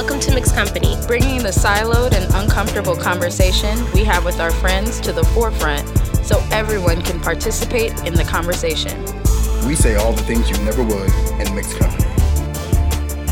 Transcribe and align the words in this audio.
Welcome 0.00 0.20
to 0.20 0.34
Mixed 0.34 0.54
Company, 0.54 0.96
bringing 1.06 1.42
the 1.42 1.50
siloed 1.50 2.14
and 2.14 2.34
uncomfortable 2.34 2.96
conversation 2.96 3.78
we 3.92 4.02
have 4.04 4.24
with 4.24 4.40
our 4.40 4.50
friends 4.50 4.98
to 5.00 5.12
the 5.12 5.22
forefront 5.22 5.86
so 6.24 6.42
everyone 6.50 7.02
can 7.02 7.20
participate 7.20 7.92
in 8.06 8.14
the 8.14 8.24
conversation. 8.24 8.98
We 9.68 9.74
say 9.74 9.96
all 9.96 10.14
the 10.14 10.22
things 10.22 10.48
you 10.48 10.56
never 10.64 10.82
would 10.82 11.12
in 11.38 11.54
Mixed 11.54 11.76
Company. 11.78 12.08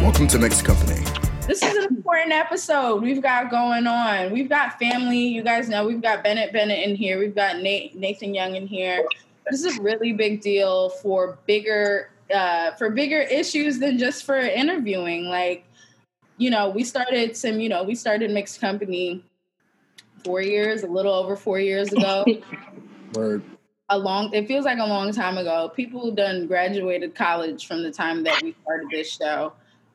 Welcome 0.02 0.26
to 0.26 0.38
Mixed 0.38 0.62
Company. 0.66 1.02
This 1.46 1.62
is 1.62 1.74
an 1.74 1.84
important 1.84 2.32
episode 2.32 3.00
we've 3.00 3.22
got 3.22 3.50
going 3.50 3.86
on. 3.86 4.30
We've 4.30 4.50
got 4.50 4.78
family. 4.78 5.20
You 5.20 5.42
guys 5.42 5.70
know 5.70 5.86
we've 5.86 6.02
got 6.02 6.22
Bennett 6.22 6.52
Bennett 6.52 6.86
in 6.86 6.94
here. 6.94 7.18
We've 7.18 7.34
got 7.34 7.62
Nate, 7.62 7.96
Nathan 7.96 8.34
Young 8.34 8.56
in 8.56 8.66
here. 8.66 9.06
This 9.50 9.64
is 9.64 9.78
a 9.78 9.82
really 9.82 10.12
big 10.12 10.42
deal 10.42 10.90
for 10.90 11.38
bigger 11.46 12.10
uh, 12.30 12.72
for 12.72 12.90
bigger 12.90 13.22
issues 13.22 13.78
than 13.78 13.96
just 13.96 14.24
for 14.24 14.38
interviewing. 14.38 15.30
Like 15.30 15.64
you 16.38 16.50
know, 16.50 16.70
we 16.70 16.84
started 16.84 17.36
some, 17.36 17.60
you 17.60 17.68
know, 17.68 17.82
we 17.82 17.94
started 17.94 18.30
mixed 18.30 18.60
company 18.60 19.24
four 20.24 20.40
years, 20.40 20.82
a 20.84 20.86
little 20.86 21.12
over 21.12 21.36
four 21.36 21.60
years 21.60 21.92
ago. 21.92 22.24
Word. 23.14 23.42
A 23.90 23.98
long, 23.98 24.32
it 24.34 24.46
feels 24.46 24.64
like 24.64 24.78
a 24.78 24.86
long 24.86 25.12
time 25.12 25.38
ago. 25.38 25.70
People 25.74 26.10
done 26.12 26.46
graduated 26.46 27.14
college 27.14 27.66
from 27.66 27.82
the 27.82 27.90
time 27.90 28.22
that 28.24 28.42
we 28.42 28.54
started 28.62 28.88
this 28.90 29.10
show. 29.10 29.52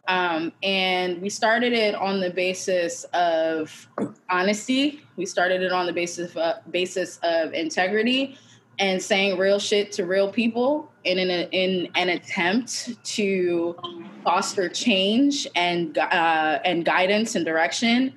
Um, 0.07 0.51
and 0.63 1.21
we 1.21 1.29
started 1.29 1.71
it 1.71 1.95
on 1.95 2.19
the 2.19 2.29
basis 2.29 3.05
of 3.13 3.87
honesty. 4.29 5.01
We 5.15 5.25
started 5.25 5.61
it 5.61 5.71
on 5.71 5.85
the 5.85 5.93
basis 5.93 6.31
of, 6.31 6.37
uh, 6.37 6.55
basis 6.71 7.19
of 7.23 7.53
integrity 7.53 8.37
and 8.79 9.01
saying 9.01 9.37
real 9.37 9.59
shit 9.59 9.91
to 9.93 10.05
real 10.05 10.31
people 10.31 10.91
in 11.03 11.19
an 11.19 11.29
in 11.51 11.89
an 11.95 12.09
attempt 12.09 13.03
to 13.03 13.75
foster 14.23 14.69
change 14.69 15.47
and 15.55 15.97
uh, 15.97 16.59
and 16.65 16.85
guidance 16.85 17.35
and 17.35 17.45
direction. 17.45 18.13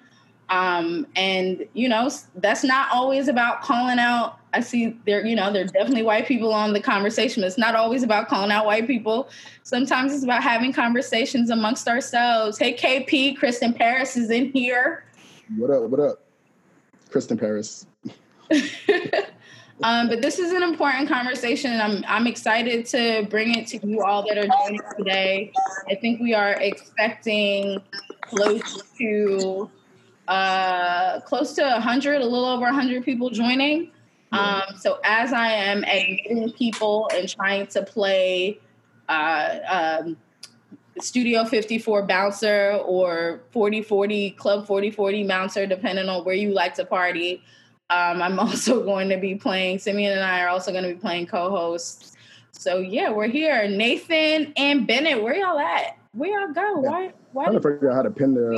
Um, 0.49 1.09
and 1.17 1.67
you 1.75 1.89
know 1.89 2.11
that's 2.37 2.63
not 2.63 2.89
always 2.93 3.29
about 3.29 3.63
calling 3.63 3.99
out. 3.99 4.39
I 4.55 4.61
see 4.61 4.97
there, 5.05 5.27
you 5.27 5.37
know, 5.37 5.53
there 5.53 5.65
are 5.65 5.69
definitely 5.69 6.05
white 6.05 6.27
people 6.27 6.53
on 6.53 6.73
the 6.73 6.81
conversation. 6.81 7.45
It's 7.45 7.59
not 7.59 7.75
always 7.75 8.03
about 8.03 8.29
calling 8.29 8.51
out 8.51 8.65
white 8.65 8.87
people. 8.87 9.29
Sometimes 9.65 10.15
it's 10.15 10.25
about 10.25 10.43
having 10.43 10.73
conversations 10.73 11.51
amongst 11.51 11.89
ourselves. 11.89 12.59
Hey, 12.59 12.75
KP, 12.75 13.37
Kristen 13.37 13.75
Paris 13.75 14.17
is 14.17 14.31
in 14.31 14.51
here. 14.53 15.05
What 15.57 15.71
up? 15.71 15.83
What 15.83 16.01
up, 16.01 16.25
Kristen 17.11 17.37
Paris? 17.37 17.87
Um, 19.83 20.09
but 20.09 20.23
this 20.23 20.39
is 20.39 20.53
an 20.53 20.63
important 20.63 21.09
conversation, 21.09 21.73
and 21.73 21.83
I'm 21.83 22.05
I'm 22.09 22.27
excited 22.27 22.87
to 22.87 23.27
bring 23.29 23.55
it 23.55 23.67
to 23.69 23.87
you 23.87 24.03
all 24.03 24.27
that 24.27 24.39
are 24.39 24.47
joining 24.47 24.81
today. 24.97 25.53
I 25.89 25.95
think 25.95 26.21
we 26.21 26.33
are 26.33 26.53
expecting 26.53 27.83
close 28.23 28.83
to 28.99 29.71
uh, 30.29 31.21
close 31.21 31.53
to 31.55 31.63
100, 31.63 32.21
a 32.21 32.25
little 32.25 32.47
over 32.47 32.63
100 32.63 33.05
people 33.05 33.31
joining. 33.31 33.91
Um, 34.33 34.63
so 34.79 34.99
as 35.05 35.33
I 35.33 35.49
am 35.49 35.85
admitting 35.85 36.53
people 36.53 37.09
and 37.15 37.29
trying 37.29 37.69
to 37.69 37.83
play 37.83 38.59
uh, 39.09 39.59
um, 39.69 40.17
Studio 41.01 41.45
54 41.45 42.03
bouncer 42.07 42.73
or 42.85 43.41
4040 43.53 44.33
Club 44.33 44.67
4040 44.67 45.27
bouncer, 45.27 45.67
depending 45.67 46.09
on 46.09 46.25
where 46.25 46.35
you 46.35 46.53
like 46.53 46.75
to 46.75 46.85
party. 46.85 47.43
Um, 47.91 48.23
I'm 48.23 48.39
also 48.39 48.85
going 48.85 49.09
to 49.09 49.17
be 49.17 49.35
playing, 49.35 49.79
Simeon 49.79 50.13
and 50.13 50.23
I 50.23 50.41
are 50.43 50.49
also 50.49 50.73
going 50.73 50.85
to 50.85 50.95
be 50.95 51.01
playing 51.01 51.27
co 51.27 51.51
hosts. 51.51 52.13
So, 52.53 52.79
yeah, 52.79 53.11
we're 53.11 53.29
here. 53.29 53.69
Nathan 53.69 54.53
and 54.57 54.87
Bennett, 54.87 55.23
where 55.23 55.35
y'all 55.35 55.59
at? 55.59 55.99
Where 56.13 56.41
y'all 56.41 56.53
go? 56.55 56.81
Why? 56.81 57.13
why 57.33 57.45
I'm 57.45 57.51
trying 57.51 57.63
to 57.63 57.69
figure 57.69 57.91
out 57.91 57.97
how 57.97 58.03
to 58.03 58.11
pin 58.11 58.35
their. 58.35 58.53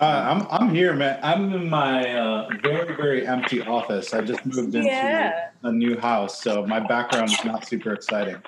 I'm 0.00 0.46
I'm 0.50 0.74
here, 0.74 0.92
man. 0.94 1.20
I'm 1.22 1.52
in 1.52 1.70
my 1.70 2.12
uh, 2.12 2.48
very 2.60 2.96
very 2.96 3.24
empty 3.24 3.62
office. 3.62 4.12
I 4.12 4.20
just 4.22 4.44
moved 4.44 4.74
into 4.74 4.88
yeah. 4.88 5.50
a 5.62 5.70
new 5.70 5.96
house, 5.96 6.42
so 6.42 6.66
my 6.66 6.80
background 6.80 7.30
is 7.30 7.44
not 7.44 7.68
super 7.68 7.92
exciting. 7.92 8.42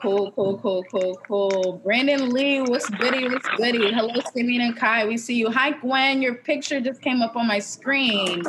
Cool, 0.00 0.32
cool, 0.32 0.56
cool, 0.58 0.82
cool, 0.84 1.20
cool. 1.28 1.80
Brandon 1.84 2.30
Lee, 2.30 2.62
what's 2.62 2.88
goody? 2.88 3.28
What's 3.28 3.46
goody? 3.58 3.92
Hello, 3.92 4.14
Simeon 4.32 4.62
and 4.62 4.76
Kai. 4.76 5.04
We 5.06 5.18
see 5.18 5.34
you. 5.34 5.50
Hi, 5.50 5.72
Gwen. 5.72 6.22
Your 6.22 6.36
picture 6.36 6.80
just 6.80 7.02
came 7.02 7.20
up 7.20 7.36
on 7.36 7.46
my 7.46 7.58
screen. 7.58 8.42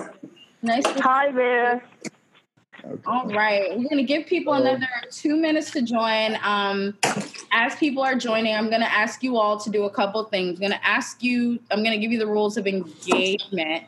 Nice. 0.62 0.84
To- 0.84 1.02
Hi 1.02 1.30
there. 1.34 1.84
Okay. 2.86 3.02
All 3.06 3.28
right, 3.28 3.78
we're 3.78 3.90
gonna 3.90 4.04
give 4.04 4.26
people 4.28 4.54
another 4.54 4.88
two 5.12 5.36
minutes 5.36 5.72
to 5.72 5.82
join. 5.82 6.38
Um, 6.42 6.98
as 7.52 7.76
people 7.76 8.02
are 8.02 8.16
joining, 8.16 8.56
I'm 8.56 8.70
gonna 8.70 8.86
ask 8.86 9.22
you 9.22 9.38
all 9.38 9.60
to 9.60 9.70
do 9.70 9.84
a 9.84 9.90
couple 9.90 10.24
things. 10.24 10.58
I'm 10.58 10.62
gonna 10.62 10.82
ask 10.84 11.22
you. 11.22 11.60
I'm 11.70 11.84
gonna 11.84 11.98
give 11.98 12.14
you 12.14 12.18
the 12.18 12.28
rules 12.28 12.56
of 12.56 12.66
engagement, 12.66 13.84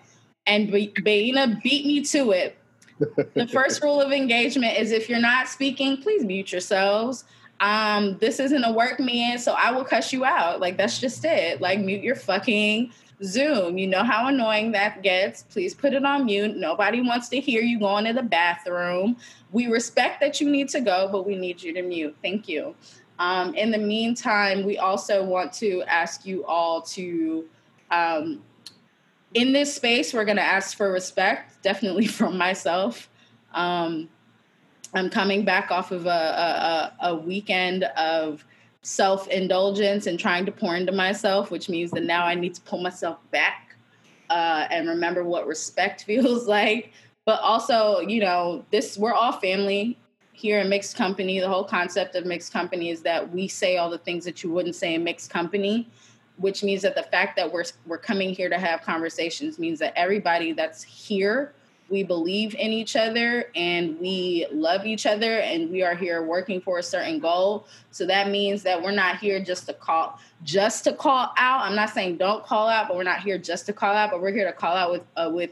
and 0.46 0.69
Baina 0.69 1.62
beat 1.63 1.85
me 1.85 2.03
to 2.03 2.31
it. 2.31 2.57
the 3.00 3.47
first 3.47 3.81
rule 3.81 4.02
of 4.02 4.12
engagement 4.12 4.78
is 4.78 4.91
if 4.91 5.07
you're 5.09 5.19
not 5.19 5.47
speaking, 5.47 5.97
please 5.97 6.25
mute 6.25 6.52
yourselves 6.52 7.23
um, 7.59 8.18
this 8.19 8.40
isn't 8.40 8.64
a 8.64 8.72
work 8.72 9.00
meeting, 9.00 9.38
so 9.38 9.53
I 9.53 9.72
will 9.72 9.86
cuss 9.86 10.12
you 10.12 10.25
out. 10.25 10.59
Like 10.59 10.78
that's 10.78 11.00
just 11.00 11.24
it. 11.24 11.62
Like 11.62 11.80
mute 11.80 12.03
your 12.03 12.16
fucking 12.16 12.91
Zoom. 13.24 13.78
You 13.78 13.88
know 13.88 14.03
how 14.03 14.28
annoying 14.28 14.72
that 14.74 15.02
gets. 15.02 15.44
Please 15.44 15.74
put 15.74 15.94
it 15.94 16.03
on 16.03 16.25
mute. 16.25 16.56
Nobody 16.58 17.02
wants 17.02 17.30
to 17.30 17.40
hear 17.40 17.62
you 17.62 17.80
going 17.80 18.06
to 18.06 18.14
the 18.14 18.24
bathroom. 18.24 19.18
We 19.52 19.68
respect 19.68 20.19
that 20.22 20.41
you 20.41 20.50
need 20.50 20.69
to 20.69 20.81
go, 20.81 21.08
but 21.12 21.25
we 21.25 21.36
need 21.36 21.62
you 21.62 21.74
to 21.74 21.81
mute. 21.81 22.16
Thank 22.22 22.47
you. 22.50 22.75
Um, 23.19 23.53
in 23.56 23.72
the 23.72 23.78
meantime, 23.78 24.66
we 24.66 24.78
also 24.78 25.24
want 25.24 25.53
to 25.53 25.84
ask 25.84 26.25
you 26.25 26.46
all 26.46 26.81
to, 26.81 27.46
um, 27.91 28.41
in 29.34 29.53
this 29.53 29.74
space, 29.74 30.14
we're 30.14 30.25
going 30.25 30.38
to 30.38 30.44
ask 30.44 30.75
for 30.75 30.91
respect, 30.91 31.62
definitely 31.64 32.08
from 32.20 32.38
myself. 32.38 33.09
Um, 33.53 34.09
I'm 34.94 35.09
coming 35.09 35.44
back 35.44 35.72
off 35.72 35.92
of 35.92 36.06
a, 36.06 36.09
a, 36.09 37.08
a 37.08 37.16
weekend 37.16 37.84
of 37.98 38.46
self 38.84 39.28
indulgence 39.30 40.08
and 40.08 40.20
trying 40.20 40.46
to 40.46 40.52
pour 40.52 40.76
into 40.76 40.92
myself, 40.92 41.50
which 41.50 41.70
means 41.70 41.92
that 41.92 42.04
now 42.04 42.26
I 42.26 42.36
need 42.36 42.54
to 42.56 42.62
pull 42.62 42.81
myself 42.81 43.18
back 43.32 43.76
uh, 44.30 44.68
and 44.70 44.88
remember 44.88 45.24
what 45.24 45.48
respect 45.48 46.03
feels 46.06 46.48
like. 46.48 46.92
But 47.26 47.40
also, 47.40 48.00
you 48.00 48.20
know, 48.20 48.66
this 48.72 48.98
we're 48.98 49.14
all 49.14 49.32
family 49.32 49.98
here 50.34 50.59
in 50.59 50.70
mixed 50.70 50.98
company. 50.98 51.40
The 51.40 51.48
whole 51.48 51.64
concept 51.64 52.16
of 52.16 52.26
mixed 52.26 52.52
company 52.52 52.90
is 52.90 53.02
that 53.03 53.32
we 53.32 53.48
say 53.48 53.78
all 53.78 53.90
the 53.90 53.98
things 53.98 54.26
that 54.26 54.44
you 54.44 54.52
wouldn't 54.52 54.76
say 54.76 54.94
in 54.94 55.03
mixed 55.03 55.30
company, 55.30 55.88
which 56.38 56.64
means 56.64 56.82
that 56.82 56.96
the 56.96 57.03
fact 57.03 57.38
that 57.38 57.52
we're 57.52 57.64
we're 57.88 57.98
coming 57.98 58.32
here 58.32 58.50
to 58.50 58.59
have 58.59 58.82
conversations 58.82 59.58
means 59.58 59.80
that 59.80 59.94
everybody 59.96 60.52
that's 60.52 60.84
here 60.84 61.53
we 61.90 62.04
believe 62.04 62.56
in 62.56 62.72
each 62.72 62.96
other 62.96 63.52
and 63.56 64.00
we 64.00 64.48
love 64.52 64.86
each 64.86 65.06
other 65.06 65.40
and 65.40 65.70
we 65.70 65.84
are 65.84 65.96
here 65.96 66.24
working 66.24 66.60
for 66.62 66.80
a 66.80 66.84
certain 66.84 67.20
goal. 67.20 67.68
So 67.92 68.06
that 68.08 68.30
means 68.30 68.64
that 68.64 68.82
we're 68.82 68.92
not 68.92 69.18
here 69.18 69.40
just 69.44 69.68
to 69.68 69.74
call 69.74 70.20
just 70.44 70.84
to 70.86 70.94
call 70.94 71.34
out. 71.38 71.62
I'm 71.62 71.76
not 71.76 71.90
saying 71.90 72.18
don't 72.18 72.44
call 72.44 72.68
out 72.68 72.88
but 72.88 72.98
we're 72.98 73.04
not 73.04 73.20
here 73.20 73.38
just 73.38 73.66
to 73.68 73.74
call 73.74 73.94
out 73.94 74.12
but 74.12 74.22
we're 74.22 74.34
here 74.34 74.46
to 74.46 74.54
call 74.54 74.76
out 74.76 74.92
with 74.92 75.04
uh, 75.16 75.30
with 75.32 75.52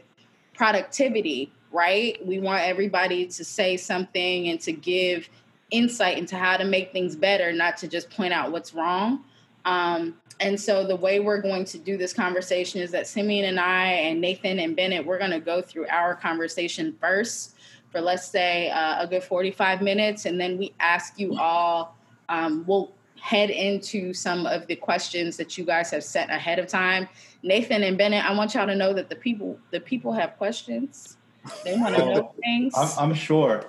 productivity 0.54 1.52
right? 1.72 2.24
We 2.24 2.38
want 2.38 2.62
everybody 2.62 3.26
to 3.26 3.44
say 3.44 3.76
something 3.76 4.48
and 4.48 4.60
to 4.60 4.72
give 4.72 5.28
insight 5.70 6.18
into 6.18 6.36
how 6.36 6.58
to 6.58 6.64
make 6.64 6.92
things 6.92 7.16
better 7.16 7.52
not 7.52 7.78
to 7.78 7.88
just 7.88 8.10
point 8.10 8.32
out 8.32 8.52
what's 8.52 8.74
wrong. 8.74 9.24
Um, 9.64 10.20
and 10.40 10.60
so 10.60 10.86
the 10.86 10.96
way 10.96 11.20
we're 11.20 11.40
going 11.40 11.64
to 11.66 11.78
do 11.78 11.96
this 11.96 12.12
conversation 12.12 12.80
is 12.80 12.90
that 12.92 13.06
Simeon 13.06 13.44
and 13.44 13.60
I 13.60 13.86
and 13.86 14.20
Nathan 14.20 14.58
and 14.58 14.74
Bennett, 14.74 15.04
we're 15.04 15.18
going 15.18 15.30
to 15.30 15.40
go 15.40 15.62
through 15.62 15.86
our 15.88 16.14
conversation 16.14 16.96
first 17.00 17.56
for 17.90 18.00
let's 18.00 18.26
say 18.26 18.70
uh, 18.70 19.02
a 19.02 19.06
good 19.06 19.22
45 19.22 19.82
minutes. 19.82 20.24
And 20.24 20.40
then 20.40 20.58
we 20.58 20.72
ask 20.80 21.18
you 21.18 21.36
all, 21.38 21.96
um, 22.28 22.64
we'll 22.66 22.92
head 23.20 23.50
into 23.50 24.12
some 24.12 24.46
of 24.46 24.66
the 24.66 24.74
questions 24.74 25.36
that 25.36 25.56
you 25.56 25.64
guys 25.64 25.90
have 25.90 26.02
set 26.02 26.28
ahead 26.30 26.58
of 26.58 26.66
time. 26.66 27.08
Nathan 27.42 27.82
and 27.84 27.96
Bennett, 27.96 28.24
I 28.24 28.34
want 28.34 28.54
y'all 28.54 28.66
to 28.66 28.74
know 28.74 28.92
that 28.94 29.08
the 29.08 29.16
people, 29.16 29.58
the 29.70 29.80
people 29.80 30.12
have 30.12 30.36
questions. 30.38 31.16
They 31.64 31.76
want 31.76 31.94
to 31.94 32.02
oh, 32.02 32.14
know 32.14 32.34
things. 32.42 32.72
I'm, 32.76 33.10
I'm 33.10 33.14
sure. 33.14 33.66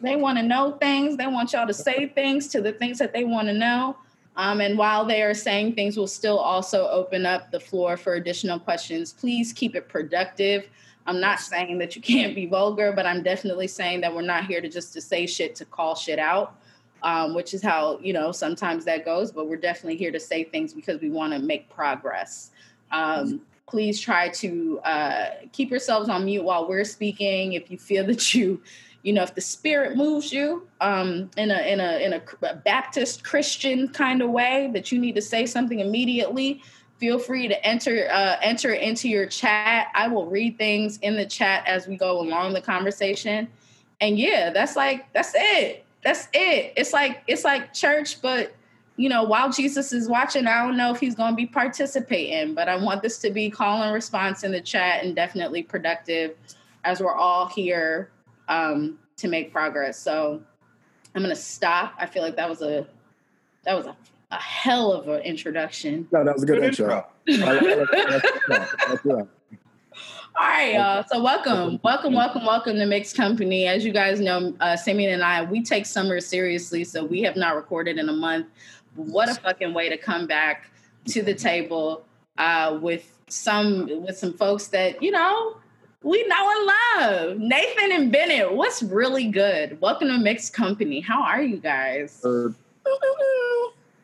They 0.00 0.16
want 0.16 0.38
to 0.38 0.42
know 0.42 0.72
things. 0.72 1.16
They 1.16 1.26
want 1.26 1.52
y'all 1.52 1.66
to 1.66 1.74
say 1.74 2.08
things 2.08 2.48
to 2.48 2.60
the 2.60 2.72
things 2.72 2.98
that 2.98 3.12
they 3.12 3.24
want 3.24 3.48
to 3.48 3.54
know. 3.54 3.96
Um, 4.36 4.60
and 4.60 4.76
while 4.76 5.04
they 5.04 5.22
are 5.22 5.34
saying 5.34 5.74
things, 5.74 5.96
we'll 5.96 6.06
still 6.06 6.38
also 6.38 6.88
open 6.88 7.24
up 7.24 7.50
the 7.50 7.60
floor 7.60 7.96
for 7.96 8.14
additional 8.14 8.58
questions. 8.58 9.12
Please 9.12 9.52
keep 9.52 9.74
it 9.74 9.88
productive. 9.88 10.68
I'm 11.06 11.20
not 11.20 11.40
saying 11.40 11.78
that 11.78 11.96
you 11.96 12.02
can't 12.02 12.34
be 12.34 12.46
vulgar, 12.46 12.92
but 12.92 13.06
I'm 13.06 13.22
definitely 13.22 13.68
saying 13.68 14.00
that 14.02 14.14
we're 14.14 14.22
not 14.22 14.46
here 14.46 14.60
to 14.60 14.68
just 14.68 14.92
to 14.94 15.00
say 15.00 15.26
shit 15.26 15.54
to 15.56 15.64
call 15.64 15.94
shit 15.94 16.18
out, 16.18 16.56
um, 17.02 17.34
which 17.34 17.54
is 17.54 17.62
how 17.62 17.98
you 18.00 18.12
know 18.12 18.32
sometimes 18.32 18.84
that 18.84 19.04
goes. 19.04 19.32
But 19.32 19.48
we're 19.48 19.56
definitely 19.56 19.96
here 19.96 20.12
to 20.12 20.20
say 20.20 20.44
things 20.44 20.74
because 20.74 21.00
we 21.00 21.10
want 21.10 21.32
to 21.32 21.38
make 21.38 21.70
progress. 21.70 22.50
Um, 22.92 23.40
please 23.66 24.00
try 24.00 24.28
to 24.28 24.80
uh, 24.80 25.30
keep 25.52 25.70
yourselves 25.70 26.08
on 26.08 26.24
mute 26.24 26.44
while 26.44 26.68
we're 26.68 26.84
speaking. 26.84 27.54
If 27.54 27.70
you 27.70 27.78
feel 27.78 28.04
that 28.06 28.34
you 28.34 28.60
you 29.06 29.12
know, 29.12 29.22
if 29.22 29.36
the 29.36 29.40
spirit 29.40 29.96
moves 29.96 30.32
you 30.32 30.66
um, 30.80 31.30
in 31.36 31.52
a 31.52 31.60
in 31.60 31.78
a 31.78 32.04
in 32.04 32.12
a 32.14 32.54
Baptist 32.56 33.22
Christian 33.22 33.86
kind 33.86 34.20
of 34.20 34.30
way 34.30 34.68
that 34.74 34.90
you 34.90 34.98
need 34.98 35.14
to 35.14 35.22
say 35.22 35.46
something 35.46 35.78
immediately, 35.78 36.60
feel 36.98 37.20
free 37.20 37.46
to 37.46 37.64
enter 37.64 38.08
uh, 38.10 38.36
enter 38.42 38.72
into 38.72 39.08
your 39.08 39.26
chat. 39.26 39.92
I 39.94 40.08
will 40.08 40.26
read 40.26 40.58
things 40.58 40.98
in 41.02 41.14
the 41.14 41.24
chat 41.24 41.62
as 41.68 41.86
we 41.86 41.96
go 41.96 42.20
along 42.20 42.54
the 42.54 42.60
conversation. 42.60 43.46
And 44.00 44.18
yeah, 44.18 44.50
that's 44.50 44.74
like 44.74 45.12
that's 45.12 45.34
it. 45.36 45.84
That's 46.02 46.26
it. 46.32 46.72
It's 46.76 46.92
like 46.92 47.22
it's 47.28 47.44
like 47.44 47.72
church, 47.72 48.20
but 48.20 48.56
you 48.96 49.08
know, 49.08 49.22
while 49.22 49.52
Jesus 49.52 49.92
is 49.92 50.08
watching, 50.08 50.48
I 50.48 50.64
don't 50.66 50.76
know 50.76 50.92
if 50.92 50.98
he's 50.98 51.14
going 51.14 51.30
to 51.30 51.36
be 51.36 51.46
participating, 51.46 52.56
but 52.56 52.68
I 52.68 52.74
want 52.74 53.02
this 53.02 53.18
to 53.18 53.30
be 53.30 53.50
call 53.50 53.84
and 53.84 53.94
response 53.94 54.42
in 54.42 54.50
the 54.50 54.60
chat 54.60 55.04
and 55.04 55.14
definitely 55.14 55.62
productive 55.62 56.34
as 56.82 57.00
we're 57.00 57.14
all 57.14 57.46
here 57.46 58.10
um, 58.48 58.98
to 59.16 59.28
make 59.28 59.52
progress. 59.52 59.98
So 59.98 60.42
I'm 61.14 61.22
going 61.22 61.34
to 61.34 61.40
stop. 61.40 61.94
I 61.98 62.06
feel 62.06 62.22
like 62.22 62.36
that 62.36 62.48
was 62.48 62.62
a 62.62 62.86
that 63.64 63.76
was 63.76 63.86
a, 63.86 63.96
a 64.30 64.36
hell 64.36 64.92
of 64.92 65.08
an 65.08 65.20
introduction. 65.22 66.06
No, 66.12 66.24
that 66.24 66.34
was 66.34 66.42
a 66.42 66.46
good, 66.46 66.60
good 66.60 66.64
intro. 66.64 67.06
intro. 67.26 69.28
All 70.38 70.46
right, 70.46 70.74
y'all. 70.74 71.02
So 71.08 71.22
welcome, 71.22 71.80
welcome, 71.82 72.12
welcome, 72.12 72.44
welcome 72.44 72.76
to 72.76 72.84
Mixed 72.84 73.16
Company. 73.16 73.66
As 73.66 73.86
you 73.86 73.92
guys 73.92 74.20
know, 74.20 74.54
uh, 74.60 74.76
Simeon 74.76 75.14
and 75.14 75.22
I, 75.22 75.42
we 75.42 75.62
take 75.62 75.86
summer 75.86 76.20
seriously, 76.20 76.84
so 76.84 77.04
we 77.04 77.22
have 77.22 77.36
not 77.36 77.56
recorded 77.56 77.96
in 77.96 78.10
a 78.10 78.12
month. 78.12 78.46
What 78.96 79.30
a 79.30 79.34
fucking 79.34 79.72
way 79.72 79.88
to 79.88 79.96
come 79.96 80.26
back 80.26 80.70
to 81.06 81.22
the 81.22 81.34
table 81.34 82.04
uh, 82.36 82.78
with 82.82 83.10
some 83.28 84.04
with 84.04 84.18
some 84.18 84.34
folks 84.34 84.66
that 84.68 85.02
you 85.02 85.10
know 85.10 85.56
we 86.06 86.24
know 86.28 86.52
and 86.52 86.66
love. 87.02 87.38
Nathan 87.38 87.90
and 87.90 88.12
Bennett, 88.12 88.54
what's 88.54 88.80
really 88.80 89.28
good? 89.28 89.80
Welcome 89.80 90.06
to 90.06 90.18
Mixed 90.18 90.52
Company. 90.52 91.00
How 91.00 91.20
are 91.20 91.42
you 91.42 91.56
guys? 91.56 92.24
Uh, 92.24 92.50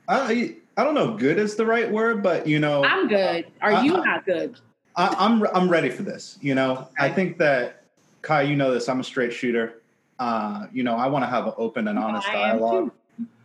I 0.09 0.57
I 0.77 0.83
don't 0.83 0.95
know. 0.95 1.17
Good 1.17 1.39
is 1.39 1.55
the 1.55 1.65
right 1.65 1.89
word, 1.89 2.21
but 2.21 2.45
you 2.45 2.59
know, 2.59 2.83
I'm 2.83 3.07
good. 3.07 3.47
Are 3.61 3.75
I, 3.75 3.83
you 3.85 3.97
I, 3.99 4.05
not 4.05 4.27
good? 4.27 4.59
I, 4.97 5.15
I'm, 5.17 5.47
I'm 5.55 5.69
ready 5.69 5.91
for 5.91 6.03
this. 6.03 6.39
You 6.41 6.57
know. 6.57 6.89
I 6.99 7.09
think 7.09 7.39
that 7.39 7.85
Kai, 8.23 8.43
you 8.43 8.57
know 8.57 8.75
this. 8.75 8.89
I'm 8.89 8.99
a 8.99 9.05
straight 9.05 9.33
shooter. 9.33 9.81
Uh, 10.19 10.67
you 10.73 10.83
know, 10.83 10.97
I 10.97 11.07
want 11.07 11.23
to 11.23 11.29
have 11.29 11.47
an 11.47 11.55
open 11.57 11.87
and 11.87 12.01
honest 12.01 12.27
dialogue 12.27 12.91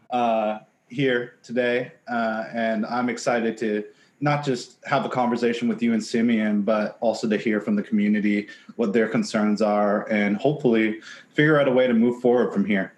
uh, 0.09 0.59
here 0.87 1.35
today, 1.43 1.91
uh, 2.07 2.45
and 2.51 2.87
I'm 2.87 3.09
excited 3.09 3.55
to 3.57 3.83
not 4.19 4.43
just 4.43 4.77
have 4.85 5.05
a 5.05 5.09
conversation 5.09 5.67
with 5.67 5.81
you 5.81 5.93
and 5.93 6.03
Simeon, 6.03 6.63
but 6.63 6.97
also 7.01 7.27
to 7.29 7.37
hear 7.37 7.61
from 7.61 7.75
the 7.75 7.83
community 7.83 8.47
what 8.75 8.93
their 8.93 9.07
concerns 9.07 9.61
are, 9.61 10.09
and 10.09 10.37
hopefully 10.37 11.01
figure 11.33 11.59
out 11.59 11.67
a 11.67 11.71
way 11.71 11.87
to 11.87 11.93
move 11.93 12.21
forward 12.21 12.51
from 12.51 12.65
here. 12.65 12.93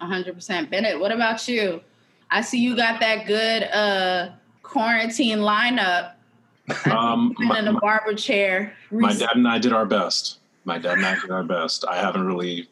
100%. 0.00 0.70
Bennett, 0.70 1.00
what 1.00 1.10
about 1.10 1.48
you? 1.48 1.80
I 2.30 2.42
see 2.42 2.58
you 2.58 2.76
got 2.76 3.00
that 3.00 3.26
good 3.26 3.64
uh, 3.64 4.30
quarantine 4.62 5.38
lineup 5.38 6.12
um, 6.90 7.34
my, 7.38 7.58
in 7.58 7.68
a 7.68 7.80
barber 7.80 8.14
chair. 8.14 8.74
My 8.90 9.14
dad 9.14 9.30
and 9.34 9.48
I 9.48 9.58
did 9.58 9.72
our 9.72 9.86
best. 9.86 10.38
My 10.64 10.78
dad 10.78 10.98
and 10.98 11.06
I 11.06 11.18
did 11.18 11.30
our 11.30 11.42
best. 11.42 11.84
I 11.88 11.96
haven't 11.96 12.26
really 12.26 12.68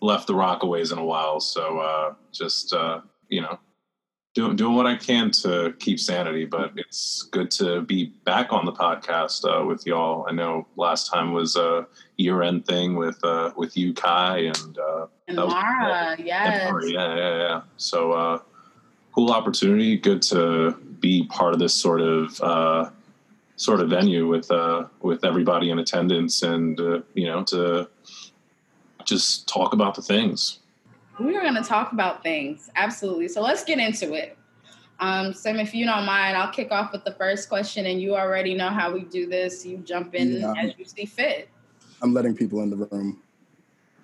left 0.00 0.26
the 0.26 0.34
Rockaways 0.34 0.92
in 0.92 0.98
a 0.98 1.04
while, 1.04 1.40
so 1.40 1.78
uh, 1.78 2.14
just 2.32 2.72
uh, 2.72 3.00
you 3.28 3.40
know, 3.40 3.58
doing 4.34 4.56
doing 4.56 4.74
what 4.74 4.86
I 4.86 4.96
can 4.96 5.30
to 5.42 5.74
keep 5.78 5.98
sanity. 5.98 6.44
But 6.44 6.72
it's 6.76 7.22
good 7.30 7.50
to 7.52 7.82
be 7.82 8.06
back 8.24 8.52
on 8.52 8.64
the 8.64 8.72
podcast 8.72 9.44
uh, 9.44 9.64
with 9.64 9.86
y'all. 9.86 10.26
I 10.28 10.32
know 10.32 10.66
last 10.76 11.10
time 11.10 11.32
was 11.32 11.56
a 11.56 11.86
year 12.16 12.42
end 12.42 12.66
thing 12.66 12.96
with 12.96 13.22
uh, 13.24 13.52
with 13.56 13.76
you, 13.76 13.92
Kai, 13.92 14.38
and 14.38 14.78
uh, 14.78 15.06
and 15.28 15.36
Mara. 15.36 16.16
yes, 16.18 16.62
and 16.62 16.72
Mara, 16.72 16.90
yeah, 16.90 17.16
yeah, 17.16 17.36
yeah. 17.38 17.60
So 17.76 18.12
uh, 18.12 18.38
cool 19.14 19.30
opportunity. 19.30 19.96
Good 19.96 20.22
to 20.22 20.72
be 21.00 21.26
part 21.26 21.54
of 21.54 21.58
this 21.58 21.74
sort 21.74 22.00
of 22.00 22.40
uh, 22.40 22.90
sort 23.56 23.80
of 23.80 23.90
venue 23.90 24.26
with 24.26 24.50
uh, 24.50 24.86
with 25.00 25.24
everybody 25.24 25.70
in 25.70 25.78
attendance 25.78 26.42
and 26.42 26.80
uh, 26.80 27.00
you 27.14 27.26
know 27.26 27.42
to 27.44 27.88
just 29.04 29.48
talk 29.48 29.72
about 29.72 29.94
the 29.94 30.02
things. 30.02 30.59
We 31.20 31.36
are 31.36 31.42
going 31.42 31.54
to 31.54 31.62
talk 31.62 31.92
about 31.92 32.22
things 32.22 32.70
absolutely. 32.76 33.28
So 33.28 33.42
let's 33.42 33.62
get 33.62 33.78
into 33.78 34.14
it. 34.14 34.38
Um, 35.00 35.32
Sam, 35.32 35.58
if 35.58 35.74
you 35.74 35.84
don't 35.86 36.04
mind, 36.04 36.36
I'll 36.36 36.52
kick 36.52 36.70
off 36.70 36.92
with 36.92 37.04
the 37.04 37.12
first 37.12 37.48
question, 37.48 37.86
and 37.86 38.00
you 38.00 38.16
already 38.16 38.54
know 38.54 38.68
how 38.68 38.92
we 38.92 39.02
do 39.02 39.26
this. 39.26 39.64
You 39.64 39.78
jump 39.78 40.14
in 40.14 40.32
yeah. 40.32 40.52
as 40.58 40.72
you 40.78 40.84
see 40.84 41.06
fit. 41.06 41.48
I'm 42.02 42.12
letting 42.12 42.34
people 42.34 42.62
in 42.62 42.70
the 42.70 42.76
room. 42.76 43.22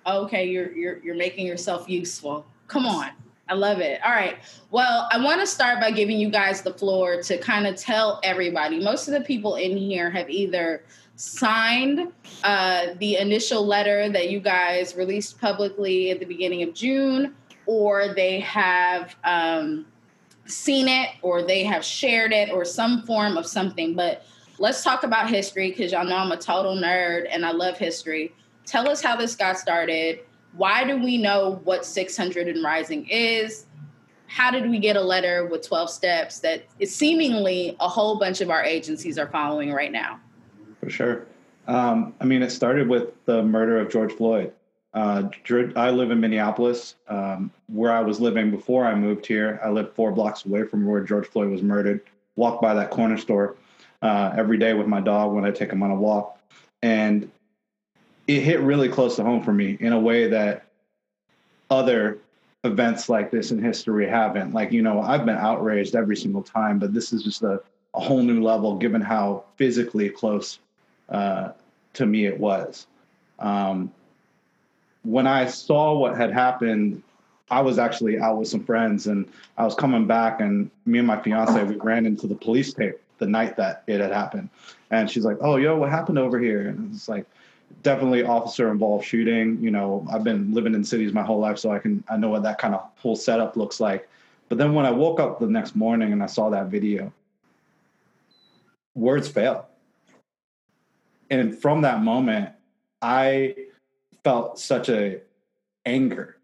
Okay, 0.05 0.45
you're 0.45 0.71
you're 0.71 0.97
you're 1.03 1.15
making 1.15 1.45
yourself 1.45 1.89
useful. 1.89 2.45
Come 2.67 2.85
on. 2.85 3.09
I 3.49 3.53
love 3.53 3.79
it. 3.79 4.01
All 4.03 4.11
right. 4.11 4.37
Well, 4.71 5.07
I 5.11 5.23
want 5.23 5.39
to 5.39 5.47
start 5.47 5.79
by 5.79 5.91
giving 5.91 6.19
you 6.19 6.29
guys 6.29 6.61
the 6.61 6.73
floor 6.73 7.21
to 7.23 7.37
kind 7.37 7.65
of 7.65 7.77
tell 7.77 8.19
everybody. 8.23 8.83
Most 8.83 9.07
of 9.07 9.13
the 9.13 9.21
people 9.21 9.55
in 9.55 9.77
here 9.77 10.09
have 10.09 10.29
either 10.29 10.83
signed 11.17 12.13
uh, 12.43 12.87
the 12.99 13.17
initial 13.17 13.65
letter 13.65 14.09
that 14.09 14.29
you 14.29 14.39
guys 14.39 14.95
released 14.95 15.39
publicly 15.41 16.11
at 16.11 16.19
the 16.19 16.25
beginning 16.25 16.63
of 16.63 16.73
June, 16.73 17.35
or 17.65 18.13
they 18.13 18.39
have 18.39 19.15
um, 19.25 19.85
seen 20.45 20.87
it, 20.87 21.09
or 21.21 21.43
they 21.43 21.63
have 21.63 21.83
shared 21.83 22.31
it, 22.31 22.49
or 22.51 22.63
some 22.63 23.03
form 23.03 23.35
of 23.37 23.45
something. 23.45 23.93
But 23.95 24.25
let's 24.59 24.83
talk 24.83 25.03
about 25.03 25.29
history 25.29 25.71
because 25.71 25.91
y'all 25.91 26.05
know 26.05 26.15
I'm 26.15 26.31
a 26.31 26.37
total 26.37 26.75
nerd 26.75 27.27
and 27.29 27.45
I 27.45 27.51
love 27.51 27.77
history. 27.77 28.33
Tell 28.65 28.87
us 28.89 29.01
how 29.01 29.15
this 29.15 29.35
got 29.35 29.57
started 29.57 30.19
why 30.57 30.83
do 30.83 30.97
we 30.97 31.17
know 31.17 31.61
what 31.63 31.85
600 31.85 32.47
and 32.47 32.63
rising 32.63 33.07
is? 33.07 33.65
How 34.25 34.51
did 34.51 34.69
we 34.69 34.79
get 34.79 34.95
a 34.95 35.01
letter 35.01 35.45
with 35.45 35.65
12 35.65 35.89
steps 35.89 36.39
that 36.39 36.65
is 36.79 36.93
seemingly 36.93 37.77
a 37.79 37.87
whole 37.87 38.17
bunch 38.17 38.41
of 38.41 38.49
our 38.49 38.63
agencies 38.63 39.17
are 39.17 39.27
following 39.27 39.71
right 39.71 39.91
now? 39.91 40.19
For 40.79 40.89
sure. 40.89 41.25
Um, 41.67 42.13
I 42.21 42.25
mean, 42.25 42.41
it 42.41 42.51
started 42.51 42.87
with 42.87 43.13
the 43.25 43.43
murder 43.43 43.79
of 43.79 43.89
George 43.89 44.13
Floyd. 44.13 44.53
Uh, 44.93 45.29
I 45.75 45.89
live 45.91 46.11
in 46.11 46.19
Minneapolis. 46.19 46.95
Um, 47.07 47.51
where 47.67 47.91
I 47.91 48.01
was 48.01 48.19
living 48.19 48.51
before 48.51 48.85
I 48.85 48.95
moved 48.95 49.25
here, 49.25 49.59
I 49.63 49.69
lived 49.69 49.93
four 49.93 50.11
blocks 50.11 50.45
away 50.45 50.63
from 50.63 50.85
where 50.85 51.01
George 51.01 51.27
Floyd 51.27 51.49
was 51.49 51.61
murdered. 51.61 52.01
Walk 52.35 52.61
by 52.61 52.73
that 52.73 52.89
corner 52.89 53.17
store 53.17 53.55
uh, 54.01 54.33
every 54.35 54.57
day 54.57 54.73
with 54.73 54.87
my 54.87 55.01
dog 55.01 55.33
when 55.33 55.45
I 55.45 55.51
take 55.51 55.71
him 55.71 55.83
on 55.83 55.91
a 55.91 55.95
walk. 55.95 56.39
And 56.81 57.29
it 58.27 58.41
hit 58.41 58.59
really 58.61 58.89
close 58.89 59.15
to 59.17 59.23
home 59.23 59.43
for 59.43 59.53
me 59.53 59.77
in 59.79 59.93
a 59.93 59.99
way 59.99 60.27
that 60.27 60.65
other 61.69 62.19
events 62.63 63.09
like 63.09 63.31
this 63.31 63.51
in 63.51 63.61
history 63.61 64.07
haven't. 64.07 64.53
Like, 64.53 64.71
you 64.71 64.81
know, 64.81 65.01
I've 65.01 65.25
been 65.25 65.37
outraged 65.37 65.95
every 65.95 66.15
single 66.15 66.43
time, 66.43 66.79
but 66.79 66.93
this 66.93 67.13
is 67.13 67.23
just 67.23 67.43
a, 67.43 67.61
a 67.93 67.99
whole 67.99 68.21
new 68.21 68.41
level 68.41 68.77
given 68.77 69.01
how 69.01 69.45
physically 69.55 70.09
close 70.09 70.59
uh, 71.09 71.49
to 71.93 72.05
me 72.05 72.25
it 72.25 72.39
was. 72.39 72.87
Um, 73.39 73.91
when 75.03 75.27
I 75.27 75.45
saw 75.45 75.97
what 75.97 76.17
had 76.17 76.31
happened, 76.31 77.01
I 77.49 77.61
was 77.61 77.79
actually 77.79 78.19
out 78.19 78.37
with 78.37 78.49
some 78.49 78.63
friends 78.63 79.07
and 79.07 79.27
I 79.57 79.63
was 79.63 79.73
coming 79.73 80.05
back, 80.05 80.41
and 80.41 80.69
me 80.85 80.99
and 80.99 81.07
my 81.07 81.21
fiance, 81.21 81.63
we 81.63 81.75
ran 81.75 82.05
into 82.05 82.27
the 82.27 82.35
police 82.35 82.73
tape 82.73 82.99
the 83.19 83.27
night 83.27 83.55
that 83.57 83.83
it 83.87 84.01
had 84.01 84.11
happened. 84.11 84.49
And 84.91 85.09
she's 85.09 85.25
like, 85.25 85.37
Oh, 85.41 85.55
yo, 85.55 85.77
what 85.77 85.89
happened 85.89 86.19
over 86.19 86.39
here? 86.39 86.69
And 86.69 86.93
it's 86.93 87.07
like, 87.07 87.25
definitely 87.83 88.23
officer 88.23 88.71
involved 88.71 89.05
shooting. 89.05 89.61
You 89.61 89.71
know, 89.71 90.05
I've 90.11 90.23
been 90.23 90.53
living 90.53 90.73
in 90.73 90.83
cities 90.83 91.13
my 91.13 91.23
whole 91.23 91.39
life, 91.39 91.57
so 91.57 91.71
I 91.71 91.79
can 91.79 92.03
I 92.09 92.17
know 92.17 92.29
what 92.29 92.43
that 92.43 92.57
kind 92.57 92.75
of 92.75 92.89
whole 92.97 93.15
setup 93.15 93.55
looks 93.55 93.79
like. 93.79 94.07
But 94.49 94.57
then 94.57 94.73
when 94.73 94.85
I 94.85 94.91
woke 94.91 95.19
up 95.19 95.39
the 95.39 95.47
next 95.47 95.75
morning 95.75 96.13
and 96.13 96.23
I 96.23 96.27
saw 96.27 96.49
that 96.49 96.67
video, 96.67 97.11
words 98.95 99.27
fail. 99.27 99.67
And 101.29 101.57
from 101.57 101.81
that 101.81 102.01
moment, 102.01 102.49
I 103.01 103.55
felt 104.23 104.59
such 104.59 104.89
a 104.89 105.21
anger 105.85 106.37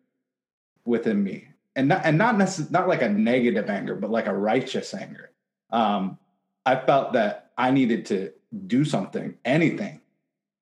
within 0.85 1.23
me, 1.23 1.47
and 1.75 1.87
not 1.87 2.01
and 2.05 2.17
not 2.17 2.35
necess- 2.35 2.71
not 2.71 2.87
like 2.87 3.01
a 3.01 3.09
negative 3.09 3.69
anger, 3.69 3.95
but 3.95 4.11
like 4.11 4.27
a 4.27 4.33
righteous 4.33 4.93
anger. 4.93 5.31
Um, 5.71 6.17
I 6.65 6.75
felt 6.75 7.13
that 7.13 7.51
I 7.57 7.71
needed 7.71 8.05
to 8.07 8.31
do 8.67 8.85
something, 8.85 9.35
anything, 9.43 10.01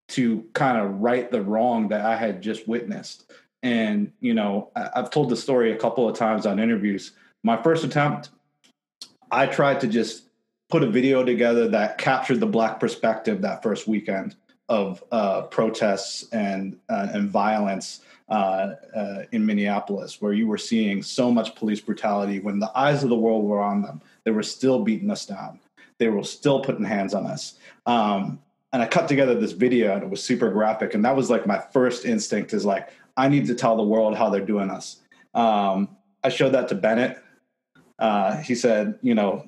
to 0.10 0.46
kind 0.54 0.78
of 0.78 1.02
right 1.02 1.30
the 1.30 1.42
wrong 1.42 1.90
that 1.90 2.06
I 2.06 2.16
had 2.16 2.42
just 2.42 2.68
witnessed. 2.68 3.32
And, 3.64 4.12
you 4.20 4.34
know, 4.34 4.72
I've 4.76 5.12
told 5.12 5.30
the 5.30 5.36
story 5.36 5.72
a 5.72 5.78
couple 5.78 6.10
of 6.10 6.18
times 6.18 6.46
on 6.46 6.60
interviews. 6.60 7.12
My 7.44 7.62
first 7.62 7.84
attempt, 7.84 8.30
I 9.30 9.46
tried 9.46 9.82
to 9.82 9.88
just 9.88 10.24
put 10.72 10.84
a 10.84 10.90
video 10.90 11.24
together 11.24 11.68
that 11.68 11.98
captured 11.98 12.40
the 12.40 12.48
Black 12.48 12.80
perspective 12.80 13.42
that 13.42 13.62
first 13.62 13.88
weekend 13.88 14.36
of 14.70 15.04
uh, 15.12 15.44
protests 15.44 16.30
and, 16.32 16.78
uh, 16.90 17.10
and 17.14 17.30
violence 17.30 18.02
uh, 18.30 18.76
uh 18.96 19.24
in 19.34 19.46
Minneapolis, 19.46 20.22
where 20.22 20.32
you 20.32 20.48
were 20.48 20.58
seeing 20.58 21.04
so 21.04 21.30
much 21.30 21.54
police 21.56 21.82
brutality 21.82 22.40
when 22.40 22.60
the 22.60 22.72
eyes 22.74 23.04
of 23.04 23.10
the 23.10 23.16
world 23.16 23.44
were 23.44 23.62
on 23.62 23.82
them. 23.82 24.02
They 24.24 24.32
were 24.32 24.44
still 24.44 24.82
beating 24.84 25.12
us 25.12 25.26
down. 25.26 25.60
They 25.98 26.08
were 26.08 26.24
still 26.24 26.62
putting 26.62 26.86
hands 26.86 27.14
on 27.14 27.26
us. 27.26 27.56
Um, 27.86 28.40
and 28.72 28.82
I 28.82 28.88
cut 28.88 29.10
together 29.10 29.36
this 29.36 29.52
video 29.52 29.94
and 29.94 30.04
it 30.04 30.10
was 30.10 30.24
super 30.24 30.50
graphic. 30.50 30.94
And 30.94 31.04
that 31.04 31.16
was 31.16 31.30
like 31.30 31.46
my 31.46 31.60
first 31.60 32.06
instinct 32.06 32.54
is 32.54 32.64
like, 32.64 32.90
I 33.18 33.28
need 33.28 33.48
to 33.48 33.56
tell 33.56 33.76
the 33.76 33.84
world 33.84 34.16
how 34.16 34.30
they're 34.30 34.46
doing 34.46 34.70
us. 34.70 35.02
Um, 35.34 35.90
I 36.24 36.30
showed 36.30 36.54
that 36.54 36.70
to 36.70 36.76
Bennett. 36.76 37.22
Uh, 38.00 38.38
he 38.38 38.56
said, 38.56 38.98
you 39.02 39.14
know, 39.14 39.46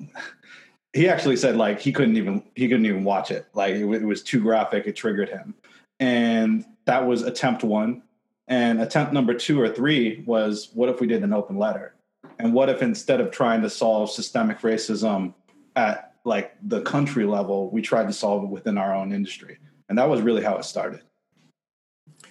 he 0.94 1.08
actually 1.08 1.36
said 1.36 1.56
like 1.56 1.80
he 1.80 1.92
couldn't 1.92 2.16
even 2.16 2.42
he 2.54 2.68
couldn't 2.68 2.86
even 2.86 3.04
watch 3.04 3.30
it. 3.30 3.46
Like 3.52 3.74
it, 3.74 3.84
it 3.84 4.04
was 4.04 4.22
too 4.22 4.40
graphic. 4.40 4.86
It 4.86 4.94
triggered 4.96 5.28
him, 5.28 5.54
and 6.00 6.64
that 6.86 7.06
was 7.06 7.22
attempt 7.22 7.64
one. 7.64 8.02
And 8.46 8.80
attempt 8.80 9.12
number 9.12 9.32
two 9.34 9.60
or 9.60 9.70
three 9.70 10.22
was 10.26 10.70
what 10.74 10.88
if 10.88 11.00
we 11.00 11.06
did 11.06 11.22
an 11.22 11.32
open 11.32 11.58
letter? 11.58 11.94
And 12.38 12.52
what 12.52 12.68
if 12.68 12.82
instead 12.82 13.20
of 13.20 13.30
trying 13.30 13.62
to 13.62 13.70
solve 13.70 14.10
systemic 14.10 14.60
racism 14.60 15.34
at 15.76 16.12
like 16.24 16.54
the 16.62 16.82
country 16.82 17.24
level, 17.24 17.70
we 17.70 17.80
tried 17.82 18.06
to 18.06 18.12
solve 18.12 18.44
it 18.44 18.50
within 18.50 18.76
our 18.78 18.94
own 18.94 19.12
industry? 19.12 19.58
And 19.88 19.98
that 19.98 20.08
was 20.08 20.20
really 20.20 20.42
how 20.42 20.56
it 20.58 20.64
started. 20.64 21.00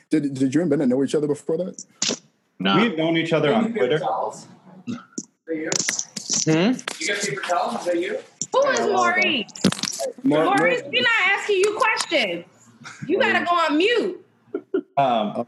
Did, 0.10 0.36
did 0.36 0.54
you 0.54 0.62
and 0.62 0.70
Bennett 0.70 0.88
know 0.88 1.04
each 1.04 1.16
other 1.16 1.28
before 1.28 1.58
that? 1.58 1.84
No. 2.60 2.76
We 2.76 2.84
had 2.84 2.98
known 2.98 3.18
each 3.18 3.34
other 3.34 3.52
on 3.52 3.74
Twitter. 3.74 4.00
Hmm? 6.46 6.74
You 7.00 7.08
get 7.08 7.22
paper 7.22 7.42
towels? 7.42 7.80
Is 7.80 7.86
that 7.86 8.00
you? 8.00 8.20
Who 8.54 8.68
is 8.70 8.80
Maurice? 8.82 10.08
More- 10.24 10.46
Maurice, 10.46 10.84
we're 10.86 11.02
not 11.02 11.12
asking 11.26 11.58
you 11.58 11.78
questions. 11.78 12.46
You 13.08 13.20
gotta 13.20 13.46
go 13.46 13.52
on 13.52 13.78
mute. 13.78 14.26
um, 14.98 15.48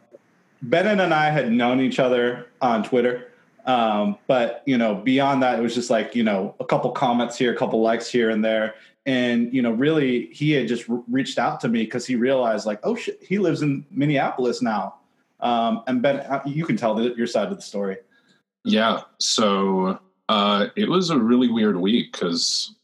Bennett 0.61 0.99
and 0.99 1.13
I 1.13 1.29
had 1.29 1.51
known 1.51 1.79
each 1.79 1.99
other 1.99 2.47
on 2.61 2.83
Twitter. 2.83 3.31
Um, 3.65 4.17
but 4.27 4.63
you 4.65 4.77
know, 4.77 4.95
beyond 4.95 5.43
that, 5.43 5.59
it 5.59 5.61
was 5.61 5.73
just 5.73 5.89
like, 5.89 6.15
you 6.15 6.23
know, 6.23 6.55
a 6.59 6.65
couple 6.65 6.91
comments 6.91 7.37
here, 7.37 7.53
a 7.53 7.57
couple 7.57 7.81
likes 7.81 8.09
here 8.09 8.29
and 8.29 8.43
there. 8.43 8.75
And, 9.07 9.53
you 9.53 9.61
know, 9.61 9.71
really 9.71 10.27
he 10.27 10.51
had 10.51 10.67
just 10.67 10.87
re- 10.89 11.01
reached 11.07 11.37
out 11.37 11.59
to 11.61 11.67
me 11.67 11.83
because 11.83 12.05
he 12.07 12.15
realized 12.15 12.65
like, 12.65 12.79
oh 12.83 12.95
shit, 12.95 13.21
he 13.21 13.37
lives 13.37 13.61
in 13.61 13.85
Minneapolis 13.91 14.61
now. 14.61 14.95
Um, 15.41 15.83
and 15.87 16.01
Ben, 16.01 16.21
uh, 16.21 16.41
you 16.45 16.65
can 16.65 16.75
tell 16.77 16.95
the, 16.95 17.13
your 17.15 17.27
side 17.27 17.51
of 17.51 17.55
the 17.55 17.61
story. 17.61 17.97
Yeah. 18.63 19.01
So 19.19 19.99
uh, 20.29 20.67
it 20.75 20.89
was 20.89 21.11
a 21.11 21.19
really 21.19 21.49
weird 21.49 21.77
week 21.77 22.13
because 22.13 22.75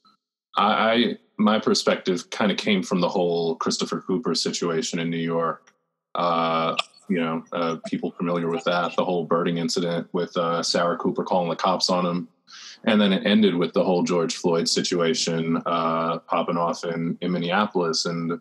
I, 0.55 0.93
I 0.93 1.17
my 1.37 1.59
perspective 1.59 2.29
kind 2.29 2.51
of 2.51 2.57
came 2.57 2.83
from 2.83 3.01
the 3.01 3.09
whole 3.09 3.55
Christopher 3.55 4.01
Cooper 4.01 4.35
situation 4.35 4.99
in 4.99 5.09
New 5.09 5.17
York. 5.17 5.73
Uh, 6.15 6.75
you 7.09 7.19
know, 7.19 7.43
uh, 7.51 7.77
people 7.87 8.11
familiar 8.11 8.47
with 8.47 8.63
that, 8.63 8.95
the 8.95 9.03
whole 9.03 9.25
birding 9.25 9.57
incident 9.57 10.07
with 10.13 10.35
uh, 10.37 10.63
Sarah 10.63 10.97
Cooper 10.97 11.23
calling 11.23 11.49
the 11.49 11.55
cops 11.55 11.89
on 11.89 12.05
him. 12.05 12.27
And 12.85 12.99
then 12.99 13.11
it 13.13 13.25
ended 13.25 13.55
with 13.55 13.73
the 13.73 13.83
whole 13.83 14.03
George 14.03 14.35
Floyd 14.35 14.67
situation 14.67 15.61
uh, 15.65 16.19
popping 16.19 16.57
off 16.57 16.83
in, 16.83 17.17
in 17.21 17.31
Minneapolis. 17.31 18.05
And 18.05 18.39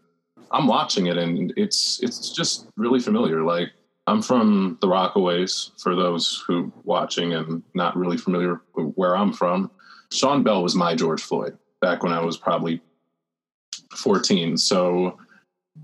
I'm 0.51 0.67
watching 0.67 1.07
it 1.07 1.17
and 1.17 1.53
it's 1.57 2.01
it's 2.03 2.31
just 2.31 2.69
really 2.77 3.01
familiar. 3.01 3.43
Like 3.43 3.71
I'm 4.07 4.23
from 4.23 4.79
the 4.81 4.89
Rockaways, 4.89 5.71
for 5.81 5.95
those 5.95 6.43
who 6.47 6.73
watching 6.85 7.35
and 7.35 7.63
not 7.75 7.97
really 7.97 8.17
familiar 8.17 8.63
where 8.75 9.17
I'm 9.17 9.33
from. 9.33 9.71
Sean 10.13 10.43
Bell 10.43 10.63
was 10.63 10.75
my 10.75 10.95
George 10.97 11.23
Floyd 11.23 11.57
back 11.81 12.03
when 12.03 12.13
I 12.13 12.21
was 12.21 12.37
probably 12.37 12.81
14. 13.97 14.57
So, 14.57 15.19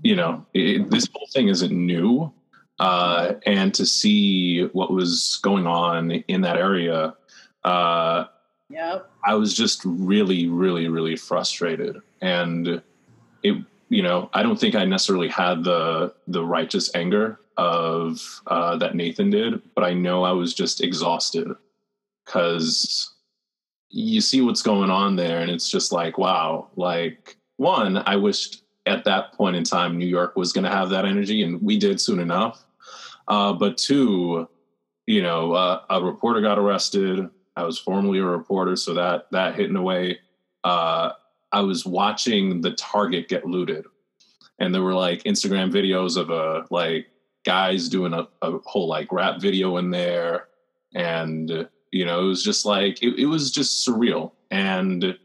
you 0.03 0.15
know, 0.15 0.45
it, 0.53 0.89
this 0.89 1.07
whole 1.13 1.27
thing 1.33 1.47
isn't 1.47 1.71
new. 1.71 2.31
Uh, 2.79 3.33
and 3.45 3.73
to 3.73 3.85
see 3.85 4.65
what 4.65 4.91
was 4.91 5.39
going 5.41 5.65
on 5.65 6.11
in 6.11 6.41
that 6.41 6.57
area, 6.57 7.15
uh, 7.63 8.25
Yep. 8.69 9.09
I 9.23 9.35
was 9.35 9.53
just 9.53 9.81
really, 9.85 10.47
really, 10.47 10.87
really 10.87 11.15
frustrated. 11.15 12.01
And 12.21 12.81
it, 13.43 13.63
you 13.89 14.03
know, 14.03 14.29
I 14.33 14.43
don't 14.43 14.59
think 14.59 14.75
I 14.75 14.85
necessarily 14.85 15.29
had 15.29 15.63
the 15.63 16.13
the 16.27 16.43
righteous 16.43 16.93
anger 16.93 17.39
of 17.55 18.41
uh, 18.47 18.77
that 18.77 18.95
Nathan 18.95 19.29
did, 19.29 19.61
but 19.73 19.83
I 19.83 19.93
know 19.93 20.23
I 20.23 20.31
was 20.31 20.53
just 20.53 20.81
exhausted 20.81 21.47
because 22.25 23.15
you 23.89 24.21
see 24.21 24.41
what's 24.41 24.61
going 24.61 24.89
on 24.89 25.15
there, 25.15 25.39
and 25.39 25.49
it's 25.49 25.69
just 25.69 25.91
like, 25.91 26.17
wow. 26.17 26.69
Like 26.75 27.37
one, 27.57 27.97
I 27.97 28.15
wished 28.15 28.63
at 28.85 29.03
that 29.05 29.33
point 29.33 29.55
in 29.55 29.63
time 29.63 29.97
New 29.97 30.05
York 30.05 30.35
was 30.35 30.53
going 30.53 30.63
to 30.63 30.69
have 30.69 30.89
that 30.89 31.05
energy, 31.05 31.43
and 31.43 31.61
we 31.61 31.77
did 31.77 31.99
soon 31.99 32.19
enough. 32.19 32.63
Uh, 33.27 33.53
but 33.53 33.77
two, 33.77 34.47
you 35.05 35.21
know, 35.21 35.53
uh, 35.53 35.81
a 35.89 36.01
reporter 36.01 36.41
got 36.41 36.59
arrested. 36.59 37.29
I 37.55 37.63
was 37.63 37.79
formerly 37.79 38.19
a 38.19 38.25
reporter, 38.25 38.75
so 38.75 38.93
that 38.93 39.27
that 39.31 39.55
hit 39.55 39.69
in 39.69 39.75
a 39.75 39.81
way. 39.81 40.19
Uh, 40.63 41.11
I 41.51 41.61
was 41.61 41.85
watching 41.85 42.61
the 42.61 42.71
Target 42.73 43.29
get 43.29 43.45
looted, 43.45 43.85
and 44.59 44.73
there 44.73 44.83
were 44.83 44.93
like 44.93 45.23
Instagram 45.23 45.71
videos 45.71 46.17
of 46.17 46.29
a 46.29 46.65
like 46.71 47.07
guys 47.45 47.89
doing 47.89 48.13
a, 48.13 48.27
a 48.41 48.57
whole 48.65 48.87
like 48.87 49.11
rap 49.11 49.41
video 49.41 49.77
in 49.77 49.91
there, 49.91 50.47
and 50.93 51.67
you 51.91 52.05
know 52.05 52.21
it 52.21 52.27
was 52.27 52.43
just 52.43 52.65
like 52.65 53.01
it, 53.03 53.19
it 53.19 53.25
was 53.25 53.51
just 53.51 53.87
surreal. 53.87 54.31
And 54.51 55.17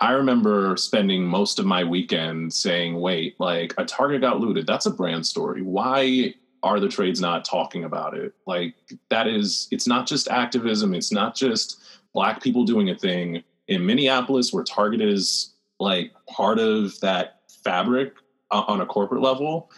I 0.00 0.12
remember 0.12 0.76
spending 0.76 1.24
most 1.24 1.58
of 1.58 1.66
my 1.66 1.84
weekend 1.84 2.52
saying, 2.52 3.00
"Wait, 3.00 3.38
like 3.38 3.74
a 3.78 3.84
Target 3.84 4.22
got 4.22 4.40
looted. 4.40 4.66
That's 4.66 4.86
a 4.86 4.90
brand 4.90 5.26
story. 5.26 5.62
Why 5.62 6.34
are 6.62 6.80
the 6.80 6.88
trades 6.88 7.20
not 7.20 7.44
talking 7.44 7.84
about 7.84 8.16
it? 8.16 8.34
Like 8.46 8.74
that 9.08 9.26
is 9.26 9.68
it's 9.70 9.86
not 9.86 10.06
just 10.06 10.28
activism, 10.28 10.94
it's 10.94 11.12
not 11.12 11.34
just 11.34 11.82
black 12.12 12.42
people 12.42 12.64
doing 12.64 12.90
a 12.90 12.94
thing 12.96 13.42
in 13.68 13.86
Minneapolis 13.86 14.52
where 14.52 14.64
Target 14.64 15.00
is 15.00 15.54
like 15.78 16.12
part 16.28 16.58
of 16.58 16.98
that 17.00 17.40
fabric 17.64 18.14
on 18.50 18.80
a 18.80 18.86
corporate 18.86 19.22
level. 19.22 19.70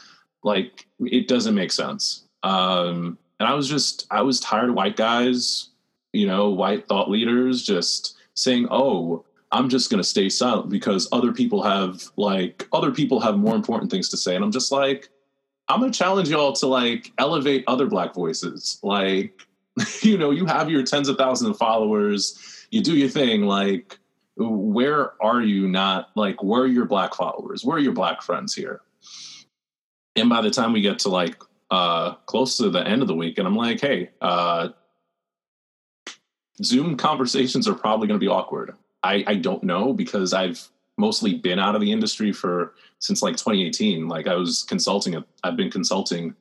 Like 0.42 0.86
it 1.00 1.28
doesn't 1.28 1.54
make 1.54 1.72
sense. 1.72 2.24
Um 2.42 3.18
and 3.38 3.48
I 3.48 3.54
was 3.54 3.68
just 3.68 4.06
I 4.10 4.22
was 4.22 4.40
tired 4.40 4.70
of 4.70 4.74
white 4.74 4.96
guys, 4.96 5.70
you 6.12 6.26
know, 6.26 6.50
white 6.50 6.86
thought 6.86 7.10
leaders 7.10 7.62
just 7.62 8.16
saying, 8.34 8.68
"Oh, 8.70 9.24
I'm 9.50 9.68
just 9.68 9.90
going 9.90 10.02
to 10.02 10.08
stay 10.08 10.28
silent 10.28 10.70
because 10.70 11.08
other 11.12 11.32
people 11.32 11.62
have 11.62 12.04
like 12.16 12.68
other 12.72 12.90
people 12.90 13.20
have 13.20 13.36
more 13.36 13.54
important 13.54 13.90
things 13.90 14.08
to 14.10 14.16
say." 14.16 14.34
And 14.34 14.44
I'm 14.44 14.52
just 14.52 14.72
like, 14.72 15.08
I'm 15.68 15.80
gonna 15.80 15.92
challenge 15.92 16.28
y'all 16.28 16.52
to 16.52 16.66
like 16.66 17.12
elevate 17.18 17.64
other 17.66 17.86
black 17.86 18.14
voices. 18.14 18.78
Like, 18.82 19.40
you 20.02 20.18
know, 20.18 20.30
you 20.30 20.46
have 20.46 20.70
your 20.70 20.82
tens 20.82 21.08
of 21.08 21.16
thousands 21.16 21.50
of 21.50 21.56
followers, 21.56 22.66
you 22.70 22.82
do 22.82 22.94
your 22.96 23.08
thing. 23.08 23.42
Like, 23.44 23.98
where 24.36 25.12
are 25.22 25.40
you 25.40 25.68
not? 25.68 26.10
Like, 26.14 26.42
where 26.42 26.62
are 26.62 26.66
your 26.66 26.84
black 26.84 27.14
followers? 27.14 27.64
Where 27.64 27.76
are 27.76 27.80
your 27.80 27.92
black 27.92 28.22
friends 28.22 28.54
here? 28.54 28.82
And 30.16 30.28
by 30.28 30.42
the 30.42 30.50
time 30.50 30.72
we 30.72 30.82
get 30.82 30.98
to 31.00 31.08
like 31.08 31.36
uh 31.70 32.14
close 32.26 32.58
to 32.58 32.68
the 32.68 32.86
end 32.86 33.02
of 33.02 33.08
the 33.08 33.14
week, 33.14 33.38
and 33.38 33.46
I'm 33.46 33.56
like, 33.56 33.80
hey, 33.80 34.10
uh 34.20 34.70
Zoom 36.62 36.96
conversations 36.96 37.68
are 37.68 37.74
probably 37.74 38.08
gonna 38.08 38.18
be 38.18 38.28
awkward. 38.28 38.74
I, 39.02 39.24
I 39.26 39.34
don't 39.34 39.62
know 39.64 39.92
because 39.92 40.32
I've 40.32 40.68
mostly 40.96 41.34
been 41.34 41.58
out 41.58 41.74
of 41.74 41.80
the 41.80 41.90
industry 41.90 42.32
for 42.32 42.74
since 42.98 43.22
like 43.22 43.36
2018. 43.36 44.08
Like 44.08 44.26
I 44.26 44.34
was 44.34 44.62
consulting, 44.62 45.22
I've 45.42 45.56
been 45.56 45.70
consulting 45.70 46.34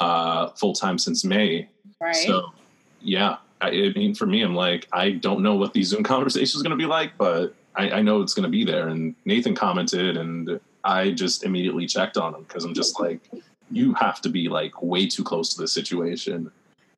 uh, 0.00 0.48
full 0.50 0.72
time 0.72 0.98
since 0.98 1.24
May. 1.24 1.68
Right. 2.00 2.14
So 2.14 2.52
yeah, 3.00 3.36
I, 3.60 3.68
I 3.68 3.92
mean, 3.94 4.14
for 4.14 4.26
me, 4.26 4.42
I'm 4.42 4.54
like, 4.54 4.88
I 4.92 5.10
don't 5.10 5.42
know 5.42 5.54
what 5.54 5.72
these 5.72 5.88
Zoom 5.88 6.02
conversation 6.14 6.56
is 6.58 6.62
going 6.62 6.70
to 6.70 6.76
be 6.76 6.86
like, 6.86 7.12
but 7.18 7.54
I, 7.74 7.90
I 7.90 8.02
know 8.02 8.22
it's 8.22 8.34
going 8.34 8.44
to 8.44 8.50
be 8.50 8.64
there. 8.64 8.88
And 8.88 9.14
Nathan 9.24 9.54
commented, 9.54 10.16
and 10.16 10.60
I 10.84 11.10
just 11.10 11.44
immediately 11.44 11.86
checked 11.86 12.16
on 12.16 12.34
him 12.34 12.42
because 12.42 12.64
I'm 12.64 12.74
just 12.74 12.98
like, 13.00 13.20
you 13.70 13.94
have 13.94 14.20
to 14.22 14.28
be 14.28 14.48
like 14.48 14.80
way 14.82 15.06
too 15.06 15.24
close 15.24 15.54
to 15.54 15.60
the 15.60 15.68
situation. 15.68 16.50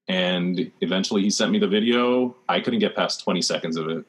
And 0.09 0.71
eventually, 0.81 1.23
he 1.23 1.31
sent 1.31 1.53
me 1.53 1.59
the 1.59 1.69
video. 1.69 2.35
I 2.49 2.61
couldn't 2.61 2.81
get 2.81 2.97
past 2.97 3.23
20 3.23 3.43
seconds 3.43 3.77
of 3.77 3.89
it. 3.89 4.05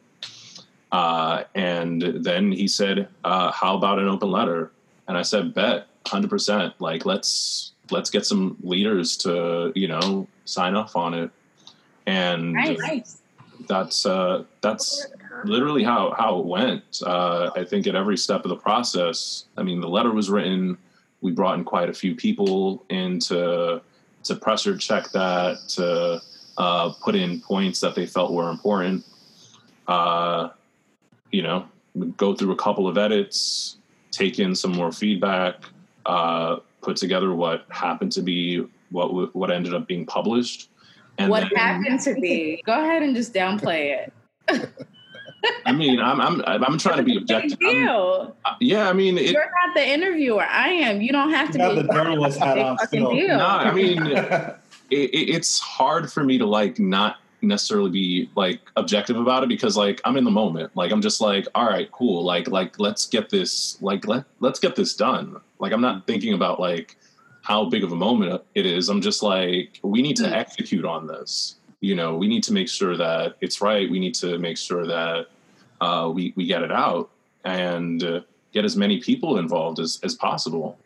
Uh, 0.91 1.43
and 1.55 2.01
then 2.01 2.51
he 2.51 2.67
said, 2.67 3.07
uh, 3.23 3.51
"How 3.51 3.75
about 3.75 3.99
an 3.99 4.07
open 4.07 4.31
letter?" 4.31 4.71
And 5.07 5.17
I 5.17 5.21
said, 5.21 5.53
"Bet, 5.53 5.87
hundred 6.07 6.29
percent. 6.29 6.73
Like 6.79 7.05
let's 7.05 7.73
let's 7.91 8.09
get 8.09 8.25
some 8.25 8.57
leaders 8.63 9.17
to 9.17 9.71
you 9.75 9.87
know 9.87 10.27
sign 10.45 10.75
off 10.75 10.95
on 10.95 11.13
it." 11.13 11.31
And 12.07 12.53
Nice. 12.53 13.21
that's 13.67 14.05
uh, 14.05 14.45
that's 14.61 15.05
literally 15.43 15.83
how 15.83 16.15
how 16.17 16.39
it 16.39 16.45
went. 16.45 17.01
Uh, 17.05 17.51
I 17.55 17.63
think 17.65 17.85
at 17.85 17.95
every 17.95 18.17
step 18.17 18.43
of 18.43 18.49
the 18.49 18.55
process. 18.55 19.45
I 19.57 19.63
mean, 19.63 19.81
the 19.81 19.89
letter 19.89 20.11
was 20.11 20.29
written. 20.29 20.77
We 21.21 21.31
brought 21.33 21.57
in 21.59 21.65
quite 21.65 21.89
a 21.89 21.93
few 21.93 22.15
people 22.15 22.83
in 22.89 23.19
to 24.29 24.35
pressure 24.35 24.77
check 24.77 25.11
that 25.11 25.57
to 25.67 26.21
uh, 26.57 26.93
put 27.01 27.15
in 27.15 27.41
points 27.41 27.79
that 27.81 27.95
they 27.95 28.05
felt 28.05 28.31
were 28.31 28.49
important. 28.49 29.05
Uh, 29.87 30.49
you 31.31 31.41
know, 31.41 31.65
go 32.17 32.33
through 32.33 32.51
a 32.51 32.55
couple 32.55 32.87
of 32.87 32.97
edits, 32.97 33.77
take 34.11 34.39
in 34.39 34.55
some 34.55 34.71
more 34.71 34.91
feedback, 34.91 35.63
uh, 36.05 36.57
put 36.81 36.95
together 36.95 37.33
what 37.33 37.65
happened 37.69 38.11
to 38.13 38.21
be 38.21 38.65
what 38.91 39.35
what 39.35 39.51
ended 39.51 39.73
up 39.73 39.87
being 39.87 40.05
published. 40.05 40.69
And 41.17 41.29
what 41.29 41.41
then- 41.41 41.51
happened 41.55 41.99
to 42.01 42.13
be? 42.15 42.61
Go 42.65 42.81
ahead 42.81 43.03
and 43.03 43.15
just 43.15 43.33
downplay 43.33 44.07
it. 44.47 44.69
I 45.65 45.71
mean, 45.71 45.99
I'm 45.99 46.19
I'm 46.19 46.41
I'm 46.45 46.77
trying 46.77 46.97
to 46.97 47.03
be 47.03 47.17
objective. 47.17 47.59
Big 47.59 47.67
I'm- 47.67 47.85
deal. 47.85 48.35
uh, 48.45 48.55
yeah, 48.59 48.89
I 48.89 48.93
mean, 48.93 49.17
it, 49.17 49.31
You're 49.31 49.43
not 49.43 49.75
the 49.75 49.87
interviewer. 49.87 50.43
I 50.43 50.69
am. 50.69 51.01
You 51.01 51.11
don't 51.11 51.31
have 51.31 51.51
to 51.51 51.59
You 51.59 51.69
be. 51.69 51.81
the 51.87 51.93
journalist 51.93 52.39
hat 52.43 52.55
Big 52.55 52.65
on 52.65 52.77
fucking 52.77 53.05
still. 53.05 53.37
no, 53.37 53.45
I 53.45 53.71
mean, 53.71 54.05
it, 54.07 54.59
it, 54.91 55.29
it's 55.29 55.59
hard 55.59 56.11
for 56.11 56.23
me 56.23 56.37
to 56.37 56.45
like 56.45 56.79
not 56.79 57.17
necessarily 57.41 57.89
be 57.89 58.29
like 58.35 58.59
objective 58.75 59.15
about 59.15 59.43
it 59.43 59.49
because 59.49 59.77
like 59.77 60.01
I'm 60.05 60.17
in 60.17 60.23
the 60.23 60.31
moment. 60.31 60.75
Like 60.75 60.91
I'm 60.91 61.01
just 61.01 61.21
like, 61.21 61.47
all 61.55 61.67
right, 61.67 61.91
cool. 61.91 62.23
Like 62.23 62.47
like 62.47 62.79
let's 62.79 63.05
get 63.05 63.29
this 63.29 63.81
like 63.81 64.07
let 64.07 64.25
let's 64.39 64.59
get 64.59 64.75
this 64.75 64.93
done. 64.95 65.39
Like 65.59 65.71
I'm 65.71 65.81
not 65.81 66.07
thinking 66.07 66.33
about 66.33 66.59
like 66.59 66.97
how 67.41 67.65
big 67.65 67.83
of 67.83 67.91
a 67.91 67.95
moment 67.95 68.41
it 68.55 68.65
is. 68.65 68.89
I'm 68.89 69.01
just 69.01 69.23
like 69.23 69.79
we 69.83 70.01
need 70.01 70.17
to 70.17 70.23
mm. 70.23 70.31
execute 70.31 70.85
on 70.85 71.07
this. 71.07 71.55
You 71.81 71.95
know, 71.95 72.15
we 72.15 72.27
need 72.27 72.43
to 72.43 72.53
make 72.53 72.67
sure 72.67 72.97
that 72.97 73.35
it's 73.41 73.61
right. 73.61 73.89
We 73.89 73.99
need 73.99 74.15
to 74.15 74.37
make 74.37 74.57
sure 74.57 74.85
that 74.85 75.27
uh, 75.79 76.11
we 76.13 76.33
we 76.35 76.45
get 76.45 76.61
it 76.61 76.71
out 76.71 77.09
and 77.45 78.03
uh, 78.03 78.21
get 78.53 78.65
as 78.65 78.75
many 78.75 78.99
people 78.99 79.37
involved 79.37 79.79
as 79.79 79.99
as 80.03 80.15
possible. 80.15 80.77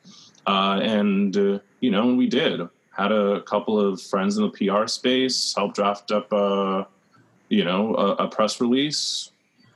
Uh, 0.45 0.79
and 0.81 1.35
uh, 1.37 1.59
you 1.79 1.91
know, 1.91 2.13
we 2.13 2.27
did 2.27 2.61
had 2.93 3.11
a 3.11 3.41
couple 3.41 3.79
of 3.79 4.01
friends 4.01 4.37
in 4.37 4.43
the 4.43 4.49
PR 4.49 4.87
space 4.87 5.53
help 5.55 5.73
draft 5.73 6.11
up 6.11 6.31
a, 6.31 6.87
you 7.49 7.65
know, 7.65 7.95
a, 7.95 8.25
a, 8.25 8.27
press 8.27 8.61
release 8.61 9.31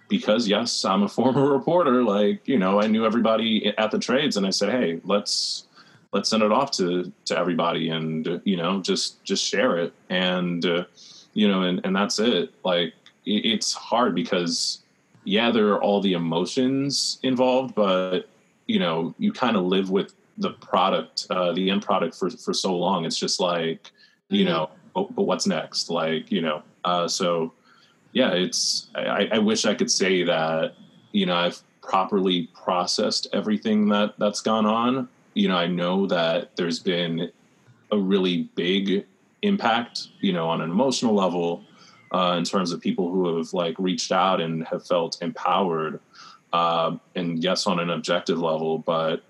because 0.08 0.48
yes, 0.48 0.86
I'm 0.86 1.04
a 1.04 1.08
former 1.18 1.52
reporter. 1.52 2.04
Like, 2.04 2.48
you 2.48 2.60
know, 2.60 2.80
I 2.80 2.88
knew 2.88 3.06
everybody 3.06 3.74
at 3.78 3.92
the 3.92 4.00
trades 4.00 4.38
and 4.38 4.46
I 4.46 4.52
said, 4.52 4.70
Hey, 4.70 5.02
let's, 5.04 5.66
let's 6.14 6.30
send 6.30 6.44
it 6.44 6.52
off 6.52 6.72
to, 6.72 7.12
to 7.26 7.38
everybody 7.38 7.90
and, 7.90 8.42
you 8.46 8.58
know, 8.58 8.82
just, 8.82 9.24
just 9.24 9.44
share 9.44 9.78
it. 9.78 9.94
And, 10.10 10.66
uh, 10.66 10.86
you 11.34 11.48
know, 11.48 11.64
and, 11.64 11.82
and 11.84 11.96
that's 11.96 12.20
it. 12.20 12.54
Like 12.64 12.94
it, 13.26 13.46
it's 13.46 13.74
hard 13.74 14.16
because 14.16 14.80
yeah, 15.24 15.52
there 15.52 15.68
are 15.74 15.84
all 15.84 16.02
the 16.02 16.14
emotions 16.14 17.20
involved, 17.22 17.76
but 17.76 18.30
you 18.66 18.80
know, 18.80 19.14
you 19.20 19.32
kind 19.32 19.58
of 19.58 19.64
live 19.64 19.90
with 19.90 20.14
the 20.38 20.52
product, 20.52 21.28
uh, 21.30 21.52
the 21.52 21.70
end 21.70 21.82
product 21.82 22.16
for 22.16 22.30
for 22.30 22.54
so 22.54 22.76
long. 22.76 23.06
It's 23.06 23.20
just 23.20 23.40
like, 23.40 23.92
you 24.30 24.46
mm-hmm. 24.46 24.54
know, 24.54 24.70
but, 24.96 25.14
but, 25.16 25.24
what's 25.24 25.46
next? 25.46 25.90
Like, 25.90 26.32
you 26.32 26.42
know, 26.42 26.64
uh, 26.86 27.08
so 27.08 27.54
yeah, 28.14 28.32
it's. 28.32 28.88
I, 28.96 29.30
I 29.34 29.38
wish 29.40 29.66
I 29.66 29.76
could 29.76 29.92
say 29.92 30.24
that 30.24 30.76
you 31.12 31.26
know 31.26 31.36
I've 31.36 31.62
properly 31.82 32.50
processed 32.54 33.28
everything 33.34 33.90
that 33.90 34.14
that's 34.18 34.42
gone 34.42 34.66
on. 34.66 35.10
You 35.38 35.48
know, 35.48 35.58
I 35.58 35.68
know 35.68 36.08
that 36.08 36.56
there's 36.56 36.80
been 36.80 37.32
a 37.92 37.98
really 37.98 38.50
big 38.56 39.06
impact, 39.42 40.08
you 40.20 40.34
know, 40.34 40.50
on 40.50 40.62
an 40.62 40.70
emotional 40.72 41.14
level, 41.14 41.64
uh, 42.12 42.36
in 42.38 42.44
terms 42.44 42.72
of 42.72 42.82
people 42.82 43.12
who 43.12 43.38
have 43.38 43.54
like 43.54 43.76
reached 43.78 44.12
out 44.12 44.42
and 44.42 44.66
have 44.68 44.86
felt 44.86 45.22
empowered, 45.22 46.00
uh, 46.54 46.96
and 47.16 47.44
yes, 47.44 47.68
on 47.68 47.80
an 47.80 47.90
objective 47.90 48.40
level, 48.40 48.80
but 48.80 49.24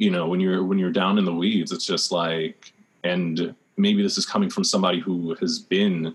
you 0.00 0.10
know 0.10 0.26
when 0.26 0.40
you're 0.40 0.64
when 0.64 0.78
you're 0.78 0.90
down 0.90 1.18
in 1.18 1.26
the 1.26 1.32
weeds 1.32 1.70
it's 1.72 1.84
just 1.84 2.10
like 2.10 2.72
and 3.04 3.54
maybe 3.76 4.02
this 4.02 4.16
is 4.16 4.26
coming 4.26 4.48
from 4.48 4.64
somebody 4.64 4.98
who 4.98 5.34
has 5.34 5.58
been 5.58 6.14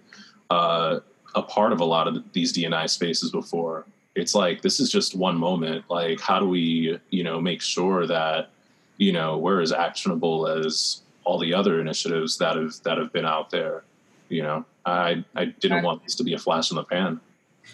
uh, 0.49 0.99
a 1.35 1.41
part 1.41 1.71
of 1.71 1.79
a 1.79 1.85
lot 1.85 2.07
of 2.07 2.23
these 2.33 2.51
dni 2.51 2.89
spaces 2.89 3.31
before. 3.31 3.85
It's 4.15 4.33
like 4.33 4.61
this 4.61 4.79
is 4.79 4.91
just 4.91 5.15
one 5.15 5.37
moment. 5.37 5.85
Like 5.89 6.19
how 6.19 6.39
do 6.39 6.47
we 6.47 6.99
you 7.11 7.23
know 7.23 7.39
make 7.39 7.61
sure 7.61 8.07
that 8.07 8.49
you 8.97 9.11
know 9.11 9.37
we're 9.37 9.61
as 9.61 9.71
actionable 9.71 10.47
as 10.47 11.01
all 11.23 11.39
the 11.39 11.53
other 11.53 11.79
initiatives 11.79 12.37
that 12.37 12.55
have 12.55 12.73
that 12.83 12.97
have 12.97 13.11
been 13.11 13.25
out 13.25 13.49
there 13.49 13.83
you 14.29 14.41
know 14.41 14.65
i 14.85 15.23
i 15.35 15.45
didn't 15.45 15.83
want 15.83 16.03
this 16.03 16.15
to 16.15 16.23
be 16.23 16.33
a 16.33 16.39
flash 16.39 16.71
in 16.71 16.77
the 16.77 16.83
pan 16.83 17.19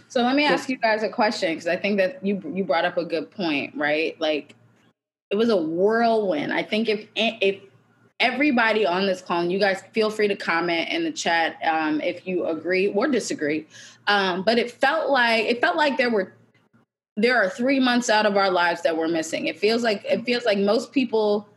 so 0.07 0.21
let 0.21 0.35
me 0.35 0.45
ask 0.45 0.69
you 0.69 0.77
guys 0.77 1.03
a 1.03 1.09
question 1.09 1.51
because 1.51 1.67
i 1.67 1.75
think 1.75 1.97
that 1.97 2.25
you 2.25 2.41
you 2.53 2.63
brought 2.63 2.85
up 2.85 2.97
a 2.97 3.05
good 3.05 3.29
point 3.29 3.73
right 3.75 4.19
like 4.19 4.55
it 5.31 5.37
was 5.37 5.49
a 5.49 5.57
whirlwind. 5.57 6.53
I 6.53 6.61
think 6.61 6.89
if 6.89 7.07
if 7.15 7.61
everybody 8.19 8.85
on 8.85 9.07
this 9.07 9.21
call, 9.21 9.41
and 9.41 9.51
you 9.51 9.57
guys 9.57 9.81
feel 9.93 10.11
free 10.11 10.27
to 10.27 10.35
comment 10.35 10.89
in 10.89 11.03
the 11.03 11.11
chat 11.11 11.57
um, 11.63 12.01
if 12.01 12.27
you 12.27 12.45
agree 12.45 12.89
or 12.89 13.07
disagree. 13.07 13.65
Um, 14.07 14.43
but 14.43 14.59
it 14.59 14.69
felt 14.71 15.09
like 15.09 15.45
it 15.45 15.61
felt 15.61 15.77
like 15.77 15.97
there 15.97 16.11
were 16.11 16.33
there 17.21 17.37
are 17.37 17.49
three 17.49 17.79
months 17.79 18.09
out 18.09 18.25
of 18.25 18.37
our 18.37 18.51
lives 18.51 18.81
that 18.81 18.95
we're 18.95 19.07
missing. 19.07 19.47
It 19.47 19.59
feels 19.59 19.83
like 19.83 20.03
it 20.05 20.23
feels 20.25 20.45
like 20.45 20.57
most 20.57 20.91
people. 20.91 21.47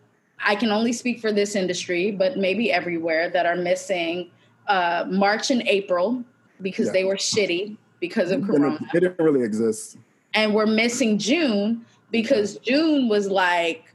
I 0.47 0.57
can 0.57 0.71
only 0.71 0.93
speak 0.93 1.21
for 1.21 1.33
this 1.33 1.55
industry, 1.55 2.11
but 2.11 2.37
maybe 2.37 2.71
everywhere 2.71 3.31
that 3.31 3.47
are 3.47 3.57
missing 3.57 4.31
uh, 4.67 5.07
March 5.09 5.51
and 5.51 5.63
April 5.67 6.23
because 6.61 6.87
yeah. 6.87 6.93
they 6.93 7.05
were 7.05 7.17
shitty 7.17 7.77
because 8.01 8.31
of 8.31 8.43
Corona. 8.45 8.79
It, 8.93 9.01
didn't 9.01 9.19
really 9.19 9.43
exist. 9.43 9.97
And 10.35 10.55
we're 10.55 10.67
missing 10.67 11.19
June 11.19 11.85
because 12.11 12.59
June 12.59 13.09
was 13.09 13.29
like 13.29 13.95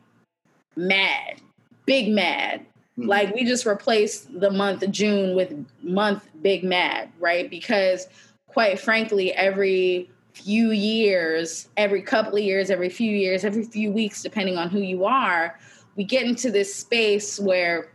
mad, 0.75 1.41
big 1.85 2.09
mad. 2.09 2.61
Mm-hmm. 2.97 3.07
Like 3.07 3.35
we 3.35 3.43
just 3.43 3.65
replaced 3.65 4.39
the 4.39 4.49
month 4.49 4.81
of 4.83 4.91
June 4.91 5.35
with 5.35 5.53
month 5.83 6.27
big 6.41 6.63
mad, 6.63 7.09
right? 7.19 7.49
Because 7.49 8.07
quite 8.47 8.79
frankly, 8.79 9.33
every 9.33 10.09
few 10.43 10.71
years, 10.71 11.69
every 11.77 12.01
couple 12.01 12.37
of 12.37 12.43
years, 12.43 12.69
every 12.69 12.89
few 12.89 13.11
years, 13.11 13.43
every 13.43 13.63
few 13.63 13.91
weeks, 13.91 14.21
depending 14.23 14.57
on 14.57 14.69
who 14.69 14.79
you 14.79 15.05
are, 15.05 15.57
we 15.95 16.03
get 16.03 16.25
into 16.25 16.51
this 16.51 16.73
space 16.73 17.39
where 17.39 17.89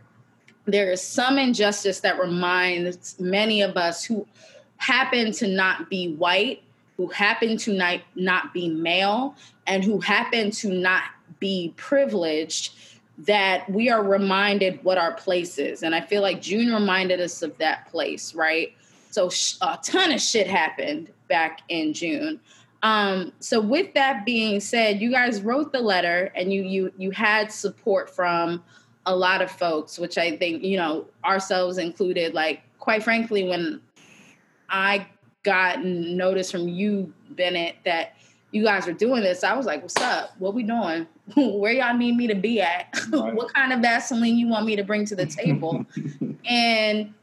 there 0.65 0.91
is 0.91 1.01
some 1.01 1.37
injustice 1.37 1.99
that 2.01 2.19
reminds 2.19 3.19
many 3.19 3.61
of 3.61 3.77
us 3.77 4.03
who 4.03 4.27
happen 4.77 5.31
to 5.31 5.47
not 5.47 5.89
be 5.89 6.13
white 6.15 6.61
who 6.97 7.07
happen 7.07 7.57
to 7.57 7.73
not, 7.73 8.01
not 8.15 8.53
be 8.53 8.69
male 8.69 9.35
and 9.67 9.83
who 9.83 9.99
happen 9.99 10.51
to 10.51 10.69
not 10.69 11.03
be 11.39 11.73
privileged 11.75 12.73
that 13.17 13.69
we 13.69 13.89
are 13.89 14.03
reminded 14.03 14.83
what 14.83 14.97
our 14.97 15.13
place 15.13 15.57
is. 15.57 15.83
And 15.83 15.95
I 15.95 16.01
feel 16.01 16.21
like 16.21 16.41
June 16.41 16.73
reminded 16.73 17.19
us 17.19 17.41
of 17.41 17.57
that 17.57 17.87
place, 17.87 18.33
right? 18.33 18.73
So 19.15 19.29
sh- 19.29 19.55
a 19.61 19.79
ton 19.81 20.11
of 20.11 20.19
shit 20.19 20.45
happened 20.45 21.09
back 21.29 21.61
in 21.69 21.93
June. 21.93 22.37
Um, 22.83 23.31
so 23.39 23.61
with 23.61 23.93
that 23.93 24.25
being 24.25 24.59
said, 24.59 24.99
you 24.99 25.09
guys 25.09 25.41
wrote 25.41 25.71
the 25.71 25.79
letter 25.79 26.33
and 26.35 26.51
you 26.51 26.63
you 26.63 26.91
you 26.97 27.11
had 27.11 27.49
support 27.49 28.13
from 28.13 28.61
a 29.05 29.15
lot 29.15 29.41
of 29.41 29.49
folks, 29.49 29.97
which 29.97 30.17
I 30.17 30.35
think, 30.35 30.63
you 30.63 30.75
know, 30.75 31.05
ourselves 31.23 31.77
included, 31.77 32.33
like 32.33 32.63
quite 32.77 33.03
frankly, 33.03 33.47
when 33.47 33.79
I 34.67 35.07
got 35.43 35.85
notice 35.85 36.51
from 36.51 36.67
you, 36.67 37.13
Bennett, 37.29 37.77
that 37.85 38.17
you 38.51 38.65
guys 38.65 38.85
were 38.85 38.91
doing 38.91 39.23
this, 39.23 39.45
I 39.45 39.55
was 39.55 39.65
like, 39.65 39.81
"What's 39.81 39.95
up? 39.95 40.31
What 40.39 40.53
we 40.53 40.63
doing? 40.63 41.07
Where 41.37 41.71
y'all 41.71 41.95
need 41.95 42.17
me 42.17 42.27
to 42.27 42.35
be 42.35 42.59
at? 42.59 42.93
What 43.11 43.53
kind 43.53 43.71
of 43.71 43.79
Vaseline 43.79 44.37
you 44.37 44.49
want 44.49 44.65
me 44.65 44.75
to 44.75 44.83
bring 44.83 45.05
to 45.05 45.15
the 45.15 45.25
table?" 45.25 45.85
and 46.45 47.13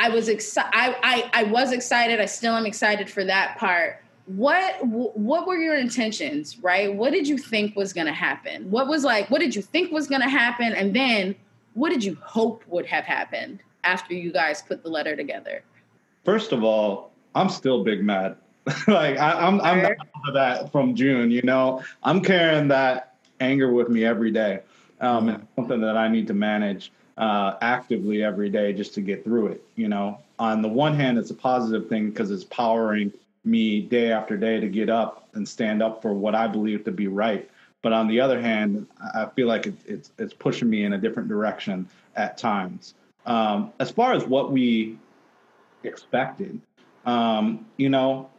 I 0.00 0.08
was 0.08 0.28
excited. 0.30 0.70
I, 0.72 1.30
I 1.34 1.42
was 1.42 1.72
excited. 1.72 2.20
I 2.20 2.24
still 2.24 2.56
am 2.56 2.64
excited 2.64 3.10
for 3.10 3.22
that 3.24 3.58
part. 3.58 4.02
What 4.24 4.82
what 4.86 5.46
were 5.46 5.58
your 5.58 5.76
intentions? 5.76 6.58
Right? 6.58 6.92
What 6.92 7.12
did 7.12 7.28
you 7.28 7.36
think 7.36 7.76
was 7.76 7.92
going 7.92 8.06
to 8.06 8.12
happen? 8.12 8.70
What 8.70 8.88
was 8.88 9.04
like? 9.04 9.30
What 9.30 9.40
did 9.40 9.54
you 9.54 9.60
think 9.60 9.92
was 9.92 10.06
going 10.06 10.22
to 10.22 10.28
happen? 10.28 10.72
And 10.72 10.96
then 10.96 11.34
what 11.74 11.90
did 11.90 12.02
you 12.02 12.16
hope 12.22 12.64
would 12.66 12.86
have 12.86 13.04
happened 13.04 13.60
after 13.84 14.14
you 14.14 14.32
guys 14.32 14.62
put 14.62 14.82
the 14.82 14.88
letter 14.88 15.14
together? 15.14 15.62
First 16.24 16.52
of 16.52 16.64
all, 16.64 17.12
I'm 17.34 17.50
still 17.50 17.84
big 17.84 18.02
mad. 18.02 18.36
like 18.86 19.18
I, 19.18 19.46
am 19.46 19.60
I'm, 19.60 19.66
I'm 19.66 19.82
not 19.82 19.92
over 20.16 20.32
that 20.32 20.72
from 20.72 20.94
June. 20.94 21.30
You 21.30 21.42
know, 21.42 21.82
I'm 22.02 22.22
carrying 22.22 22.68
that 22.68 23.16
anger 23.38 23.70
with 23.70 23.90
me 23.90 24.06
every 24.06 24.30
day. 24.30 24.60
Um, 25.02 25.28
and 25.28 25.46
something 25.56 25.80
that 25.82 25.98
I 25.98 26.08
need 26.08 26.26
to 26.28 26.34
manage 26.34 26.90
uh, 27.20 27.56
actively 27.60 28.24
every 28.24 28.48
day 28.48 28.72
just 28.72 28.94
to 28.94 29.00
get 29.00 29.22
through 29.22 29.48
it. 29.48 29.62
You 29.76 29.88
know, 29.88 30.18
on 30.38 30.62
the 30.62 30.68
one 30.68 30.94
hand, 30.94 31.18
it's 31.18 31.30
a 31.30 31.34
positive 31.34 31.88
thing 31.88 32.10
because 32.10 32.30
it's 32.30 32.44
powering 32.44 33.12
me 33.44 33.82
day 33.82 34.10
after 34.10 34.36
day 34.36 34.58
to 34.58 34.68
get 34.68 34.90
up 34.90 35.28
and 35.34 35.48
stand 35.48 35.82
up 35.82 36.02
for 36.02 36.12
what 36.12 36.34
I 36.34 36.48
believe 36.48 36.84
to 36.84 36.90
be 36.90 37.06
right. 37.06 37.48
But 37.82 37.92
on 37.92 38.08
the 38.08 38.20
other 38.20 38.40
hand, 38.40 38.86
I 39.14 39.26
feel 39.36 39.46
like 39.46 39.66
it, 39.66 39.74
it's 39.86 40.10
it's 40.18 40.34
pushing 40.34 40.68
me 40.68 40.84
in 40.84 40.94
a 40.94 40.98
different 40.98 41.28
direction 41.28 41.88
at 42.16 42.36
times. 42.36 42.94
Um, 43.26 43.72
as 43.78 43.90
far 43.90 44.14
as 44.14 44.24
what 44.24 44.50
we 44.50 44.98
expected. 45.84 46.60
Um, 47.06 47.66
you 47.76 47.88
know, 47.88 48.30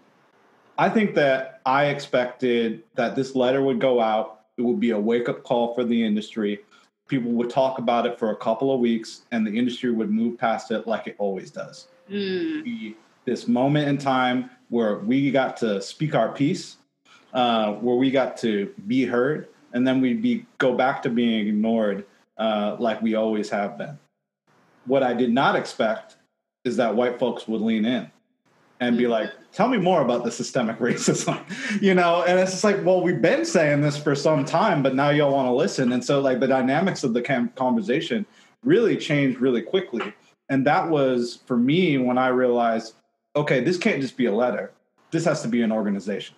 I 0.77 0.89
think 0.89 1.15
that 1.15 1.61
I 1.65 1.85
expected 1.85 2.83
that 2.95 3.15
this 3.15 3.35
letter 3.35 3.61
would 3.61 3.79
go 3.79 4.01
out. 4.01 4.41
It 4.57 4.61
would 4.61 4.79
be 4.79 4.91
a 4.91 4.99
wake 4.99 5.29
up 5.29 5.43
call 5.43 5.73
for 5.73 5.83
the 5.83 6.03
industry. 6.03 6.59
People 7.11 7.33
would 7.33 7.49
talk 7.49 7.77
about 7.77 8.05
it 8.05 8.17
for 8.17 8.31
a 8.31 8.37
couple 8.37 8.73
of 8.73 8.79
weeks, 8.79 9.23
and 9.33 9.45
the 9.45 9.51
industry 9.51 9.91
would 9.91 10.09
move 10.09 10.37
past 10.37 10.71
it 10.71 10.87
like 10.87 11.07
it 11.07 11.15
always 11.17 11.51
does. 11.51 11.87
Mm. 12.09 12.95
This 13.25 13.49
moment 13.49 13.89
in 13.89 13.97
time 13.97 14.49
where 14.69 14.99
we 14.99 15.29
got 15.29 15.57
to 15.57 15.81
speak 15.81 16.15
our 16.15 16.31
piece, 16.31 16.77
uh, 17.33 17.73
where 17.73 17.97
we 17.97 18.11
got 18.11 18.37
to 18.37 18.73
be 18.87 19.03
heard, 19.03 19.49
and 19.73 19.85
then 19.85 19.99
we'd 19.99 20.21
be 20.21 20.45
go 20.57 20.73
back 20.73 21.01
to 21.01 21.09
being 21.09 21.49
ignored 21.49 22.05
uh, 22.37 22.77
like 22.79 23.01
we 23.01 23.15
always 23.15 23.49
have 23.49 23.77
been. 23.77 23.99
What 24.85 25.03
I 25.03 25.13
did 25.13 25.33
not 25.33 25.57
expect 25.57 26.15
is 26.63 26.77
that 26.77 26.95
white 26.95 27.19
folks 27.19 27.45
would 27.45 27.59
lean 27.59 27.83
in 27.83 28.09
and 28.81 28.97
be 28.97 29.07
like, 29.07 29.31
tell 29.53 29.69
me 29.69 29.77
more 29.77 30.01
about 30.01 30.25
the 30.25 30.31
systemic 30.31 30.77
racism, 30.79 31.39
you 31.81 31.93
know? 31.93 32.23
And 32.27 32.37
it's 32.39 32.51
just 32.51 32.63
like, 32.63 32.83
well, 32.83 33.01
we've 33.01 33.21
been 33.21 33.45
saying 33.45 33.81
this 33.81 33.95
for 33.95 34.15
some 34.15 34.43
time, 34.43 34.83
but 34.83 34.95
now 34.95 35.11
y'all 35.11 35.31
want 35.31 35.47
to 35.47 35.53
listen. 35.53 35.93
And 35.93 36.03
so, 36.03 36.19
like, 36.19 36.39
the 36.39 36.47
dynamics 36.47 37.03
of 37.03 37.13
the 37.13 37.21
conversation 37.55 38.25
really 38.63 38.97
changed 38.97 39.39
really 39.39 39.61
quickly. 39.61 40.13
And 40.49 40.65
that 40.67 40.89
was 40.89 41.39
for 41.45 41.55
me 41.55 41.97
when 41.97 42.17
I 42.17 42.27
realized, 42.27 42.95
okay, 43.35 43.63
this 43.63 43.77
can't 43.77 44.01
just 44.01 44.17
be 44.17 44.25
a 44.25 44.33
letter. 44.33 44.73
This 45.11 45.25
has 45.25 45.41
to 45.43 45.47
be 45.47 45.61
an 45.61 45.71
organization. 45.71 46.35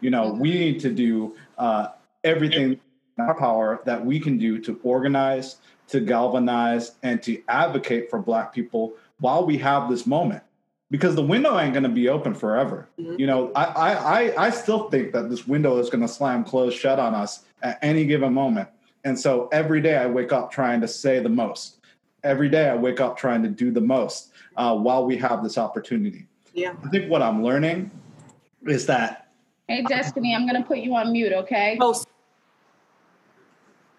You 0.00 0.10
know, 0.10 0.32
we 0.32 0.50
need 0.50 0.78
to 0.80 0.92
do 0.92 1.34
uh, 1.58 1.88
everything 2.22 2.72
in 3.18 3.24
our 3.24 3.34
power 3.34 3.80
that 3.86 4.04
we 4.04 4.20
can 4.20 4.36
do 4.36 4.60
to 4.60 4.78
organize, 4.82 5.56
to 5.88 6.00
galvanize, 6.00 6.92
and 7.02 7.22
to 7.22 7.42
advocate 7.48 8.10
for 8.10 8.20
Black 8.20 8.52
people 8.52 8.94
while 9.20 9.46
we 9.46 9.56
have 9.58 9.88
this 9.88 10.06
moment. 10.06 10.42
Because 10.90 11.16
the 11.16 11.22
window 11.22 11.58
ain't 11.58 11.72
going 11.72 11.82
to 11.82 11.88
be 11.88 12.08
open 12.08 12.34
forever. 12.34 12.88
Mm-hmm. 12.98 13.18
You 13.18 13.26
know, 13.26 13.52
I, 13.56 13.64
I, 13.64 14.46
I 14.46 14.50
still 14.50 14.88
think 14.88 15.12
that 15.12 15.28
this 15.28 15.46
window 15.46 15.78
is 15.78 15.90
going 15.90 16.02
to 16.02 16.08
slam 16.08 16.44
closed 16.44 16.78
shut 16.78 17.00
on 17.00 17.14
us 17.14 17.44
at 17.62 17.78
any 17.82 18.06
given 18.06 18.32
moment. 18.32 18.68
And 19.04 19.18
so 19.18 19.48
every 19.52 19.80
day 19.80 19.96
I 19.96 20.06
wake 20.06 20.32
up 20.32 20.50
trying 20.50 20.80
to 20.82 20.88
say 20.88 21.20
the 21.20 21.28
most. 21.28 21.78
Every 22.22 22.48
day 22.48 22.68
I 22.68 22.76
wake 22.76 23.00
up 23.00 23.16
trying 23.16 23.42
to 23.42 23.48
do 23.48 23.70
the 23.70 23.80
most 23.80 24.32
uh, 24.56 24.76
while 24.76 25.04
we 25.04 25.16
have 25.16 25.42
this 25.42 25.58
opportunity. 25.58 26.26
Yeah. 26.54 26.74
I 26.84 26.88
think 26.88 27.10
what 27.10 27.22
I'm 27.22 27.42
learning 27.42 27.90
is 28.66 28.86
that. 28.86 29.28
Hey, 29.68 29.82
Destiny, 29.82 30.34
I'm 30.34 30.46
going 30.46 30.60
to 30.60 30.66
put 30.66 30.78
you 30.78 30.94
on 30.94 31.10
mute, 31.12 31.32
okay? 31.32 31.78
Oh. 31.80 32.00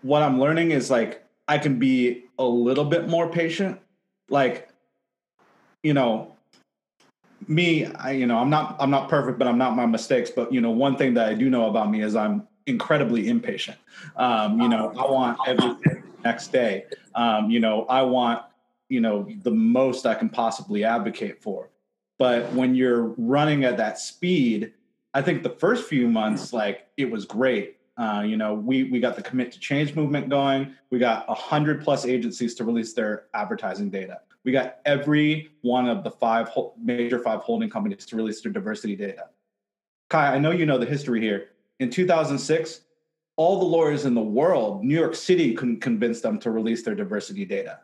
What 0.04 0.24
I'm 0.24 0.40
learning 0.40 0.72
is 0.72 0.90
like 0.90 1.24
I 1.48 1.58
can 1.58 1.80
be 1.80 2.26
a 2.40 2.46
little 2.46 2.86
bit 2.86 3.10
more 3.10 3.30
patient. 3.30 3.80
Like, 4.30 4.70
you 5.84 5.94
know, 5.94 6.37
me, 7.48 7.86
I, 7.86 8.12
you 8.12 8.26
know, 8.26 8.38
I'm 8.38 8.50
not 8.50 8.76
I'm 8.80 8.90
not 8.90 9.10
perfect, 9.10 9.40
but 9.40 9.48
I'm 9.48 9.58
not 9.58 9.76
my 9.76 9.86
mistakes. 9.86 10.30
But 10.30 10.54
you 10.54 10.62
know, 10.62 10.72
one 10.72 10.98
thing 10.98 11.14
that 11.16 11.28
I 11.28 11.34
do 11.34 11.50
know 11.50 11.70
about 11.70 11.90
me 11.90 12.02
is 12.02 12.16
I'm 12.16 12.48
incredibly 12.66 13.30
impatient. 13.30 13.78
Um, 14.16 14.62
you 14.62 14.68
know, 14.68 14.94
I 14.98 15.10
want 15.10 15.38
everything 15.48 16.04
next 16.24 16.52
day. 16.52 16.86
Um, 17.16 17.50
you 17.50 17.60
know, 17.60 17.86
I 17.86 18.02
want 18.02 18.44
you 18.90 19.02
know 19.02 19.28
the 19.44 19.52
most 19.52 20.06
I 20.06 20.16
can 20.16 20.30
possibly 20.30 20.84
advocate 20.84 21.42
for. 21.42 21.70
But 22.20 22.52
when 22.54 22.74
you're 22.76 23.14
running 23.18 23.64
at 23.64 23.78
that 23.78 24.00
speed, 24.00 24.74
I 25.14 25.22
think 25.22 25.44
the 25.44 25.52
first 25.52 25.88
few 25.88 26.08
months, 26.08 26.52
like 26.52 26.88
it 26.98 27.10
was 27.10 27.26
great. 27.26 27.78
Uh, 27.98 28.24
you 28.26 28.38
know, 28.38 28.54
we 28.54 28.84
we 28.84 29.00
got 29.00 29.16
the 29.16 29.22
commit 29.22 29.52
to 29.54 29.60
change 29.60 29.96
movement 29.96 30.30
going. 30.30 30.76
We 30.90 31.00
got 31.00 31.26
a 31.28 31.34
hundred 31.34 31.84
plus 31.84 32.06
agencies 32.06 32.54
to 32.56 32.64
release 32.64 32.94
their 32.94 33.26
advertising 33.34 33.90
data. 33.90 34.20
We 34.48 34.54
got 34.54 34.78
every 34.86 35.50
one 35.60 35.90
of 35.90 36.06
the 36.06 36.10
five 36.10 36.50
major 36.82 37.20
five 37.20 37.42
holding 37.42 37.70
companies 37.70 38.06
to 38.06 38.16
release 38.16 38.40
their 38.40 38.50
diversity 38.50 38.96
data. 38.96 39.26
Kai, 40.10 40.36
I 40.36 40.40
know 40.40 40.52
you 40.52 40.66
know 40.66 40.78
the 40.78 40.86
history 40.86 41.20
here. 41.20 41.50
In 41.82 41.90
2006, 41.90 42.80
all 43.36 43.60
the 43.60 43.66
lawyers 43.66 44.06
in 44.06 44.14
the 44.14 44.22
world, 44.22 44.86
New 44.86 44.98
York 44.98 45.16
City 45.16 45.54
couldn't 45.54 45.82
convince 45.82 46.22
them 46.22 46.40
to 46.40 46.52
release 46.52 46.82
their 46.84 46.96
diversity 46.96 47.44
data. 47.44 47.82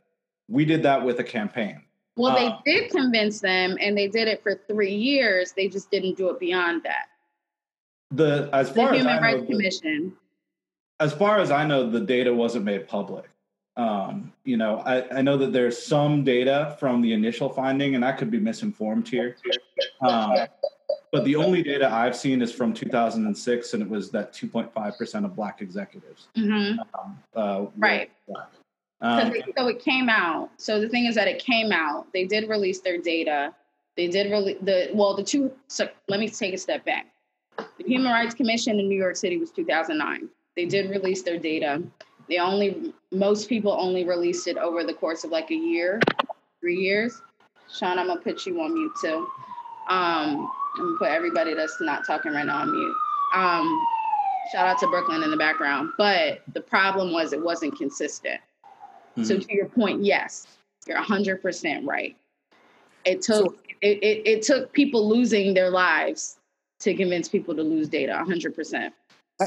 We 0.48 0.64
did 0.64 0.82
that 0.84 1.04
with 1.04 1.20
a 1.20 1.24
campaign. 1.26 1.82
Well, 2.16 2.34
they 2.34 2.48
uh, 2.48 2.60
did 2.66 2.92
convince 2.92 3.42
them, 3.42 3.78
and 3.82 3.98
they 3.98 4.08
did 4.08 4.30
it 4.30 4.42
for 4.42 4.62
three 4.70 4.96
years. 4.96 5.52
They 5.52 5.68
just 5.68 5.92
didn't 5.92 6.16
do 6.16 6.30
it 6.30 6.40
beyond 6.40 6.84
that. 6.84 7.08
The 8.12 8.50
as 8.54 8.70
far 8.70 8.92
the 8.92 9.00
as 9.00 9.04
Human 9.04 9.18
I 9.18 9.22
Rights 9.22 9.42
know, 9.42 9.48
Commission. 9.48 10.14
As 11.02 11.12
far 11.12 11.40
as 11.40 11.52
I 11.52 11.66
know, 11.66 11.90
the 11.90 12.00
data 12.00 12.34
wasn't 12.34 12.64
made 12.64 12.88
public. 12.88 13.26
Um, 13.76 14.32
you 14.44 14.58
know, 14.58 14.80
I, 14.80 15.18
I, 15.18 15.22
know 15.24 15.36
that 15.38 15.52
there's 15.52 15.84
some 15.84 16.24
data 16.24 16.78
from 16.80 17.02
the 17.02 17.12
initial 17.12 17.50
finding, 17.50 17.96
and 17.96 18.06
I 18.06 18.12
could 18.12 18.30
be 18.30 18.40
misinformed 18.40 19.08
here. 19.08 19.36
Um, 20.02 20.46
but 21.12 21.26
the 21.26 21.36
only 21.36 21.64
data 21.64 21.92
I've 21.92 22.16
seen 22.16 22.42
is 22.42 22.52
from 22.52 22.74
2006, 22.74 23.74
and 23.74 23.82
it 23.82 23.90
was 23.90 24.12
that 24.12 24.32
2.5% 24.32 25.26
of 25.26 25.36
Black 25.36 25.62
executives. 25.62 26.28
Mm-hmm. 26.38 26.80
Um, 27.00 27.20
uh, 27.36 27.66
right. 27.78 28.12
Um, 29.02 29.34
so 29.58 29.68
it 29.68 29.80
came 29.80 30.08
out. 30.08 30.50
So 30.58 30.80
the 30.80 30.90
thing 30.90 31.06
is 31.06 31.16
that 31.16 31.28
it 31.28 31.40
came 31.40 31.72
out. 31.72 32.08
They 32.14 32.26
did 32.26 32.50
release 32.50 32.80
their 32.80 32.98
data. 32.98 33.54
They 33.98 34.08
did 34.08 34.32
release 34.32 34.58
the 34.62 34.90
well. 34.94 35.16
The 35.16 35.24
two. 35.24 35.52
So 35.68 35.88
let 36.08 36.20
me 36.20 36.30
take 36.30 36.54
a 36.54 36.58
step 36.58 36.86
back. 36.86 37.08
The 37.58 37.84
Human 37.86 38.12
Rights 38.12 38.34
Commission 38.34 38.80
in 38.80 38.88
New 38.88 38.98
York 38.98 39.16
City 39.16 39.38
was 39.38 39.52
2009. 39.52 40.30
They 40.56 40.66
did 40.66 40.90
release 40.90 41.22
their 41.22 41.38
data. 41.38 41.84
They 42.34 42.40
only 42.40 42.92
most 43.12 43.48
people 43.48 43.78
only 43.80 44.06
released 44.06 44.48
it 44.48 44.58
over 44.58 44.84
the 44.84 44.96
course 44.96 45.24
of 45.24 45.30
like 45.30 45.52
a 45.52 45.56
year, 45.56 46.00
three 46.60 46.78
years. 46.78 47.22
Sean, 47.72 48.00
I'm 48.00 48.08
gonna 48.08 48.22
put 48.22 48.48
you 48.48 48.60
on 48.60 48.74
mute 48.74 48.92
too. 49.00 49.28
Um, 49.88 50.50
I'm 50.76 50.84
gonna 50.84 50.98
put 50.98 51.10
everybody 51.10 51.54
that's 51.54 51.78
not 51.80 52.08
talking 52.08 52.32
right 52.32 52.44
now 52.44 52.62
on 52.62 52.72
mute. 52.72 52.96
Um, 53.36 53.86
shout 54.52 54.66
out 54.66 54.80
to 54.80 54.88
Brooklyn 54.88 55.22
in 55.22 55.30
the 55.30 55.38
background. 55.38 55.92
But 55.96 56.42
the 56.56 56.62
problem 56.62 57.14
was 57.14 57.34
it 57.34 57.44
wasn't 57.44 57.78
consistent. 57.78 58.42
Mm-hmm. 59.12 59.26
So 59.26 59.38
to 59.38 59.54
your 59.54 59.68
point, 59.68 60.04
yes, 60.04 60.48
you're 60.88 60.98
100% 60.98 61.86
right. 61.86 62.18
It 63.06 63.22
took 63.22 63.46
so, 63.46 63.56
it, 63.84 64.02
it, 64.02 64.28
it 64.28 64.42
took 64.42 64.74
people 64.74 65.08
losing 65.08 65.54
their 65.54 65.70
lives 65.70 66.40
to 66.80 66.96
convince 66.96 67.30
people 67.30 67.56
to 67.56 67.62
lose 67.62 67.90
data 67.90 68.24
100%. 68.26 68.92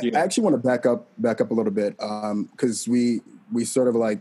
I, 0.03 0.19
I 0.19 0.21
actually 0.21 0.45
want 0.45 0.55
to 0.55 0.69
back 0.69 0.87
up 0.87 1.07
back 1.19 1.41
up 1.41 1.51
a 1.51 1.55
little 1.55 1.73
bit 1.73 1.97
because 1.97 2.87
um, 2.87 2.93
we 2.93 3.21
we 3.53 3.65
sort 3.65 3.89
of 3.89 3.95
like 3.95 4.21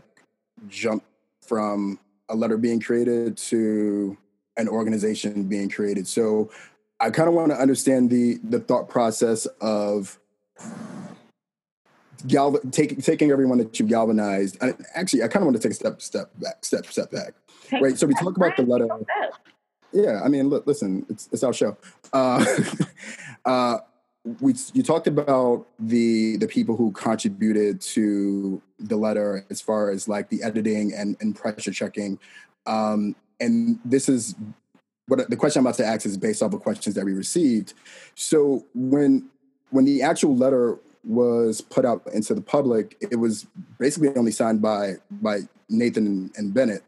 jump 0.68 1.04
from 1.42 1.98
a 2.28 2.36
letter 2.36 2.56
being 2.56 2.80
created 2.80 3.36
to 3.36 4.16
an 4.56 4.68
organization 4.68 5.44
being 5.44 5.68
created. 5.68 6.06
So 6.06 6.50
I 7.00 7.10
kind 7.10 7.28
of 7.28 7.34
want 7.34 7.50
to 7.50 7.58
understand 7.58 8.10
the 8.10 8.38
the 8.42 8.60
thought 8.60 8.88
process 8.88 9.46
of 9.60 10.18
gal- 12.26 12.58
take, 12.70 13.02
taking 13.02 13.30
everyone 13.30 13.58
that 13.58 13.78
you 13.78 13.86
galvanized. 13.86 14.62
I, 14.62 14.74
actually, 14.94 15.22
I 15.22 15.28
kind 15.28 15.42
of 15.42 15.46
want 15.46 15.56
to 15.56 15.62
take 15.62 15.72
a 15.72 15.74
step 15.74 16.00
step 16.00 16.30
back, 16.40 16.64
step 16.64 16.86
step 16.86 17.10
back. 17.10 17.34
Right. 17.80 17.98
So 17.98 18.06
we 18.06 18.14
talk 18.14 18.36
about 18.36 18.56
the 18.56 18.62
letter. 18.62 18.88
Yeah, 19.92 20.20
I 20.22 20.28
mean, 20.28 20.48
look, 20.48 20.66
listen, 20.66 21.06
it's 21.08 21.28
it's 21.32 21.42
our 21.42 21.52
show. 21.52 21.76
Uh, 22.12 22.44
uh, 23.44 23.78
we 24.40 24.54
you 24.72 24.82
talked 24.82 25.06
about 25.06 25.66
the 25.78 26.36
the 26.38 26.48
people 26.48 26.76
who 26.76 26.90
contributed 26.92 27.80
to 27.80 28.60
the 28.78 28.96
letter 28.96 29.46
as 29.50 29.60
far 29.60 29.90
as 29.90 30.08
like 30.08 30.28
the 30.28 30.42
editing 30.42 30.92
and, 30.92 31.16
and 31.20 31.36
pressure 31.36 31.70
checking. 31.70 32.18
Um, 32.66 33.14
and 33.40 33.78
this 33.84 34.08
is 34.08 34.34
what 35.06 35.30
the 35.30 35.36
question 35.36 35.60
i'm 35.60 35.66
about 35.66 35.76
to 35.76 35.86
ask 35.86 36.04
is 36.04 36.16
based 36.16 36.42
off 36.42 36.52
of 36.52 36.60
questions 36.60 36.96
that 36.96 37.04
we 37.04 37.12
received. 37.12 37.74
So 38.14 38.64
when 38.74 39.28
when 39.70 39.84
the 39.84 40.02
actual 40.02 40.36
letter 40.36 40.78
was 41.04 41.60
put 41.60 41.84
out 41.84 42.02
into 42.12 42.34
the 42.34 42.40
public 42.40 42.96
it 43.00 43.16
was 43.16 43.46
basically 43.78 44.14
only 44.16 44.32
signed 44.32 44.60
by 44.60 44.94
by 45.10 45.40
nathan 45.68 46.32
and, 46.36 46.52
bennett. 46.52 46.82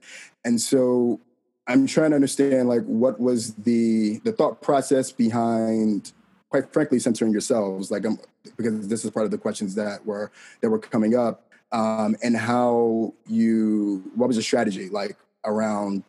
And 0.44 0.60
so 0.60 1.20
i'm 1.68 1.86
trying 1.86 2.10
to 2.10 2.16
understand 2.16 2.68
like 2.68 2.82
what 2.82 3.20
was 3.20 3.54
the 3.54 4.18
the 4.24 4.32
thought 4.32 4.60
process 4.60 5.12
behind 5.12 6.12
quite 6.50 6.72
frankly 6.72 6.98
censoring 6.98 7.32
yourselves 7.32 7.90
like 7.90 8.06
um, 8.06 8.18
because 8.56 8.88
this 8.88 9.04
is 9.04 9.10
part 9.10 9.24
of 9.24 9.30
the 9.30 9.38
questions 9.38 9.74
that 9.74 10.04
were 10.04 10.30
that 10.60 10.70
were 10.70 10.78
coming 10.78 11.16
up 11.16 11.44
um, 11.72 12.16
and 12.22 12.36
how 12.36 13.12
you 13.26 14.02
what 14.14 14.26
was 14.26 14.36
the 14.36 14.42
strategy 14.42 14.88
like 14.88 15.16
around 15.44 16.02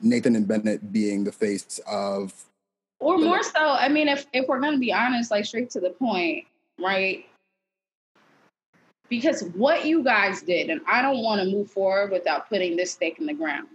nathan 0.00 0.34
and 0.36 0.48
bennett 0.48 0.92
being 0.92 1.24
the 1.24 1.32
face 1.32 1.80
of 1.86 2.32
or 3.00 3.18
more 3.18 3.42
so 3.42 3.52
i 3.72 3.88
mean 3.88 4.08
if 4.08 4.26
if 4.32 4.46
we're 4.48 4.60
going 4.60 4.72
to 4.72 4.78
be 4.78 4.92
honest 4.92 5.30
like 5.30 5.44
straight 5.44 5.70
to 5.70 5.80
the 5.80 5.90
point 5.90 6.46
right? 6.78 7.24
Because 9.08 9.42
what 9.54 9.84
you 9.84 10.02
guys 10.02 10.42
did 10.42 10.70
and 10.70 10.80
i 10.88 11.02
don't 11.02 11.22
want 11.22 11.40
to 11.40 11.46
move 11.46 11.70
forward 11.70 12.10
without 12.10 12.48
putting 12.48 12.76
this 12.76 12.92
stake 12.92 13.18
in 13.18 13.26
the 13.26 13.34
ground. 13.34 13.68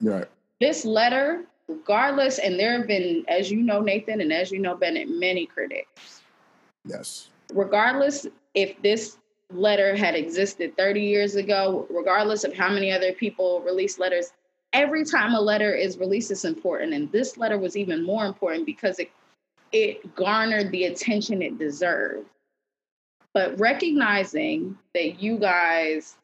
Right. 0.00 0.26
This 0.60 0.84
letter 0.84 1.44
regardless, 1.68 2.38
and 2.38 2.58
there 2.58 2.78
have 2.78 2.86
been, 2.86 3.24
as 3.28 3.50
you 3.50 3.62
know, 3.62 3.80
Nathan, 3.80 4.20
and 4.20 4.32
as 4.32 4.50
you 4.50 4.58
know, 4.58 4.76
Bennett, 4.76 5.08
many 5.08 5.46
critics. 5.46 6.22
Yes. 6.84 7.28
Regardless 7.52 8.26
if 8.54 8.80
this 8.82 9.18
letter 9.52 9.94
had 9.96 10.14
existed 10.14 10.76
30 10.76 11.00
years 11.00 11.36
ago, 11.36 11.86
regardless 11.90 12.44
of 12.44 12.54
how 12.54 12.68
many 12.70 12.90
other 12.90 13.12
people 13.12 13.60
release 13.62 13.98
letters, 13.98 14.32
every 14.72 15.04
time 15.04 15.34
a 15.34 15.40
letter 15.40 15.72
is 15.72 15.98
released, 15.98 16.30
it's 16.30 16.44
important. 16.44 16.92
And 16.92 17.10
this 17.12 17.36
letter 17.36 17.58
was 17.58 17.76
even 17.76 18.04
more 18.04 18.26
important 18.26 18.66
because 18.66 18.98
it 18.98 19.10
it 19.72 20.14
garnered 20.14 20.70
the 20.70 20.84
attention 20.84 21.42
it 21.42 21.58
deserved. 21.58 22.28
But 23.32 23.58
recognizing 23.58 24.78
that 24.94 25.20
you 25.20 25.36
guys 25.36 26.16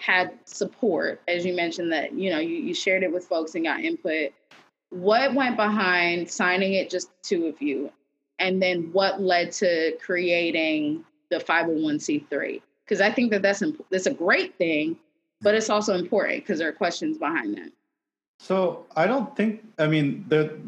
had 0.00 0.32
support, 0.46 1.20
as 1.28 1.44
you 1.44 1.54
mentioned 1.54 1.92
that, 1.92 2.14
you 2.14 2.30
know, 2.30 2.38
you, 2.38 2.54
you 2.54 2.74
shared 2.74 3.02
it 3.02 3.12
with 3.12 3.26
folks 3.26 3.54
and 3.54 3.64
got 3.64 3.80
input. 3.80 4.32
What 4.88 5.34
went 5.34 5.56
behind 5.56 6.28
signing 6.28 6.72
it 6.72 6.88
just 6.88 7.10
two 7.22 7.46
of 7.46 7.60
you? 7.60 7.92
And 8.38 8.62
then 8.62 8.90
what 8.92 9.20
led 9.20 9.52
to 9.52 9.96
creating 10.02 11.04
the 11.28 11.36
501c3? 11.36 12.62
Because 12.82 13.02
I 13.02 13.12
think 13.12 13.30
that 13.32 13.42
that's, 13.42 13.60
imp- 13.60 13.84
that's 13.90 14.06
a 14.06 14.14
great 14.14 14.56
thing, 14.56 14.96
but 15.42 15.54
it's 15.54 15.68
also 15.68 15.94
important 15.94 16.44
because 16.44 16.58
there 16.58 16.68
are 16.70 16.72
questions 16.72 17.18
behind 17.18 17.58
that. 17.58 17.70
So 18.38 18.86
I 18.96 19.06
don't 19.06 19.36
think, 19.36 19.62
I 19.78 19.86
mean, 19.86 20.24
the 20.28 20.58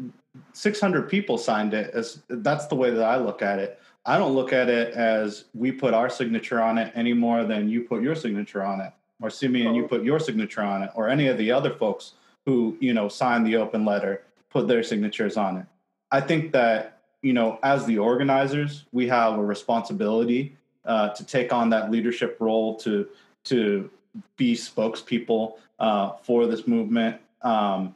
600 0.53 1.09
people 1.09 1.39
signed 1.39 1.73
it. 1.73 1.89
As, 1.95 2.21
that's 2.29 2.67
the 2.67 2.75
way 2.75 2.91
that 2.91 3.03
I 3.03 3.17
look 3.17 3.41
at 3.41 3.57
it. 3.57 3.79
I 4.05 4.19
don't 4.19 4.35
look 4.35 4.53
at 4.53 4.69
it 4.69 4.93
as 4.93 5.45
we 5.55 5.71
put 5.71 5.95
our 5.95 6.09
signature 6.09 6.61
on 6.61 6.77
it 6.77 6.91
any 6.93 7.13
more 7.13 7.45
than 7.45 7.67
you 7.67 7.81
put 7.81 8.03
your 8.03 8.13
signature 8.13 8.63
on 8.63 8.79
it 8.79 8.93
or 9.23 9.29
Simeon, 9.29 9.73
you 9.73 9.87
put 9.87 10.03
your 10.03 10.19
signature 10.19 10.61
on 10.61 10.83
it, 10.83 10.91
or 10.95 11.07
any 11.07 11.27
of 11.27 11.37
the 11.37 11.49
other 11.49 11.71
folks 11.71 12.13
who 12.45 12.77
you 12.81 12.93
know 12.93 13.07
signed 13.07 13.47
the 13.47 13.55
open 13.55 13.85
letter, 13.85 14.21
put 14.49 14.67
their 14.67 14.83
signatures 14.83 15.37
on 15.37 15.57
it. 15.57 15.65
I 16.11 16.21
think 16.21 16.51
that 16.51 16.99
you 17.21 17.31
know, 17.31 17.57
as 17.63 17.85
the 17.85 17.97
organizers, 17.97 18.83
we 18.91 19.07
have 19.07 19.39
a 19.39 19.43
responsibility 19.43 20.57
uh, 20.85 21.09
to 21.09 21.25
take 21.25 21.53
on 21.53 21.69
that 21.69 21.89
leadership 21.89 22.35
role 22.39 22.75
to 22.79 23.07
to 23.45 23.89
be 24.35 24.53
spokespeople 24.55 25.53
uh, 25.79 26.11
for 26.21 26.45
this 26.45 26.67
movement. 26.67 27.19
Um, 27.41 27.95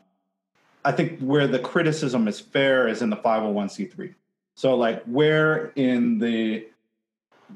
I 0.86 0.94
think 0.94 1.20
where 1.20 1.48
the 1.48 1.60
criticism 1.60 2.30
is 2.30 2.40
fair 2.40 2.88
is 2.88 3.02
in 3.02 3.10
the 3.10 3.18
501c3. 3.18 4.14
So, 4.56 4.76
like, 4.76 5.04
where 5.04 5.74
in 5.76 6.20
the 6.20 6.68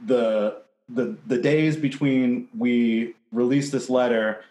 the 0.05 0.61
the 0.93 1.15
the 1.27 1.37
days 1.37 1.77
between 1.77 2.47
we 2.57 3.15
released 3.31 3.71
this 3.71 3.89
letter 3.89 4.43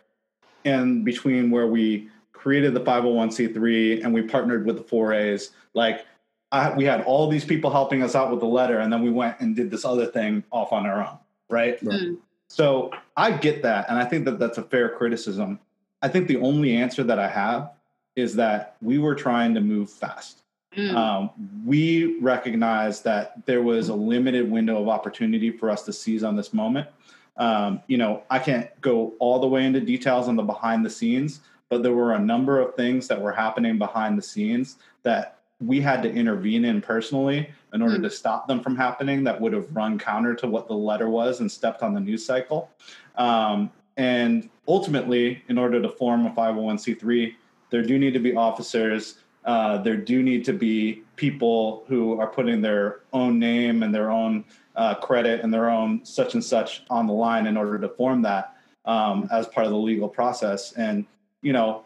and 0.65 1.05
between 1.05 1.51
where 1.51 1.67
we 1.67 2.09
created 2.33 2.75
the 2.75 2.81
501c3 2.81 4.03
and 4.03 4.15
we 4.15 4.23
partnered 4.23 4.65
with 4.65 4.77
the 4.77 4.85
4As, 4.85 5.51
like 5.75 6.07
I, 6.53 6.73
we 6.75 6.85
had 6.85 7.03
all 7.03 7.29
these 7.29 7.45
people 7.45 7.71
helping 7.71 8.03
us 8.03 8.15
out 8.15 8.31
with 8.31 8.41
the 8.41 8.47
letter, 8.47 8.81
and 8.81 8.93
then 8.93 9.03
we 9.03 9.11
went 9.11 9.39
and 9.41 9.55
did 9.55 9.71
this 9.71 9.85
other 9.85 10.07
thing 10.07 10.43
off 10.51 10.73
on 10.73 10.87
our 10.87 11.07
own, 11.07 11.19
right? 11.49 11.81
Mm. 11.81 12.19
So 12.49 12.91
I 13.17 13.33
get 13.33 13.63
that, 13.63 13.89
and 13.89 13.99
I 13.99 14.05
think 14.05 14.25
that 14.25 14.39
that's 14.39 14.59
a 14.59 14.63
fair 14.63 14.89
criticism. 14.89 15.61
I 16.03 16.09
think 16.09 16.27
the 16.27 16.39
only 16.39 16.75
answer 16.75 17.05
that 17.05 17.19
I 17.19 17.29
have 17.29 17.71
is 18.17 18.35
that 18.37 18.77
we 18.83 18.99
were 18.99 19.15
trying 19.15 19.55
to 19.55 19.61
move 19.61 19.91
fast. 19.91 20.40
Mm. 20.77 20.95
Um, 20.95 21.31
we 21.65 22.19
recognized 22.21 23.05
that 23.05 23.45
there 23.47 23.63
was 23.63 23.89
a 23.89 23.95
limited 23.95 24.51
window 24.51 24.81
of 24.81 24.89
opportunity 24.89 25.51
for 25.51 25.71
us 25.71 25.83
to 25.85 25.93
seize 25.93 26.23
on 26.23 26.37
this 26.37 26.55
moment. 26.55 26.89
Um, 27.37 27.83
you 27.87 27.97
know, 27.97 28.23
I 28.31 28.39
can't 28.39 28.69
go 28.81 29.15
all 29.19 29.41
the 29.41 29.47
way 29.47 29.65
into 29.65 29.81
details 29.81 30.29
on 30.29 30.37
the 30.37 30.43
behind 30.43 30.85
the 30.85 30.91
scenes, 30.91 31.41
but 31.69 31.83
there 31.83 31.93
were 31.93 32.15
a 32.15 32.19
number 32.19 32.61
of 32.61 32.75
things 32.75 33.09
that 33.09 33.21
were 33.21 33.33
happening 33.33 33.79
behind 33.79 34.17
the 34.19 34.23
scenes 34.23 34.77
that 35.03 35.39
we 35.61 35.81
had 35.81 36.03
to 36.03 36.11
intervene 36.11 36.65
in 36.65 36.81
personally 36.81 37.51
in 37.75 37.83
order 37.83 37.99
mm. 37.99 38.03
to 38.03 38.11
stop 38.11 38.49
them 38.49 38.61
from 38.61 38.77
happening 38.77 39.25
that 39.25 39.41
would 39.41 39.53
have 39.53 39.75
run 39.75 39.99
counter 39.99 40.35
to 40.35 40.47
what 40.47 40.67
the 40.69 40.75
letter 40.75 41.09
was 41.09 41.41
and 41.41 41.51
stepped 41.51 41.83
on 41.83 41.95
the 41.95 42.01
news 42.01 42.25
cycle. 42.25 42.71
Um, 43.17 43.71
and 43.97 44.49
ultimately, 44.67 45.43
in 45.49 45.59
order 45.59 45.81
to 45.83 45.89
form 45.89 46.27
a 46.27 46.31
501c3, 46.31 47.35
there 47.71 47.83
do 47.83 47.99
need 47.99 48.15
to 48.15 48.19
be 48.21 48.35
officers. 48.35 49.19
Uh, 49.45 49.79
there 49.79 49.97
do 49.97 50.23
need 50.23 50.45
to 50.45 50.53
be 50.53 51.03
people 51.17 51.85
who 51.89 52.21
are 52.21 52.27
putting 52.27 52.61
their 52.61 53.01
own 53.13 53.39
name 53.39 53.83
and 53.83 53.95
their 53.95 54.11
own 54.11 54.45
uh, 54.77 54.95
credit 54.95 55.41
and 55.41 55.53
their 55.53 55.71
own 55.71 56.05
such 56.05 56.35
and 56.35 56.45
such 56.45 56.83
on 56.91 57.07
the 57.07 57.13
line 57.13 57.47
in 57.47 57.57
order 57.57 57.79
to 57.79 57.89
form 57.89 58.23
that 58.23 58.57
um, 58.85 59.29
as 59.33 59.47
part 59.47 59.67
of 59.67 59.73
the 59.73 59.79
legal 59.79 60.09
process. 60.09 60.73
And 60.73 61.07
you 61.43 61.53
know, 61.53 61.85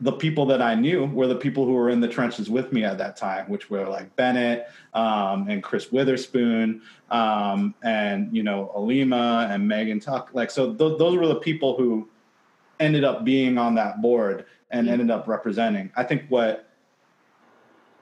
the 0.00 0.12
people 0.12 0.44
that 0.46 0.60
I 0.60 0.74
knew 0.74 1.06
were 1.06 1.26
the 1.26 1.36
people 1.36 1.64
who 1.64 1.72
were 1.72 1.88
in 1.88 2.00
the 2.00 2.08
trenches 2.08 2.50
with 2.50 2.70
me 2.70 2.84
at 2.84 2.98
that 2.98 3.16
time, 3.16 3.48
which 3.48 3.70
were 3.70 3.88
like 3.88 4.14
Bennett 4.16 4.66
um, 4.92 5.48
and 5.48 5.62
Chris 5.62 5.90
Witherspoon 5.90 6.82
um, 7.10 7.74
and 7.82 8.34
you 8.36 8.42
know 8.42 8.70
Alima 8.74 9.48
and 9.50 9.66
Megan 9.66 10.00
Tuck. 10.00 10.30
Like 10.34 10.50
so, 10.50 10.74
th- 10.74 10.98
those 10.98 11.16
were 11.16 11.26
the 11.26 11.36
people 11.36 11.76
who 11.76 12.08
ended 12.78 13.04
up 13.04 13.24
being 13.24 13.56
on 13.56 13.74
that 13.76 14.02
board 14.02 14.44
and 14.70 14.88
ended 14.88 15.10
up 15.10 15.28
representing. 15.28 15.90
I 15.96 16.04
think 16.04 16.24
what 16.28 16.68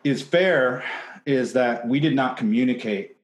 is 0.02 0.22
fair 0.22 0.84
is 1.26 1.52
that 1.54 1.86
we 1.88 2.00
did 2.00 2.14
not 2.14 2.36
communicate 2.36 3.16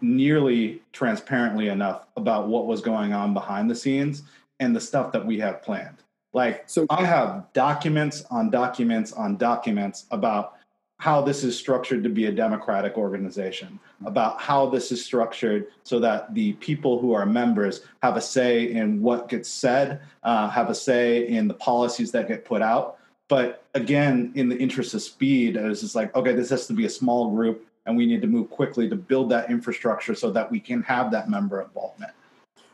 nearly 0.00 0.82
transparently 0.92 1.68
enough 1.68 2.06
about 2.16 2.48
what 2.48 2.66
was 2.66 2.80
going 2.80 3.12
on 3.12 3.32
behind 3.32 3.70
the 3.70 3.74
scenes 3.74 4.22
and 4.60 4.74
the 4.74 4.80
stuff 4.80 5.12
that 5.12 5.24
we 5.24 5.38
have 5.38 5.62
planned. 5.62 6.02
Like, 6.32 6.68
so 6.68 6.86
I 6.90 7.04
have 7.04 7.52
documents 7.52 8.24
on 8.30 8.50
documents 8.50 9.12
on 9.12 9.36
documents 9.36 10.06
about 10.10 10.54
how 10.98 11.20
this 11.20 11.44
is 11.44 11.58
structured 11.58 12.02
to 12.04 12.08
be 12.08 12.26
a 12.26 12.32
democratic 12.32 12.96
organization, 12.96 13.78
about 14.06 14.40
how 14.40 14.66
this 14.66 14.92
is 14.92 15.04
structured 15.04 15.68
so 15.82 15.98
that 16.00 16.32
the 16.34 16.52
people 16.54 16.98
who 16.98 17.12
are 17.12 17.26
members 17.26 17.82
have 18.02 18.16
a 18.16 18.20
say 18.20 18.70
in 18.72 19.02
what 19.02 19.28
gets 19.28 19.48
said, 19.48 20.00
uh, 20.22 20.48
have 20.48 20.70
a 20.70 20.74
say 20.74 21.26
in 21.28 21.48
the 21.48 21.54
policies 21.54 22.12
that 22.12 22.28
get 22.28 22.44
put 22.44 22.62
out. 22.62 22.98
But 23.28 23.64
again, 23.74 24.32
in 24.34 24.48
the 24.48 24.56
interest 24.56 24.94
of 24.94 25.02
speed, 25.02 25.56
it 25.56 25.62
was 25.62 25.80
just 25.80 25.94
like, 25.94 26.14
okay, 26.14 26.34
this 26.34 26.50
has 26.50 26.66
to 26.66 26.72
be 26.72 26.84
a 26.84 26.90
small 26.90 27.30
group 27.30 27.66
and 27.86 27.96
we 27.96 28.06
need 28.06 28.20
to 28.22 28.28
move 28.28 28.50
quickly 28.50 28.88
to 28.88 28.96
build 28.96 29.30
that 29.30 29.50
infrastructure 29.50 30.14
so 30.14 30.30
that 30.30 30.50
we 30.50 30.60
can 30.60 30.82
have 30.82 31.10
that 31.10 31.28
member 31.28 31.62
involvement. 31.62 32.12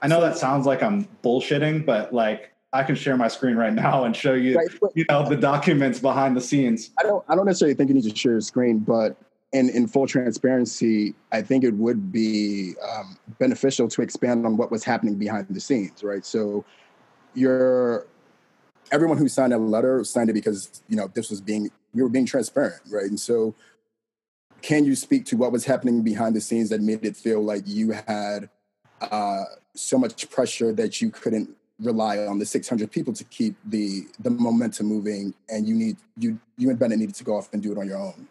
I 0.03 0.09
know 0.09 0.21
that 0.21 0.37
sounds 0.37 0.67
like 0.67 0.83
I'm 0.83 1.09
bullshitting, 1.25 1.87
but 1.87 2.13
like 2.13 2.53
I 2.73 2.83
can 2.83 2.95
share 2.95 3.17
my 3.17 3.29
screen 3.29 3.57
right 3.57 3.73
now 3.73 4.05
and 4.05 4.15
show 4.15 4.35
you, 4.35 4.57
right. 4.57 4.69
you 4.95 5.05
know, 5.09 5.29
the 5.29 5.37
documents 5.37 5.99
behind 5.99 6.37
the 6.37 6.41
scenes. 6.41 6.91
I 7.01 7.05
don't, 7.05 7.25
I 7.29 7.35
don't 7.35 7.47
necessarily 7.47 7.75
think 7.75 7.89
you 7.89 7.95
need 7.95 8.05
to 8.05 8.15
share 8.15 8.33
your 8.33 8.41
screen, 8.41 8.79
but 8.79 9.17
in, 9.53 9.71
in 9.71 9.87
full 9.87 10.07
transparency, 10.07 11.15
I 11.33 11.43
think 11.43 11.65
it 11.65 11.75
would 11.75 12.13
be 12.13 12.75
um, 12.83 13.17
beneficial 13.39 13.89
to 13.89 14.03
expand 14.03 14.45
on 14.45 14.57
what 14.57 14.71
was 14.71 14.85
happening 14.85 15.15
behind 15.15 15.47
the 15.49 15.61
scenes, 15.61 16.03
right? 16.03 16.25
So, 16.25 16.65
you're 17.35 18.07
everyone 18.91 19.19
who 19.19 19.29
signed 19.29 19.53
a 19.53 19.59
letter 19.59 20.03
signed 20.03 20.31
it 20.31 20.33
because 20.33 20.83
you 20.89 20.97
know 20.97 21.11
this 21.15 21.31
was 21.31 21.41
being 21.41 21.71
we 21.95 22.03
were 22.03 22.09
being 22.09 22.27
transparent, 22.27 22.81
right? 22.91 23.07
And 23.07 23.19
so, 23.19 23.55
can 24.61 24.85
you 24.85 24.95
speak 24.95 25.25
to 25.27 25.37
what 25.37 25.53
was 25.53 25.65
happening 25.65 26.03
behind 26.03 26.35
the 26.37 26.41
scenes 26.41 26.69
that 26.71 26.81
made 26.81 27.05
it 27.05 27.17
feel 27.17 27.43
like 27.43 27.63
you 27.67 27.93
had 27.93 28.51
uh, 29.01 29.45
so 29.75 29.99
much 29.99 30.29
pressure 30.31 30.73
that 30.73 31.01
you 31.01 31.11
couldn't 31.11 31.51
rely 31.81 32.19
on 32.19 32.39
the 32.39 32.47
600 32.47 32.91
people 32.91 33.13
to 33.13 33.25
keep 33.25 33.55
the 33.65 34.07
the 34.19 34.31
momentum 34.31 34.87
moving 34.87 35.33
and 35.49 35.69
you 35.69 35.77
need 35.77 35.97
you 36.17 36.37
you 36.57 36.71
and 36.71 36.79
bennett 36.79 36.99
needed 36.99 37.15
to 37.15 37.23
go 37.23 37.37
off 37.37 37.49
and 37.53 37.63
do 37.63 37.71
it 37.71 37.79
on 37.79 37.87
your 37.87 37.99
own 37.99 38.27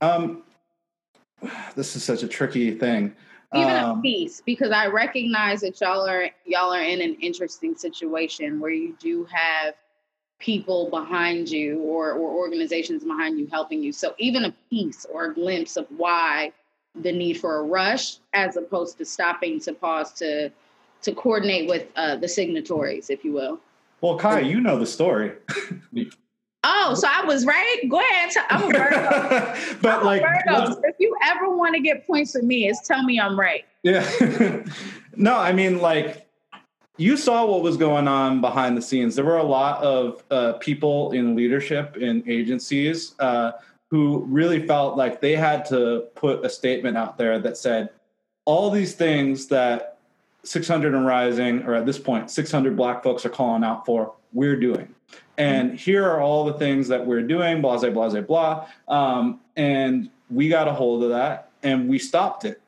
um 0.00 0.42
this 1.74 1.96
is 1.96 2.04
such 2.04 2.22
a 2.22 2.28
tricky 2.28 2.72
thing 2.72 3.14
even 3.54 3.70
um, 3.70 3.98
a 3.98 4.02
piece 4.02 4.40
because 4.40 4.70
i 4.70 4.86
recognize 4.86 5.60
that 5.60 5.80
y'all 5.80 6.08
are 6.08 6.28
y'all 6.44 6.72
are 6.72 6.82
in 6.82 7.00
an 7.00 7.16
interesting 7.20 7.74
situation 7.74 8.60
where 8.60 8.72
you 8.72 8.96
do 8.98 9.24
have 9.24 9.74
people 10.40 10.90
behind 10.90 11.48
you 11.48 11.80
or 11.80 12.12
or 12.12 12.30
organizations 12.32 13.04
behind 13.04 13.38
you 13.38 13.46
helping 13.46 13.82
you 13.82 13.92
so 13.92 14.14
even 14.18 14.46
a 14.46 14.54
piece 14.70 15.06
or 15.12 15.26
a 15.26 15.34
glimpse 15.34 15.76
of 15.76 15.86
why 15.96 16.52
the 17.02 17.12
need 17.12 17.34
for 17.34 17.58
a 17.58 17.62
rush 17.62 18.18
as 18.32 18.56
opposed 18.56 18.98
to 18.98 19.04
stopping 19.04 19.60
to 19.60 19.72
pause 19.72 20.12
to 20.12 20.50
to 21.04 21.12
coordinate 21.12 21.68
with 21.68 21.86
uh, 21.96 22.16
the 22.16 22.26
signatories, 22.26 23.10
if 23.10 23.24
you 23.24 23.32
will. 23.32 23.60
Well, 24.00 24.18
Kai, 24.18 24.40
you 24.40 24.60
know 24.60 24.78
the 24.78 24.86
story. 24.86 25.32
oh, 26.64 26.94
so 26.94 27.06
I 27.10 27.24
was 27.24 27.46
right. 27.46 27.82
Go 27.88 28.00
ahead. 28.00 28.32
I'm 28.50 28.62
a 28.62 28.66
Virgo. 28.72 29.78
but 29.80 29.98
I'm 29.98 30.04
like, 30.04 30.22
Virgo. 30.22 30.80
if 30.84 30.96
you 30.98 31.16
ever 31.22 31.54
want 31.54 31.74
to 31.74 31.80
get 31.80 32.06
points 32.06 32.34
with 32.34 32.44
me, 32.44 32.68
is 32.68 32.80
tell 32.84 33.02
me 33.02 33.20
I'm 33.20 33.38
right. 33.38 33.64
Yeah. 33.82 34.64
no, 35.16 35.36
I 35.36 35.52
mean, 35.52 35.80
like, 35.80 36.26
you 36.96 37.16
saw 37.16 37.44
what 37.44 37.62
was 37.62 37.76
going 37.76 38.08
on 38.08 38.40
behind 38.40 38.76
the 38.76 38.82
scenes. 38.82 39.14
There 39.14 39.24
were 39.24 39.38
a 39.38 39.44
lot 39.44 39.82
of 39.82 40.22
uh, 40.30 40.54
people 40.54 41.12
in 41.12 41.36
leadership 41.36 41.96
in 41.96 42.22
agencies 42.28 43.14
uh, 43.18 43.52
who 43.90 44.24
really 44.28 44.66
felt 44.66 44.96
like 44.96 45.20
they 45.20 45.36
had 45.36 45.64
to 45.66 46.08
put 46.14 46.44
a 46.44 46.48
statement 46.48 46.96
out 46.96 47.18
there 47.18 47.38
that 47.40 47.56
said 47.56 47.90
all 48.44 48.70
these 48.70 48.94
things 48.94 49.46
that 49.48 49.98
600 50.44 50.94
and 50.94 51.06
rising, 51.06 51.62
or 51.62 51.74
at 51.74 51.86
this 51.86 51.98
point, 51.98 52.30
600 52.30 52.76
black 52.76 53.02
folks 53.02 53.24
are 53.24 53.30
calling 53.30 53.64
out 53.64 53.86
for, 53.86 54.14
we're 54.32 54.58
doing. 54.58 54.94
And 55.36 55.70
mm-hmm. 55.70 55.76
here 55.76 56.04
are 56.08 56.20
all 56.20 56.44
the 56.44 56.54
things 56.54 56.88
that 56.88 57.04
we're 57.04 57.22
doing, 57.22 57.60
blah, 57.60 57.78
blah, 57.78 57.90
blah, 57.90 58.20
blah. 58.20 58.66
Um, 58.88 59.40
and 59.56 60.10
we 60.30 60.48
got 60.48 60.68
a 60.68 60.72
hold 60.72 61.02
of 61.02 61.10
that 61.10 61.50
and 61.62 61.88
we 61.88 61.98
stopped 61.98 62.44
it. 62.44 62.60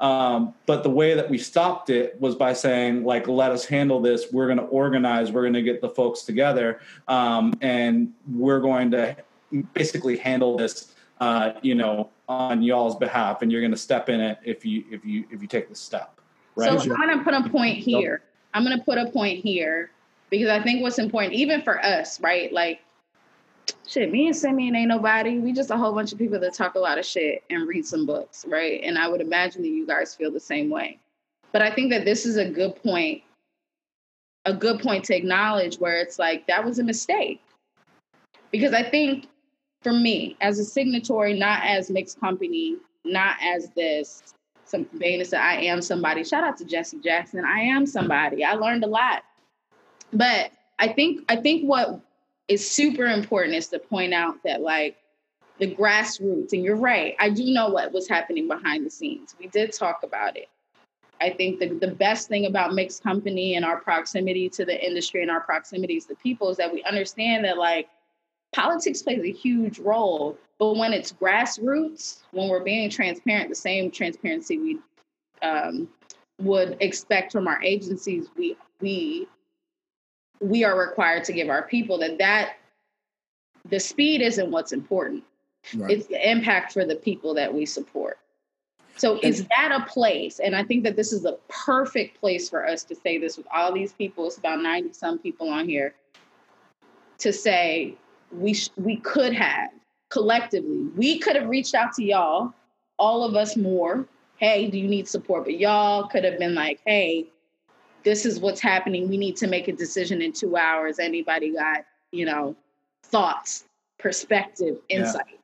Um, 0.00 0.54
but 0.66 0.82
the 0.82 0.90
way 0.90 1.14
that 1.14 1.28
we 1.28 1.38
stopped 1.38 1.90
it 1.90 2.20
was 2.20 2.34
by 2.34 2.52
saying, 2.52 3.04
like, 3.04 3.26
let 3.26 3.50
us 3.50 3.64
handle 3.64 4.00
this. 4.00 4.32
We're 4.32 4.46
going 4.46 4.58
to 4.58 4.64
organize. 4.64 5.32
We're 5.32 5.42
going 5.42 5.54
to 5.54 5.62
get 5.62 5.80
the 5.80 5.88
folks 5.88 6.22
together, 6.22 6.80
um, 7.08 7.52
and 7.60 8.12
we're 8.30 8.60
going 8.60 8.92
to 8.92 9.16
basically 9.74 10.16
handle 10.16 10.56
this, 10.56 10.94
uh, 11.20 11.52
you 11.62 11.74
know, 11.74 12.10
on 12.28 12.62
y'all's 12.62 12.96
behalf. 12.96 13.42
And 13.42 13.50
you're 13.50 13.60
going 13.60 13.72
to 13.72 13.76
step 13.76 14.08
in 14.08 14.20
it 14.20 14.38
if 14.44 14.64
you 14.64 14.84
if 14.90 15.04
you 15.04 15.24
if 15.32 15.42
you 15.42 15.48
take 15.48 15.68
this 15.68 15.80
step. 15.80 16.20
Right? 16.54 16.80
So 16.80 16.92
I'm 16.94 17.00
going 17.00 17.18
to 17.18 17.24
put 17.24 17.34
a 17.34 17.48
point 17.50 17.78
here. 17.78 18.22
I'm 18.54 18.64
going 18.64 18.78
to 18.78 18.84
put 18.84 18.98
a 18.98 19.10
point 19.10 19.40
here 19.40 19.90
because 20.30 20.48
I 20.48 20.62
think 20.62 20.82
what's 20.82 20.98
important, 20.98 21.34
even 21.34 21.62
for 21.62 21.82
us, 21.84 22.20
right? 22.20 22.52
Like, 22.52 22.80
shit, 23.86 24.10
me 24.12 24.26
and 24.26 24.36
Simeon 24.36 24.76
ain't 24.76 24.88
nobody. 24.88 25.38
We 25.38 25.52
just 25.52 25.70
a 25.70 25.76
whole 25.76 25.92
bunch 25.92 26.12
of 26.12 26.18
people 26.18 26.38
that 26.40 26.54
talk 26.54 26.74
a 26.74 26.78
lot 26.78 26.98
of 26.98 27.04
shit 27.04 27.42
and 27.50 27.66
read 27.66 27.86
some 27.86 28.06
books, 28.06 28.44
right? 28.48 28.80
And 28.82 28.98
I 28.98 29.08
would 29.08 29.20
imagine 29.20 29.62
that 29.62 29.68
you 29.68 29.86
guys 29.86 30.14
feel 30.14 30.30
the 30.30 30.40
same 30.40 30.70
way. 30.70 30.98
But 31.52 31.62
I 31.62 31.70
think 31.70 31.90
that 31.90 32.04
this 32.04 32.26
is 32.26 32.36
a 32.36 32.48
good 32.48 32.76
point, 32.82 33.22
a 34.44 34.52
good 34.52 34.80
point 34.80 35.04
to 35.04 35.16
acknowledge 35.16 35.78
where 35.78 36.00
it's 36.00 36.18
like 36.18 36.46
that 36.46 36.64
was 36.64 36.78
a 36.78 36.84
mistake. 36.84 37.40
Because 38.50 38.72
I 38.72 38.82
think 38.82 39.26
for 39.82 39.92
me, 39.92 40.36
as 40.40 40.58
a 40.58 40.64
signatory, 40.64 41.38
not 41.38 41.62
as 41.64 41.90
mixed 41.90 42.20
company, 42.20 42.76
not 43.04 43.36
as 43.42 43.70
this, 43.70 44.34
some 44.64 44.86
Bana 44.94 45.24
said, 45.24 45.40
I 45.40 45.62
am 45.62 45.80
somebody. 45.80 46.24
Shout 46.24 46.44
out 46.44 46.58
to 46.58 46.64
Jesse 46.64 46.98
Jackson. 46.98 47.44
I 47.44 47.60
am 47.60 47.86
somebody. 47.86 48.44
I 48.44 48.52
learned 48.52 48.84
a 48.84 48.86
lot. 48.86 49.22
But 50.12 50.52
I 50.78 50.88
think 50.88 51.24
I 51.28 51.36
think 51.36 51.64
what 51.64 52.00
is 52.48 52.68
super 52.68 53.06
important 53.06 53.54
is 53.54 53.68
to 53.68 53.78
point 53.78 54.14
out 54.14 54.42
that 54.44 54.62
like 54.62 54.96
the 55.58 55.74
grassroots, 55.74 56.52
and 56.52 56.62
you're 56.62 56.76
right, 56.76 57.14
I 57.18 57.30
do 57.30 57.44
know 57.52 57.68
what 57.68 57.92
was 57.92 58.08
happening 58.08 58.46
behind 58.46 58.86
the 58.86 58.90
scenes. 58.90 59.34
We 59.38 59.48
did 59.48 59.72
talk 59.72 60.02
about 60.02 60.36
it. 60.36 60.48
I 61.20 61.30
think 61.30 61.58
the, 61.58 61.70
the 61.70 61.88
best 61.88 62.28
thing 62.28 62.46
about 62.46 62.74
mixed 62.74 63.02
company 63.02 63.56
and 63.56 63.64
our 63.64 63.80
proximity 63.80 64.48
to 64.50 64.64
the 64.64 64.86
industry 64.86 65.20
and 65.20 65.30
our 65.30 65.40
proximity 65.40 66.00
to 66.00 66.08
the 66.08 66.14
people 66.16 66.48
is 66.48 66.56
that 66.58 66.72
we 66.72 66.82
understand 66.84 67.44
that 67.44 67.58
like 67.58 67.88
politics 68.52 69.02
plays 69.02 69.24
a 69.24 69.32
huge 69.32 69.80
role. 69.80 70.38
But 70.60 70.76
when 70.76 70.92
it's 70.92 71.12
grassroots, 71.12 72.20
when 72.30 72.48
we're 72.48 72.62
being 72.62 72.88
transparent, 72.88 73.48
the 73.48 73.56
same 73.56 73.90
transparency 73.90 74.58
we 74.58 74.78
um, 75.42 75.88
would 76.40 76.76
expect 76.80 77.32
from 77.32 77.48
our 77.48 77.60
agencies, 77.62 78.28
we 78.36 78.56
we 78.80 79.26
we 80.40 80.64
are 80.64 80.78
required 80.78 81.24
to 81.24 81.32
give 81.32 81.48
our 81.48 81.62
people 81.62 81.98
that 81.98 82.18
that 82.18 82.56
the 83.68 83.80
speed 83.80 84.22
isn't 84.22 84.50
what's 84.50 84.72
important. 84.72 85.24
Right. 85.74 85.90
It's 85.90 86.06
the 86.06 86.30
impact 86.30 86.72
for 86.72 86.84
the 86.84 86.96
people 86.96 87.34
that 87.34 87.52
we 87.52 87.66
support. 87.66 88.18
So 88.96 89.20
is 89.22 89.46
that 89.46 89.70
a 89.72 89.84
place? 89.90 90.40
And 90.40 90.56
I 90.56 90.64
think 90.64 90.82
that 90.84 90.96
this 90.96 91.12
is 91.12 91.24
a 91.24 91.36
perfect 91.48 92.18
place 92.18 92.48
for 92.48 92.66
us 92.66 92.82
to 92.84 92.96
say 92.96 93.18
this 93.18 93.36
with 93.36 93.46
all 93.54 93.72
these 93.72 93.92
people. 93.92 94.26
It's 94.26 94.38
about 94.38 94.60
90 94.60 94.92
some 94.92 95.18
people 95.18 95.48
on 95.48 95.68
here 95.68 95.94
to 97.18 97.32
say 97.32 97.94
we 98.32 98.54
sh- 98.54 98.70
we 98.76 98.96
could 98.96 99.32
have 99.32 99.70
collectively, 100.10 100.88
we 100.96 101.18
could 101.18 101.36
have 101.36 101.48
reached 101.48 101.74
out 101.74 101.92
to 101.94 102.04
y'all, 102.04 102.52
all 102.98 103.22
of 103.22 103.36
us 103.36 103.56
more. 103.56 104.06
Hey, 104.38 104.68
do 104.68 104.78
you 104.78 104.88
need 104.88 105.08
support? 105.08 105.44
But 105.44 105.58
y'all 105.58 106.08
could 106.08 106.24
have 106.24 106.38
been 106.38 106.54
like, 106.54 106.80
hey, 106.84 107.26
this 108.04 108.24
is 108.24 108.40
what's 108.40 108.60
happening. 108.60 109.08
We 109.08 109.16
need 109.16 109.36
to 109.36 109.46
make 109.46 109.68
a 109.68 109.72
decision 109.72 110.22
in 110.22 110.32
two 110.32 110.56
hours. 110.56 110.98
Anybody 110.98 111.52
got, 111.52 111.84
you 112.12 112.24
know, 112.24 112.56
thoughts, 113.04 113.64
perspective, 113.98 114.78
insight? 114.88 115.26
Yeah. 115.28 115.36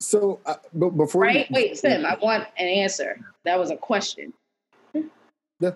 So, 0.00 0.40
uh, 0.46 0.56
but 0.72 0.90
before 0.90 1.22
right, 1.22 1.48
you, 1.48 1.54
wait, 1.54 1.78
Sim, 1.78 2.06
I 2.06 2.16
want 2.22 2.46
an 2.56 2.68
answer. 2.68 3.18
That 3.44 3.58
was 3.58 3.70
a 3.70 3.76
question. 3.76 4.32
Yeah, 5.60 5.72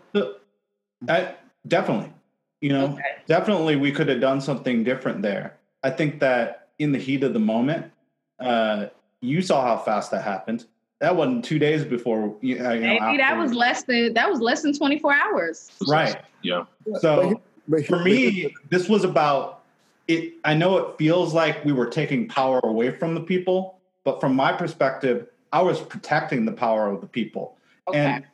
I, 1.08 1.34
definitely. 1.66 2.12
You 2.60 2.68
know, 2.70 2.84
okay. 2.92 3.02
definitely 3.26 3.74
we 3.74 3.90
could 3.90 4.08
have 4.08 4.20
done 4.20 4.40
something 4.40 4.84
different 4.84 5.22
there. 5.22 5.58
I 5.82 5.90
think 5.90 6.20
that 6.20 6.68
in 6.78 6.92
the 6.92 6.98
heat 6.98 7.24
of 7.24 7.32
the 7.32 7.40
moment, 7.40 7.90
uh, 8.38 8.86
you 9.20 9.42
saw 9.42 9.64
how 9.64 9.78
fast 9.78 10.12
that 10.12 10.22
happened. 10.22 10.66
That 11.02 11.16
wasn't 11.16 11.44
two 11.44 11.58
days 11.58 11.84
before. 11.84 12.32
You 12.42 12.60
know, 12.60 12.68
Maybe 12.78 13.16
that 13.16 13.36
was 13.36 13.52
less 13.52 13.82
than 13.82 14.14
that 14.14 14.30
was 14.30 14.38
less 14.38 14.62
than 14.62 14.72
twenty 14.72 15.00
four 15.00 15.12
hours. 15.12 15.68
Right. 15.88 16.16
Yeah. 16.42 16.66
So 17.00 17.42
for 17.88 17.98
me, 17.98 18.54
this 18.70 18.88
was 18.88 19.02
about 19.02 19.64
it. 20.06 20.34
I 20.44 20.54
know 20.54 20.78
it 20.78 20.98
feels 20.98 21.34
like 21.34 21.64
we 21.64 21.72
were 21.72 21.86
taking 21.86 22.28
power 22.28 22.60
away 22.62 22.92
from 22.92 23.14
the 23.14 23.20
people, 23.20 23.80
but 24.04 24.20
from 24.20 24.36
my 24.36 24.52
perspective, 24.52 25.26
I 25.52 25.60
was 25.60 25.80
protecting 25.80 26.44
the 26.44 26.52
power 26.52 26.88
of 26.88 27.00
the 27.00 27.08
people. 27.08 27.56
Okay. 27.88 27.98
And 27.98 28.24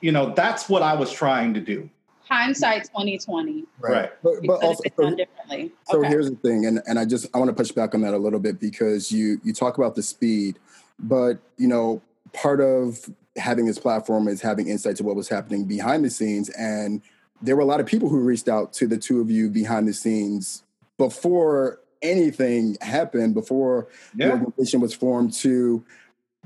you 0.00 0.12
know, 0.12 0.32
that's 0.36 0.68
what 0.68 0.82
I 0.82 0.94
was 0.94 1.10
trying 1.10 1.52
to 1.54 1.60
do. 1.60 1.90
Hindsight 2.28 2.84
2020. 2.84 3.64
Right. 3.80 3.92
right. 3.92 4.10
But, 4.22 4.34
but 4.44 4.62
also 4.62 4.84
so, 4.96 5.14
differently. 5.16 5.72
So 5.88 5.98
okay. 5.98 6.08
here's 6.08 6.30
the 6.30 6.36
thing, 6.36 6.66
and, 6.66 6.80
and 6.86 6.96
I 6.96 7.06
just 7.06 7.26
I 7.34 7.38
want 7.38 7.48
to 7.48 7.54
push 7.54 7.72
back 7.72 7.92
on 7.92 8.02
that 8.02 8.14
a 8.14 8.18
little 8.18 8.38
bit 8.38 8.60
because 8.60 9.10
you 9.10 9.40
you 9.42 9.52
talk 9.52 9.78
about 9.78 9.96
the 9.96 10.02
speed, 10.02 10.60
but 10.98 11.38
you 11.56 11.68
know, 11.68 12.02
part 12.32 12.60
of 12.60 13.08
having 13.36 13.66
this 13.66 13.78
platform 13.78 14.28
is 14.28 14.40
having 14.40 14.68
insight 14.68 14.96
to 14.96 15.02
what 15.02 15.16
was 15.16 15.28
happening 15.28 15.64
behind 15.64 16.04
the 16.04 16.10
scenes. 16.10 16.50
And 16.50 17.02
there 17.42 17.56
were 17.56 17.62
a 17.62 17.66
lot 17.66 17.80
of 17.80 17.86
people 17.86 18.08
who 18.08 18.20
reached 18.20 18.48
out 18.48 18.72
to 18.74 18.86
the 18.86 18.96
two 18.96 19.20
of 19.20 19.30
you 19.30 19.50
behind 19.50 19.88
the 19.88 19.92
scenes 19.92 20.62
before 20.98 21.80
anything 22.02 22.76
happened 22.80 23.34
before 23.34 23.88
yeah. 24.14 24.28
the 24.28 24.32
organization 24.34 24.80
was 24.80 24.94
formed 24.94 25.32
to 25.32 25.84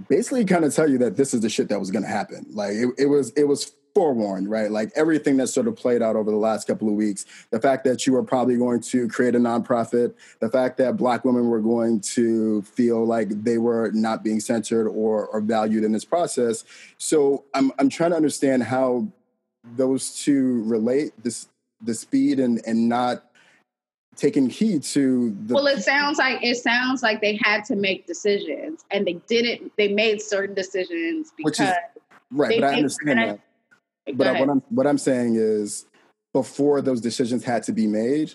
basically 0.08 0.44
kind 0.44 0.64
of 0.64 0.74
tell 0.74 0.88
you 0.88 0.98
that 0.98 1.16
this 1.16 1.34
is 1.34 1.40
the 1.40 1.48
shit 1.48 1.68
that 1.68 1.80
was 1.80 1.90
going 1.90 2.04
to 2.04 2.08
happen. 2.08 2.46
Like 2.50 2.72
it, 2.72 2.88
it 2.96 3.06
was, 3.06 3.30
it 3.32 3.44
was 3.44 3.72
forewarned, 3.94 4.48
right? 4.48 4.70
Like 4.70 4.90
everything 4.94 5.36
that 5.38 5.48
sort 5.48 5.66
of 5.66 5.76
played 5.76 6.02
out 6.02 6.16
over 6.16 6.30
the 6.30 6.36
last 6.36 6.66
couple 6.66 6.88
of 6.88 6.94
weeks, 6.94 7.26
the 7.50 7.60
fact 7.60 7.84
that 7.84 8.06
you 8.06 8.12
were 8.12 8.22
probably 8.22 8.56
going 8.56 8.80
to 8.82 9.08
create 9.08 9.34
a 9.34 9.38
nonprofit, 9.38 10.14
the 10.40 10.48
fact 10.48 10.78
that 10.78 10.96
black 10.96 11.24
women 11.24 11.48
were 11.48 11.60
going 11.60 12.00
to 12.00 12.62
feel 12.62 13.04
like 13.04 13.28
they 13.42 13.58
were 13.58 13.90
not 13.92 14.22
being 14.22 14.40
censored 14.40 14.86
or, 14.86 15.26
or 15.26 15.40
valued 15.40 15.84
in 15.84 15.92
this 15.92 16.04
process. 16.04 16.64
So 16.98 17.44
I'm, 17.54 17.72
I'm 17.78 17.88
trying 17.88 18.10
to 18.10 18.16
understand 18.16 18.62
how 18.62 19.08
those 19.76 20.22
two 20.22 20.62
relate 20.64 21.12
this, 21.22 21.48
the 21.82 21.94
speed 21.94 22.40
and, 22.40 22.60
and 22.66 22.88
not 22.88 23.24
taking 24.16 24.50
heed 24.50 24.82
to 24.82 25.30
the 25.46 25.54
well 25.54 25.68
it 25.68 25.80
sounds 25.80 26.18
like 26.18 26.42
it 26.42 26.56
sounds 26.56 27.04
like 27.04 27.20
they 27.20 27.38
had 27.40 27.64
to 27.64 27.76
make 27.76 28.04
decisions 28.04 28.84
and 28.90 29.06
they 29.06 29.12
didn't 29.28 29.70
they 29.76 29.92
made 29.92 30.20
certain 30.20 30.56
decisions 30.56 31.32
because 31.36 31.68
is, 31.68 31.74
right 32.32 32.60
but 32.60 32.68
i 32.68 32.74
understand 32.74 33.16
that 33.16 33.40
but 34.14 34.38
what 34.38 34.48
i'm 34.48 34.62
what 34.70 34.86
i'm 34.86 34.98
saying 34.98 35.36
is 35.36 35.86
before 36.32 36.80
those 36.80 37.00
decisions 37.00 37.44
had 37.44 37.62
to 37.62 37.72
be 37.72 37.86
made 37.86 38.34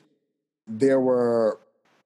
there 0.67 0.99
were 0.99 1.59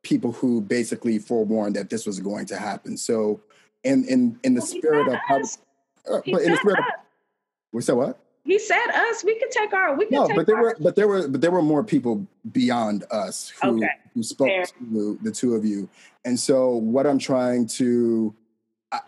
people 0.03 0.31
who 0.31 0.61
basically 0.61 1.19
forewarned 1.19 1.75
that 1.75 1.89
this 1.89 2.05
was 2.05 2.19
going 2.19 2.45
to 2.45 2.57
happen 2.57 2.97
so 2.97 3.39
in 3.83 4.03
in 4.05 4.39
in 4.43 4.53
the 4.53 4.61
well, 4.61 4.67
spirit 4.67 5.07
of 5.07 5.19
how, 5.27 5.37
uh, 5.37 6.21
but 6.31 6.41
in 6.41 6.51
the 6.51 6.57
spirit 6.57 6.79
us. 6.79 6.85
of 6.87 7.01
we 7.73 7.81
said 7.81 7.93
what 7.93 8.19
he 8.47 8.57
said 8.57 8.87
us. 8.93 9.25
We 9.25 9.37
could 9.37 9.51
take 9.51 9.73
our. 9.73 9.93
We 9.95 10.05
could 10.05 10.13
no, 10.13 10.29
but 10.33 10.47
there 10.47 10.55
were, 10.55 10.77
but 10.79 10.95
there 10.95 11.07
were, 11.07 11.27
but 11.27 11.41
there 11.41 11.51
were 11.51 11.61
more 11.61 11.83
people 11.83 12.25
beyond 12.53 13.03
us 13.11 13.49
who 13.61 13.75
okay. 13.77 13.89
who 14.13 14.23
spoke 14.23 14.47
Fair. 14.47 14.65
to 14.65 15.19
the 15.21 15.31
two 15.31 15.53
of 15.53 15.65
you. 15.65 15.89
And 16.23 16.39
so, 16.39 16.69
what 16.69 17.05
I'm 17.05 17.19
trying 17.19 17.67
to, 17.67 18.33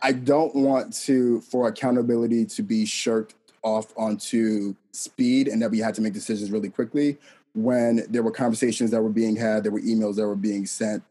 I 0.03 0.11
don't 0.11 0.53
want 0.55 0.93
to 1.03 1.39
for 1.39 1.69
accountability 1.69 2.45
to 2.47 2.61
be 2.61 2.85
shirked 2.85 3.35
off 3.61 3.93
onto 3.97 4.75
speed, 4.91 5.47
and 5.47 5.61
that 5.61 5.71
we 5.71 5.79
had 5.79 5.95
to 5.95 6.01
make 6.01 6.13
decisions 6.13 6.51
really 6.51 6.69
quickly. 6.69 7.17
When 7.55 8.05
there 8.09 8.23
were 8.23 8.31
conversations 8.31 8.91
that 8.91 9.01
were 9.01 9.09
being 9.09 9.35
had, 9.35 9.63
there 9.63 9.71
were 9.71 9.81
emails 9.81 10.15
that 10.15 10.27
were 10.27 10.35
being 10.35 10.65
sent 10.65 11.03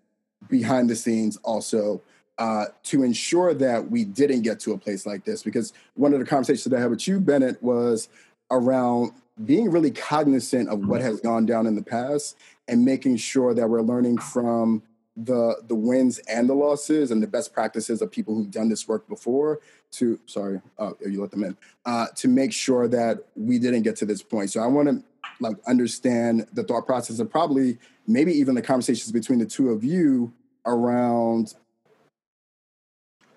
behind 0.48 0.88
the 0.88 0.96
scenes, 0.96 1.36
also 1.42 2.00
uh, 2.38 2.66
to 2.84 3.02
ensure 3.02 3.52
that 3.54 3.90
we 3.90 4.04
didn't 4.04 4.42
get 4.42 4.60
to 4.60 4.72
a 4.72 4.78
place 4.78 5.04
like 5.04 5.24
this. 5.24 5.42
Because 5.42 5.72
one 5.94 6.12
of 6.12 6.20
the 6.20 6.24
conversations 6.24 6.64
that 6.64 6.76
I 6.76 6.80
had 6.80 6.90
with 6.90 7.08
you, 7.08 7.18
Bennett, 7.18 7.60
was 7.62 8.08
around 8.50 9.12
being 9.44 9.70
really 9.70 9.90
cognizant 9.90 10.68
of 10.68 10.86
what 10.86 11.00
has 11.00 11.20
gone 11.20 11.46
down 11.46 11.66
in 11.66 11.74
the 11.74 11.82
past 11.82 12.36
and 12.68 12.84
making 12.84 13.16
sure 13.16 13.54
that 13.54 13.68
we're 13.68 13.82
learning 13.82 14.18
from 14.18 14.82
the 15.24 15.56
the 15.66 15.74
wins 15.74 16.18
and 16.30 16.48
the 16.48 16.54
losses 16.54 17.10
and 17.10 17.20
the 17.22 17.26
best 17.26 17.52
practices 17.52 18.00
of 18.00 18.10
people 18.10 18.34
who've 18.34 18.50
done 18.50 18.68
this 18.68 18.86
work 18.86 19.08
before 19.08 19.60
to 19.90 20.18
sorry 20.26 20.60
uh, 20.78 20.92
you 21.06 21.20
let 21.20 21.30
them 21.30 21.42
in 21.42 21.56
uh, 21.86 22.06
to 22.14 22.28
make 22.28 22.52
sure 22.52 22.86
that 22.86 23.24
we 23.34 23.58
didn't 23.58 23.82
get 23.82 23.96
to 23.96 24.06
this 24.06 24.22
point. 24.22 24.50
So 24.50 24.60
i 24.60 24.66
want 24.66 24.88
to 24.88 25.02
like 25.40 25.56
understand 25.66 26.46
the 26.52 26.62
thought 26.62 26.86
process 26.86 27.18
and 27.18 27.30
probably 27.30 27.78
maybe 28.06 28.32
even 28.32 28.54
the 28.54 28.62
conversations 28.62 29.12
between 29.12 29.38
the 29.38 29.46
two 29.46 29.70
of 29.70 29.84
you 29.84 30.32
around 30.66 31.54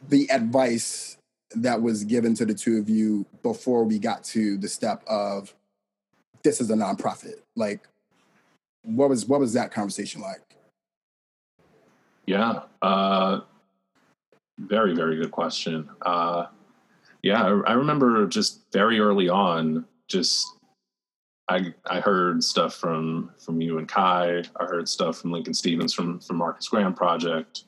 the 0.07 0.29
advice 0.31 1.17
that 1.55 1.81
was 1.81 2.03
given 2.03 2.33
to 2.35 2.45
the 2.45 2.53
two 2.53 2.77
of 2.77 2.89
you 2.89 3.25
before 3.43 3.83
we 3.83 3.99
got 3.99 4.23
to 4.23 4.57
the 4.57 4.67
step 4.67 5.03
of 5.07 5.53
this 6.43 6.61
is 6.61 6.69
a 6.69 6.75
nonprofit. 6.75 7.35
Like 7.55 7.87
what 8.83 9.09
was 9.09 9.25
what 9.25 9.39
was 9.39 9.53
that 9.53 9.71
conversation 9.71 10.21
like 10.21 10.50
yeah 12.31 12.61
uh 12.81 13.41
very 14.59 14.93
very 14.93 15.15
good 15.17 15.31
question 15.31 15.89
uh 16.03 16.45
yeah 17.23 17.43
I, 17.43 17.71
I 17.71 17.73
remember 17.73 18.27
just 18.27 18.61
very 18.71 18.99
early 18.99 19.29
on 19.29 19.85
just 20.07 20.47
I, 21.49 21.73
I 21.89 21.99
heard 21.99 22.43
stuff 22.43 22.75
from 22.75 23.31
from 23.43 23.59
you 23.59 23.77
and 23.77 23.87
Kai. 23.87 24.43
I 24.57 24.63
heard 24.63 24.87
stuff 24.87 25.17
from 25.17 25.31
Lincoln 25.31 25.53
Stephens 25.53 25.93
from 25.93 26.19
from 26.19 26.37
Marcus 26.37 26.69
Graham 26.69 26.93
Project 26.93 27.65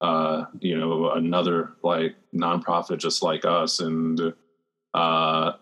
uh, 0.00 0.44
you 0.60 0.78
know, 0.78 1.10
another 1.10 1.72
like 1.82 2.14
nonprofit 2.34 2.98
just 2.98 3.22
like 3.22 3.44
us. 3.44 3.80
And, 3.80 4.32
uh, 4.94 5.52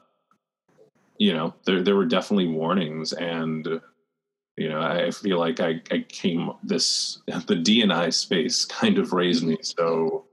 you 1.18 1.32
know, 1.32 1.55
there, 1.64 1.82
there 1.82 1.97
were 1.97 2.05
definitely 2.05 2.49
warnings 2.49 3.12
and, 3.12 3.80
you 4.57 4.68
know, 4.68 4.80
I 4.80 5.11
feel 5.11 5.38
like 5.38 5.61
I, 5.61 5.82
I 5.90 6.04
came 6.09 6.50
this, 6.62 7.20
the 7.26 7.54
DNI 7.54 8.12
space 8.12 8.64
kind 8.64 8.98
of 8.98 9.12
raised 9.12 9.44
me. 9.44 9.59
So, 9.62 10.24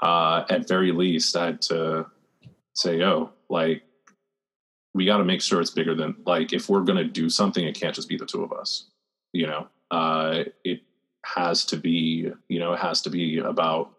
uh, 0.00 0.44
at 0.48 0.68
very 0.68 0.92
least 0.92 1.36
I 1.36 1.46
had 1.46 1.62
to 1.62 2.06
say, 2.74 3.02
oh, 3.02 3.30
like, 3.48 3.82
we 4.94 5.04
got 5.04 5.18
to 5.18 5.24
make 5.24 5.42
sure 5.42 5.60
it's 5.60 5.70
bigger 5.70 5.94
than 5.94 6.16
like, 6.24 6.52
if 6.52 6.68
we're 6.68 6.82
going 6.82 6.98
to 6.98 7.04
do 7.04 7.28
something, 7.28 7.64
it 7.64 7.78
can't 7.78 7.94
just 7.94 8.08
be 8.08 8.16
the 8.16 8.26
two 8.26 8.42
of 8.42 8.52
us, 8.52 8.86
you 9.32 9.46
know, 9.46 9.68
uh, 9.90 10.44
it, 10.64 10.82
has 11.24 11.64
to 11.64 11.76
be 11.76 12.30
you 12.48 12.58
know 12.58 12.72
it 12.72 12.78
has 12.78 13.02
to 13.02 13.10
be 13.10 13.38
about 13.38 13.92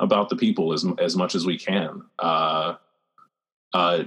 about 0.00 0.28
the 0.28 0.36
people 0.36 0.72
as 0.72 0.86
as 0.98 1.16
much 1.16 1.34
as 1.34 1.44
we 1.44 1.58
can 1.58 2.02
uh 2.20 2.74
uh 3.74 4.04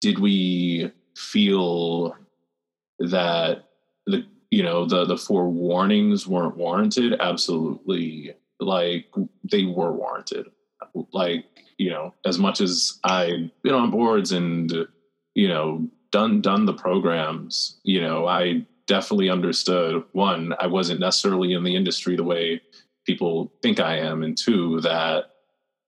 did 0.00 0.18
we 0.18 0.90
feel 1.16 2.16
that 2.98 3.66
you 4.52 4.62
know 4.62 4.84
the 4.84 5.04
the 5.04 5.16
four 5.16 5.48
warnings 5.48 6.26
weren't 6.28 6.56
warranted. 6.56 7.16
Absolutely 7.18 8.34
like 8.60 9.06
they 9.50 9.64
were 9.64 9.92
warranted. 9.92 10.46
Like 11.12 11.46
you 11.78 11.90
know 11.90 12.14
as 12.24 12.38
much 12.38 12.60
as 12.60 13.00
i've 13.02 13.50
been 13.62 13.74
on 13.74 13.90
boards 13.90 14.30
and 14.30 14.86
you 15.34 15.48
know 15.48 15.88
done 16.12 16.40
done 16.40 16.64
the 16.66 16.72
programs 16.72 17.80
you 17.82 18.00
know 18.00 18.26
i 18.26 18.64
definitely 18.86 19.30
understood 19.30 20.04
one 20.12 20.54
i 20.60 20.66
wasn't 20.66 21.00
necessarily 21.00 21.54
in 21.54 21.64
the 21.64 21.74
industry 21.74 22.14
the 22.14 22.22
way 22.22 22.60
people 23.06 23.52
think 23.62 23.80
i 23.80 23.96
am 23.96 24.22
and 24.22 24.38
two 24.38 24.80
that 24.82 25.24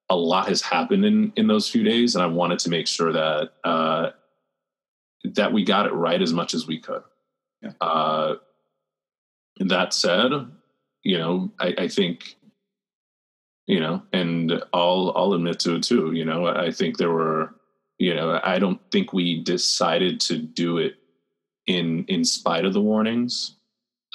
a 0.08 0.16
lot 0.16 0.48
has 0.48 0.62
happened 0.62 1.04
in 1.04 1.32
in 1.36 1.46
those 1.46 1.68
few 1.68 1.84
days 1.84 2.14
and 2.14 2.24
i 2.24 2.26
wanted 2.26 2.58
to 2.58 2.70
make 2.70 2.88
sure 2.88 3.12
that 3.12 3.50
uh 3.64 4.10
that 5.24 5.52
we 5.52 5.64
got 5.64 5.86
it 5.86 5.92
right 5.92 6.20
as 6.20 6.32
much 6.32 6.54
as 6.54 6.66
we 6.66 6.78
could. 6.78 7.02
Yeah. 7.62 7.70
uh 7.80 8.34
that 9.60 9.94
said 9.94 10.30
you 11.02 11.18
know 11.18 11.50
i, 11.60 11.74
I 11.78 11.88
think 11.88 12.36
you 13.66 13.80
know 13.80 14.02
and 14.12 14.52
i'll 14.72 15.12
i'll 15.16 15.32
admit 15.34 15.60
to 15.60 15.76
it 15.76 15.82
too 15.82 16.12
you 16.12 16.24
know 16.24 16.46
i 16.46 16.70
think 16.70 16.98
there 16.98 17.12
were 17.12 17.54
you 17.98 18.14
know 18.14 18.40
i 18.42 18.58
don't 18.58 18.80
think 18.90 19.12
we 19.12 19.42
decided 19.42 20.20
to 20.20 20.38
do 20.38 20.78
it 20.78 20.96
in 21.66 22.04
in 22.08 22.24
spite 22.24 22.64
of 22.64 22.72
the 22.72 22.80
warnings. 22.80 23.56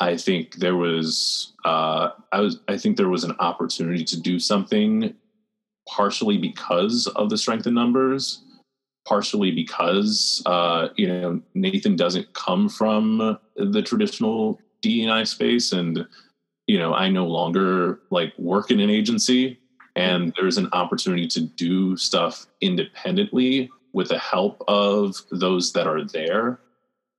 I 0.01 0.15
think 0.15 0.55
there 0.55 0.77
was 0.77 1.53
uh 1.65 2.11
i 2.31 2.39
was 2.39 2.61
i 2.69 2.77
think 2.77 2.95
there 2.95 3.09
was 3.09 3.25
an 3.25 3.35
opportunity 3.39 4.05
to 4.05 4.21
do 4.21 4.39
something 4.39 5.13
partially 5.89 6.37
because 6.37 7.07
of 7.17 7.29
the 7.29 7.37
strength 7.37 7.67
in 7.67 7.73
numbers 7.73 8.41
partially 9.05 9.51
because 9.51 10.41
uh 10.45 10.87
you 10.95 11.05
know 11.05 11.41
nathan 11.53 11.97
doesn't 11.97 12.31
come 12.31 12.69
from 12.69 13.37
the 13.57 13.81
traditional 13.81 14.61
dei 14.81 15.23
space 15.23 15.71
and 15.71 16.05
you 16.67 16.77
know 16.77 16.93
i 16.93 17.09
no 17.09 17.25
longer 17.25 17.99
like 18.09 18.33
work 18.37 18.71
in 18.71 18.79
an 18.79 18.89
agency. 18.89 19.59
And 19.95 20.33
there's 20.37 20.57
an 20.57 20.69
opportunity 20.71 21.27
to 21.27 21.41
do 21.41 21.97
stuff 21.97 22.45
independently 22.61 23.69
with 23.91 24.09
the 24.09 24.19
help 24.19 24.63
of 24.67 25.15
those 25.31 25.73
that 25.73 25.87
are 25.87 26.05
there. 26.05 26.59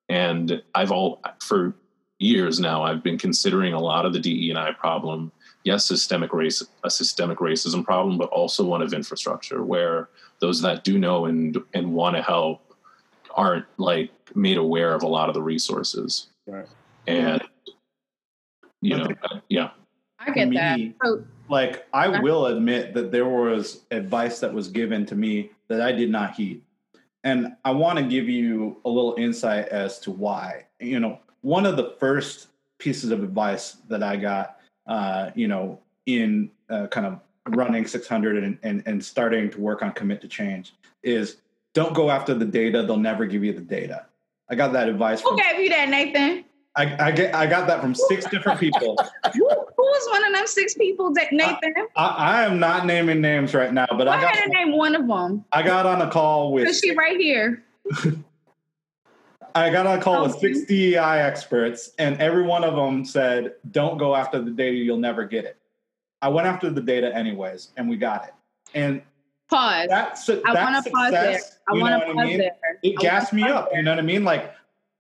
And 0.08 0.62
i've 0.74 0.92
all 0.92 1.20
for 1.40 1.74
years 2.18 2.60
now 2.60 2.82
i've 2.82 3.02
been 3.02 3.16
considering 3.16 3.72
a 3.72 3.80
lot 3.80 4.04
of 4.04 4.12
the 4.12 4.20
de 4.20 4.50
and 4.50 4.58
i 4.58 4.72
problem. 4.72 5.32
Yes 5.64 5.84
systemic 5.84 6.32
race 6.32 6.62
a 6.84 6.90
systemic 6.90 7.38
racism 7.38 7.84
problem 7.84 8.16
but 8.16 8.30
also 8.30 8.64
one 8.64 8.82
of 8.82 8.94
infrastructure 8.94 9.62
where 9.62 10.08
those 10.40 10.62
that 10.62 10.84
do 10.84 10.98
know 10.98 11.26
and 11.26 11.58
and 11.74 11.92
want 11.92 12.16
to 12.16 12.22
help 12.22 12.74
aren't 13.34 13.66
like 13.78 14.10
made 14.34 14.56
aware 14.56 14.94
of 14.94 15.02
a 15.02 15.08
lot 15.08 15.28
of 15.28 15.34
the 15.34 15.42
resources. 15.42 16.28
Right. 16.46 16.66
and 17.06 17.42
you 18.80 18.96
know 18.96 19.08
yeah 19.48 19.70
I 20.20 20.30
get 20.30 20.48
me, 20.48 20.56
that. 20.56 20.78
So, 21.02 21.24
like 21.48 21.86
I 21.92 22.08
Okay. 22.08 22.20
will 22.20 22.46
admit 22.46 22.94
that 22.94 23.10
there 23.10 23.28
was 23.28 23.84
advice 23.90 24.38
that 24.40 24.52
was 24.52 24.68
given 24.68 25.06
to 25.06 25.14
me 25.14 25.50
that 25.68 25.80
I 25.80 25.92
did 25.92 26.10
not 26.10 26.34
heed. 26.34 26.62
And 27.24 27.56
I 27.64 27.70
want 27.70 27.98
to 27.98 28.04
give 28.04 28.28
you 28.28 28.80
a 28.84 28.88
little 28.88 29.14
insight 29.18 29.68
as 29.68 29.98
to 30.00 30.10
why. 30.10 30.66
You 30.78 31.00
know, 31.00 31.20
one 31.42 31.66
of 31.66 31.76
the 31.76 31.94
first 31.98 32.48
pieces 32.78 33.10
of 33.10 33.22
advice 33.22 33.76
that 33.88 34.02
I 34.02 34.16
got, 34.16 34.58
uh, 34.86 35.30
you 35.34 35.48
know, 35.48 35.80
in 36.06 36.50
uh, 36.70 36.86
kind 36.88 37.06
of 37.06 37.20
running 37.48 37.86
600 37.86 38.42
and, 38.42 38.58
and, 38.62 38.82
and 38.86 39.04
starting 39.04 39.50
to 39.50 39.60
work 39.60 39.82
on 39.82 39.92
commit 39.92 40.20
to 40.22 40.28
change 40.28 40.74
is 41.02 41.38
don't 41.74 41.94
go 41.94 42.10
after 42.10 42.34
the 42.34 42.44
data. 42.44 42.82
They'll 42.82 42.96
never 42.96 43.26
give 43.26 43.44
you 43.44 43.52
the 43.52 43.60
data. 43.60 44.06
I 44.48 44.54
got 44.54 44.72
that 44.72 44.88
advice 44.88 45.20
who 45.20 45.28
from, 45.28 45.36
gave 45.36 45.60
you 45.60 45.68
that, 45.70 45.88
Nathan? 45.88 46.44
I, 46.80 47.08
I, 47.08 47.10
get, 47.10 47.34
I 47.34 47.46
got 47.46 47.66
that 47.66 47.82
from 47.82 47.94
six 47.94 48.24
different 48.30 48.58
people. 48.58 48.96
Who, 49.34 49.44
was 49.44 50.08
one 50.10 50.24
of 50.24 50.32
them 50.32 50.46
six 50.46 50.72
people 50.72 51.12
that 51.12 51.30
Nathan? 51.30 51.74
I, 51.94 52.06
I 52.06 52.42
am 52.44 52.58
not 52.58 52.86
naming 52.86 53.20
names 53.20 53.52
right 53.52 53.72
now, 53.72 53.86
but 53.90 54.04
Go 54.04 54.10
I 54.10 54.20
got 54.20 54.36
and 54.36 54.50
name 54.50 54.72
one 54.72 54.94
of 54.94 55.06
them. 55.06 55.44
I 55.52 55.62
got 55.62 55.84
on 55.84 56.00
a 56.00 56.10
call 56.10 56.52
with 56.52 56.64
Cause 56.66 56.80
she 56.80 56.96
right 56.96 57.18
here. 57.18 57.62
I 59.54 59.68
got 59.68 59.86
on 59.86 59.98
a 59.98 60.02
call 60.02 60.22
with 60.22 60.36
six 60.36 60.62
DEI 60.62 60.96
experts, 60.96 61.90
and 61.98 62.18
every 62.18 62.44
one 62.44 62.64
of 62.64 62.76
them 62.76 63.04
said, 63.04 63.54
"Don't 63.72 63.98
go 63.98 64.14
after 64.14 64.40
the 64.40 64.50
data; 64.50 64.76
you'll 64.76 64.96
never 64.96 65.24
get 65.24 65.44
it." 65.44 65.58
I 66.22 66.28
went 66.28 66.46
after 66.46 66.70
the 66.70 66.80
data 66.80 67.14
anyways, 67.14 67.72
and 67.76 67.90
we 67.90 67.96
got 67.96 68.24
it. 68.24 68.34
And 68.74 69.02
Pause. 69.50 69.88
that 69.88 70.18
su- 70.18 70.40
I 70.46 70.54
want 70.54 70.84
to 70.84 70.90
pause 70.90 71.10
there. 71.10 71.40
I 71.68 71.72
want 71.74 72.00
to 72.00 72.06
pause 72.06 72.16
I 72.16 72.24
mean? 72.24 72.38
there. 72.38 72.56
It 72.82 72.94
I 72.98 73.02
gassed 73.02 73.32
me 73.32 73.42
up. 73.42 73.70
there. 73.70 73.80
You 73.80 73.84
know 73.84 73.90
what 73.90 73.98
I 73.98 74.02
mean? 74.02 74.24
Like 74.24 74.54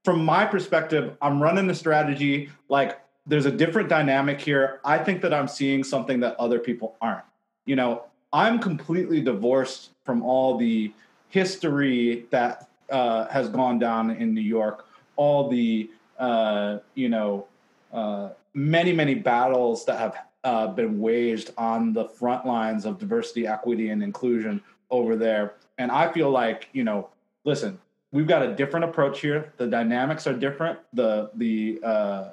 from 0.04 0.24
my 0.24 0.44
perspective, 0.44 1.16
I'm 1.20 1.42
running 1.42 1.66
the 1.66 1.74
strategy. 1.74 2.50
Like 2.68 3.00
there's 3.26 3.46
a 3.46 3.50
different 3.50 3.88
dynamic 3.88 4.40
here. 4.40 4.80
I 4.84 4.98
think 4.98 5.20
that 5.22 5.34
I'm 5.34 5.48
seeing 5.48 5.84
something 5.84 6.20
that 6.20 6.36
other 6.38 6.58
people 6.58 6.96
aren't. 7.00 7.24
You 7.66 7.76
know, 7.76 8.04
I'm 8.32 8.58
completely 8.58 9.20
divorced 9.20 9.90
from 10.04 10.22
all 10.22 10.56
the 10.56 10.92
history 11.28 12.26
that 12.30 12.68
uh, 12.90 13.28
has 13.28 13.48
gone 13.48 13.78
down 13.78 14.10
in 14.10 14.34
New 14.34 14.40
York, 14.40 14.86
all 15.16 15.48
the 15.48 15.90
uh, 16.18 16.78
you 16.94 17.08
know 17.08 17.46
uh, 17.92 18.30
many 18.54 18.92
many 18.92 19.14
battles 19.14 19.84
that 19.84 19.98
have 19.98 20.16
uh, 20.44 20.66
been 20.68 20.98
waged 20.98 21.52
on 21.58 21.92
the 21.92 22.06
front 22.06 22.46
lines 22.46 22.84
of 22.84 22.98
diversity, 22.98 23.46
equity, 23.46 23.90
and 23.90 24.02
inclusion 24.02 24.60
over 24.90 25.14
there. 25.14 25.54
And 25.78 25.90
I 25.90 26.10
feel 26.12 26.30
like 26.30 26.68
you 26.72 26.84
know, 26.84 27.10
listen, 27.44 27.78
we've 28.12 28.26
got 28.26 28.42
a 28.42 28.54
different 28.54 28.84
approach 28.84 29.20
here. 29.20 29.52
The 29.56 29.66
dynamics 29.66 30.26
are 30.26 30.34
different. 30.34 30.78
The 30.92 31.30
the 31.34 31.80
uh, 31.82 32.28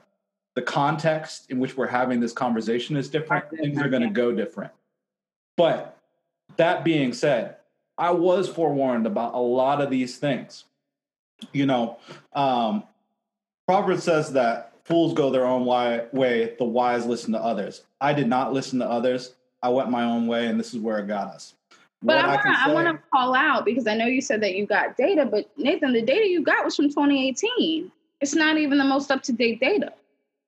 the 0.55 0.61
context 0.61 1.51
in 1.51 1.59
which 1.59 1.77
we're 1.77 1.87
having 1.87 2.19
this 2.19 2.33
conversation 2.33 2.95
is 2.97 3.09
different. 3.09 3.49
Things 3.49 3.79
are 3.79 3.89
going 3.89 4.03
to 4.03 4.09
go 4.09 4.31
different. 4.31 4.71
But 5.55 5.97
that 6.55 6.83
being 6.83 7.13
said, 7.13 7.57
I 7.97 8.11
was 8.11 8.47
forewarned 8.47 9.05
about 9.05 9.33
a 9.33 9.39
lot 9.39 9.81
of 9.81 9.89
these 9.89 10.17
things. 10.17 10.65
You 11.51 11.65
know, 11.65 11.99
um, 12.33 12.83
Proverbs 13.67 14.03
says 14.03 14.33
that 14.33 14.73
fools 14.83 15.13
go 15.13 15.29
their 15.29 15.45
own 15.45 15.65
way, 15.65 16.55
the 16.57 16.63
wise 16.63 17.05
listen 17.05 17.33
to 17.33 17.39
others. 17.39 17.83
I 17.99 18.13
did 18.13 18.27
not 18.27 18.53
listen 18.53 18.79
to 18.79 18.89
others. 18.89 19.35
I 19.61 19.69
went 19.69 19.89
my 19.89 20.03
own 20.03 20.27
way, 20.27 20.47
and 20.47 20.59
this 20.59 20.73
is 20.73 20.79
where 20.79 20.99
it 20.99 21.07
got 21.07 21.27
us. 21.27 21.53
But 22.03 22.17
I 22.19 22.27
want 22.27 22.41
to 22.43 22.49
I 22.49 22.73
want 22.73 22.87
to 22.87 23.03
call 23.11 23.35
out 23.35 23.65
because 23.65 23.87
I 23.87 23.95
know 23.95 24.05
you 24.05 24.21
said 24.21 24.41
that 24.41 24.55
you 24.55 24.67
got 24.67 24.97
data, 24.97 25.25
but 25.25 25.49
Nathan, 25.57 25.93
the 25.93 26.01
data 26.01 26.27
you 26.27 26.43
got 26.43 26.63
was 26.63 26.75
from 26.75 26.89
2018. 26.89 27.91
It's 28.21 28.35
not 28.35 28.57
even 28.57 28.77
the 28.77 28.83
most 28.83 29.11
up 29.11 29.23
to 29.23 29.33
date 29.33 29.59
data. 29.59 29.93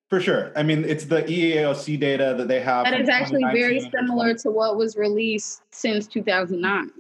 For 0.09 0.19
sure. 0.19 0.51
I 0.55 0.63
mean, 0.63 0.85
it's 0.85 1.05
the 1.05 1.21
EEOC 1.21 1.99
data 1.99 2.33
that 2.37 2.47
they 2.47 2.59
have. 2.61 2.85
That 2.85 2.99
from 2.99 3.09
actually 3.09 3.43
very 3.43 3.79
similar 3.79 4.33
to 4.35 4.51
what 4.51 4.75
was 4.75 4.95
released 4.95 5.61
since 5.71 6.07
2009. 6.07 6.91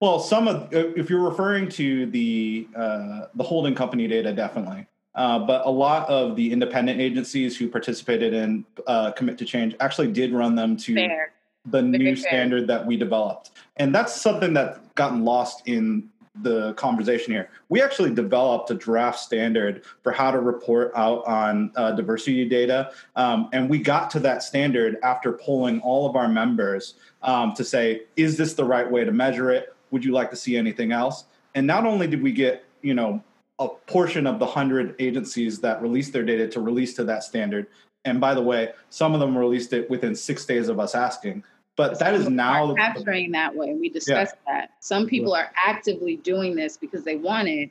Well, 0.00 0.20
some 0.20 0.48
of 0.48 0.68
if 0.72 1.08
you're 1.08 1.22
referring 1.22 1.68
to 1.70 2.06
the 2.06 2.66
uh, 2.74 3.26
the 3.34 3.44
holding 3.44 3.74
company 3.74 4.08
data, 4.08 4.32
definitely. 4.32 4.86
Uh, 5.14 5.38
but 5.38 5.66
a 5.66 5.70
lot 5.70 6.08
of 6.08 6.36
the 6.36 6.50
independent 6.50 7.00
agencies 7.00 7.56
who 7.56 7.68
participated 7.68 8.32
in 8.32 8.64
uh, 8.86 9.12
Commit 9.12 9.36
to 9.38 9.44
Change 9.44 9.74
actually 9.78 10.10
did 10.10 10.32
run 10.32 10.54
them 10.54 10.76
to 10.78 10.94
Fair. 10.94 11.32
The 11.66 11.82
new 11.82 12.16
standard 12.16 12.66
that 12.66 12.84
we 12.84 12.96
developed, 12.96 13.52
and 13.76 13.94
that's 13.94 14.20
something 14.20 14.52
that's 14.52 14.78
gotten 14.94 15.24
lost 15.24 15.62
in 15.66 16.08
the 16.40 16.72
conversation 16.74 17.32
here. 17.32 17.50
We 17.68 17.82
actually 17.82 18.14
developed 18.14 18.70
a 18.70 18.74
draft 18.74 19.18
standard 19.18 19.84
for 20.02 20.12
how 20.12 20.30
to 20.30 20.40
report 20.40 20.92
out 20.96 21.24
on 21.26 21.70
uh, 21.76 21.92
diversity 21.92 22.48
data, 22.48 22.92
um, 23.16 23.48
and 23.52 23.68
we 23.68 23.78
got 23.78 24.10
to 24.12 24.20
that 24.20 24.42
standard 24.42 24.98
after 25.02 25.32
polling 25.32 25.80
all 25.80 26.08
of 26.08 26.16
our 26.16 26.28
members 26.28 26.94
um, 27.22 27.52
to 27.54 27.64
say, 27.64 28.02
is 28.16 28.36
this 28.36 28.54
the 28.54 28.64
right 28.64 28.90
way 28.90 29.04
to 29.04 29.12
measure 29.12 29.50
it? 29.50 29.74
Would 29.90 30.04
you 30.04 30.12
like 30.12 30.30
to 30.30 30.36
see 30.36 30.56
anything 30.56 30.90
else? 30.90 31.24
And 31.54 31.66
not 31.66 31.84
only 31.84 32.06
did 32.06 32.22
we 32.22 32.32
get, 32.32 32.64
you 32.80 32.94
know, 32.94 33.22
a 33.58 33.68
portion 33.68 34.26
of 34.26 34.38
the 34.38 34.46
hundred 34.46 34.96
agencies 34.98 35.60
that 35.60 35.82
released 35.82 36.12
their 36.12 36.24
data 36.24 36.48
to 36.48 36.60
release 36.60 36.94
to 36.94 37.04
that 37.04 37.22
standard, 37.22 37.66
and 38.04 38.20
by 38.20 38.34
the 38.34 38.42
way, 38.42 38.70
some 38.90 39.14
of 39.14 39.20
them 39.20 39.36
released 39.36 39.72
it 39.72 39.88
within 39.88 40.14
six 40.14 40.44
days 40.44 40.68
of 40.68 40.80
us 40.80 40.94
asking. 40.94 41.44
But 41.76 41.98
that 42.00 42.14
is 42.14 42.28
now 42.28 42.70
are 42.70 42.74
capturing 42.74 43.32
that 43.32 43.54
way. 43.54 43.74
We 43.74 43.88
discussed 43.88 44.34
that. 44.46 44.72
Some 44.80 45.06
people 45.06 45.34
are 45.34 45.50
actively 45.56 46.16
doing 46.16 46.54
this 46.54 46.76
because 46.76 47.02
they 47.04 47.16
want 47.16 47.48
it. 47.48 47.70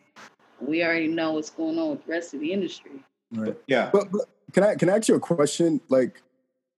We 0.59 0.83
already 0.83 1.07
know 1.07 1.33
what's 1.33 1.51
going 1.51 1.77
on 1.77 1.91
with 1.91 2.05
the 2.05 2.11
rest 2.11 2.33
of 2.33 2.39
the 2.39 2.51
industry. 2.51 3.03
Right. 3.31 3.55
yeah. 3.67 3.89
But, 3.93 4.11
but 4.11 4.21
can 4.53 4.63
I 4.63 4.75
can 4.75 4.89
I 4.89 4.97
ask 4.97 5.07
you 5.07 5.15
a 5.15 5.19
question? 5.19 5.81
Like 5.89 6.21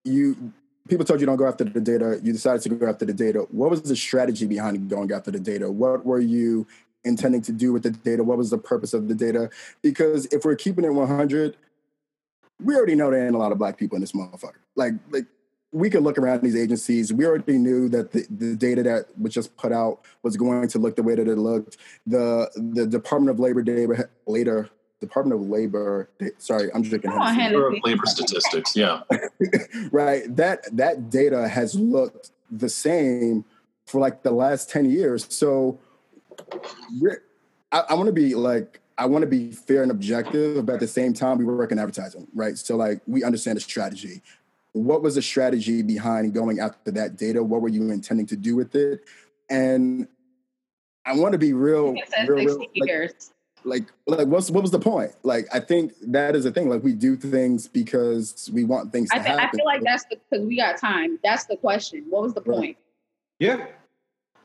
you 0.03 0.53
people 0.87 1.05
told 1.05 1.19
you 1.19 1.25
don't 1.25 1.37
go 1.37 1.47
after 1.47 1.63
the 1.63 1.79
data. 1.79 2.19
You 2.21 2.33
decided 2.33 2.61
to 2.63 2.69
go 2.69 2.87
after 2.87 3.05
the 3.05 3.13
data. 3.13 3.47
What 3.51 3.69
was 3.69 3.81
the 3.81 3.95
strategy 3.95 4.45
behind 4.45 4.89
going 4.89 5.11
after 5.11 5.31
the 5.31 5.39
data? 5.39 5.71
What 5.71 6.05
were 6.05 6.19
you 6.19 6.67
intending 7.05 7.41
to 7.43 7.51
do 7.51 7.73
with 7.73 7.83
the 7.83 7.91
data? 7.91 8.23
What 8.23 8.37
was 8.37 8.49
the 8.49 8.57
purpose 8.57 8.93
of 8.93 9.07
the 9.07 9.15
data? 9.15 9.49
Because 9.81 10.25
if 10.27 10.45
we're 10.45 10.55
keeping 10.55 10.85
it 10.85 10.93
100, 10.93 11.57
we 12.61 12.75
already 12.75 12.95
know 12.95 13.11
there 13.11 13.25
ain't 13.25 13.35
a 13.35 13.37
lot 13.37 13.51
of 13.51 13.57
black 13.57 13.77
people 13.77 13.95
in 13.95 14.01
this 14.01 14.11
motherfucker. 14.11 14.61
Like 14.75 14.93
like 15.09 15.25
we 15.73 15.89
could 15.89 16.03
look 16.03 16.17
around 16.17 16.43
these 16.43 16.55
agencies. 16.55 17.11
We 17.11 17.25
already 17.25 17.57
knew 17.57 17.89
that 17.89 18.11
the, 18.11 18.25
the 18.29 18.55
data 18.55 18.83
that 18.83 19.07
was 19.19 19.33
just 19.33 19.57
put 19.57 19.71
out 19.71 19.99
was 20.21 20.37
going 20.37 20.67
to 20.69 20.79
look 20.79 20.95
the 20.95 21.03
way 21.03 21.15
that 21.15 21.27
it 21.27 21.37
looked. 21.37 21.77
The 22.07 22.49
the 22.55 22.85
Department 22.85 23.31
of 23.31 23.39
Labor 23.39 23.63
data 23.63 24.09
later 24.27 24.69
Department 25.01 25.41
of 25.41 25.49
Labor. 25.49 26.09
Sorry, 26.37 26.69
I'm 26.73 26.83
drinking. 26.83 27.11
Bureau 27.11 27.75
of 27.75 27.79
Labor 27.83 28.05
Statistics. 28.05 28.75
Yeah. 28.75 29.01
right. 29.91 30.23
That 30.35 30.65
that 30.77 31.09
data 31.09 31.47
has 31.47 31.75
looked 31.75 32.31
the 32.49 32.69
same 32.69 33.43
for 33.85 33.99
like 33.99 34.23
the 34.23 34.31
last 34.31 34.69
ten 34.69 34.89
years. 34.89 35.25
So, 35.29 35.79
I, 37.71 37.79
I 37.89 37.93
want 37.95 38.07
to 38.07 38.13
be 38.13 38.35
like 38.35 38.79
I 38.97 39.05
want 39.07 39.23
to 39.23 39.27
be 39.27 39.51
fair 39.51 39.81
and 39.81 39.91
objective, 39.91 40.65
but 40.65 40.73
at 40.73 40.79
the 40.79 40.87
same 40.87 41.13
time, 41.13 41.37
we 41.37 41.45
work 41.45 41.71
in 41.71 41.79
advertising, 41.79 42.27
right? 42.33 42.57
So, 42.57 42.75
like, 42.75 43.01
we 43.07 43.23
understand 43.23 43.57
the 43.57 43.61
strategy. 43.61 44.21
What 44.73 45.01
was 45.01 45.15
the 45.15 45.21
strategy 45.21 45.81
behind 45.81 46.33
going 46.33 46.59
after 46.59 46.91
that 46.91 47.15
data? 47.15 47.43
What 47.43 47.61
were 47.61 47.69
you 47.69 47.91
intending 47.91 48.25
to 48.27 48.35
do 48.35 48.55
with 48.55 48.75
it? 48.75 49.05
And 49.49 50.07
I 51.05 51.15
want 51.15 51.33
to 51.33 51.37
be 51.37 51.53
real, 51.53 51.93
real, 52.27 52.35
real 52.35 53.07
like, 53.65 53.85
like, 54.05 54.19
like, 54.19 54.27
what's 54.27 54.51
what 54.51 54.61
was 54.61 54.71
the 54.71 54.79
point? 54.79 55.11
Like, 55.23 55.47
I 55.53 55.59
think 55.59 55.93
that 56.07 56.35
is 56.35 56.43
the 56.43 56.51
thing. 56.51 56.69
Like, 56.69 56.83
we 56.83 56.93
do 56.93 57.15
things 57.15 57.67
because 57.67 58.49
we 58.53 58.63
want 58.63 58.91
things 58.91 59.09
I 59.11 59.17
to 59.17 59.23
th- 59.23 59.39
happen. 59.39 59.49
I 59.53 59.57
feel 59.57 59.65
like 59.65 59.83
that's 59.83 60.05
because 60.05 60.45
we 60.45 60.57
got 60.57 60.77
time. 60.77 61.19
That's 61.23 61.45
the 61.45 61.57
question. 61.57 62.05
What 62.09 62.23
was 62.23 62.33
the 62.33 62.41
right. 62.41 62.57
point? 62.57 62.77
Yeah. 63.39 63.67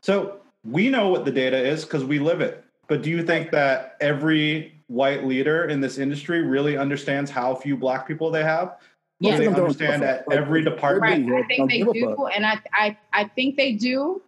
So 0.01 0.39
we 0.63 0.89
know 0.89 1.09
what 1.09 1.25
the 1.25 1.31
data 1.31 1.57
is 1.57 1.83
because 1.83 2.03
we 2.03 2.19
live 2.19 2.41
it. 2.41 2.63
But 2.87 3.01
do 3.01 3.09
you 3.09 3.23
think 3.23 3.51
that 3.51 3.97
every 4.01 4.81
white 4.87 5.25
leader 5.25 5.65
in 5.65 5.79
this 5.79 5.97
industry 5.97 6.41
really 6.41 6.77
understands 6.77 7.29
how 7.29 7.55
few 7.55 7.77
black 7.77 8.07
people 8.07 8.31
they 8.31 8.43
have? 8.43 8.77
Yeah. 9.19 9.37
They 9.37 9.47
understand 9.47 10.01
that 10.01 10.25
every 10.31 10.63
department. 10.63 11.29
Right. 11.29 11.43
I 11.43 11.47
think 11.47 11.69
they 11.69 11.81
do, 11.81 12.27
and 12.27 12.45
I, 12.45 12.59
I, 12.73 12.97
I 13.11 13.23
think 13.25 13.57
they 13.57 13.73
do, 13.73 14.21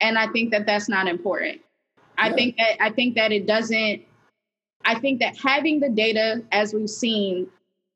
and 0.00 0.18
I 0.18 0.26
think 0.28 0.50
that 0.52 0.64
that's 0.64 0.88
not 0.88 1.06
important. 1.06 1.60
I 2.16 2.28
yeah. 2.28 2.34
think 2.34 2.56
that 2.56 2.82
I 2.82 2.90
think 2.90 3.14
that 3.16 3.32
it 3.32 3.46
doesn't. 3.46 4.02
I 4.84 4.98
think 4.98 5.20
that 5.20 5.36
having 5.36 5.80
the 5.80 5.90
data, 5.90 6.42
as 6.50 6.72
we've 6.74 6.90
seen 6.90 7.46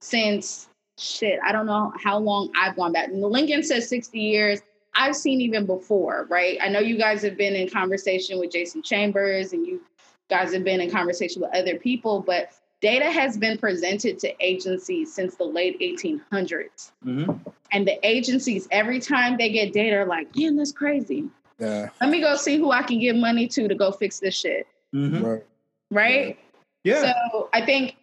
since 0.00 0.68
shit, 0.98 1.40
I 1.44 1.52
don't 1.52 1.66
know 1.66 1.92
how 2.02 2.18
long 2.18 2.52
I've 2.56 2.76
gone 2.76 2.92
back. 2.92 3.08
Lincoln 3.12 3.62
says 3.62 3.88
sixty 3.88 4.20
years. 4.20 4.60
I've 4.94 5.16
seen 5.16 5.40
even 5.40 5.66
before, 5.66 6.26
right? 6.30 6.58
I 6.62 6.68
know 6.68 6.78
you 6.80 6.96
guys 6.96 7.22
have 7.22 7.36
been 7.36 7.54
in 7.54 7.68
conversation 7.68 8.38
with 8.38 8.50
Jason 8.50 8.82
Chambers, 8.82 9.52
and 9.52 9.66
you 9.66 9.82
guys 10.30 10.52
have 10.54 10.64
been 10.64 10.80
in 10.80 10.90
conversation 10.90 11.42
with 11.42 11.54
other 11.54 11.78
people, 11.78 12.20
but 12.20 12.50
data 12.80 13.10
has 13.10 13.36
been 13.36 13.58
presented 13.58 14.18
to 14.20 14.34
agencies 14.44 15.12
since 15.12 15.36
the 15.36 15.44
late 15.44 15.80
1800s. 15.80 16.92
Mm-hmm. 17.04 17.32
And 17.72 17.86
the 17.86 17.98
agencies, 18.06 18.68
every 18.70 19.00
time 19.00 19.36
they 19.36 19.50
get 19.50 19.72
data, 19.72 19.96
are 19.96 20.06
like, 20.06 20.34
man, 20.36 20.56
that's 20.56 20.72
crazy. 20.72 21.28
Yeah. 21.58 21.88
Let 22.00 22.10
me 22.10 22.20
go 22.20 22.36
see 22.36 22.58
who 22.58 22.70
I 22.70 22.82
can 22.82 23.00
give 23.00 23.16
money 23.16 23.48
to 23.48 23.66
to 23.66 23.74
go 23.74 23.90
fix 23.90 24.20
this 24.20 24.38
shit. 24.38 24.66
Mm-hmm. 24.94 25.24
Right. 25.24 25.44
Right? 25.90 26.38
Yeah. 26.84 27.12
So 27.12 27.48
I 27.52 27.64
think, 27.64 27.96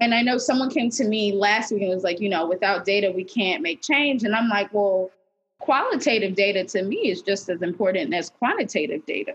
and 0.00 0.14
I 0.14 0.22
know 0.22 0.38
someone 0.38 0.70
came 0.70 0.90
to 0.90 1.04
me 1.04 1.32
last 1.32 1.72
week 1.72 1.82
and 1.82 1.90
was 1.90 2.04
like, 2.04 2.20
you 2.20 2.28
know, 2.28 2.46
without 2.46 2.84
data, 2.84 3.12
we 3.14 3.24
can't 3.24 3.62
make 3.62 3.82
change. 3.82 4.24
And 4.24 4.34
I'm 4.34 4.48
like, 4.48 4.72
well, 4.72 5.10
qualitative 5.58 6.34
data 6.34 6.64
to 6.64 6.82
me 6.82 7.10
is 7.10 7.22
just 7.22 7.48
as 7.48 7.62
important 7.62 8.14
as 8.14 8.30
quantitative 8.30 9.04
data. 9.06 9.34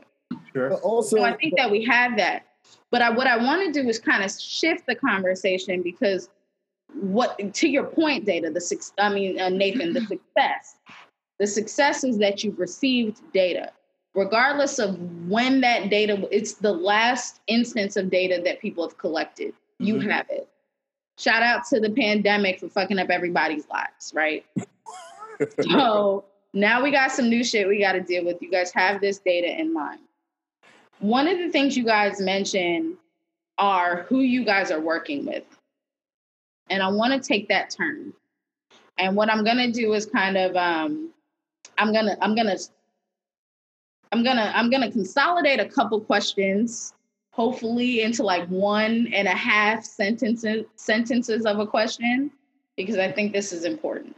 Sure. 0.54 0.70
But 0.70 0.82
also, 0.82 1.18
so 1.18 1.24
I 1.24 1.36
think 1.36 1.56
that 1.58 1.70
we 1.70 1.86
have 1.86 2.18
that. 2.18 2.46
But 2.90 3.02
I, 3.02 3.10
what 3.10 3.28
I 3.28 3.38
want 3.38 3.74
to 3.74 3.82
do 3.82 3.88
is 3.90 4.00
kind 4.00 4.24
of 4.24 4.32
shift 4.32 4.86
the 4.86 4.96
conversation 4.96 5.82
because 5.82 6.30
what 6.94 7.54
to 7.54 7.68
your 7.68 7.84
point, 7.84 8.26
data, 8.26 8.50
the 8.50 8.92
I 8.98 9.10
mean 9.14 9.40
uh, 9.40 9.50
Nathan, 9.50 9.94
the 9.94 10.02
success, 10.08 10.78
the 11.40 11.48
success 11.48 12.04
is 12.04 12.18
that 12.20 12.44
you've 12.44 12.60
received 12.60 13.22
data, 13.34 13.72
regardless 14.16 14.80
of 14.80 14.98
when 15.28 15.62
that 15.62 15.90
data. 15.90 16.28
It's 16.32 16.54
the 16.54 16.74
last 16.74 17.42
instance 17.48 17.96
of 17.98 18.10
data 18.10 18.42
that 18.46 18.62
people 18.62 18.88
have 18.88 18.98
collected. 18.98 19.54
You 19.80 19.96
mm-hmm. 19.96 20.10
have 20.10 20.26
it. 20.30 20.48
Shout 21.18 21.44
out 21.44 21.66
to 21.70 21.80
the 21.80 21.90
pandemic 21.90 22.60
for 22.60 22.70
fucking 22.70 23.00
up 23.00 23.10
everybody's 23.10 23.68
lives, 23.70 24.14
right? 24.16 24.46
so 25.62 26.26
now 26.54 26.84
we 26.84 26.92
got 26.92 27.12
some 27.12 27.30
new 27.30 27.44
shit 27.44 27.68
we 27.68 27.80
got 27.80 27.94
to 27.94 28.02
deal 28.02 28.24
with. 28.24 28.42
You 28.42 28.52
guys 28.52 28.72
have 28.74 29.02
this 29.02 29.20
data 29.20 29.48
in 29.48 29.74
mind. 29.74 30.00
One 31.00 31.28
of 31.28 31.38
the 31.38 31.50
things 31.50 31.78
you 31.78 31.84
guys 31.84 32.20
mentioned 32.20 32.98
are 33.58 34.04
who 34.04 34.22
you 34.22 34.44
guys 34.44 34.72
are 34.72 34.80
working 34.80 35.26
with. 35.26 35.44
And 36.70 36.82
I 36.82 36.90
want 36.90 37.14
to 37.14 37.28
take 37.28 37.48
that 37.50 37.70
turn. 37.70 38.14
And 38.98 39.16
what 39.16 39.32
I'm 39.32 39.44
going 39.44 39.58
to 39.58 39.72
do 39.72 39.94
is 39.94 40.06
kind 40.06 40.38
of 40.38 40.56
um 40.56 41.12
I'm 41.78 41.94
going 41.94 42.06
to 42.06 42.24
I'm 42.24 42.36
going 42.36 42.48
to 42.48 42.60
I'm 44.12 44.24
going 44.24 44.38
to 44.38 44.58
I'm 44.58 44.70
going 44.70 44.82
to 44.82 44.92
consolidate 44.92 45.60
a 45.60 45.66
couple 45.66 46.00
questions 46.02 46.94
hopefully 47.32 48.02
into 48.02 48.24
like 48.24 48.48
one 48.48 49.08
and 49.14 49.28
a 49.28 49.32
half 49.32 49.84
sentences 49.84 50.66
sentences 50.76 51.46
of 51.46 51.60
a 51.60 51.68
question 51.68 52.32
because 52.76 52.98
I 52.98 53.12
think 53.12 53.32
this 53.32 53.54
is 53.54 53.64
important. 53.64 54.16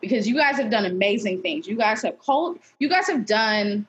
Because 0.00 0.26
you 0.26 0.36
guys 0.36 0.56
have 0.56 0.70
done 0.70 0.84
amazing 0.84 1.42
things. 1.42 1.66
You 1.66 1.76
guys 1.76 2.02
have 2.02 2.18
called 2.18 2.58
you 2.78 2.88
guys 2.88 3.06
have 3.06 3.24
done 3.24 3.86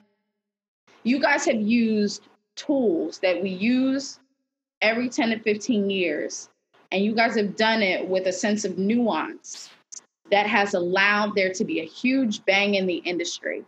you 1.03 1.19
guys 1.19 1.45
have 1.45 1.61
used 1.61 2.27
tools 2.55 3.19
that 3.19 3.41
we 3.41 3.49
use 3.49 4.19
every 4.81 5.09
10 5.09 5.29
to 5.29 5.39
15 5.39 5.89
years, 5.89 6.49
and 6.91 7.03
you 7.03 7.13
guys 7.13 7.35
have 7.35 7.55
done 7.55 7.81
it 7.81 8.07
with 8.07 8.27
a 8.27 8.33
sense 8.33 8.65
of 8.65 8.77
nuance 8.77 9.69
that 10.31 10.47
has 10.47 10.73
allowed 10.73 11.35
there 11.35 11.53
to 11.53 11.65
be 11.65 11.79
a 11.79 11.85
huge 11.85 12.43
bang 12.45 12.75
in 12.75 12.85
the 12.85 12.97
industry. 12.97 13.63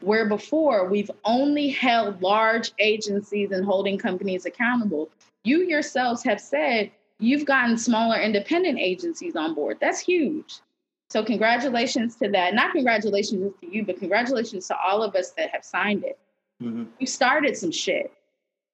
Where 0.00 0.28
before 0.28 0.88
we've 0.88 1.10
only 1.24 1.68
held 1.68 2.22
large 2.22 2.72
agencies 2.78 3.52
and 3.52 3.64
holding 3.64 3.98
companies 3.98 4.46
accountable, 4.46 5.10
you 5.44 5.62
yourselves 5.62 6.24
have 6.24 6.40
said 6.40 6.90
you've 7.18 7.44
gotten 7.44 7.78
smaller 7.78 8.20
independent 8.20 8.78
agencies 8.78 9.36
on 9.36 9.54
board. 9.54 9.78
That's 9.80 10.00
huge. 10.00 10.60
So, 11.08 11.22
congratulations 11.22 12.16
to 12.16 12.28
that. 12.30 12.54
Not 12.54 12.72
congratulations 12.72 13.52
to 13.60 13.70
you, 13.70 13.84
but 13.84 13.98
congratulations 13.98 14.66
to 14.68 14.76
all 14.78 15.02
of 15.02 15.14
us 15.14 15.30
that 15.32 15.50
have 15.50 15.64
signed 15.64 16.04
it. 16.04 16.18
Mm-hmm. 16.62 16.84
We 17.00 17.06
started 17.06 17.56
some 17.56 17.72
shit. 17.72 18.12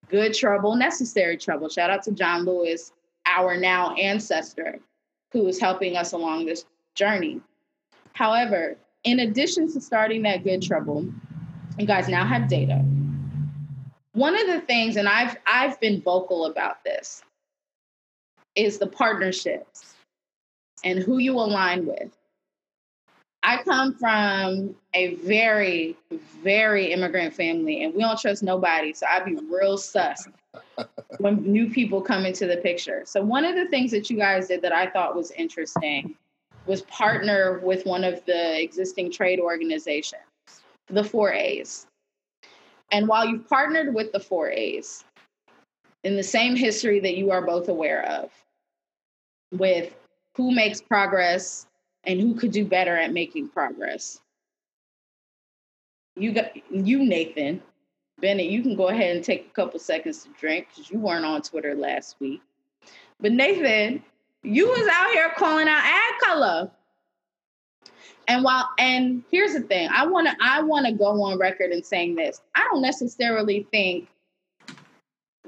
Good 0.09 0.35
trouble, 0.35 0.75
necessary 0.75 1.37
trouble. 1.37 1.69
Shout 1.69 1.91
out 1.91 2.03
to 2.05 2.13
John 2.13 2.45
Lewis, 2.45 2.93
our 3.27 3.57
now 3.57 3.95
ancestor, 3.95 4.79
who 5.33 5.47
is 5.47 5.61
helping 5.61 5.97
us 5.97 6.13
along 6.13 6.47
this 6.47 6.65
journey. 6.95 7.41
However, 8.13 8.77
in 9.05 9.21
addition 9.21 9.73
to 9.73 9.81
starting 9.81 10.23
that 10.23 10.45
good 10.45 10.63
trouble, 10.63 11.07
you 11.79 11.87
guys 11.87 12.09
now 12.09 12.27
have 12.27 12.49
data. 12.49 12.85
One 14.13 14.35
of 14.35 14.47
the 14.47 14.61
things, 14.63 14.97
and 14.97 15.09
I've 15.09 15.37
I've 15.47 15.79
been 15.81 16.03
vocal 16.03 16.47
about 16.47 16.83
this, 16.85 17.23
is 18.57 18.79
the 18.79 18.87
partnerships 18.87 19.95
and 20.85 20.99
who 20.99 21.19
you 21.19 21.35
align 21.35 21.87
with. 21.87 22.18
I 23.43 23.63
come 23.63 23.95
from 23.95 24.75
a 24.95 25.15
very, 25.17 25.97
very 26.43 26.93
immigrant 26.93 27.35
family, 27.35 27.85
and 27.85 27.95
we 27.95 28.01
don't 28.01 28.19
trust 28.19 28.43
nobody. 28.43 28.93
So 28.93 29.07
I'd 29.07 29.25
be 29.25 29.39
real 29.51 29.79
sus 29.79 30.29
when 31.19 31.43
new 31.43 31.71
people 31.71 32.01
come 32.01 32.27
into 32.27 32.47
the 32.47 32.57
picture. 32.57 33.03
So 33.07 33.23
one 33.23 33.45
of 33.45 33.55
the 33.55 33.67
things 33.67 33.91
that 33.93 34.11
you 34.11 34.17
guys 34.17 34.49
did 34.49 34.63
that 34.63 34.73
I 34.73 34.89
thought 34.91 35.15
was 35.15 35.31
interesting 35.33 36.17
was 36.67 36.83
partner 36.83 37.61
with 37.63 37.87
one 37.87 38.05
of 38.05 38.25
the 38.27 38.61
existing 38.61 39.11
trade 39.11 39.41
organizations, 39.41 40.23
the 40.89 41.03
4As. 41.03 41.87
And 42.91 43.09
while 43.09 43.27
you've 43.27 43.49
partnered 43.49 43.95
with 43.95 44.13
the 44.13 44.19
4As, 44.19 45.05
in 46.05 46.17
the 46.17 46.23
same 46.23 46.57
history 46.57 47.01
that 47.01 47.17
you 47.17 47.31
are 47.31 47.43
both 47.43 47.69
aware 47.69 48.05
of, 48.05 48.31
with 49.53 49.95
who 50.37 50.53
makes 50.53 50.81
progress 50.81 51.67
and 52.05 52.21
who 52.21 52.35
could 52.35 52.53
do 52.53 52.65
better 52.65 52.97
at 52.97 53.13
making 53.13 53.49
progress. 53.49 54.21
You 56.17 56.33
got 56.33 56.51
you, 56.71 57.05
Nathan. 57.05 57.63
Bennett, 58.21 58.47
you 58.47 58.63
can 58.63 58.75
go 58.75 58.89
ahead 58.89 59.15
and 59.15 59.25
take 59.25 59.47
a 59.47 59.51
couple 59.51 59.79
seconds 59.79 60.25
to 60.25 60.31
drink 60.41 60.69
because 60.69 60.91
you 60.91 60.99
weren't 60.99 61.25
on 61.25 61.41
Twitter 61.43 61.75
last 61.77 62.17
week. 62.19 62.43
But 63.21 63.33
Nathan, 63.33 64.03
you 64.43 64.69
was 64.69 64.89
out 64.91 65.11
here 65.13 65.33
calling 65.37 65.69
out 65.69 65.85
ad 65.85 66.15
color. 66.21 66.71
And 68.27 68.45
while 68.45 68.69
and 68.79 69.23
here's 69.31 69.55
the 69.55 69.61
thing, 69.61 69.89
I 69.93 70.07
wanna 70.07 70.37
I 70.41 70.63
wanna 70.63 70.93
go 70.93 71.23
on 71.23 71.39
record 71.39 71.71
in 71.71 71.83
saying 71.83 72.17
this. 72.17 72.41
I 72.55 72.67
don't 72.71 72.83
necessarily 72.83 73.67
think 73.71 74.09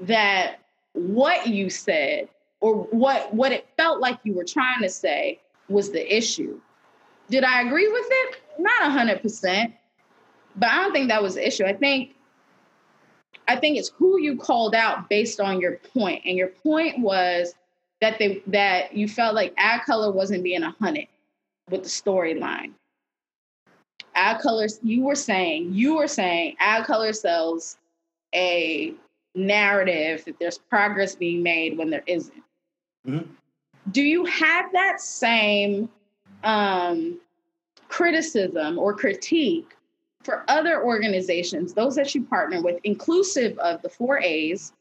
that 0.01 0.59
what 0.93 1.47
you 1.47 1.69
said 1.69 2.27
or 2.59 2.75
what 2.75 3.33
what 3.33 3.51
it 3.51 3.67
felt 3.77 3.99
like 3.99 4.19
you 4.23 4.33
were 4.33 4.43
trying 4.43 4.81
to 4.81 4.89
say 4.89 5.39
was 5.71 5.91
the 5.91 6.15
issue. 6.15 6.59
Did 7.29 7.43
I 7.43 7.61
agree 7.61 7.87
with 7.87 8.05
it? 8.09 8.41
Not 8.59 8.87
a 8.87 8.89
hundred 8.89 9.21
percent. 9.21 9.73
But 10.55 10.69
I 10.69 10.81
don't 10.81 10.91
think 10.91 11.09
that 11.09 11.23
was 11.23 11.35
the 11.35 11.47
issue. 11.47 11.65
I 11.65 11.73
think 11.73 12.15
I 13.47 13.55
think 13.55 13.77
it's 13.77 13.89
who 13.89 14.19
you 14.19 14.37
called 14.37 14.75
out 14.75 15.09
based 15.09 15.39
on 15.39 15.59
your 15.59 15.77
point. 15.93 16.23
And 16.25 16.37
your 16.37 16.49
point 16.49 16.99
was 16.99 17.53
that 18.01 18.19
they 18.19 18.43
that 18.47 18.93
you 18.95 19.07
felt 19.07 19.35
like 19.35 19.53
ad 19.57 19.81
color 19.85 20.11
wasn't 20.11 20.43
being 20.43 20.63
a 20.63 20.71
hundred 20.71 21.07
with 21.69 21.83
the 21.83 21.89
storyline. 21.89 22.71
Ad 24.13 24.41
colors, 24.41 24.79
you 24.83 25.03
were 25.03 25.15
saying, 25.15 25.73
you 25.73 25.95
were 25.95 26.07
saying 26.07 26.55
ad 26.59 26.85
color 26.85 27.13
sells 27.13 27.77
a 28.35 28.93
narrative 29.35 30.25
that 30.25 30.37
there's 30.39 30.57
progress 30.57 31.15
being 31.15 31.41
made 31.41 31.77
when 31.77 31.89
there 31.89 32.03
isn't. 32.07 32.43
Mm-hmm. 33.07 33.31
Do 33.89 34.01
you 34.01 34.25
have 34.25 34.71
that 34.73 35.01
same 35.01 35.89
um, 36.43 37.19
criticism 37.87 38.77
or 38.77 38.93
critique 38.93 39.75
for 40.23 40.43
other 40.47 40.83
organizations, 40.83 41.73
those 41.73 41.95
that 41.95 42.13
you 42.13 42.23
partner 42.23 42.61
with, 42.61 42.79
inclusive 42.83 43.57
of 43.59 43.81
the 43.81 43.89
four 43.89 44.19
A's, 44.19 44.73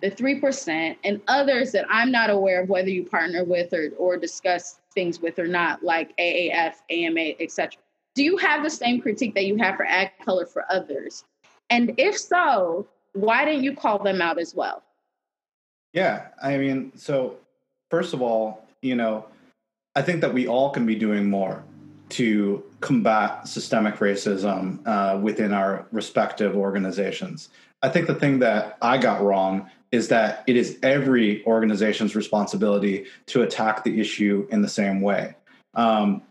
the 0.00 0.10
3%, 0.10 0.96
and 1.04 1.20
others 1.28 1.72
that 1.72 1.86
I'm 1.88 2.10
not 2.10 2.30
aware 2.30 2.62
of 2.62 2.68
whether 2.68 2.88
you 2.88 3.04
partner 3.04 3.44
with 3.44 3.72
or, 3.72 3.90
or 3.96 4.16
discuss 4.16 4.80
things 4.92 5.20
with 5.20 5.38
or 5.38 5.46
not, 5.46 5.82
like 5.84 6.16
AAF, 6.18 6.74
AMA, 6.90 7.34
etc. 7.40 7.80
Do 8.14 8.24
you 8.24 8.36
have 8.38 8.62
the 8.62 8.70
same 8.70 9.00
critique 9.00 9.34
that 9.34 9.46
you 9.46 9.56
have 9.56 9.76
for 9.76 9.84
ad 9.84 10.10
color 10.24 10.46
for 10.46 10.64
others? 10.68 11.24
And 11.70 11.94
if 11.96 12.18
so, 12.18 12.86
why 13.14 13.44
didn't 13.44 13.62
you 13.62 13.74
call 13.74 14.02
them 14.02 14.20
out 14.20 14.38
as 14.38 14.54
well? 14.54 14.82
Yeah, 15.92 16.28
I 16.42 16.56
mean, 16.56 16.92
so 16.96 17.36
first 17.92 18.14
of 18.14 18.22
all, 18.22 18.66
you 18.80 18.96
know, 18.96 19.26
I 19.94 20.00
think 20.00 20.22
that 20.22 20.32
we 20.32 20.48
all 20.48 20.70
can 20.70 20.86
be 20.86 20.94
doing 20.94 21.28
more 21.28 21.62
to 22.08 22.64
combat 22.80 23.46
systemic 23.46 23.96
racism 23.96 24.80
uh, 24.86 25.18
within 25.20 25.52
our 25.52 25.86
respective 25.92 26.56
organizations. 26.56 27.50
I 27.82 27.90
think 27.90 28.06
the 28.06 28.14
thing 28.14 28.38
that 28.38 28.78
I 28.80 28.96
got 28.96 29.22
wrong 29.22 29.70
is 29.90 30.08
that 30.08 30.42
it 30.46 30.56
is 30.56 30.78
every 30.82 31.44
organization's 31.44 32.16
responsibility 32.16 33.04
to 33.26 33.42
attack 33.42 33.84
the 33.84 34.00
issue 34.00 34.48
in 34.50 34.62
the 34.62 34.68
same 34.68 35.02
way. 35.02 35.34
Um, 35.74 36.22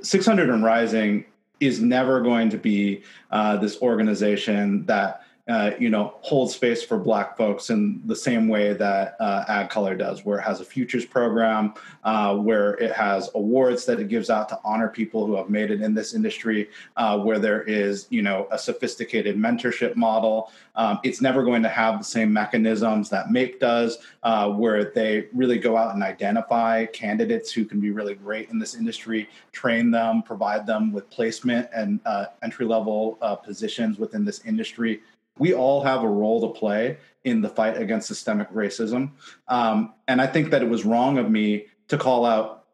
600 0.00 0.48
and 0.48 0.64
Rising 0.64 1.26
is 1.60 1.82
never 1.82 2.22
going 2.22 2.48
to 2.48 2.56
be 2.56 3.02
uh, 3.30 3.58
this 3.58 3.82
organization 3.82 4.86
that 4.86 5.20
uh, 5.50 5.72
you 5.80 5.90
know, 5.90 6.14
hold 6.20 6.48
space 6.48 6.80
for 6.80 6.96
Black 6.96 7.36
folks 7.36 7.70
in 7.70 8.00
the 8.06 8.14
same 8.14 8.46
way 8.46 8.72
that 8.72 9.16
uh, 9.18 9.44
Ad 9.48 9.68
Color 9.68 9.96
does, 9.96 10.24
where 10.24 10.38
it 10.38 10.42
has 10.42 10.60
a 10.60 10.64
futures 10.64 11.04
program, 11.04 11.74
uh, 12.04 12.36
where 12.36 12.74
it 12.74 12.92
has 12.92 13.28
awards 13.34 13.84
that 13.84 13.98
it 13.98 14.06
gives 14.06 14.30
out 14.30 14.48
to 14.48 14.60
honor 14.64 14.86
people 14.86 15.26
who 15.26 15.34
have 15.34 15.50
made 15.50 15.72
it 15.72 15.82
in 15.82 15.92
this 15.92 16.14
industry, 16.14 16.70
uh, 16.96 17.18
where 17.18 17.40
there 17.40 17.62
is, 17.64 18.06
you 18.10 18.22
know, 18.22 18.46
a 18.52 18.58
sophisticated 18.58 19.36
mentorship 19.36 19.96
model. 19.96 20.52
Um, 20.76 21.00
it's 21.02 21.20
never 21.20 21.42
going 21.42 21.64
to 21.64 21.68
have 21.68 21.98
the 21.98 22.04
same 22.04 22.32
mechanisms 22.32 23.10
that 23.10 23.26
MAIP 23.26 23.58
does, 23.58 23.98
uh, 24.22 24.48
where 24.50 24.84
they 24.84 25.26
really 25.32 25.58
go 25.58 25.76
out 25.76 25.94
and 25.94 26.02
identify 26.04 26.86
candidates 26.86 27.50
who 27.50 27.64
can 27.64 27.80
be 27.80 27.90
really 27.90 28.14
great 28.14 28.50
in 28.50 28.60
this 28.60 28.76
industry, 28.76 29.28
train 29.50 29.90
them, 29.90 30.22
provide 30.22 30.64
them 30.64 30.92
with 30.92 31.10
placement 31.10 31.68
and 31.74 31.98
entry 32.40 32.66
level 32.66 33.18
positions 33.44 33.98
within 33.98 34.24
this 34.24 34.44
industry 34.44 35.00
we 35.40 35.54
all 35.54 35.82
have 35.82 36.04
a 36.04 36.08
role 36.08 36.40
to 36.42 36.58
play 36.58 36.98
in 37.24 37.40
the 37.40 37.48
fight 37.48 37.78
against 37.78 38.06
systemic 38.06 38.48
racism. 38.52 39.10
Um, 39.48 39.94
and 40.06 40.20
I 40.20 40.26
think 40.26 40.50
that 40.50 40.62
it 40.62 40.68
was 40.68 40.84
wrong 40.84 41.16
of 41.16 41.30
me 41.30 41.66
to 41.88 41.96
call 41.96 42.26
out, 42.26 42.66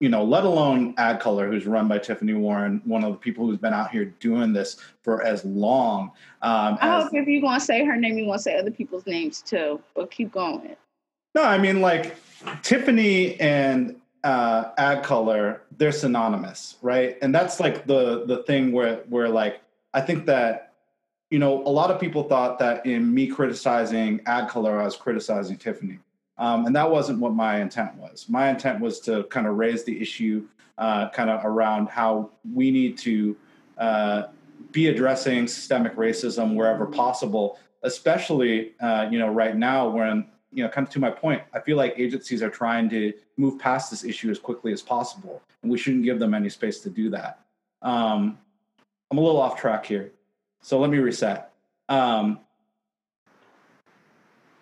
you 0.00 0.08
know, 0.08 0.24
let 0.24 0.42
alone 0.44 0.94
Ad 0.98 1.20
Color, 1.20 1.48
who's 1.48 1.64
run 1.64 1.86
by 1.86 1.98
Tiffany 1.98 2.34
Warren, 2.34 2.82
one 2.84 3.04
of 3.04 3.12
the 3.12 3.18
people 3.18 3.46
who's 3.46 3.56
been 3.56 3.72
out 3.72 3.92
here 3.92 4.06
doing 4.18 4.52
this 4.52 4.78
for 5.02 5.22
as 5.22 5.44
long. 5.44 6.10
Um, 6.42 6.76
I 6.80 6.98
as, 6.98 7.04
hope 7.04 7.14
if 7.14 7.28
you're 7.28 7.40
going 7.40 7.58
to 7.58 7.64
say 7.64 7.84
her 7.84 7.96
name, 7.96 8.18
you 8.18 8.26
want 8.26 8.40
to 8.40 8.42
say 8.42 8.58
other 8.58 8.72
people's 8.72 9.06
names 9.06 9.40
too, 9.40 9.80
but 9.94 10.10
keep 10.10 10.32
going. 10.32 10.74
No, 11.36 11.44
I 11.44 11.56
mean, 11.56 11.80
like 11.80 12.16
Tiffany 12.62 13.38
and 13.38 13.94
uh, 14.24 14.70
Ad 14.76 15.04
Color, 15.04 15.62
they're 15.76 15.92
synonymous, 15.92 16.78
right? 16.82 17.16
And 17.22 17.32
that's 17.32 17.60
like 17.60 17.86
the 17.86 18.26
the 18.26 18.42
thing 18.42 18.72
where 18.72 18.96
where 19.08 19.28
like 19.28 19.60
I 19.94 20.00
think 20.00 20.26
that 20.26 20.67
you 21.30 21.38
know, 21.38 21.62
a 21.64 21.68
lot 21.68 21.90
of 21.90 22.00
people 22.00 22.22
thought 22.22 22.58
that 22.58 22.86
in 22.86 23.12
me 23.12 23.26
criticizing 23.26 24.20
ad 24.26 24.48
Color, 24.48 24.80
I 24.80 24.84
was 24.84 24.96
criticizing 24.96 25.56
Tiffany. 25.56 25.98
Um, 26.38 26.66
and 26.66 26.76
that 26.76 26.88
wasn't 26.90 27.18
what 27.18 27.34
my 27.34 27.60
intent 27.60 27.96
was. 27.96 28.26
My 28.28 28.48
intent 28.48 28.80
was 28.80 29.00
to 29.00 29.24
kind 29.24 29.46
of 29.46 29.56
raise 29.56 29.84
the 29.84 30.00
issue 30.00 30.46
uh, 30.78 31.08
kind 31.10 31.28
of 31.28 31.44
around 31.44 31.88
how 31.88 32.30
we 32.54 32.70
need 32.70 32.96
to 32.98 33.36
uh, 33.76 34.22
be 34.70 34.88
addressing 34.88 35.48
systemic 35.48 35.96
racism 35.96 36.54
wherever 36.54 36.86
possible, 36.86 37.58
especially, 37.82 38.74
uh, 38.80 39.08
you 39.10 39.18
know, 39.18 39.28
right 39.28 39.56
now 39.56 39.88
when, 39.88 40.26
you 40.52 40.62
know, 40.62 40.68
kind 40.70 40.86
of 40.86 40.92
to 40.92 41.00
my 41.00 41.10
point, 41.10 41.42
I 41.52 41.60
feel 41.60 41.76
like 41.76 41.94
agencies 41.96 42.42
are 42.42 42.50
trying 42.50 42.88
to 42.90 43.12
move 43.36 43.58
past 43.58 43.90
this 43.90 44.04
issue 44.04 44.30
as 44.30 44.38
quickly 44.38 44.72
as 44.72 44.80
possible, 44.80 45.42
and 45.62 45.70
we 45.70 45.76
shouldn't 45.76 46.04
give 46.04 46.18
them 46.18 46.32
any 46.32 46.48
space 46.48 46.80
to 46.80 46.90
do 46.90 47.10
that. 47.10 47.40
Um, 47.82 48.38
I'm 49.10 49.18
a 49.18 49.20
little 49.20 49.40
off 49.40 49.58
track 49.58 49.84
here. 49.84 50.12
So 50.60 50.78
let 50.78 50.90
me 50.90 50.98
reset. 50.98 51.52
Um, 51.88 52.40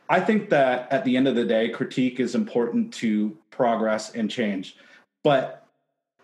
I 0.08 0.20
think 0.20 0.50
that 0.50 0.92
at 0.92 1.04
the 1.04 1.16
end 1.16 1.26
of 1.26 1.34
the 1.34 1.44
day, 1.44 1.68
critique 1.68 2.20
is 2.20 2.34
important 2.34 2.94
to 2.94 3.36
progress 3.50 4.14
and 4.14 4.30
change, 4.30 4.76
but 5.24 5.66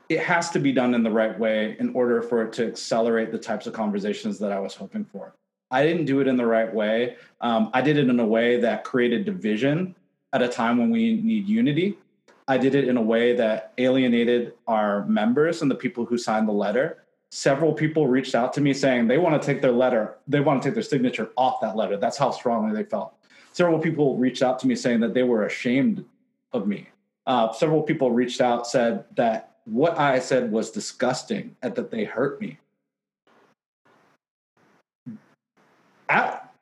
it 0.09 0.21
has 0.21 0.51
to 0.51 0.61
be 0.61 0.73
done 0.73 0.95
in 0.95 1.03
the 1.03 1.11
right 1.11 1.37
way 1.37 1.77
in 1.81 1.95
order 1.95 2.23
for 2.23 2.43
it 2.43 2.53
to 2.55 2.67
accelerate 2.67 3.33
the 3.33 3.39
types 3.39 3.67
of 3.67 3.73
conversations 3.73 4.39
that 4.39 4.53
I 4.53 4.61
was 4.61 4.75
hoping 4.75 5.05
for. 5.05 5.35
I 5.71 5.83
didn't 5.83 6.05
do 6.05 6.21
it 6.21 6.29
in 6.29 6.37
the 6.37 6.47
right 6.47 6.73
way. 6.73 7.17
Um, 7.41 7.71
I 7.73 7.81
did 7.81 7.97
it 7.97 8.09
in 8.09 8.21
a 8.21 8.27
way 8.27 8.61
that 8.61 8.85
created 8.85 9.25
division 9.25 9.95
at 10.33 10.43
a 10.43 10.49
time 10.49 10.79
when 10.79 10.91
we 10.91 11.21
need 11.23 11.49
unity. 11.49 11.99
I 12.47 12.59
did 12.59 12.75
it 12.75 12.89
in 12.89 12.97
a 12.97 13.03
way 13.03 13.35
that 13.37 13.73
alienated 13.79 14.53
our 14.67 15.07
members 15.07 15.63
and 15.63 15.71
the 15.71 15.75
people 15.75 16.05
who 16.05 16.19
signed 16.19 16.47
the 16.47 16.53
letter 16.53 17.02
several 17.33 17.73
people 17.73 18.07
reached 18.07 18.35
out 18.35 18.53
to 18.53 18.61
me 18.61 18.75
saying 18.75 19.09
they 19.09 19.17
want 19.17 19.41
to 19.41 19.45
take 19.45 19.63
their 19.63 19.73
letter, 19.73 20.17
they 20.29 20.41
want 20.41 20.61
to 20.63 20.69
take 20.69 20.75
their 20.75 20.83
signature 20.83 21.31
off 21.35 21.63
that 21.63 21.75
letter. 21.75 21.97
That's 21.97 22.19
how 22.19 22.31
strongly 22.31 22.75
they 22.75 22.85
felt. 22.85 23.15
Several 23.53 23.79
people 23.79 24.19
reached 24.19 24.43
out 24.43 24.59
to 24.61 24.67
me 24.67 24.77
saying 24.77 25.01
that 25.01 25.15
they 25.15 25.23
were 25.23 25.47
ashamed 25.47 26.05
of 26.53 26.67
me. 26.67 26.91
Uh, 27.27 27.51
several 27.53 27.83
people 27.83 28.11
reached 28.11 28.43
out 28.43 28.67
said 28.67 29.07
that 29.17 29.57
what 29.65 29.99
I 29.99 30.19
said 30.19 30.53
was 30.53 30.71
disgusting 30.71 31.57
and 31.63 31.75
that 31.75 31.91
they 31.91 32.05
hurt 32.05 32.41
me. 32.41 32.59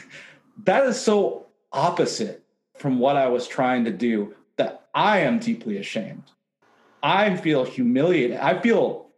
That 0.66 0.86
is 0.86 1.00
so 1.00 1.46
opposite 1.72 2.44
from 2.76 3.00
what 3.00 3.16
I 3.16 3.28
was 3.30 3.48
trying 3.48 3.86
to 3.86 3.92
do 3.92 4.36
that 4.58 4.88
I 4.94 5.20
am 5.20 5.40
deeply 5.40 5.78
ashamed. 5.78 6.24
I 7.02 7.38
feel 7.38 7.64
humiliated. 7.64 8.38
I 8.38 8.60
feel 8.60 9.09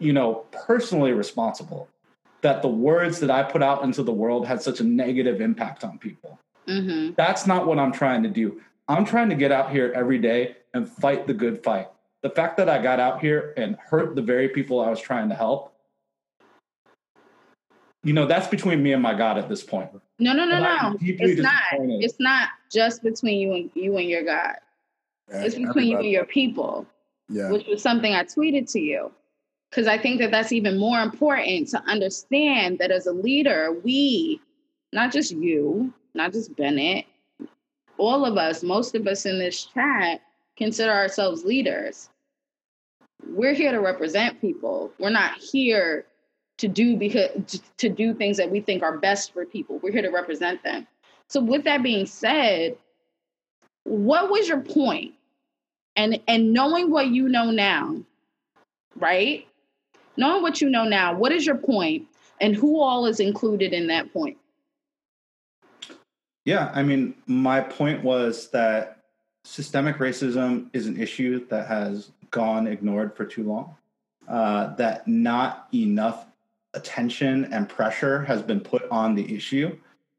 you 0.00 0.12
know, 0.12 0.46
personally 0.66 1.12
responsible 1.12 1.88
that 2.40 2.62
the 2.62 2.68
words 2.68 3.20
that 3.20 3.30
I 3.30 3.42
put 3.42 3.62
out 3.62 3.84
into 3.84 4.02
the 4.02 4.12
world 4.12 4.46
had 4.46 4.62
such 4.62 4.80
a 4.80 4.84
negative 4.84 5.40
impact 5.40 5.84
on 5.84 5.98
people. 5.98 6.40
Mm-hmm. 6.66 7.12
That's 7.16 7.46
not 7.46 7.66
what 7.66 7.78
I'm 7.78 7.92
trying 7.92 8.22
to 8.22 8.28
do. 8.28 8.60
I'm 8.88 9.04
trying 9.04 9.28
to 9.28 9.36
get 9.36 9.52
out 9.52 9.70
here 9.70 9.92
every 9.94 10.18
day 10.18 10.56
and 10.74 10.88
fight 10.88 11.26
the 11.26 11.34
good 11.34 11.62
fight. 11.62 11.88
The 12.22 12.30
fact 12.30 12.56
that 12.56 12.68
I 12.68 12.82
got 12.82 12.98
out 12.98 13.20
here 13.20 13.54
and 13.56 13.76
hurt 13.76 14.16
the 14.16 14.22
very 14.22 14.48
people 14.48 14.80
I 14.80 14.90
was 14.90 15.00
trying 15.00 15.28
to 15.28 15.34
help, 15.34 15.74
you 18.02 18.14
know, 18.14 18.26
that's 18.26 18.48
between 18.48 18.82
me 18.82 18.92
and 18.92 19.02
my 19.02 19.14
God 19.14 19.36
at 19.36 19.48
this 19.48 19.62
point. 19.62 19.90
No, 20.18 20.32
no, 20.32 20.46
no, 20.46 20.60
no. 20.60 20.96
It's 21.00 21.40
not. 21.40 21.62
It's 21.72 22.18
not 22.18 22.48
just 22.70 23.02
between 23.02 23.38
you 23.40 23.52
and 23.54 23.70
you 23.74 23.96
and 23.98 24.08
your 24.08 24.24
God. 24.24 24.54
Yeah, 25.30 25.42
it's 25.42 25.54
between 25.54 25.68
everybody. 25.68 25.90
you 25.90 25.98
and 25.98 26.10
your 26.10 26.24
people. 26.24 26.86
Yeah. 27.28 27.50
Which 27.50 27.66
was 27.66 27.82
something 27.82 28.14
I 28.14 28.24
tweeted 28.24 28.70
to 28.72 28.80
you 28.80 29.12
because 29.70 29.86
I 29.86 29.98
think 29.98 30.20
that 30.20 30.32
that's 30.32 30.52
even 30.52 30.78
more 30.78 31.00
important 31.00 31.68
to 31.68 31.82
understand 31.84 32.78
that 32.80 32.90
as 32.90 33.06
a 33.06 33.12
leader, 33.12 33.78
we, 33.84 34.40
not 34.92 35.12
just 35.12 35.30
you, 35.30 35.92
not 36.12 36.32
just 36.32 36.56
Bennett, 36.56 37.06
all 37.96 38.24
of 38.26 38.36
us, 38.36 38.62
most 38.62 38.94
of 38.96 39.06
us 39.06 39.26
in 39.26 39.38
this 39.38 39.66
chat, 39.66 40.22
consider 40.56 40.92
ourselves 40.92 41.44
leaders. 41.44 42.08
We're 43.28 43.54
here 43.54 43.70
to 43.70 43.80
represent 43.80 44.40
people. 44.40 44.92
We're 44.98 45.10
not 45.10 45.36
here 45.36 46.04
to 46.58 46.68
do 46.68 46.96
because 46.96 47.60
to 47.76 47.88
do 47.88 48.12
things 48.12 48.36
that 48.38 48.50
we 48.50 48.60
think 48.60 48.82
are 48.82 48.98
best 48.98 49.32
for 49.32 49.46
people. 49.46 49.78
We're 49.78 49.92
here 49.92 50.02
to 50.02 50.10
represent 50.10 50.62
them. 50.64 50.86
So 51.28 51.40
with 51.40 51.64
that 51.64 51.82
being 51.82 52.06
said, 52.06 52.76
what 53.84 54.30
was 54.30 54.48
your 54.48 54.60
point? 54.60 55.14
And 55.96 56.20
and 56.26 56.52
knowing 56.52 56.90
what 56.90 57.08
you 57.08 57.28
know 57.28 57.50
now, 57.50 58.02
right? 58.96 59.46
Knowing 60.20 60.42
what 60.42 60.60
you 60.60 60.68
know 60.68 60.84
now, 60.84 61.14
what 61.14 61.32
is 61.32 61.46
your 61.46 61.56
point 61.56 62.06
and 62.40 62.54
who 62.54 62.80
all 62.80 63.06
is 63.06 63.18
included 63.18 63.72
in 63.72 63.86
that 63.88 64.12
point? 64.12 64.36
Yeah, 66.44 66.70
I 66.74 66.82
mean, 66.82 67.14
my 67.26 67.60
point 67.60 68.04
was 68.04 68.48
that 68.50 68.98
systemic 69.44 69.96
racism 69.96 70.68
is 70.72 70.86
an 70.86 71.00
issue 71.00 71.46
that 71.48 71.66
has 71.66 72.12
gone 72.30 72.66
ignored 72.66 73.16
for 73.16 73.24
too 73.24 73.44
long, 73.44 73.76
uh, 74.28 74.74
that 74.76 75.08
not 75.08 75.68
enough 75.74 76.26
attention 76.74 77.52
and 77.52 77.68
pressure 77.68 78.22
has 78.24 78.42
been 78.42 78.60
put 78.60 78.88
on 78.90 79.14
the 79.14 79.34
issue, 79.34 79.76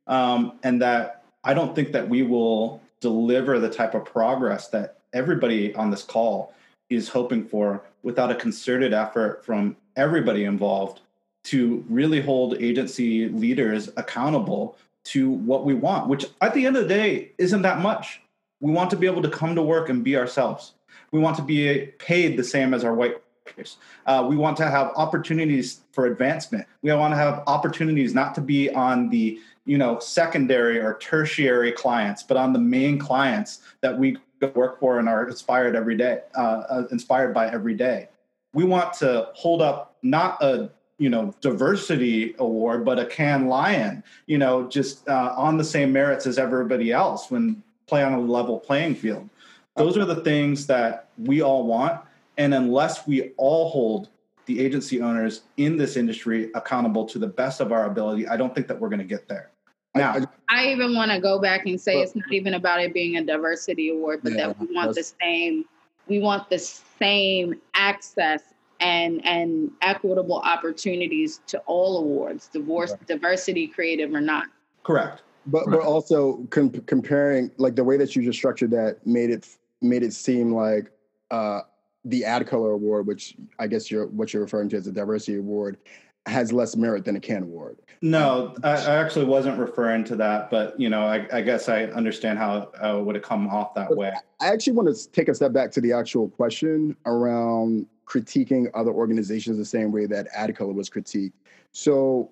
um, 0.07 0.59
and 0.63 0.81
that 0.81 1.23
I 1.43 1.53
don't 1.53 1.75
think 1.75 1.91
that 1.93 2.07
we 2.07 2.23
will 2.23 2.81
deliver 2.99 3.59
the 3.59 3.69
type 3.69 3.93
of 3.93 4.05
progress 4.05 4.67
that 4.69 4.99
everybody 5.13 5.73
on 5.75 5.89
this 5.89 6.03
call 6.03 6.53
is 6.89 7.07
hoping 7.07 7.47
for 7.47 7.83
without 8.03 8.31
a 8.31 8.35
concerted 8.35 8.93
effort 8.93 9.45
from 9.45 9.75
everybody 10.01 10.45
involved 10.45 11.01
to 11.43 11.85
really 11.87 12.21
hold 12.21 12.57
agency 12.61 13.29
leaders 13.29 13.89
accountable 13.97 14.75
to 15.03 15.29
what 15.29 15.63
we 15.63 15.73
want, 15.73 16.07
which 16.07 16.25
at 16.41 16.53
the 16.53 16.65
end 16.65 16.75
of 16.75 16.83
the 16.83 16.89
day 16.89 17.31
isn't 17.37 17.61
that 17.61 17.79
much. 17.79 18.21
We 18.59 18.71
want 18.71 18.89
to 18.91 18.95
be 18.95 19.07
able 19.07 19.21
to 19.21 19.29
come 19.29 19.55
to 19.55 19.61
work 19.61 19.89
and 19.89 20.03
be 20.03 20.15
ourselves. 20.17 20.73
We 21.11 21.19
want 21.19 21.35
to 21.37 21.43
be 21.43 21.87
paid 21.99 22.37
the 22.37 22.43
same 22.43 22.73
as 22.73 22.83
our 22.83 22.93
white 22.93 23.15
peers. 23.45 23.77
Uh, 24.05 24.25
we 24.27 24.35
want 24.35 24.57
to 24.57 24.69
have 24.69 24.91
opportunities 24.95 25.81
for 25.91 26.05
advancement. 26.05 26.65
We 26.81 26.93
want 26.93 27.13
to 27.13 27.17
have 27.17 27.43
opportunities 27.47 28.13
not 28.13 28.35
to 28.35 28.41
be 28.41 28.69
on 28.71 29.09
the 29.09 29.39
you 29.65 29.77
know 29.77 29.99
secondary 29.99 30.79
or 30.79 30.97
tertiary 30.99 31.71
clients, 31.71 32.23
but 32.23 32.37
on 32.37 32.53
the 32.53 32.59
main 32.59 32.97
clients 32.97 33.59
that 33.81 33.97
we 33.97 34.17
work 34.55 34.79
for 34.79 34.99
and 34.99 35.07
are 35.07 35.27
inspired 35.27 35.75
every 35.75 35.95
day, 35.95 36.21
uh, 36.35 36.63
uh, 36.69 36.87
inspired 36.91 37.33
by 37.33 37.47
every 37.49 37.75
day. 37.75 38.07
We 38.53 38.63
want 38.63 38.93
to 38.95 39.29
hold 39.33 39.61
up 39.61 39.95
not 40.01 40.41
a 40.41 40.71
you 40.97 41.09
know 41.09 41.33
diversity 41.41 42.35
award, 42.39 42.85
but 42.85 42.99
a 42.99 43.05
Cannes 43.05 43.47
Lion, 43.47 44.03
you 44.27 44.37
know, 44.37 44.67
just 44.67 45.07
uh, 45.09 45.33
on 45.35 45.57
the 45.57 45.63
same 45.63 45.91
merits 45.91 46.27
as 46.27 46.37
everybody 46.37 46.91
else 46.91 47.31
when 47.31 47.63
play 47.87 48.03
on 48.03 48.13
a 48.13 48.19
level 48.19 48.59
playing 48.59 48.95
field. 48.95 49.29
Those 49.75 49.97
are 49.97 50.05
the 50.05 50.21
things 50.21 50.67
that 50.67 51.07
we 51.17 51.41
all 51.41 51.65
want, 51.65 52.01
and 52.37 52.53
unless 52.53 53.07
we 53.07 53.31
all 53.37 53.69
hold 53.69 54.09
the 54.45 54.59
agency 54.59 55.01
owners 55.01 55.41
in 55.57 55.77
this 55.77 55.95
industry 55.95 56.51
accountable 56.55 57.05
to 57.05 57.19
the 57.19 57.27
best 57.27 57.61
of 57.61 57.71
our 57.71 57.85
ability, 57.85 58.27
I 58.27 58.37
don't 58.37 58.53
think 58.53 58.67
that 58.67 58.79
we're 58.79 58.89
going 58.89 58.99
to 58.99 59.05
get 59.05 59.27
there. 59.27 59.49
Now, 59.95 60.15
I 60.49 60.67
even 60.67 60.95
want 60.95 61.11
to 61.11 61.19
go 61.19 61.39
back 61.39 61.65
and 61.65 61.79
say 61.79 62.01
it's 62.01 62.15
not 62.15 62.31
even 62.31 62.53
about 62.53 62.81
it 62.81 62.93
being 62.93 63.17
a 63.17 63.25
diversity 63.25 63.89
award, 63.89 64.21
but 64.23 64.33
yeah, 64.33 64.47
that 64.47 64.59
we 64.59 64.73
want 64.73 64.95
the 64.95 65.03
same 65.03 65.65
we 66.07 66.19
want 66.19 66.49
the 66.49 66.57
same 67.01 67.55
access 67.73 68.41
and 68.79 69.25
and 69.25 69.71
equitable 69.81 70.39
opportunities 70.39 71.41
to 71.47 71.59
all 71.59 71.97
awards, 71.97 72.47
divorce, 72.47 72.91
right. 72.91 73.07
diversity, 73.07 73.67
creative 73.67 74.13
or 74.13 74.21
not. 74.21 74.45
Correct. 74.83 75.23
But 75.45 75.65
but 75.67 75.81
also 75.81 76.45
com- 76.49 76.69
comparing 76.69 77.51
like 77.57 77.75
the 77.75 77.83
way 77.83 77.97
that 77.97 78.15
you 78.15 78.23
just 78.23 78.37
structured 78.37 78.71
that 78.71 79.05
made 79.05 79.29
it 79.29 79.47
made 79.81 80.03
it 80.03 80.13
seem 80.13 80.53
like 80.53 80.91
uh, 81.31 81.61
the 82.05 82.23
Ad 82.25 82.47
Color 82.47 82.71
Award, 82.71 83.07
which 83.07 83.35
I 83.59 83.67
guess 83.67 83.89
you're 83.89 84.07
what 84.07 84.33
you're 84.33 84.43
referring 84.43 84.69
to 84.69 84.77
as 84.77 84.87
a 84.87 84.91
diversity 84.91 85.37
award, 85.37 85.77
has 86.25 86.53
less 86.53 86.75
merit 86.75 87.05
than 87.05 87.15
a 87.15 87.19
Cannes 87.19 87.43
Award. 87.43 87.79
No, 88.01 88.55
I, 88.63 88.71
I, 88.71 88.95
actually 88.97 89.25
wasn't 89.25 89.59
referring 89.59 90.03
to 90.05 90.15
that, 90.17 90.49
but 90.49 90.79
you 90.79 90.89
know, 90.89 91.03
I, 91.03 91.27
I 91.31 91.41
guess 91.41 91.69
I 91.69 91.85
understand 91.85 92.37
how 92.37 92.71
uh, 92.81 92.99
would 93.03 93.15
it 93.15 93.23
come 93.23 93.47
off 93.47 93.73
that 93.75 93.89
but 93.89 93.97
way. 93.97 94.13
I 94.39 94.47
actually 94.47 94.73
want 94.73 94.95
to 94.95 95.11
take 95.11 95.29
a 95.29 95.35
step 95.35 95.51
back 95.53 95.71
to 95.71 95.81
the 95.81 95.93
actual 95.93 96.29
question 96.29 96.95
around 97.05 97.87
critiquing 98.05 98.69
other 98.73 98.91
organizations 98.91 99.57
the 99.57 99.65
same 99.65 99.91
way 99.91 100.05
that 100.05 100.27
AdColor 100.33 100.73
was 100.73 100.89
critiqued. 100.89 101.33
So, 101.71 102.31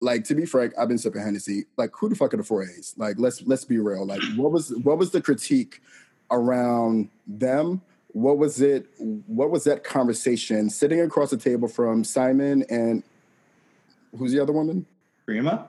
like 0.00 0.24
to 0.24 0.34
be 0.34 0.46
frank, 0.46 0.72
I've 0.78 0.88
been 0.88 0.98
sipping 0.98 1.22
Hennessy. 1.22 1.64
Like, 1.76 1.90
who 1.94 2.08
the 2.08 2.14
fuck 2.14 2.34
are 2.34 2.36
the 2.36 2.42
four 2.44 2.62
A's? 2.62 2.94
Like, 2.96 3.16
let's 3.18 3.42
let's 3.42 3.64
be 3.64 3.78
real. 3.78 4.06
Like, 4.06 4.22
what 4.36 4.52
was 4.52 4.74
what 4.82 4.98
was 4.98 5.10
the 5.10 5.20
critique 5.20 5.80
around 6.30 7.08
them? 7.26 7.82
What 8.12 8.38
was 8.38 8.60
it 8.60 8.86
what 8.98 9.50
was 9.50 9.64
that 9.64 9.84
conversation 9.84 10.70
sitting 10.70 11.00
across 11.00 11.30
the 11.30 11.36
table 11.36 11.68
from 11.68 12.04
simon 12.04 12.64
and 12.68 13.02
who's 14.16 14.32
the 14.32 14.40
other 14.40 14.52
woman? 14.52 14.86
Rima? 15.26 15.68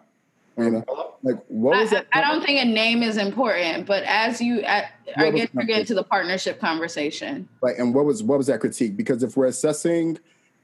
Rima. 0.56 0.84
like 1.24 1.38
what 1.48 1.78
was 1.78 1.94
I, 1.94 1.98
that 1.98 2.08
I, 2.14 2.22
don't 2.22 2.44
think 2.46 2.62
a 2.62 2.66
name 2.66 3.04
is 3.04 3.18
important 3.18 3.86
but 3.86 4.04
as 4.04 4.42
you 4.42 4.64
I, 4.66 4.90
I 5.16 5.32
guess 5.32 5.50
you're 5.54 5.64
getting 5.64 5.86
to 5.86 5.96
the 5.96 6.04
partnership 6.04 6.60
conversation. 6.60 7.48
Right 7.62 7.78
and 7.78 7.94
what 7.94 8.06
was 8.06 8.24
what 8.24 8.38
was 8.38 8.48
that 8.48 8.60
critique? 8.60 8.98
Because 8.98 9.24
if 9.24 9.38
we're 9.38 9.48
assessing 9.48 10.20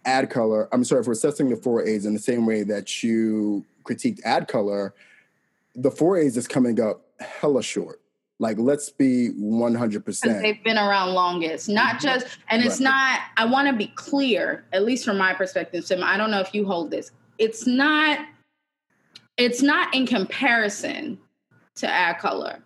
ad 0.06 0.30
color, 0.30 0.70
i'm 0.72 0.84
sorry 0.84 1.02
if 1.02 1.08
we're 1.08 1.14
assessing 1.14 1.50
the 1.50 1.56
four 1.56 1.86
a's 1.86 2.06
in 2.06 2.14
the 2.14 2.20
same 2.20 2.46
way 2.46 2.64
that 2.64 3.04
you 3.04 3.66
critiqued 3.84 4.20
ad 4.24 4.48
color, 4.48 4.94
the 5.76 5.92
four 5.92 6.18
a's 6.18 6.38
is 6.38 6.48
coming 6.48 6.80
up 6.82 7.02
hella 7.20 7.64
short 7.64 8.02
like, 8.40 8.58
let's 8.60 8.90
be 8.90 9.32
100%. 9.40 10.42
They've 10.42 10.64
been 10.64 10.78
around 10.78 11.14
longest, 11.14 11.70
not 11.70 11.96
mm-hmm. 11.96 12.08
just, 12.08 12.28
and 12.50 12.64
it's 12.64 12.80
right. 12.80 12.92
not, 12.92 13.20
I 13.38 13.46
want 13.46 13.68
to 13.68 13.74
be 13.74 13.88
clear, 13.96 14.66
at 14.74 14.84
least 14.84 15.06
from 15.06 15.18
my 15.18 15.34
perspective, 15.34 15.86
Sim, 15.86 16.04
I 16.04 16.18
don't 16.18 16.30
know 16.30 16.40
if 16.40 16.54
you 16.54 16.66
hold 16.66 16.92
this. 16.92 17.12
It's 17.40 17.66
not, 17.66 18.20
it's 19.38 19.62
not 19.62 19.94
in 19.96 20.06
comparison 20.06 21.18
to 21.76 21.88
AdColor. 21.88 22.62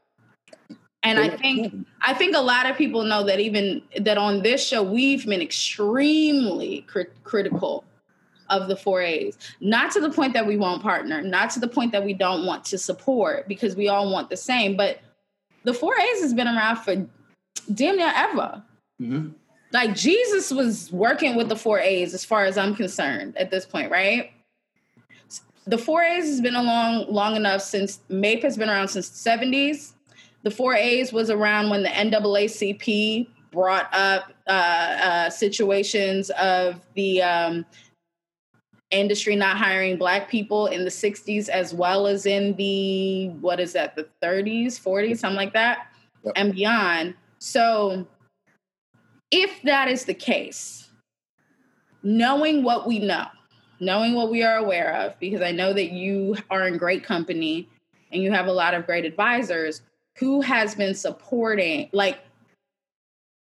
And 1.04 1.18
I 1.18 1.30
think 1.30 1.88
I 2.04 2.14
think 2.14 2.36
a 2.36 2.42
lot 2.42 2.70
of 2.70 2.78
people 2.78 3.04
know 3.04 3.24
that 3.24 3.40
even 3.40 3.82
that 4.00 4.20
on 4.20 4.44
this 4.44 4.66
show 4.66 4.84
we've 4.84 5.26
been 5.26 5.42
extremely 5.42 6.86
critical 7.24 7.84
of 8.52 8.68
the 8.68 8.76
four 8.76 9.02
A's. 9.02 9.36
Not 9.62 9.92
to 9.94 10.00
the 10.00 10.12
point 10.12 10.34
that 10.34 10.46
we 10.46 10.58
won't 10.58 10.84
partner, 10.84 11.24
not 11.24 11.50
to 11.52 11.60
the 11.60 11.68
point 11.68 11.92
that 11.94 12.06
we 12.06 12.14
don't 12.14 12.46
want 12.46 12.66
to 12.66 12.78
support 12.78 13.48
because 13.48 13.76
we 13.76 13.88
all 13.88 14.12
want 14.12 14.30
the 14.30 14.38
same, 14.38 14.78
but 14.78 15.00
the 15.64 15.74
four 15.74 15.94
A's 15.98 16.22
has 16.22 16.34
been 16.34 16.48
around 16.48 16.78
for 16.78 16.96
damn 17.74 17.98
near 17.98 18.12
ever. 18.16 18.64
Mm-hmm. 19.02 19.30
Like 19.74 19.96
Jesus 19.96 20.52
was 20.52 20.92
working 20.92 21.36
with 21.36 21.50
the 21.50 21.56
four 21.56 21.80
A's 21.80 22.14
as 22.14 22.26
far 22.26 22.46
as 22.46 22.58
I'm 22.58 22.76
concerned 22.76 23.38
at 23.38 23.52
this 23.52 23.66
point, 23.66 23.90
right? 23.90 24.32
The 25.66 25.78
four 25.78 26.04
A's 26.04 26.26
has 26.26 26.42
been 26.42 26.56
along 26.56 27.12
long 27.12 27.36
enough 27.36 27.62
since 27.62 28.00
MAIP 28.10 28.44
has 28.44 28.58
been 28.58 28.70
around 28.70 28.90
since 28.90 29.10
the 29.10 29.30
70s. 29.30 29.94
The 30.44 30.52
four 30.52 30.74
A's 30.74 31.14
was 31.14 31.30
around 31.30 31.70
when 31.70 31.84
the 31.84 31.90
NAACP 31.90 33.28
brought 33.52 33.94
up 33.94 34.34
uh, 34.48 34.52
uh, 34.52 35.30
situations 35.30 36.30
of 36.32 36.82
the 36.96 37.22
um, 37.22 37.66
industry 38.92 39.36
not 39.36 39.58
hiring 39.58 39.98
black 39.98 40.30
people 40.30 40.68
in 40.68 40.84
the 40.84 40.90
60s 40.90 41.50
as 41.50 41.74
well 41.74 42.08
as 42.08 42.26
in 42.26 42.56
the 42.56 43.30
what 43.40 43.60
is 43.60 43.74
that 43.74 43.96
the 43.96 44.08
30s 44.22 44.80
40s 44.80 45.18
something 45.18 45.38
like 45.38 45.54
that 45.54 45.88
yep. 46.24 46.34
and 46.36 46.54
beyond 46.54 47.14
so 47.40 48.06
if 49.32 49.62
that 49.64 49.88
is 49.88 50.06
the 50.06 50.14
case 50.14 50.90
knowing 52.04 52.64
what 52.64 52.86
we 52.86 53.00
know 53.00 53.26
knowing 53.80 54.14
what 54.14 54.30
we 54.30 54.44
are 54.44 54.58
aware 54.58 54.94
of 54.96 55.18
because 55.20 55.42
i 55.42 55.52
know 55.52 55.74
that 55.74 55.92
you 55.92 56.36
are 56.50 56.68
in 56.68 56.78
great 56.78 57.04
company 57.04 57.70
and 58.12 58.22
you 58.22 58.32
have 58.32 58.48
a 58.48 58.52
lot 58.52 58.74
of 58.74 58.86
great 58.86 59.06
advisors 59.06 59.82
who 60.18 60.42
has 60.42 60.76
been 60.76 60.94
supporting 60.94 61.90
like 61.94 62.20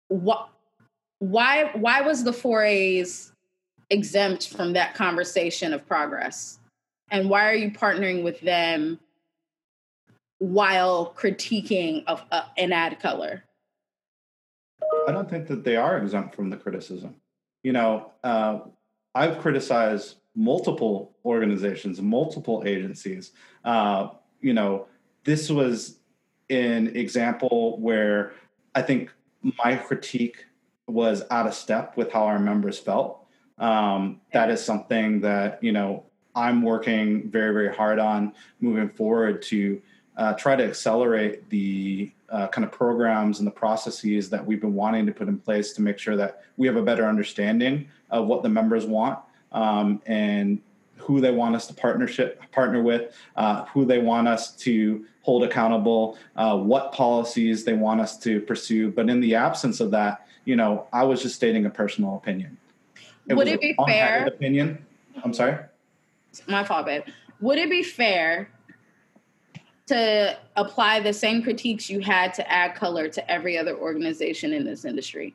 what 0.09 0.49
why 1.19 1.71
why 1.75 2.01
was 2.01 2.23
the 2.23 2.31
4a's 2.31 3.33
exempt 3.91 4.49
from 4.49 4.73
that 4.75 4.95
conversation 4.95 5.73
of 5.73 5.87
progress? 5.87 6.59
And 7.11 7.29
why 7.29 7.49
are 7.49 7.55
you 7.55 7.71
partnering 7.71 8.23
with 8.25 8.41
them 8.41 8.99
while 10.39 11.15
critiquing 11.17 12.05
of 12.07 12.23
uh, 12.31 12.45
an 12.57 12.71
AdColor? 12.71 13.43
I 15.07 15.13
don't 15.13 15.29
think 15.29 15.47
that 15.49 15.65
they 15.65 15.77
are 15.77 15.99
exempt 15.99 16.35
from 16.35 16.51
the 16.51 16.57
criticism. 16.57 17.17
You 17.63 17.73
know, 17.73 18.13
uh, 18.23 18.61
I've 19.15 19.39
criticized 19.39 20.17
multiple 20.35 21.15
organizations, 21.25 22.01
multiple 22.01 22.63
agencies. 22.67 23.33
Uh, 23.65 24.09
you 24.41 24.53
know, 24.53 24.87
this 25.25 25.51
was 25.51 25.99
an 26.51 26.89
example 26.97 27.79
where 27.81 28.33
I 28.75 28.83
think 28.83 29.11
my 29.43 29.77
critique 29.77 30.47
was 30.87 31.23
out 31.31 31.47
of 31.47 31.55
step 31.55 31.97
with 31.97 32.13
how 32.13 32.25
our 32.25 32.39
members 32.39 32.79
felt 32.79 33.24
um, 33.59 34.21
that 34.33 34.51
is 34.51 34.65
something 34.65 35.21
that 35.21 35.63
you 35.63 35.73
know 35.73 36.05
I'm 36.35 36.63
working 36.63 37.31
very 37.31 37.53
very 37.53 37.75
hard 37.75 37.99
on 37.99 38.33
moving 38.61 38.89
forward 38.89 39.43
to 39.43 39.81
uh, 40.17 40.33
try 40.35 40.57
to 40.57 40.65
accelerate 40.65 41.49
the 41.51 42.11
uh, 42.31 42.49
kind 42.49 42.65
of 42.65 42.73
programs 42.73 43.39
and 43.39 43.47
the 43.47 43.53
processes 43.53 44.31
that 44.31 44.45
we've 44.45 44.61
been 44.61 44.75
wanting 44.75 45.07
to 45.07 45.13
put 45.13 45.29
in 45.29 45.39
place 45.39 45.73
to 45.73 45.83
make 45.83 45.99
sure 45.99 46.17
that 46.17 46.43
we 46.57 46.67
have 46.67 46.77
a 46.77 46.83
better 46.83 47.07
understanding 47.07 47.89
of 48.11 48.27
what 48.27 48.43
the 48.43 48.49
members 48.49 48.87
want 48.87 49.19
um, 49.53 50.01
and 50.07 50.61
who 50.97 51.21
they 51.21 51.31
want 51.31 51.55
us 51.55 51.67
to 51.67 51.75
partnership 51.75 52.41
partner 52.51 52.83
with, 52.83 53.15
uh, 53.37 53.65
who 53.67 53.85
they 53.85 53.99
want 53.99 54.27
us 54.27 54.55
to 54.57 55.05
hold 55.23 55.45
accountable, 55.45 56.17
uh, 56.37 56.57
what 56.57 56.93
policies 56.93 57.65
they 57.65 57.73
want 57.73 58.01
us 58.01 58.19
to 58.19 58.41
pursue. 58.41 58.91
But 58.91 59.11
in 59.11 59.21
the 59.21 59.35
absence 59.35 59.81
of 59.81 59.91
that, 59.91 60.27
you 60.45 60.57
know, 60.57 60.87
I 60.93 61.05
was 61.05 61.23
just 61.23 61.35
stating 61.35 61.67
a 61.67 61.71
personal 61.71 62.17
opinion. 62.17 62.57
It 63.29 63.35
Would 63.35 63.49
it 63.49 63.61
be 63.61 63.75
fair? 63.87 64.27
Opinion. 64.27 64.85
I'm 65.23 65.33
sorry. 65.33 65.59
My 66.47 66.65
fault, 66.65 66.87
babe. 66.87 67.03
Would 67.41 67.59
it 67.59 67.71
be 67.71 67.83
fair 67.83 68.49
to 69.87 70.37
apply 70.57 71.01
the 71.01 71.13
same 71.13 71.43
critiques 71.43 71.89
you 71.89 72.01
had 72.01 72.35
to 72.35 72.45
AdColor 72.45 73.11
to 73.13 73.31
every 73.31 73.57
other 73.59 73.77
organization 73.77 74.53
in 74.53 74.65
this 74.65 74.85
industry? 74.85 75.35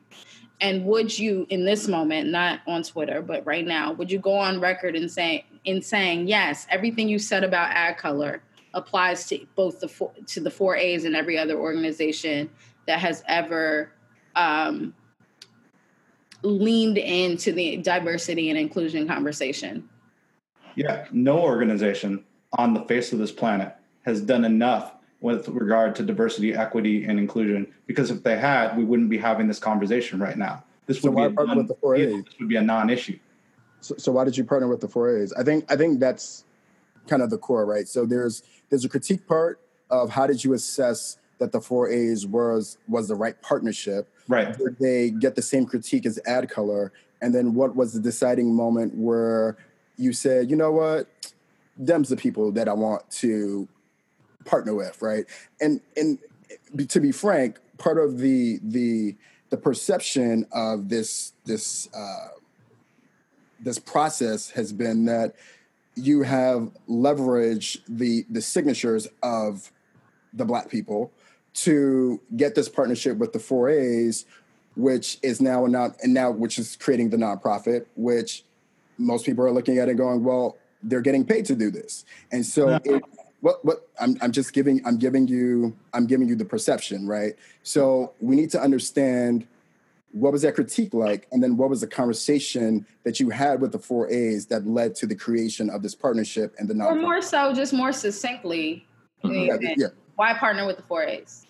And 0.60 0.84
would 0.84 1.18
you, 1.18 1.46
in 1.48 1.64
this 1.64 1.88
moment, 1.88 2.28
not 2.28 2.60
on 2.66 2.82
Twitter, 2.82 3.22
but 3.22 3.44
right 3.46 3.66
now, 3.66 3.92
would 3.92 4.10
you 4.10 4.18
go 4.18 4.34
on 4.34 4.60
record 4.60 4.94
and 4.94 5.10
say 5.10 5.46
in 5.64 5.80
saying 5.80 6.28
yes, 6.28 6.66
everything 6.70 7.08
you 7.08 7.18
said 7.18 7.44
about 7.44 7.70
AdColor 7.70 8.40
applies 8.74 9.26
to 9.28 9.46
both 9.56 9.80
the 9.80 9.88
four, 9.88 10.12
to 10.26 10.40
the 10.40 10.50
four 10.50 10.76
A's 10.76 11.04
and 11.04 11.16
every 11.16 11.38
other 11.38 11.58
organization 11.58 12.50
that 12.86 12.98
has 12.98 13.24
ever 13.26 13.92
um, 14.36 14.94
leaned 16.42 16.98
into 16.98 17.52
the 17.52 17.78
diversity 17.78 18.50
and 18.50 18.58
inclusion 18.58 19.06
conversation? 19.06 19.88
Yeah, 20.74 21.06
no 21.12 21.40
organization 21.40 22.24
on 22.52 22.74
the 22.74 22.82
face 22.84 23.12
of 23.12 23.18
this 23.18 23.32
planet 23.32 23.74
has 24.04 24.20
done 24.20 24.44
enough 24.44 24.94
with 25.20 25.48
regard 25.48 25.94
to 25.96 26.02
diversity, 26.02 26.54
equity, 26.54 27.04
and 27.04 27.18
inclusion. 27.18 27.72
Because 27.86 28.10
if 28.10 28.22
they 28.22 28.38
had, 28.38 28.76
we 28.76 28.84
wouldn't 28.84 29.10
be 29.10 29.18
having 29.18 29.46
this 29.46 29.58
conversation 29.58 30.18
right 30.18 30.38
now. 30.38 30.64
This 30.86 31.02
would, 31.02 31.10
So 31.10 31.10
why 31.10 31.28
be, 31.28 31.34
a 31.34 31.36
partner 31.36 31.54
non, 31.54 31.66
with 31.66 31.68
the 31.68 31.86
4As? 31.86 32.24
this 32.24 32.38
would 32.38 32.48
be 32.48 32.56
a 32.56 32.62
non-issue. 32.62 33.18
So, 33.80 33.94
so 33.98 34.12
why 34.12 34.24
did 34.24 34.36
you 34.36 34.44
partner 34.44 34.68
with 34.68 34.80
the 34.80 34.88
4As? 34.88 35.32
I 35.38 35.42
think 35.42 35.70
I 35.70 35.76
think 35.76 36.00
that's 36.00 36.44
kind 37.06 37.22
of 37.22 37.30
the 37.30 37.38
core, 37.38 37.66
right? 37.66 37.86
So 37.86 38.06
there's 38.06 38.42
there's 38.68 38.84
a 38.84 38.88
critique 38.88 39.26
part 39.26 39.60
of 39.90 40.10
how 40.10 40.26
did 40.26 40.42
you 40.42 40.54
assess 40.54 41.18
that 41.40 41.50
the 41.50 41.58
4As 41.58 42.26
was 42.26 42.78
was 42.86 43.08
the 43.08 43.16
right 43.16 43.40
partnership? 43.42 44.08
Right. 44.28 44.56
Did 44.56 44.78
they 44.78 45.10
get 45.10 45.34
the 45.34 45.42
same 45.42 45.66
critique 45.66 46.06
as 46.06 46.20
Ad 46.24 46.48
Color? 46.48 46.92
And 47.20 47.34
then 47.34 47.54
what 47.54 47.74
was 47.74 47.92
the 47.92 48.00
deciding 48.00 48.54
moment 48.54 48.94
where 48.94 49.56
you 49.96 50.12
said, 50.12 50.48
you 50.50 50.56
know 50.56 50.70
what, 50.70 51.08
them's 51.76 52.08
the 52.08 52.16
people 52.16 52.52
that 52.52 52.68
I 52.68 52.72
want 52.72 53.10
to 53.10 53.68
partner 54.44 54.74
with, 54.74 55.02
right? 55.02 55.24
And 55.60 55.80
and 55.96 56.18
to 56.88 57.00
be 57.00 57.10
frank, 57.12 57.58
part 57.78 57.98
of 57.98 58.18
the 58.18 58.60
the 58.62 59.16
the 59.50 59.56
perception 59.56 60.46
of 60.52 60.88
this 60.88 61.32
this 61.44 61.88
uh, 61.94 62.28
this 63.58 63.78
process 63.78 64.50
has 64.50 64.72
been 64.72 65.06
that 65.06 65.34
you 65.96 66.22
have 66.22 66.70
leveraged 66.88 67.80
the 67.88 68.24
the 68.30 68.40
signatures 68.40 69.08
of 69.22 69.72
the 70.32 70.44
black 70.44 70.68
people 70.68 71.12
to 71.52 72.20
get 72.36 72.54
this 72.54 72.68
partnership 72.68 73.16
with 73.18 73.32
the 73.32 73.38
4As, 73.38 74.24
which 74.76 75.18
is 75.22 75.40
now 75.40 75.66
not 75.66 75.96
and 76.02 76.14
now 76.14 76.30
which 76.30 76.58
is 76.58 76.76
creating 76.76 77.10
the 77.10 77.16
nonprofit, 77.16 77.86
which 77.96 78.44
most 78.98 79.26
people 79.26 79.44
are 79.44 79.50
looking 79.50 79.78
at 79.78 79.88
and 79.88 79.98
going, 79.98 80.22
well, 80.22 80.56
they're 80.82 81.00
getting 81.00 81.24
paid 81.24 81.44
to 81.46 81.54
do 81.54 81.70
this. 81.70 82.04
And 82.32 82.44
so 82.44 82.78
it, 82.84 83.02
what 83.40 83.64
what 83.64 83.88
I'm 84.00 84.16
I'm 84.20 84.32
just 84.32 84.52
giving 84.52 84.84
I'm 84.86 84.98
giving 84.98 85.26
you 85.26 85.76
I'm 85.92 86.06
giving 86.06 86.28
you 86.28 86.36
the 86.36 86.44
perception, 86.44 87.06
right? 87.06 87.34
So 87.62 88.12
we 88.20 88.36
need 88.36 88.50
to 88.50 88.60
understand 88.60 89.46
what 90.12 90.32
was 90.32 90.42
that 90.42 90.54
critique 90.54 90.92
like 90.92 91.28
and 91.30 91.42
then 91.42 91.56
what 91.56 91.70
was 91.70 91.80
the 91.80 91.86
conversation 91.86 92.84
that 93.04 93.20
you 93.20 93.30
had 93.30 93.60
with 93.60 93.72
the 93.72 93.78
4As 93.78 94.48
that 94.48 94.66
led 94.66 94.94
to 94.96 95.06
the 95.06 95.14
creation 95.14 95.70
of 95.70 95.82
this 95.82 95.94
partnership 95.94 96.54
and 96.58 96.68
the 96.68 96.74
Or 96.84 96.94
more 96.94 97.22
so, 97.22 97.54
just 97.54 97.72
more 97.72 97.92
succinctly, 97.92 98.86
mm-hmm. 99.24 99.62
Yeah, 99.62 99.74
yeah. 99.76 99.86
Why 100.20 100.34
partner 100.34 100.66
with 100.66 100.76
the 100.76 100.82
4As? 100.82 101.46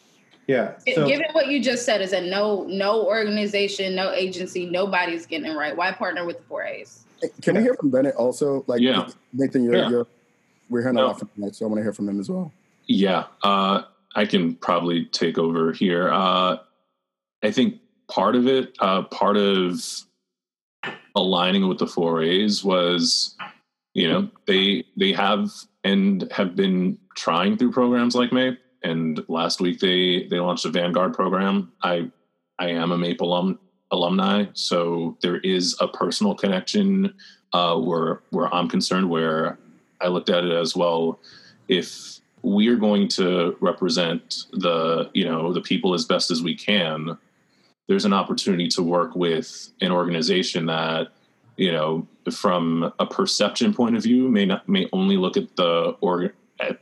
Yeah. 0.46 0.74
So, 0.94 1.04
Given 1.08 1.26
what 1.32 1.48
you 1.48 1.60
just 1.60 1.84
said, 1.84 2.00
is 2.00 2.12
that 2.12 2.24
no 2.26 2.62
no 2.68 3.04
organization, 3.04 3.96
no 3.96 4.12
agency, 4.12 4.64
nobody's 4.64 5.26
getting 5.26 5.50
it 5.50 5.56
right. 5.56 5.76
Why 5.76 5.90
partner 5.90 6.24
with 6.24 6.38
the 6.38 6.44
4As? 6.44 7.00
Can 7.42 7.56
we 7.56 7.62
hear 7.62 7.74
from 7.74 7.90
Bennett 7.90 8.14
also? 8.14 8.64
Like 8.68 8.80
Yeah. 8.80 9.08
Nathan, 9.32 9.64
you're, 9.64 9.74
Yeah. 9.74 9.90
you're 9.90 10.06
we're 10.68 10.82
hearing 10.82 10.98
a 10.98 11.02
lot 11.02 11.18
from 11.18 11.30
tonight, 11.34 11.56
so 11.56 11.66
I 11.66 11.68
want 11.68 11.78
to 11.80 11.82
hear 11.82 11.92
from 11.92 12.08
him 12.08 12.20
as 12.20 12.30
well. 12.30 12.52
Yeah, 12.86 13.24
uh, 13.42 13.82
I 14.14 14.24
can 14.24 14.54
probably 14.54 15.06
take 15.06 15.36
over 15.36 15.72
here. 15.72 16.08
Uh, 16.12 16.58
I 17.42 17.50
think 17.50 17.80
part 18.06 18.36
of 18.36 18.46
it, 18.46 18.76
uh, 18.78 19.02
part 19.02 19.36
of 19.36 19.80
aligning 21.16 21.66
with 21.68 21.78
the 21.78 21.88
four 21.88 22.22
A's 22.22 22.62
was, 22.62 23.34
you 23.94 24.08
know, 24.08 24.30
they 24.46 24.84
they 24.96 25.12
have 25.12 25.50
and 25.84 26.30
have 26.32 26.54
been 26.56 26.98
trying 27.16 27.56
through 27.56 27.72
programs 27.72 28.14
like 28.14 28.30
MAIP. 28.30 28.58
And 28.82 29.22
last 29.28 29.60
week 29.60 29.80
they 29.80 30.26
they 30.28 30.40
launched 30.40 30.64
a 30.64 30.70
Vanguard 30.70 31.14
program. 31.14 31.72
I 31.82 32.10
I 32.58 32.68
am 32.68 32.92
a 32.92 32.98
MAIP 32.98 33.20
alum 33.20 33.58
alumni, 33.90 34.46
so 34.52 35.16
there 35.20 35.38
is 35.38 35.76
a 35.80 35.88
personal 35.88 36.34
connection 36.34 37.12
uh, 37.52 37.76
where 37.76 38.22
where 38.30 38.52
I'm 38.54 38.68
concerned. 38.68 39.10
Where 39.10 39.58
I 40.00 40.08
looked 40.08 40.30
at 40.30 40.44
it 40.44 40.52
as 40.52 40.76
well, 40.76 41.18
if 41.68 42.20
we 42.42 42.68
are 42.68 42.76
going 42.76 43.08
to 43.08 43.56
represent 43.60 44.46
the 44.52 45.10
you 45.12 45.24
know 45.24 45.52
the 45.52 45.60
people 45.60 45.92
as 45.92 46.04
best 46.04 46.30
as 46.30 46.42
we 46.42 46.54
can 46.54 47.18
there's 47.90 48.04
an 48.04 48.12
opportunity 48.12 48.68
to 48.68 48.84
work 48.84 49.16
with 49.16 49.72
an 49.80 49.90
organization 49.90 50.66
that 50.66 51.08
you 51.56 51.72
know 51.72 52.06
from 52.32 52.92
a 52.98 53.06
perception 53.06 53.72
point 53.72 53.96
of 53.96 54.02
view 54.02 54.28
may 54.28 54.44
not 54.44 54.68
may 54.68 54.88
only 54.92 55.16
look 55.16 55.36
at 55.36 55.56
the 55.56 55.96
or 56.00 56.32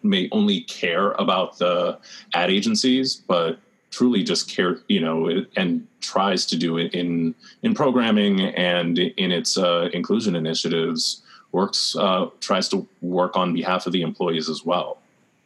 may 0.03 0.29
only 0.33 0.63
care 0.63 1.13
about 1.13 1.59
the 1.59 1.99
ad 2.35 2.51
agencies 2.51 3.17
but 3.17 3.59
truly 3.91 4.23
just 4.23 4.51
care 4.51 4.81
you 4.89 5.01
know 5.01 5.45
and 5.57 5.87
tries 6.01 6.45
to 6.47 6.57
do 6.57 6.77
it 6.77 6.93
in 6.95 7.35
in 7.63 7.75
programming 7.75 8.41
and 8.41 8.99
in 8.99 9.31
its 9.31 9.57
uh, 9.57 9.89
inclusion 9.93 10.35
initiatives 10.35 11.23
works 11.53 11.97
uh, 11.97 12.27
tries 12.41 12.69
to 12.69 12.87
work 13.01 13.37
on 13.37 13.55
behalf 13.55 13.87
of 13.87 13.93
the 13.93 14.03
employees 14.03 14.51
as 14.51 14.65
well 14.65 14.99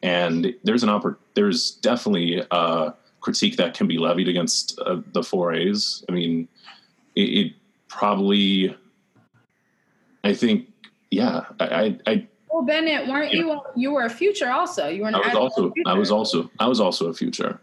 and 0.03 0.55
there's 0.64 0.82
an 0.82 0.88
oppor- 0.88 1.16
there's 1.34 1.72
definitely 1.72 2.43
a 2.51 2.95
critique 3.22 3.57
that 3.57 3.74
can 3.74 3.86
be 3.86 3.99
levied 3.99 4.28
against 4.28 4.78
uh, 4.80 5.01
the 5.12 5.22
four 5.22 5.55
A's. 5.55 6.05
I 6.09 6.12
mean, 6.12 6.49
it, 7.14 7.20
it 7.20 7.53
probably, 7.88 8.76
I 10.25 10.35
think, 10.35 10.68
yeah, 11.11 11.45
I, 11.61 11.66
I, 11.66 11.99
I, 12.07 12.27
Well, 12.51 12.62
Bennett, 12.62 13.09
weren't 13.09 13.33
you 13.33 13.61
you 13.75 13.93
were 13.93 14.05
a 14.05 14.11
future 14.11 14.51
also? 14.51 14.89
You 14.89 15.03
were 15.03 15.09
an 15.09 15.14
I 15.14 15.18
was 15.18 15.27
actual 15.27 15.43
also, 15.43 15.75
I 15.87 15.95
was 15.95 16.11
also, 16.11 16.51
I 16.61 16.66
was 16.68 16.81
also 16.81 17.09
a 17.09 17.14
future. 17.14 17.61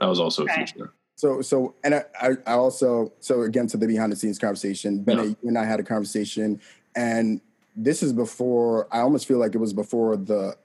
I 0.00 0.06
was 0.06 0.18
also 0.18 0.44
Okay. 0.44 0.52
a 0.52 0.66
future. 0.66 0.92
So, 1.16 1.42
so, 1.42 1.74
and 1.84 1.94
I, 1.94 2.04
I, 2.20 2.28
I 2.46 2.52
also, 2.54 3.12
so 3.20 3.42
again, 3.42 3.66
to 3.68 3.76
the 3.76 3.86
behind 3.86 4.10
the 4.10 4.16
scenes 4.16 4.38
conversation, 4.38 5.02
Bennett, 5.02 5.26
Yeah. 5.26 5.34
you 5.42 5.48
and 5.48 5.58
I 5.58 5.64
had 5.64 5.78
a 5.78 5.82
conversation, 5.82 6.60
and 6.96 7.40
this 7.76 8.02
is 8.02 8.12
before, 8.12 8.88
I 8.90 9.00
almost 9.00 9.28
feel 9.28 9.38
like 9.38 9.54
it 9.54 9.58
was 9.58 9.72
before 9.74 10.16
the, 10.16 10.56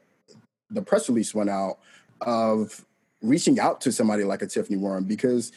the 0.72 0.82
press 0.82 1.10
release 1.10 1.36
went 1.36 1.50
out 1.50 1.80
of 2.22 2.86
reaching 3.22 3.60
out 3.60 3.82
to 3.82 3.92
somebody 3.92 4.24
like 4.24 4.42
a 4.42 4.48
Tiffany 4.48 4.78
Warren, 4.78 5.04
because 5.04 5.52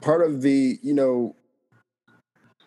part 0.00 0.24
of 0.24 0.40
the, 0.40 0.78
you 0.82 0.94
know, 0.94 1.34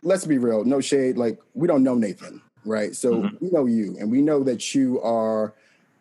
let's 0.03 0.25
be 0.25 0.37
real, 0.37 0.65
no 0.65 0.81
shade, 0.81 1.17
like 1.17 1.39
we 1.53 1.67
don't 1.67 1.83
know 1.83 1.95
Nathan, 1.95 2.41
right? 2.67 2.95
So 2.95 3.23
Mhm. 3.23 3.41
we 3.41 3.49
know 3.49 3.65
you, 3.65 3.95
and 3.99 4.11
we 4.11 4.21
know 4.21 4.43
that 4.43 4.75
you 4.75 5.01
are 5.01 5.53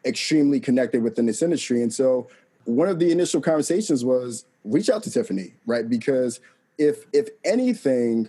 extremely 0.04 0.60
connected 0.60 1.02
within 1.02 1.26
this 1.26 1.42
industry. 1.42 1.82
And 1.82 1.92
so 1.92 2.26
one 2.64 2.88
of 2.88 2.98
the 2.98 3.10
initial 3.10 3.40
conversations 3.40 4.04
was 4.04 4.44
reach 4.64 4.90
out 4.90 5.02
to 5.04 5.10
Tiffany, 5.10 5.54
right? 5.66 5.88
Because 5.88 6.40
if 6.78 7.06
if 7.12 7.28
anything, 7.44 8.28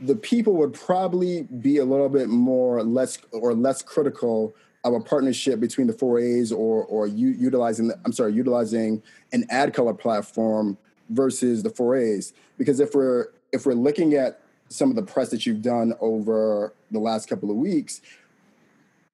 the 0.00 0.16
people 0.16 0.54
would 0.54 0.72
probably 0.72 1.42
be 1.42 1.78
a 1.78 1.84
little 1.84 2.08
bit 2.08 2.28
more 2.28 2.82
less 2.82 3.18
or 3.32 3.54
less 3.54 3.82
critical 3.82 4.54
of 4.84 4.92
a 4.92 5.00
partnership 5.00 5.60
between 5.60 5.86
the 5.86 5.92
four 5.92 6.18
A's 6.18 6.52
or 6.52 6.84
or 6.84 7.06
u- 7.06 7.28
utilizing 7.38 7.88
the, 7.88 7.98
I'm 8.04 8.12
sorry, 8.12 8.32
utilizing 8.32 9.02
an 9.32 9.44
ad 9.50 9.72
color 9.74 9.94
platform 9.94 10.76
versus 11.10 11.62
the 11.62 11.70
four 11.70 11.96
A's. 11.96 12.32
Because 12.58 12.80
if 12.80 12.94
we're 12.94 13.28
if 13.52 13.66
we're 13.66 13.74
looking 13.74 14.14
at 14.14 14.40
some 14.68 14.90
of 14.90 14.96
the 14.96 15.02
press 15.02 15.28
that 15.30 15.46
you've 15.46 15.62
done 15.62 15.94
over 16.00 16.72
the 16.94 17.00
last 17.00 17.28
couple 17.28 17.50
of 17.50 17.56
weeks, 17.56 18.00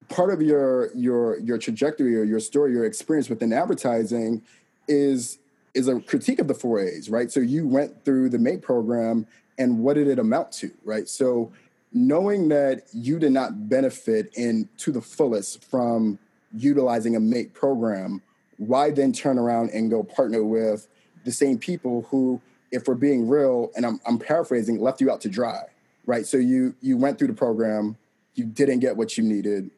part 0.09 0.31
of 0.31 0.41
your 0.41 0.93
your 0.95 1.39
your 1.39 1.57
trajectory 1.57 2.17
or 2.17 2.23
your 2.23 2.39
story, 2.39 2.71
your 2.71 2.85
experience 2.85 3.29
within 3.29 3.51
advertising 3.51 4.41
is 4.87 5.39
is 5.73 5.87
a 5.87 5.99
critique 6.01 6.39
of 6.39 6.47
the 6.47 6.53
four 6.53 6.79
A's, 6.79 7.09
right? 7.09 7.31
So 7.31 7.39
you 7.39 7.67
went 7.67 8.03
through 8.03 8.29
the 8.29 8.37
MAIP 8.37 8.61
program 8.61 9.25
and 9.57 9.79
what 9.79 9.93
did 9.93 10.07
it 10.07 10.19
amount 10.19 10.51
to, 10.53 10.71
right? 10.83 11.07
So 11.07 11.51
knowing 11.93 12.49
that 12.49 12.83
you 12.93 13.19
did 13.19 13.31
not 13.31 13.69
benefit 13.69 14.31
in 14.35 14.67
to 14.77 14.91
the 14.91 15.01
fullest 15.01 15.63
from 15.63 16.19
utilizing 16.55 17.15
a 17.15 17.19
MAIP 17.19 17.53
program, 17.53 18.21
why 18.57 18.91
then 18.91 19.13
turn 19.13 19.37
around 19.37 19.69
and 19.71 19.89
go 19.89 20.03
partner 20.03 20.43
with 20.43 20.87
the 21.23 21.31
same 21.31 21.57
people 21.57 22.07
who, 22.09 22.41
if 22.71 22.87
we're 22.87 22.95
being 22.95 23.27
real, 23.27 23.71
and 23.75 23.85
I'm, 23.85 23.99
I'm 24.05 24.19
paraphrasing, 24.19 24.79
left 24.79 25.01
you 25.01 25.11
out 25.11 25.21
to 25.21 25.29
dry, 25.29 25.63
right? 26.05 26.25
So 26.25 26.37
you 26.37 26.75
you 26.81 26.97
went 26.97 27.17
through 27.17 27.27
the 27.27 27.33
program, 27.33 27.97
you 28.35 28.45
didn't 28.45 28.79
get 28.79 28.97
what 28.97 29.17
you 29.17 29.23
needed, 29.23 29.71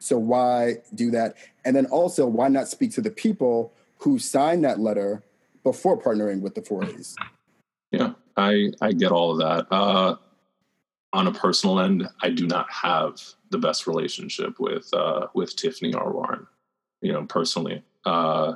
so 0.00 0.18
why 0.18 0.78
do 0.94 1.10
that? 1.12 1.36
And 1.64 1.76
then 1.76 1.86
also, 1.86 2.26
why 2.26 2.48
not 2.48 2.68
speak 2.68 2.92
to 2.92 3.02
the 3.02 3.10
people 3.10 3.72
who 3.98 4.18
signed 4.18 4.64
that 4.64 4.80
letter 4.80 5.22
before 5.62 6.00
partnering 6.00 6.40
with 6.40 6.54
the 6.54 6.62
4As? 6.62 7.14
Yeah, 7.92 8.12
I 8.36 8.72
I 8.80 8.92
get 8.92 9.12
all 9.12 9.30
of 9.32 9.38
that. 9.38 9.66
Uh, 9.70 10.16
on 11.12 11.26
a 11.26 11.32
personal 11.32 11.80
end, 11.80 12.08
I 12.22 12.30
do 12.30 12.46
not 12.46 12.70
have 12.70 13.20
the 13.50 13.58
best 13.58 13.86
relationship 13.86 14.58
with 14.58 14.88
uh, 14.94 15.26
with 15.34 15.54
Tiffany 15.56 15.92
or 15.92 16.12
Warren, 16.12 16.46
you 17.02 17.12
know, 17.12 17.24
personally. 17.24 17.82
Uh, 18.06 18.54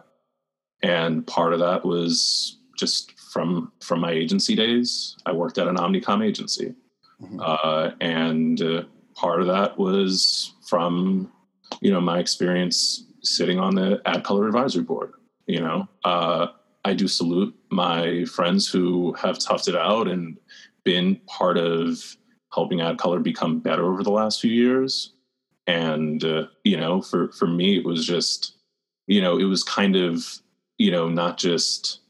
and 0.83 1.27
part 1.27 1.53
of 1.53 1.59
that 1.61 1.85
was 1.85 2.59
just 2.79 3.19
from 3.21 3.71
from 3.81 4.01
my 4.01 4.13
agency 4.13 4.55
days. 4.55 5.17
I 5.27 5.33
worked 5.33 5.59
at 5.59 5.69
an 5.69 5.77
Omnicom 5.77 6.25
agency, 6.25 6.75
Mhm. 7.23 7.39
uh, 7.41 7.93
and 8.01 8.61
uh, 8.61 8.83
part 9.15 9.41
of 9.41 9.47
that 9.47 9.79
was 9.79 10.53
from 10.69 11.31
you 11.81 11.91
know 11.93 12.01
my 12.01 12.19
experience 12.19 13.05
sitting 13.23 13.59
on 13.59 13.75
the 13.75 14.01
ad 14.07 14.25
color 14.25 14.47
advisory 14.47 14.83
board. 14.83 15.13
You 15.47 15.61
know, 15.61 15.89
uh, 16.05 16.49
I 16.85 16.95
do 16.95 17.07
salute 17.09 17.55
my 17.71 18.25
friends 18.27 18.69
who 18.69 19.13
have 19.15 19.39
toughed 19.39 19.69
it 19.69 19.77
out 19.77 20.09
and 20.09 20.39
been 20.85 21.17
part 21.27 21.57
of 21.57 22.17
helping 22.53 22.81
Ad 22.81 22.99
Color 22.99 23.21
become 23.21 23.59
better 23.59 23.85
over 23.85 24.03
the 24.03 24.11
last 24.11 24.41
few 24.41 24.51
years. 24.51 25.13
And 25.67 26.23
uh, 26.25 26.47
you 26.65 26.77
know, 26.77 27.01
for 27.03 27.33
for 27.33 27.47
me, 27.47 27.77
it 27.79 27.85
was 27.85 28.07
just, 28.07 28.55
you 29.07 29.21
know, 29.23 29.39
it 29.39 29.45
was 29.45 29.63
kind 29.63 29.97
of, 29.97 30.25
you 30.79 30.91
know, 30.91 31.09
not 31.09 31.39
just 31.39 32.01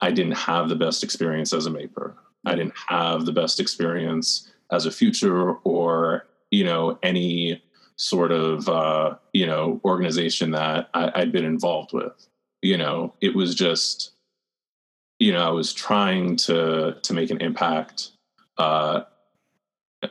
I 0.00 0.10
didn't 0.10 0.36
have 0.36 0.68
the 0.68 0.76
best 0.76 1.02
experience 1.04 1.52
as 1.52 1.66
a 1.66 1.70
maper. 1.70 2.16
I 2.46 2.54
didn't 2.54 2.74
have 2.88 3.26
the 3.26 3.32
best 3.32 3.60
experience 3.60 4.50
as 4.72 4.86
a 4.86 4.90
future 4.90 5.52
or 5.52 6.26
you 6.50 6.64
know 6.64 6.98
any 7.02 7.62
sort 7.96 8.32
of 8.32 8.68
uh, 8.68 9.14
you 9.32 9.46
know 9.46 9.80
organization 9.84 10.52
that 10.52 10.88
I, 10.94 11.12
I'd 11.14 11.32
been 11.32 11.44
involved 11.44 11.92
with. 11.92 12.26
You 12.62 12.76
know, 12.76 13.14
it 13.20 13.34
was 13.34 13.54
just 13.54 14.12
you 15.18 15.32
know 15.32 15.46
I 15.46 15.50
was 15.50 15.72
trying 15.72 16.36
to 16.36 16.96
to 17.02 17.12
make 17.12 17.30
an 17.30 17.40
impact 17.40 18.10
uh, 18.58 19.02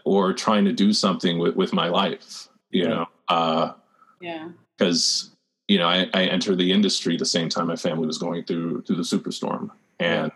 or 0.06 0.34
trying 0.34 0.66
to 0.66 0.74
do 0.74 0.94
something 0.94 1.40
with 1.40 1.56
with 1.56 1.74
my 1.74 1.90
life. 1.90 2.48
You 2.70 2.88
know, 2.88 3.06
uh, 3.28 3.74
yeah, 4.22 4.50
because 4.78 5.32
you 5.68 5.80
know 5.80 5.88
I, 5.88 6.08
I 6.14 6.26
entered 6.26 6.60
the 6.60 6.72
industry 6.72 7.18
the 7.18 7.26
same 7.26 7.50
time 7.50 7.68
my 7.68 7.76
family 7.76 8.06
was 8.06 8.20
going 8.20 8.44
through 8.46 8.84
through 8.84 8.98
the 8.98 9.04
superstorm 9.04 9.72
and. 10.00 10.32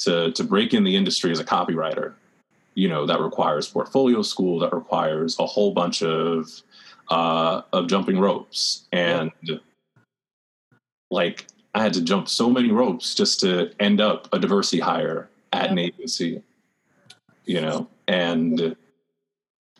To 0.00 0.32
to 0.32 0.44
break 0.44 0.74
in 0.74 0.84
the 0.84 0.96
industry 0.96 1.30
as 1.30 1.38
a 1.38 1.44
copywriter 1.44 2.14
you 2.74 2.88
know 2.88 3.06
that 3.06 3.20
requires 3.20 3.68
portfolio 3.68 4.22
school 4.22 4.58
that 4.58 4.72
requires 4.72 5.38
a 5.38 5.46
whole 5.46 5.72
bunch 5.72 6.02
of 6.02 6.62
uh, 7.08 7.62
of 7.72 7.86
jumping 7.86 8.18
ropes 8.18 8.86
and 8.92 9.30
yeah. 9.42 9.56
like 11.10 11.46
i 11.74 11.82
had 11.82 11.92
to 11.92 12.02
jump 12.02 12.28
so 12.28 12.50
many 12.50 12.70
ropes 12.70 13.14
just 13.14 13.40
to 13.40 13.70
end 13.78 14.00
up 14.00 14.28
a 14.32 14.38
diversity 14.38 14.80
hire 14.80 15.28
at 15.52 15.64
yeah. 15.64 15.72
an 15.72 15.78
agency 15.78 16.42
you 17.44 17.60
know 17.60 17.88
and 18.08 18.60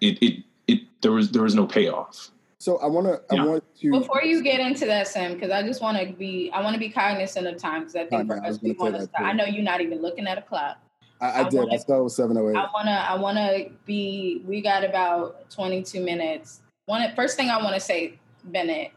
it 0.00 0.18
it 0.22 0.44
it 0.66 0.80
there 1.00 1.12
was 1.12 1.30
there 1.30 1.42
was 1.42 1.54
no 1.54 1.66
payoff 1.66 2.30
so 2.64 2.78
I 2.78 2.86
want 2.86 3.06
to. 3.06 3.20
Yeah. 3.34 3.42
I 3.42 3.46
want 3.46 3.64
to. 3.80 3.90
Before 3.90 4.22
you 4.22 4.42
get 4.42 4.58
into 4.58 4.86
that, 4.86 5.06
Sam, 5.06 5.34
because 5.34 5.50
I 5.50 5.62
just 5.62 5.82
want 5.82 5.98
to 5.98 6.14
be. 6.14 6.50
I 6.50 6.62
want 6.62 6.72
to 6.72 6.80
be 6.80 6.88
cognizant 6.88 7.46
of 7.46 7.58
time 7.58 7.80
because 7.80 7.94
I 7.94 8.06
think 8.06 8.26
for 8.26 8.42
us, 8.42 8.58
we 8.62 8.72
want 8.72 8.94
to. 8.94 9.20
I 9.20 9.34
know 9.34 9.44
you're 9.44 9.62
not 9.62 9.82
even 9.82 10.00
looking 10.00 10.26
at 10.26 10.38
a 10.38 10.42
clock. 10.42 10.78
I, 11.20 11.26
I, 11.26 11.40
I 11.40 11.48
did. 11.50 11.58
Wanna, 11.58 11.74
I 11.74 11.76
saw 11.76 12.08
seven 12.08 12.38
oh 12.38 12.48
eight. 12.48 12.56
I 12.56 12.66
wanna. 12.72 12.90
I 12.90 13.16
wanna 13.16 13.66
be. 13.84 14.42
We 14.46 14.62
got 14.62 14.82
about 14.82 15.50
twenty 15.50 15.82
two 15.82 16.02
minutes. 16.02 16.62
One 16.86 17.06
first 17.14 17.36
thing 17.36 17.50
I 17.50 17.62
want 17.62 17.74
to 17.74 17.80
say, 17.80 18.18
Bennett, 18.44 18.92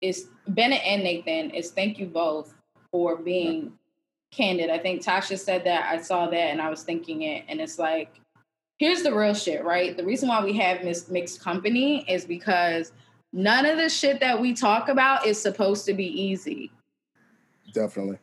is 0.00 0.26
Bennett 0.48 0.84
and 0.84 1.04
Nathan 1.04 1.50
is 1.50 1.70
thank 1.70 2.00
you 2.00 2.06
both 2.06 2.54
for 2.90 3.14
being 3.14 3.72
candid. 4.32 4.68
I 4.68 4.78
think 4.78 5.04
Tasha 5.04 5.38
said 5.38 5.62
that. 5.62 5.88
I 5.88 6.02
saw 6.02 6.28
that 6.28 6.34
and 6.34 6.60
I 6.60 6.70
was 6.70 6.82
thinking 6.82 7.22
it, 7.22 7.44
and 7.46 7.60
it's 7.60 7.78
like 7.78 8.20
here's 8.78 9.02
the 9.02 9.14
real 9.14 9.34
shit, 9.34 9.64
right? 9.64 9.96
The 9.96 10.04
reason 10.04 10.28
why 10.28 10.42
we 10.44 10.56
have 10.58 10.82
mis- 10.84 11.08
mixed 11.08 11.40
company 11.40 12.04
is 12.08 12.24
because 12.24 12.92
none 13.32 13.66
of 13.66 13.76
the 13.76 13.88
shit 13.88 14.20
that 14.20 14.40
we 14.40 14.54
talk 14.54 14.88
about 14.88 15.26
is 15.26 15.40
supposed 15.40 15.84
to 15.86 15.94
be 15.94 16.06
easy. 16.06 16.70
Definitely. 17.74 18.18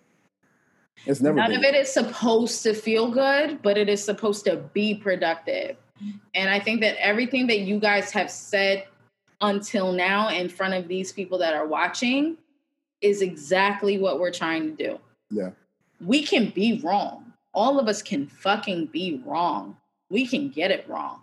It's 1.05 1.21
never 1.21 1.35
none 1.35 1.51
been. 1.51 1.59
of 1.59 1.65
it 1.65 1.75
is 1.75 1.91
supposed 1.91 2.63
to 2.63 2.73
feel 2.73 3.11
good, 3.11 3.61
but 3.61 3.77
it 3.77 3.89
is 3.89 4.03
supposed 4.03 4.45
to 4.45 4.57
be 4.73 4.95
productive. 4.95 5.77
And 6.33 6.49
I 6.49 6.59
think 6.59 6.81
that 6.81 6.97
everything 6.99 7.47
that 7.47 7.59
you 7.59 7.79
guys 7.79 8.11
have 8.11 8.31
said 8.31 8.85
until 9.41 9.91
now 9.91 10.29
in 10.29 10.49
front 10.49 10.73
of 10.73 10.87
these 10.87 11.11
people 11.11 11.37
that 11.37 11.53
are 11.53 11.67
watching 11.67 12.37
is 13.01 13.21
exactly 13.21 13.97
what 13.97 14.19
we're 14.19 14.31
trying 14.31 14.75
to 14.75 14.83
do. 14.83 14.99
Yeah. 15.29 15.51
We 16.01 16.23
can 16.23 16.49
be 16.49 16.81
wrong. 16.83 17.33
All 17.53 17.79
of 17.79 17.87
us 17.87 18.01
can 18.01 18.27
fucking 18.27 18.87
be 18.87 19.21
wrong 19.25 19.77
we 20.15 20.25
can 20.25 20.47
get 20.47 20.71
it 20.71 20.87
wrong. 20.87 21.19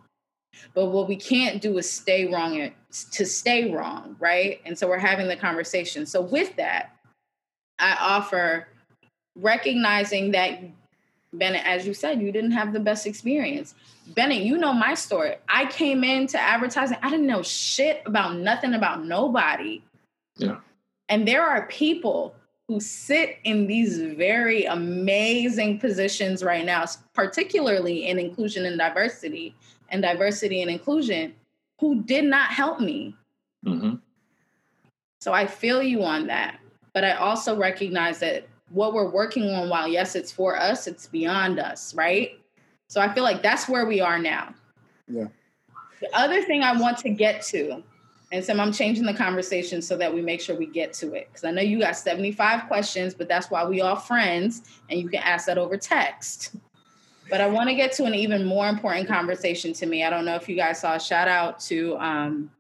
But 0.74 0.88
what 0.88 1.09
we 1.09 1.16
can't 1.16 1.62
do 1.62 1.78
is 1.78 1.90
stay 1.90 2.30
wrong 2.30 2.70
to 3.12 3.24
stay 3.24 3.72
wrong, 3.72 4.16
right? 4.20 4.61
And 4.66 4.78
so 4.78 4.86
we're 4.86 4.99
having 4.99 5.28
the 5.28 5.36
conversation. 5.36 6.05
So 6.05 6.20
with 6.20 6.55
that, 6.57 6.95
I 7.78 7.97
offer 7.99 8.68
recognizing 9.34 10.32
that 10.32 10.61
Bennett, 11.32 11.64
as 11.64 11.86
you 11.86 11.95
said, 11.95 12.20
you 12.20 12.30
didn't 12.30 12.51
have 12.51 12.74
the 12.74 12.80
best 12.80 13.07
experience. 13.07 13.74
Bennett, 14.09 14.43
you 14.43 14.59
know 14.59 14.74
my 14.74 14.93
story. 14.93 15.36
I 15.49 15.64
came 15.64 16.05
into 16.05 16.38
advertising, 16.38 16.99
I 17.01 17.09
didn't 17.09 17.26
know 17.26 17.43
shit 17.43 18.03
about 18.05 18.36
nothing 18.36 18.74
about 18.74 19.07
nobody. 19.07 19.80
Yeah. 20.36 20.59
And 21.09 21.26
there 21.26 21.43
are 21.43 21.66
people 21.68 22.34
who 22.73 22.81
sit 22.81 23.37
in 23.45 23.66
these 23.66 23.99
very 23.99 24.64
amazing 24.64 25.79
positions 25.79 26.43
right 26.43 26.64
now, 26.64 26.87
particularly 27.12 28.07
in 28.07 28.18
inclusion 28.18 28.64
and 28.64 28.79
diversity 28.79 29.55
and 29.91 30.01
diversity 30.01 30.62
and 30.62 30.70
inclusion, 30.70 31.35
who 31.81 32.03
did 32.03 32.25
not 32.25 32.49
help 32.49 32.81
me. 32.81 33.14
Mm-hmm. 33.66 33.97
So 35.20 35.35
I 35.35 35.47
feel 35.47 35.83
you 35.83 36.03
on 36.03 36.27
that. 36.29 36.61
But 36.95 37.05
I 37.05 37.12
also 37.12 37.55
recognize 37.55 38.20
that 38.20 38.49
what 38.70 38.95
we're 38.95 39.11
working 39.11 39.51
on, 39.51 39.68
while 39.68 39.87
yes, 39.87 40.14
it's 40.14 40.33
for 40.33 40.59
us, 40.59 40.87
it's 40.87 41.07
beyond 41.07 41.59
us, 41.59 41.95
right? 41.95 42.41
So 42.89 43.03
I 43.03 43.12
feel 43.12 43.23
like 43.23 43.43
that's 43.43 43.68
where 43.68 43.85
we 43.85 44.01
are 44.01 44.18
now. 44.18 44.55
Yeah. 45.09 45.27
The 46.01 46.09
other 46.16 46.41
thing 46.43 46.62
I 46.62 46.75
want 46.81 46.97
to 46.99 47.11
get 47.11 47.43
to 47.49 47.83
and 48.33 48.43
so 48.43 48.59
I'm 48.59 48.72
changing 48.72 49.05
the 49.05 49.12
conversation 49.12 49.83
so 49.83 49.95
that 49.99 50.12
we 50.12 50.22
make 50.22 50.41
sure 50.41 50.57
we 50.57 50.64
get 50.64 50.95
to 50.95 51.12
it. 51.12 51.28
Because 51.28 51.45
I 51.45 51.51
know 51.51 51.61
you 51.61 51.78
got 51.78 51.97
75 51.97 52.66
questions, 52.66 53.12
but 53.12 53.28
that's 53.28 53.51
why 53.51 53.62
we 53.64 53.83
all 53.83 53.95
friends 53.95 54.62
and 54.89 54.99
you 54.99 55.11
can 55.11 55.22
ask 55.22 55.47
that 55.47 55.59
over 55.59 55.76
text. 55.76 56.57
But 57.28 57.43
I 57.43 57.47
want 57.47 57.68
to 57.68 57.74
get 57.74 57.93
to 57.93 58.05
an 58.05 58.14
even 58.14 58.47
more 58.47 58.68
important 58.68 59.07
conversation 59.07 59.74
to 59.74 59.87
me. 59.87 60.03
I 60.03 60.09
don't 60.09 60.24
know 60.24 60.35
if 60.35 60.49
you 60.49 60.57
guys 60.57 60.80
saw 60.80 60.95
a 60.95 61.01
shout 61.01 61.28
out 61.28 61.61
to 61.61 61.97
um, 61.99 62.51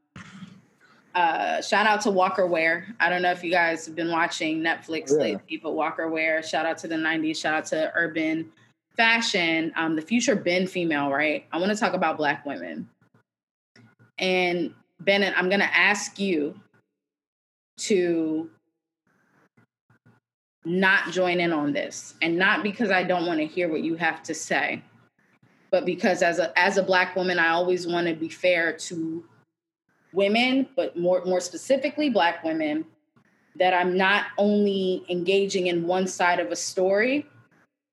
uh, 1.14 1.62
shout 1.62 1.86
out 1.86 2.02
to 2.02 2.10
Walker 2.10 2.46
Wear. 2.46 2.94
I 3.00 3.08
don't 3.08 3.22
know 3.22 3.32
if 3.32 3.42
you 3.42 3.50
guys 3.50 3.86
have 3.86 3.96
been 3.96 4.10
watching 4.10 4.60
Netflix 4.60 5.10
yeah. 5.10 5.16
lately, 5.16 5.60
but 5.62 5.72
Walker 5.72 6.08
Wear, 6.08 6.42
shout 6.42 6.66
out 6.66 6.78
to 6.78 6.88
the 6.88 6.96
90s, 6.96 7.38
shout 7.38 7.54
out 7.54 7.66
to 7.66 7.92
urban 7.94 8.50
fashion. 8.94 9.72
Um, 9.76 9.96
the 9.96 10.02
future 10.02 10.36
been 10.36 10.66
female, 10.66 11.10
right? 11.10 11.46
I 11.50 11.58
want 11.58 11.72
to 11.72 11.78
talk 11.78 11.94
about 11.94 12.18
black 12.18 12.44
women. 12.44 12.88
And 14.18 14.74
Bennett, 15.04 15.34
I'm 15.36 15.48
going 15.48 15.60
to 15.60 15.76
ask 15.76 16.18
you 16.18 16.58
to 17.78 18.50
not 20.64 21.10
join 21.10 21.40
in 21.40 21.52
on 21.52 21.72
this. 21.72 22.14
And 22.22 22.38
not 22.38 22.62
because 22.62 22.90
I 22.90 23.02
don't 23.02 23.26
want 23.26 23.40
to 23.40 23.46
hear 23.46 23.68
what 23.68 23.82
you 23.82 23.96
have 23.96 24.22
to 24.24 24.34
say 24.34 24.82
but 25.72 25.86
because 25.86 26.22
as 26.22 26.38
a 26.38 26.56
as 26.56 26.76
a 26.76 26.82
black 26.82 27.16
woman 27.16 27.40
I 27.40 27.48
always 27.48 27.84
want 27.84 28.06
to 28.06 28.14
be 28.14 28.28
fair 28.28 28.72
to 28.74 29.24
women 30.12 30.68
but 30.76 30.96
more 30.96 31.24
more 31.24 31.40
specifically 31.40 32.10
black 32.10 32.44
women 32.44 32.84
that 33.56 33.74
I'm 33.74 33.96
not 33.96 34.26
only 34.38 35.04
engaging 35.08 35.66
in 35.66 35.86
one 35.86 36.06
side 36.06 36.38
of 36.38 36.52
a 36.52 36.56
story 36.56 37.26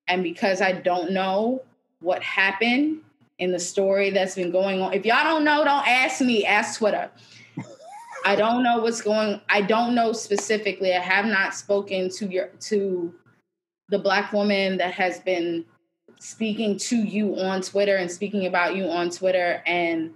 and 0.07 0.21
because 0.21 0.61
I 0.61 0.73
don't 0.73 1.11
know 1.11 1.63
what 2.01 2.21
happened 2.21 3.01
in 3.39 3.51
the 3.51 3.59
story 3.59 4.09
that's 4.11 4.35
been 4.35 4.51
going 4.51 4.81
on. 4.81 4.93
If 4.93 5.05
y'all 5.05 5.23
don't 5.23 5.43
know, 5.43 5.63
don't 5.63 5.87
ask 5.87 6.21
me, 6.21 6.45
ask 6.45 6.77
Twitter. 6.77 7.09
I 8.25 8.35
don't 8.35 8.63
know 8.63 8.79
what's 8.79 9.01
going 9.01 9.41
I 9.49 9.61
don't 9.61 9.95
know 9.95 10.11
specifically. 10.11 10.93
I 10.93 10.99
have 10.99 11.25
not 11.25 11.55
spoken 11.55 12.09
to 12.11 12.27
your 12.27 12.47
to 12.61 13.13
the 13.87 13.97
black 13.97 14.33
woman 14.33 14.77
that 14.77 14.93
has 14.93 15.19
been 15.19 15.65
speaking 16.19 16.77
to 16.77 16.97
you 16.97 17.39
on 17.39 17.61
Twitter 17.61 17.95
and 17.95 18.11
speaking 18.11 18.45
about 18.45 18.75
you 18.75 18.85
on 18.85 19.09
Twitter 19.09 19.63
and 19.65 20.13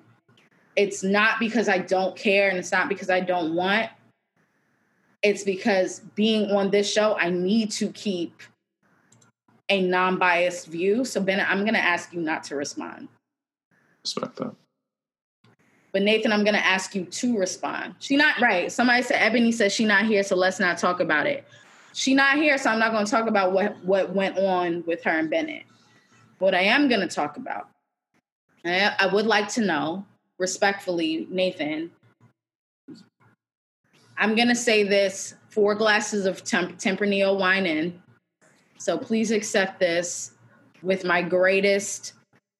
it's 0.75 1.03
not 1.03 1.39
because 1.39 1.69
I 1.69 1.77
don't 1.77 2.15
care 2.15 2.49
and 2.49 2.57
it's 2.57 2.71
not 2.71 2.89
because 2.89 3.09
I 3.09 3.21
don't 3.21 3.55
want. 3.55 3.89
It's 5.21 5.43
because 5.43 6.01
being 6.15 6.51
on 6.51 6.71
this 6.71 6.91
show, 6.91 7.15
I 7.17 7.29
need 7.29 7.71
to 7.73 7.89
keep 7.89 8.41
a 9.69 9.81
non-biased 9.81 10.67
view. 10.67 11.05
So 11.05 11.21
Bennett, 11.21 11.49
I'm 11.49 11.61
going 11.61 11.73
to 11.73 11.79
ask 11.79 12.13
you 12.13 12.21
not 12.21 12.43
to 12.45 12.55
respond. 12.55 13.07
Respect 14.03 14.35
that. 14.37 14.55
But 15.93 16.01
Nathan, 16.01 16.31
I'm 16.31 16.43
going 16.43 16.55
to 16.55 16.65
ask 16.65 16.95
you 16.95 17.05
to 17.05 17.37
respond. 17.37 17.95
She 17.99 18.17
not 18.17 18.39
right. 18.41 18.71
Somebody 18.71 19.03
said 19.03 19.21
Ebony 19.21 19.51
says 19.51 19.71
she 19.71 19.85
not 19.85 20.05
here, 20.05 20.23
so 20.23 20.35
let's 20.35 20.59
not 20.59 20.79
talk 20.79 20.99
about 20.99 21.27
it. 21.27 21.45
She 21.93 22.15
not 22.15 22.37
here, 22.37 22.57
so 22.57 22.71
I'm 22.71 22.79
not 22.79 22.91
going 22.91 23.05
to 23.05 23.11
talk 23.11 23.27
about 23.27 23.51
what 23.53 23.77
what 23.85 24.13
went 24.13 24.37
on 24.39 24.83
with 24.87 25.03
her 25.03 25.11
and 25.11 25.29
Bennett. 25.29 25.63
What 26.39 26.55
I 26.55 26.61
am 26.61 26.89
going 26.89 27.01
to 27.01 27.07
talk 27.07 27.37
about, 27.37 27.69
I, 28.65 28.95
I 28.99 29.05
would 29.05 29.27
like 29.27 29.47
to 29.49 29.61
know, 29.61 30.03
respectfully, 30.39 31.27
Nathan. 31.29 31.91
I'm 34.17 34.35
going 34.35 34.47
to 34.47 34.55
say 34.55 34.83
this: 34.83 35.35
four 35.49 35.75
glasses 35.75 36.25
of 36.25 36.43
temp- 36.43 36.79
Tempranillo 36.79 37.39
wine 37.39 37.67
in. 37.67 38.01
So 38.83 38.97
please 38.97 39.31
accept 39.31 39.79
this 39.79 40.31
with 40.81 41.05
my 41.05 41.21
greatest 41.21 42.15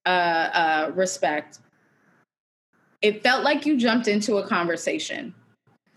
uh, 0.05 0.09
uh, 0.09 0.91
respect. 0.95 1.59
It 3.01 3.21
felt 3.21 3.43
like 3.43 3.65
you 3.65 3.76
jumped 3.76 4.07
into 4.07 4.38
a 4.38 4.47
conversation. 4.47 5.36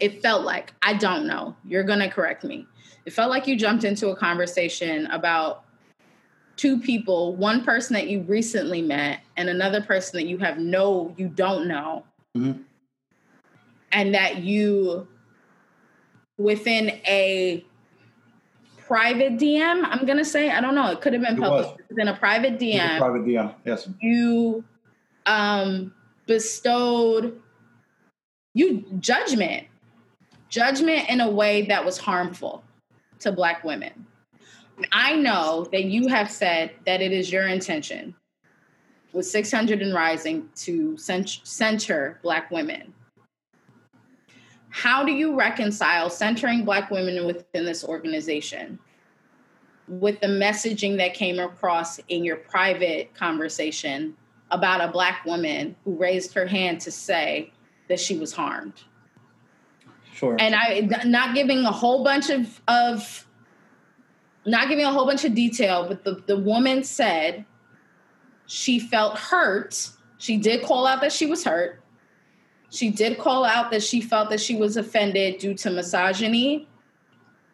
It 0.01 0.21
felt 0.23 0.43
like, 0.45 0.75
I 0.83 0.95
don't 0.95 1.29
know, 1.29 1.55
you're 1.65 1.85
going 1.85 2.01
to 2.01 2.09
correct 2.09 2.43
me. 2.43 2.67
It 3.05 3.13
felt 3.13 3.31
like 3.31 3.47
you 3.47 3.55
jumped 3.55 3.85
into 3.85 4.09
a 4.09 4.17
conversation 4.17 5.07
about 5.13 5.63
two 6.57 6.81
people, 6.81 7.37
one 7.37 7.63
person 7.63 7.95
that 7.95 8.09
you 8.09 8.23
recently 8.23 8.83
met 8.83 9.21
and 9.37 9.49
another 9.49 9.81
person 9.81 10.19
that 10.19 10.27
you 10.27 10.39
have 10.39 10.59
no, 10.59 11.15
you 11.17 11.29
don't 11.29 11.69
know. 11.69 12.03
Mm-hmm. 12.37 12.63
And 13.93 14.13
that 14.13 14.39
you, 14.39 15.07
within 16.37 16.89
a 17.07 17.65
private 18.87 19.37
DM, 19.37 19.85
I'm 19.85 20.07
going 20.07 20.19
to 20.19 20.25
say, 20.25 20.51
I 20.51 20.61
don't 20.61 20.75
know, 20.75 20.91
it 20.91 21.01
could 21.01 21.13
have 21.13 21.23
been 21.23 21.37
public, 21.37 21.77
Was 21.89 21.99
in 21.99 22.09
a 22.09 22.17
private 22.17 22.59
DM. 22.59 22.97
A 22.97 22.99
private 22.99 23.25
DM, 23.25 23.55
yes. 23.65 23.89
You 24.01 24.65
um, 25.27 25.93
bestowed 26.27 27.41
you 28.57 28.87
judgment, 29.01 29.67
judgment 30.49 31.11
in 31.11 31.21
a 31.21 31.31
way 31.31 31.67
that 31.67 31.85
was 31.85 31.99
harmful 31.99 32.65
to 33.19 33.31
Black 33.31 33.63
women. 33.65 34.07
I 34.93 35.15
know 35.15 35.69
that 35.73 35.85
you 35.85 36.09
have 36.09 36.31
said 36.31 36.71
that 36.87 37.03
it 37.03 37.13
is 37.13 37.31
your 37.31 37.47
intention 37.47 38.15
with 39.13 39.27
600 39.27 39.83
and 39.83 39.93
rising 39.93 40.49
to 40.57 40.97
center 40.97 42.19
Black 42.23 42.51
women. 42.51 42.95
How 44.77 45.03
do 45.03 45.11
you 45.11 45.35
reconcile 45.35 46.11
centering 46.11 46.63
Black 46.63 46.91
women 46.91 47.25
within 47.25 47.65
this 47.65 47.83
organization 47.83 48.79
with 49.89 50.21
the 50.21 50.27
messaging 50.27 50.99
that 50.99 51.15
came 51.15 51.39
across 51.39 51.99
in 52.09 52.25
your 52.25 52.37
private 52.37 53.15
conversation 53.15 54.15
about 54.51 54.83
a 54.83 54.89
Black 54.89 55.25
woman 55.25 55.75
who 55.83 55.97
raised 55.97 56.35
her 56.35 56.45
hand 56.45 56.83
to 56.83 56.91
say 56.91 57.55
that 57.89 57.99
she 57.99 58.19
was 58.19 58.35
harmed? 58.35 58.75
Sure. 60.13 60.37
And 60.39 60.55
I 60.55 60.81
not 61.07 61.35
giving 61.35 61.65
a 61.65 61.73
whole 61.73 62.05
bunch 62.05 62.29
of 62.29 62.61
of 62.69 63.27
not 64.45 64.69
giving 64.69 64.85
a 64.85 64.93
whole 64.93 65.07
bunch 65.07 65.25
of 65.25 65.35
detail, 65.35 65.89
but 65.89 66.05
the, 66.05 66.23
the 66.27 66.37
woman 66.37 66.85
said 66.85 67.47
she 68.45 68.79
felt 68.79 69.17
hurt. 69.17 69.89
She 70.19 70.37
did 70.37 70.65
call 70.65 70.87
out 70.87 71.01
that 71.01 71.13
she 71.13 71.25
was 71.25 71.45
hurt. 71.45 71.83
She 72.71 72.91
did 72.91 73.19
call 73.19 73.45
out 73.45 73.71
that 73.71 73.83
she 73.83 74.01
felt 74.01 74.31
that 74.31 74.41
she 74.41 74.57
was 74.57 74.77
offended 74.77 75.39
due 75.39 75.55
to 75.55 75.71
misogyny. 75.71 76.69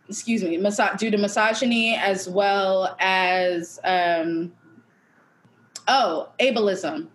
Excuse 0.08 0.42
me, 0.42 0.56
miso- 0.58 0.96
due 0.98 1.10
to 1.10 1.16
misogyny 1.16 1.94
as 1.94 2.28
well 2.28 2.96
as 2.98 3.78
um, 3.84 4.52
oh 5.88 6.28
ableism 6.40 7.08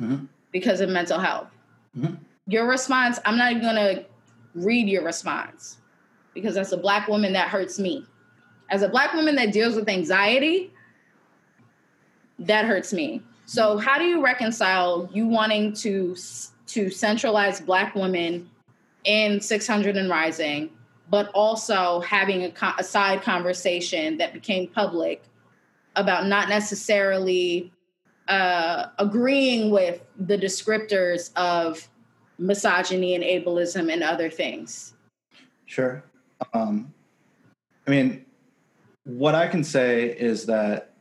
mm-hmm. 0.00 0.24
because 0.52 0.80
of 0.80 0.88
mental 0.88 1.18
health. 1.18 1.48
Mm-hmm. 1.96 2.14
Your 2.46 2.66
response, 2.66 3.18
I'm 3.24 3.36
not 3.36 3.50
even 3.50 3.62
gonna 3.62 4.04
read 4.54 4.88
your 4.88 5.04
response 5.04 5.78
because 6.32 6.56
as 6.56 6.72
a 6.72 6.76
black 6.76 7.08
woman 7.08 7.32
that 7.32 7.48
hurts 7.48 7.78
me 7.78 8.06
as 8.70 8.82
a 8.82 8.88
black 8.88 9.14
woman 9.14 9.34
that 9.36 9.52
deals 9.52 9.74
with 9.74 9.88
anxiety, 9.88 10.72
that 12.38 12.64
hurts 12.64 12.92
me. 12.92 13.22
So 13.46 13.78
how 13.78 13.98
do 13.98 14.04
you 14.04 14.22
reconcile 14.22 15.08
you 15.12 15.26
wanting 15.26 15.72
to 15.74 16.14
to 16.68 16.90
centralize 16.90 17.60
black 17.60 17.94
women 17.94 18.48
in 19.04 19.40
600 19.40 19.96
and 19.96 20.08
rising, 20.08 20.70
but 21.10 21.30
also 21.34 22.00
having 22.00 22.44
a, 22.44 22.52
a 22.78 22.84
side 22.84 23.22
conversation 23.22 24.18
that 24.18 24.32
became 24.32 24.68
public 24.68 25.22
about 25.96 26.26
not 26.26 26.48
necessarily 26.48 27.72
uh, 28.28 28.86
agreeing 28.98 29.70
with 29.70 30.02
the 30.18 30.36
descriptors 30.36 31.30
of 31.36 31.88
misogyny 32.38 33.14
and 33.14 33.24
ableism 33.24 33.92
and 33.92 34.02
other 34.02 34.30
things? 34.30 34.94
Sure. 35.66 36.04
Um, 36.52 36.92
I 37.86 37.90
mean, 37.90 38.24
what 39.04 39.34
I 39.34 39.48
can 39.48 39.64
say 39.64 40.10
is 40.10 40.46
that 40.46 40.94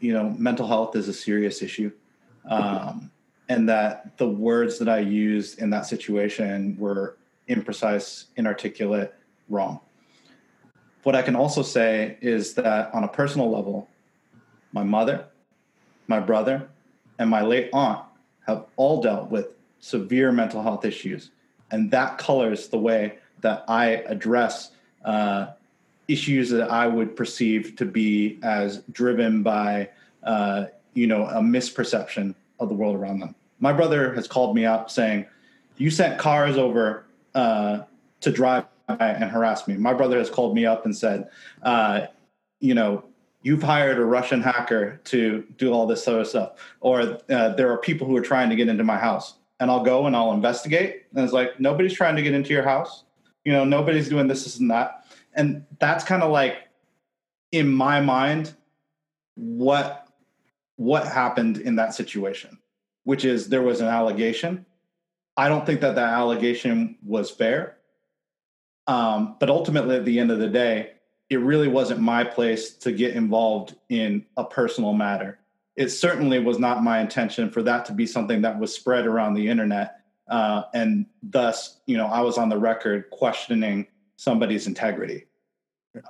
you 0.00 0.12
know 0.12 0.30
mental 0.30 0.66
health 0.66 0.96
is 0.96 1.08
a 1.08 1.12
serious 1.12 1.62
issue, 1.62 1.92
um, 2.48 3.10
and 3.48 3.68
that 3.68 4.16
the 4.16 4.28
words 4.28 4.78
that 4.78 4.88
I 4.88 5.00
used 5.00 5.58
in 5.58 5.70
that 5.70 5.86
situation 5.86 6.76
were 6.78 7.16
imprecise, 7.48 8.26
inarticulate, 8.36 9.14
wrong. 9.48 9.80
What 11.02 11.14
I 11.14 11.22
can 11.22 11.36
also 11.36 11.62
say 11.62 12.16
is 12.22 12.54
that 12.54 12.94
on 12.94 13.04
a 13.04 13.08
personal 13.08 13.50
level, 13.50 13.88
my 14.72 14.82
mother, 14.82 15.26
my 16.06 16.20
brother, 16.20 16.68
and 17.18 17.28
my 17.28 17.42
late 17.42 17.68
aunt 17.72 18.00
have 18.46 18.64
all 18.76 19.02
dealt 19.02 19.30
with 19.30 19.48
severe 19.80 20.32
mental 20.32 20.62
health 20.62 20.84
issues, 20.84 21.30
and 21.70 21.90
that 21.90 22.16
colors 22.16 22.68
the 22.68 22.78
way 22.78 23.18
that 23.42 23.64
I 23.68 23.86
address 24.06 24.70
uh, 25.04 25.48
issues 26.08 26.48
that 26.50 26.70
I 26.70 26.86
would 26.86 27.14
perceive 27.14 27.76
to 27.76 27.84
be 27.84 28.38
as 28.42 28.78
driven 28.90 29.42
by, 29.42 29.90
uh, 30.22 30.66
you 30.94 31.06
know, 31.06 31.26
a 31.26 31.40
misperception 31.40 32.34
of 32.60 32.68
the 32.68 32.74
world 32.74 32.96
around 32.96 33.20
them. 33.20 33.34
My 33.60 33.72
brother 33.72 34.14
has 34.14 34.28
called 34.28 34.54
me 34.54 34.64
up 34.64 34.90
saying, 34.90 35.26
"You 35.76 35.90
sent 35.90 36.18
cars 36.18 36.56
over 36.56 37.06
uh, 37.34 37.80
to 38.20 38.30
drive 38.30 38.64
and 38.88 39.30
harass 39.30 39.66
me." 39.66 39.76
My 39.76 39.94
brother 39.94 40.18
has 40.18 40.30
called 40.30 40.54
me 40.54 40.66
up 40.66 40.84
and 40.84 40.96
said, 40.96 41.28
uh, 41.62 42.06
"You 42.60 42.74
know." 42.74 43.04
You've 43.46 43.62
hired 43.62 43.98
a 43.98 44.04
Russian 44.06 44.40
hacker 44.40 45.02
to 45.04 45.44
do 45.58 45.70
all 45.70 45.86
this 45.86 46.02
sort 46.02 46.22
of 46.22 46.26
stuff, 46.26 46.52
or 46.80 47.18
uh, 47.28 47.50
there 47.50 47.70
are 47.70 47.76
people 47.76 48.06
who 48.06 48.16
are 48.16 48.22
trying 48.22 48.48
to 48.48 48.56
get 48.56 48.68
into 48.68 48.84
my 48.84 48.96
house, 48.96 49.34
and 49.60 49.70
I'll 49.70 49.84
go 49.84 50.06
and 50.06 50.16
I'll 50.16 50.32
investigate. 50.32 51.02
And 51.14 51.22
it's 51.22 51.34
like 51.34 51.60
nobody's 51.60 51.92
trying 51.92 52.16
to 52.16 52.22
get 52.22 52.32
into 52.32 52.54
your 52.54 52.62
house. 52.62 53.04
You 53.44 53.52
know, 53.52 53.66
nobody's 53.66 54.08
doing 54.08 54.28
this, 54.28 54.44
this, 54.44 54.60
and 54.60 54.70
that 54.70 55.04
and 55.34 55.64
that's 55.78 56.04
kind 56.04 56.22
of 56.22 56.30
like 56.30 56.68
in 57.52 57.72
my 57.72 58.00
mind 58.00 58.54
what 59.34 60.03
what 60.76 61.06
happened 61.06 61.58
in 61.58 61.76
that 61.76 61.94
situation 61.94 62.58
which 63.04 63.24
is 63.24 63.48
there 63.48 63.62
was 63.62 63.80
an 63.80 63.86
allegation 63.86 64.64
i 65.36 65.48
don't 65.48 65.66
think 65.66 65.80
that 65.80 65.94
that 65.94 66.12
allegation 66.12 66.96
was 67.02 67.30
fair 67.30 67.76
um, 68.86 69.36
but 69.40 69.48
ultimately 69.48 69.96
at 69.96 70.04
the 70.04 70.18
end 70.18 70.30
of 70.30 70.38
the 70.38 70.48
day 70.48 70.90
it 71.30 71.36
really 71.36 71.68
wasn't 71.68 71.98
my 71.98 72.22
place 72.22 72.74
to 72.74 72.92
get 72.92 73.14
involved 73.14 73.76
in 73.88 74.24
a 74.36 74.44
personal 74.44 74.92
matter 74.92 75.38
it 75.76 75.88
certainly 75.88 76.38
was 76.38 76.58
not 76.58 76.84
my 76.84 77.00
intention 77.00 77.50
for 77.50 77.62
that 77.62 77.84
to 77.84 77.92
be 77.92 78.06
something 78.06 78.42
that 78.42 78.58
was 78.58 78.74
spread 78.74 79.06
around 79.06 79.34
the 79.34 79.48
internet 79.48 80.00
uh, 80.28 80.62
and 80.74 81.06
thus 81.22 81.80
you 81.86 81.96
know 81.96 82.06
i 82.06 82.20
was 82.20 82.38
on 82.38 82.48
the 82.48 82.58
record 82.58 83.08
questioning 83.10 83.86
somebody's 84.16 84.66
integrity. 84.66 85.26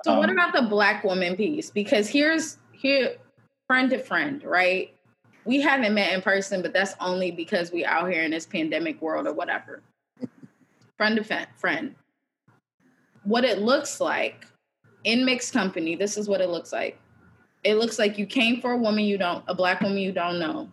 So 0.03 0.13
um, 0.13 0.19
what 0.19 0.29
about 0.29 0.53
the 0.53 0.63
black 0.63 1.03
woman 1.03 1.35
piece? 1.35 1.69
Because 1.69 2.07
here's 2.07 2.57
here 2.71 3.15
friend 3.67 3.89
to 3.89 3.97
friend, 3.97 4.43
right? 4.43 4.93
We 5.45 5.61
haven't 5.61 5.93
met 5.93 6.13
in 6.13 6.21
person, 6.21 6.61
but 6.61 6.73
that's 6.73 6.95
only 6.99 7.31
because 7.31 7.71
we 7.71 7.85
out 7.85 8.09
here 8.09 8.23
in 8.23 8.31
this 8.31 8.45
pandemic 8.45 9.01
world 9.01 9.27
or 9.27 9.33
whatever. 9.33 9.81
friend 10.97 11.15
to 11.17 11.47
friend. 11.57 11.95
What 13.23 13.43
it 13.43 13.59
looks 13.59 13.99
like 13.99 14.45
in 15.03 15.25
mixed 15.25 15.53
company, 15.53 15.95
this 15.95 16.17
is 16.17 16.27
what 16.27 16.41
it 16.41 16.49
looks 16.49 16.71
like. 16.71 16.99
It 17.63 17.75
looks 17.75 17.97
like 17.97 18.17
you 18.17 18.25
came 18.25 18.61
for 18.61 18.73
a 18.73 18.77
woman 18.77 19.03
you 19.03 19.17
don't, 19.17 19.43
a 19.47 19.55
black 19.55 19.81
woman 19.81 19.97
you 19.97 20.11
don't 20.11 20.39
know, 20.39 20.69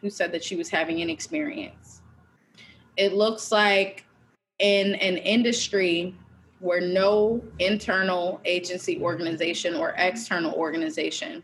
who 0.00 0.08
said 0.08 0.32
that 0.32 0.42
she 0.42 0.56
was 0.56 0.68
having 0.68 1.02
an 1.02 1.10
experience. 1.10 2.00
It 2.96 3.12
looks 3.14 3.52
like 3.52 4.04
in 4.58 4.94
an 4.96 5.18
industry 5.18 6.14
where 6.60 6.80
no 6.80 7.42
internal 7.58 8.40
agency 8.44 9.00
organization 9.00 9.74
or 9.74 9.94
external 9.96 10.52
organization 10.54 11.42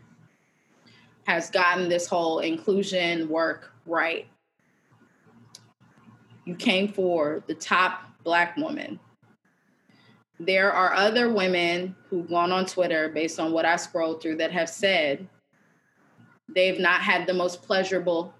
has 1.27 1.51
gotten 1.51 1.89
this 1.89 2.07
whole 2.07 2.39
inclusion 2.39 3.27
work 3.27 3.73
right. 3.85 4.27
You 6.45 6.55
came 6.55 6.87
for 6.87 7.43
the 7.47 7.53
top 7.53 8.03
Black 8.23 8.55
woman. 8.55 8.99
There 10.39 10.71
are 10.71 10.93
other 10.93 11.31
women 11.31 11.95
who've 12.09 12.29
gone 12.29 12.53
on 12.53 12.65
Twitter 12.65 13.09
based 13.09 13.39
on 13.39 13.51
what 13.51 13.65
I 13.65 13.75
scrolled 13.75 14.21
through 14.21 14.37
that 14.37 14.51
have 14.51 14.69
said 14.69 15.27
they've 16.55 16.79
not 16.79 17.01
had 17.01 17.27
the 17.27 17.33
most 17.33 17.61
pleasurable 17.61 18.33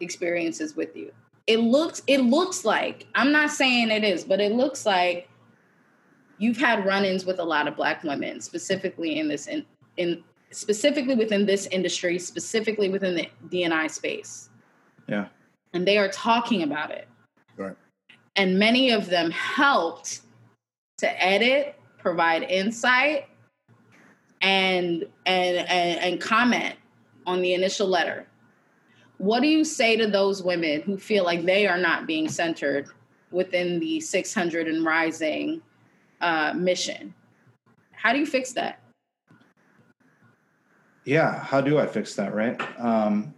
experiences 0.00 0.76
with 0.76 0.96
you. 0.96 1.10
It 1.48 1.58
looks 1.58 2.02
it 2.06 2.18
looks 2.18 2.64
like 2.64 3.06
I'm 3.16 3.32
not 3.32 3.50
saying 3.50 3.90
it 3.90 4.04
is, 4.04 4.22
but 4.22 4.40
it 4.40 4.52
looks 4.52 4.86
like 4.86 5.28
you've 6.38 6.58
had 6.58 6.86
run-ins 6.86 7.24
with 7.24 7.40
a 7.40 7.44
lot 7.44 7.66
of 7.66 7.76
black 7.76 8.04
women 8.04 8.40
specifically 8.40 9.18
in 9.18 9.28
this 9.28 9.46
in, 9.46 9.64
in 9.96 10.22
specifically 10.54 11.14
within 11.14 11.46
this 11.46 11.66
industry 11.66 12.18
specifically 12.18 12.88
within 12.88 13.14
the 13.14 13.28
dni 13.48 13.90
space. 13.90 14.50
Yeah. 15.08 15.26
And 15.72 15.86
they 15.86 15.98
are 15.98 16.08
talking 16.08 16.62
about 16.62 16.90
it. 16.90 17.08
Right. 17.56 17.76
And 18.36 18.58
many 18.58 18.90
of 18.90 19.06
them 19.06 19.30
helped 19.30 20.20
to 20.98 21.22
edit 21.22 21.76
provide 21.98 22.42
insight 22.44 23.26
and 24.40 25.04
and 25.26 25.56
and, 25.56 26.00
and 26.00 26.20
comment 26.20 26.76
on 27.26 27.42
the 27.42 27.54
initial 27.54 27.88
letter. 27.88 28.26
What 29.18 29.40
do 29.40 29.48
you 29.48 29.64
say 29.64 29.96
to 29.96 30.06
those 30.06 30.42
women 30.42 30.82
who 30.82 30.98
feel 30.98 31.24
like 31.24 31.44
they 31.44 31.66
are 31.66 31.78
not 31.78 32.06
being 32.06 32.28
centered 32.28 32.88
within 33.34 33.80
the 33.80 34.00
600 34.00 34.68
and 34.68 34.84
rising 34.84 35.60
uh, 36.20 36.54
mission. 36.54 37.12
How 37.92 38.12
do 38.12 38.18
you 38.18 38.26
fix 38.26 38.52
that? 38.52 38.80
Yeah, 41.04 41.38
how 41.38 41.60
do 41.60 41.78
I 41.78 41.86
fix 41.86 42.14
that, 42.14 42.34
right? 42.34 42.60
Um, 42.80 43.34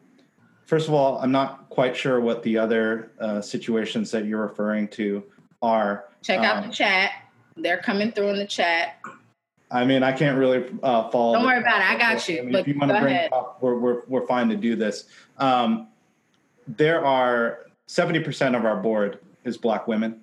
first 0.66 0.88
of 0.88 0.94
all, 0.94 1.18
I'm 1.18 1.32
not 1.32 1.68
quite 1.68 1.96
sure 1.96 2.20
what 2.20 2.42
the 2.42 2.58
other 2.58 3.12
uh, 3.20 3.40
situations 3.40 4.10
that 4.10 4.24
you're 4.24 4.42
referring 4.42 4.88
to 4.88 5.24
are. 5.62 6.06
Check 6.22 6.40
out 6.40 6.62
um, 6.62 6.68
the 6.68 6.74
chat. 6.74 7.12
They're 7.56 7.78
coming 7.78 8.12
through 8.12 8.30
in 8.30 8.36
the 8.36 8.46
chat. 8.46 9.00
I 9.70 9.84
mean, 9.84 10.02
I 10.02 10.12
can't 10.12 10.38
really 10.38 10.64
uh, 10.82 11.10
follow. 11.10 11.34
Don't 11.34 11.44
worry 11.44 11.60
about 11.60 11.80
it. 11.80 11.90
I 11.90 11.98
got 11.98 12.28
you. 12.28 12.38
I 12.38 12.42
mean, 12.42 12.54
if 12.54 12.68
you 12.68 12.78
want 12.78 12.92
to 12.92 13.00
bring 13.00 13.14
ahead. 13.14 13.26
it 13.26 13.32
up, 13.32 13.58
we're, 13.60 13.78
we're, 13.78 14.02
we're 14.06 14.26
fine 14.26 14.48
to 14.50 14.56
do 14.56 14.76
this. 14.76 15.06
Um, 15.38 15.88
there 16.68 17.04
are 17.04 17.66
70% 17.88 18.56
of 18.56 18.64
our 18.64 18.76
board 18.76 19.18
is 19.44 19.56
black 19.56 19.88
women. 19.88 20.20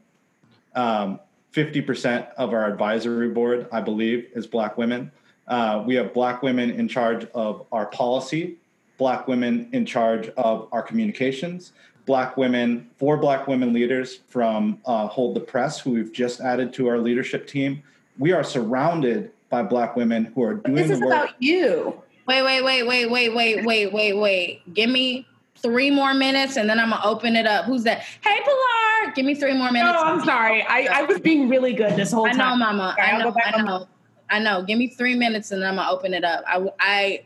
Um, 0.75 1.19
50% 1.53 2.33
of 2.33 2.53
our 2.53 2.67
advisory 2.67 3.29
board, 3.29 3.67
I 3.71 3.81
believe, 3.81 4.29
is 4.33 4.47
black 4.47 4.77
women. 4.77 5.11
Uh, 5.47 5.83
we 5.85 5.95
have 5.95 6.13
black 6.13 6.41
women 6.41 6.71
in 6.71 6.87
charge 6.87 7.25
of 7.33 7.65
our 7.71 7.85
policy, 7.87 8.57
black 8.97 9.27
women 9.27 9.69
in 9.73 9.85
charge 9.85 10.29
of 10.29 10.67
our 10.71 10.81
communications, 10.81 11.73
black 12.05 12.37
women, 12.37 12.89
four 12.97 13.17
black 13.17 13.47
women 13.47 13.73
leaders 13.73 14.19
from 14.27 14.79
uh, 14.85 15.07
Hold 15.07 15.35
the 15.35 15.41
Press, 15.41 15.79
who 15.79 15.91
we've 15.91 16.13
just 16.13 16.39
added 16.41 16.73
to 16.73 16.87
our 16.87 16.97
leadership 16.97 17.47
team. 17.47 17.83
We 18.17 18.31
are 18.31 18.43
surrounded 18.43 19.31
by 19.49 19.63
black 19.63 19.95
women 19.95 20.25
who 20.33 20.43
are 20.43 20.55
doing 20.55 20.87
this 20.87 20.99
the 20.99 21.05
work. 21.05 21.13
This 21.13 21.19
is 21.19 21.23
about 21.23 21.41
you. 21.41 22.01
Wait, 22.25 22.41
wait, 22.41 22.63
wait, 22.63 22.83
wait, 22.83 23.11
wait, 23.11 23.35
wait, 23.35 23.65
wait, 23.65 23.93
wait, 23.93 24.13
wait. 24.13 24.73
Give 24.73 24.89
me 24.89 25.27
three 25.57 25.91
more 25.91 26.13
minutes 26.13 26.57
and 26.57 26.69
then 26.69 26.79
I'm 26.79 26.89
gonna 26.89 27.05
open 27.05 27.35
it 27.35 27.45
up. 27.45 27.65
Who's 27.65 27.83
that? 27.83 27.99
Hey, 27.99 28.41
Pilar, 28.43 29.13
give 29.13 29.25
me 29.25 29.35
three 29.35 29.53
more 29.53 29.71
minutes. 29.71 29.97
Oh, 29.97 30.05
I'm 30.05 30.23
sorry. 30.23 30.61
I, 30.63 30.87
I 30.91 31.01
was 31.03 31.19
being 31.19 31.49
really 31.49 31.73
good 31.73 31.95
this 31.95 32.11
whole 32.11 32.25
time. 32.27 32.41
I 32.41 32.49
know, 32.49 32.55
Mama. 32.55 32.95
I 32.99 33.17
know. 33.17 33.35
I 33.43 33.61
know. 33.61 33.87
I 34.29 34.39
know. 34.39 34.63
Give 34.63 34.77
me 34.77 34.87
three 34.87 35.15
minutes 35.15 35.51
and 35.51 35.63
I'm 35.63 35.75
gonna 35.75 35.89
open 35.89 36.13
it 36.13 36.23
up. 36.23 36.43
I, 36.47 36.71
I 36.79 37.23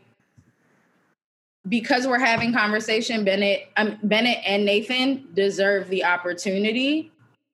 because 1.68 2.06
we're 2.06 2.18
having 2.18 2.52
conversation. 2.52 3.24
Bennett, 3.24 3.68
um, 3.76 3.98
Bennett 4.02 4.38
and 4.46 4.64
Nathan 4.64 5.28
deserve 5.34 5.88
the 5.88 6.04
opportunity 6.04 7.12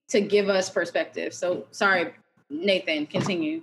to 0.08 0.20
give 0.20 0.48
us 0.48 0.70
perspective. 0.70 1.34
So 1.34 1.66
sorry, 1.70 2.12
Nathan. 2.50 3.06
Continue. 3.06 3.62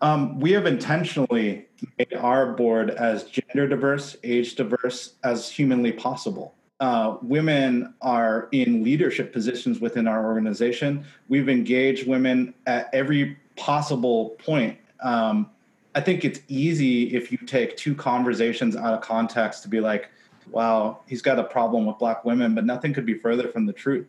Um, 0.00 0.38
we 0.38 0.52
have 0.52 0.66
intentionally 0.66 1.66
made 1.98 2.14
our 2.14 2.52
board 2.52 2.90
as 2.90 3.24
gender 3.24 3.66
diverse, 3.66 4.16
age 4.22 4.54
diverse 4.54 5.14
as 5.24 5.50
humanly 5.50 5.92
possible. 5.92 6.54
Uh, 6.80 7.16
women 7.22 7.92
are 8.00 8.48
in 8.52 8.84
leadership 8.84 9.32
positions 9.32 9.80
within 9.80 10.06
our 10.06 10.24
organization. 10.24 11.04
We've 11.28 11.48
engaged 11.48 12.06
women 12.06 12.54
at 12.66 12.88
every 12.92 13.36
possible 13.58 14.30
point. 14.38 14.78
Um, 15.00 15.50
I 15.94 16.00
think 16.00 16.24
it's 16.24 16.40
easy 16.48 17.14
if 17.14 17.32
you 17.32 17.38
take 17.38 17.76
two 17.76 17.94
conversations 17.94 18.76
out 18.76 18.94
of 18.94 19.00
context 19.00 19.62
to 19.62 19.68
be 19.68 19.80
like, 19.80 20.10
wow, 20.50 21.00
he's 21.06 21.22
got 21.22 21.38
a 21.38 21.44
problem 21.44 21.86
with 21.86 21.98
black 21.98 22.24
women, 22.24 22.54
but 22.54 22.64
nothing 22.64 22.94
could 22.94 23.04
be 23.04 23.14
further 23.14 23.48
from 23.48 23.66
the 23.66 23.72
truth. 23.72 24.06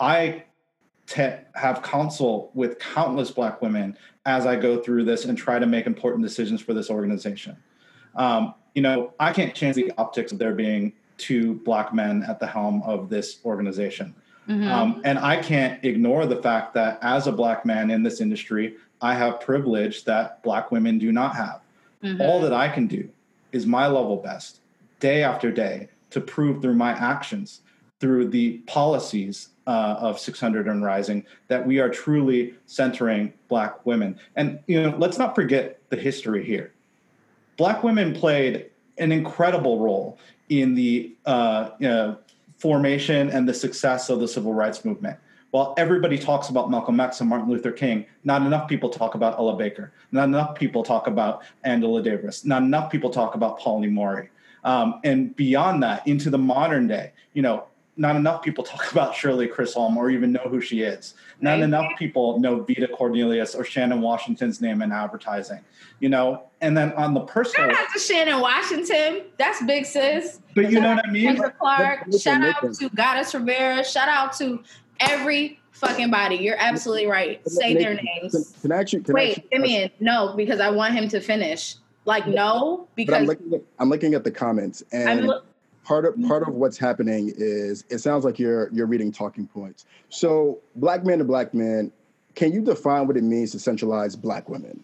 I 0.00 0.44
te- 1.06 1.36
have 1.54 1.82
counsel 1.82 2.50
with 2.54 2.78
countless 2.78 3.30
black 3.30 3.62
women 3.62 3.96
as 4.26 4.46
I 4.46 4.56
go 4.56 4.80
through 4.80 5.04
this 5.04 5.24
and 5.24 5.36
try 5.36 5.58
to 5.58 5.66
make 5.66 5.86
important 5.86 6.22
decisions 6.22 6.60
for 6.60 6.74
this 6.74 6.90
organization. 6.90 7.56
Um, 8.14 8.54
you 8.74 8.82
know, 8.82 9.12
I 9.20 9.32
can't 9.32 9.54
change 9.54 9.76
the 9.76 9.92
optics 9.98 10.32
of 10.32 10.38
there 10.38 10.54
being 10.54 10.92
two 11.18 11.54
black 11.56 11.94
men 11.94 12.24
at 12.28 12.40
the 12.40 12.46
helm 12.46 12.82
of 12.82 13.08
this 13.08 13.40
organization. 13.44 14.14
Mm-hmm. 14.48 14.68
Um, 14.68 15.00
and 15.04 15.18
I 15.18 15.40
can't 15.40 15.82
ignore 15.84 16.26
the 16.26 16.42
fact 16.42 16.74
that 16.74 16.98
as 17.02 17.26
a 17.26 17.32
black 17.32 17.64
man 17.64 17.90
in 17.90 18.02
this 18.02 18.20
industry, 18.20 18.76
I 19.00 19.14
have 19.14 19.40
privilege 19.40 20.04
that 20.04 20.42
black 20.42 20.70
women 20.70 20.98
do 20.98 21.12
not 21.12 21.36
have. 21.36 21.60
Mm-hmm. 22.02 22.20
All 22.20 22.40
that 22.40 22.52
I 22.52 22.68
can 22.68 22.86
do 22.86 23.08
is 23.52 23.66
my 23.66 23.86
level 23.86 24.16
best, 24.16 24.60
day 25.00 25.22
after 25.22 25.50
day, 25.52 25.88
to 26.10 26.20
prove 26.20 26.60
through 26.60 26.74
my 26.74 26.92
actions, 26.92 27.60
through 28.00 28.28
the 28.28 28.58
policies 28.66 29.48
uh, 29.66 29.96
of 29.98 30.18
600 30.18 30.66
and 30.66 30.84
Rising, 30.84 31.24
that 31.48 31.66
we 31.66 31.78
are 31.78 31.88
truly 31.88 32.54
centering 32.66 33.32
black 33.48 33.84
women. 33.86 34.18
And 34.34 34.58
you 34.66 34.82
know, 34.82 34.96
let's 34.98 35.18
not 35.18 35.34
forget 35.34 35.80
the 35.90 35.96
history 35.96 36.44
here. 36.44 36.72
Black 37.56 37.84
women 37.84 38.12
played 38.12 38.66
an 38.98 39.12
incredible 39.12 39.78
role 39.78 40.18
in 40.48 40.74
the 40.74 41.14
uh, 41.26 41.70
you 41.78 41.88
know, 41.88 42.18
formation 42.62 43.28
and 43.30 43.48
the 43.48 43.52
success 43.52 44.08
of 44.08 44.20
the 44.20 44.28
civil 44.28 44.54
rights 44.54 44.84
movement. 44.84 45.18
While 45.50 45.74
everybody 45.76 46.16
talks 46.16 46.48
about 46.48 46.70
Malcolm 46.70 47.00
X 47.00 47.20
and 47.20 47.28
Martin 47.28 47.50
Luther 47.50 47.72
King, 47.72 48.06
not 48.22 48.42
enough 48.42 48.68
people 48.68 48.88
talk 48.88 49.16
about 49.16 49.36
Ella 49.36 49.56
Baker. 49.56 49.92
Not 50.12 50.24
enough 50.28 50.54
people 50.54 50.84
talk 50.84 51.08
about 51.08 51.42
Angela 51.64 52.00
Davis. 52.02 52.44
Not 52.44 52.62
enough 52.62 52.88
people 52.90 53.10
talk 53.10 53.34
about 53.34 53.58
Pauli 53.58 53.88
Murray. 53.88 54.30
Um, 54.62 55.00
and 55.02 55.34
beyond 55.34 55.82
that, 55.82 56.06
into 56.06 56.30
the 56.30 56.38
modern 56.38 56.86
day, 56.86 57.12
you 57.34 57.42
know, 57.42 57.64
not 57.96 58.16
enough 58.16 58.42
people 58.42 58.64
talk 58.72 58.90
about 58.92 59.14
Shirley 59.14 59.48
Chisholm 59.48 59.96
or 59.96 60.10
even 60.10 60.32
know 60.32 60.46
who 60.48 60.60
she 60.60 60.82
is. 60.82 61.14
Not 61.40 61.52
right. 61.52 61.60
enough 61.60 61.92
people 61.98 62.38
know 62.40 62.62
Vita 62.62 62.88
Cornelius 62.88 63.54
or 63.54 63.64
Shannon 63.64 64.00
Washington's 64.00 64.60
name 64.60 64.82
in 64.82 64.92
advertising. 64.92 65.60
You 66.00 66.08
know, 66.08 66.44
and 66.60 66.76
then 66.76 66.92
on 66.94 67.14
the 67.14 67.20
personal, 67.20 67.70
shout 67.70 67.78
out 67.78 67.92
to 67.92 67.98
Shannon 67.98 68.40
Washington. 68.40 69.22
That's 69.38 69.62
big 69.64 69.84
sis. 69.84 70.40
But 70.54 70.70
you 70.70 70.72
shout 70.72 70.82
know 70.82 70.94
what 70.96 71.08
I 71.08 71.10
mean. 71.10 71.42
Clark. 71.58 72.12
shout 72.20 72.42
out 72.42 72.74
to 72.74 72.88
Goddess 72.90 73.34
Rivera. 73.34 73.84
Shout 73.84 74.08
out 74.08 74.32
to 74.38 74.62
every 75.00 75.60
fucking 75.72 76.10
body. 76.10 76.36
You're 76.36 76.56
absolutely 76.58 77.06
right. 77.06 77.46
Say 77.48 77.74
their 77.74 77.94
names. 77.94 78.32
Can, 78.32 78.62
can 78.62 78.72
I 78.72 78.76
actually 78.76 79.02
can 79.02 79.14
wait? 79.14 79.46
I 79.52 79.56
Simeon, 79.56 79.90
no, 80.00 80.34
because 80.36 80.60
I 80.60 80.70
want 80.70 80.94
him 80.94 81.08
to 81.08 81.20
finish. 81.20 81.76
Like 82.04 82.26
no, 82.26 82.88
because 82.96 83.14
I'm 83.14 83.26
looking, 83.26 83.54
at, 83.54 83.62
I'm 83.78 83.88
looking 83.88 84.14
at 84.14 84.24
the 84.24 84.30
comments 84.30 84.82
and. 84.92 85.30
Lo- 85.82 85.88
part 85.88 86.04
of 86.04 86.20
part 86.28 86.42
of 86.46 86.54
what's 86.54 86.78
happening 86.78 87.32
is 87.36 87.84
it 87.90 87.98
sounds 87.98 88.24
like 88.24 88.38
you're 88.38 88.70
you're 88.72 88.86
reading 88.86 89.12
talking 89.12 89.46
points. 89.46 89.84
So 90.08 90.58
black 90.76 91.04
men 91.04 91.18
to 91.18 91.24
black 91.24 91.54
men, 91.54 91.92
can 92.34 92.52
you 92.52 92.62
define 92.62 93.06
what 93.06 93.16
it 93.16 93.24
means 93.24 93.52
to 93.52 93.58
centralize 93.58 94.16
black 94.16 94.48
women? 94.48 94.82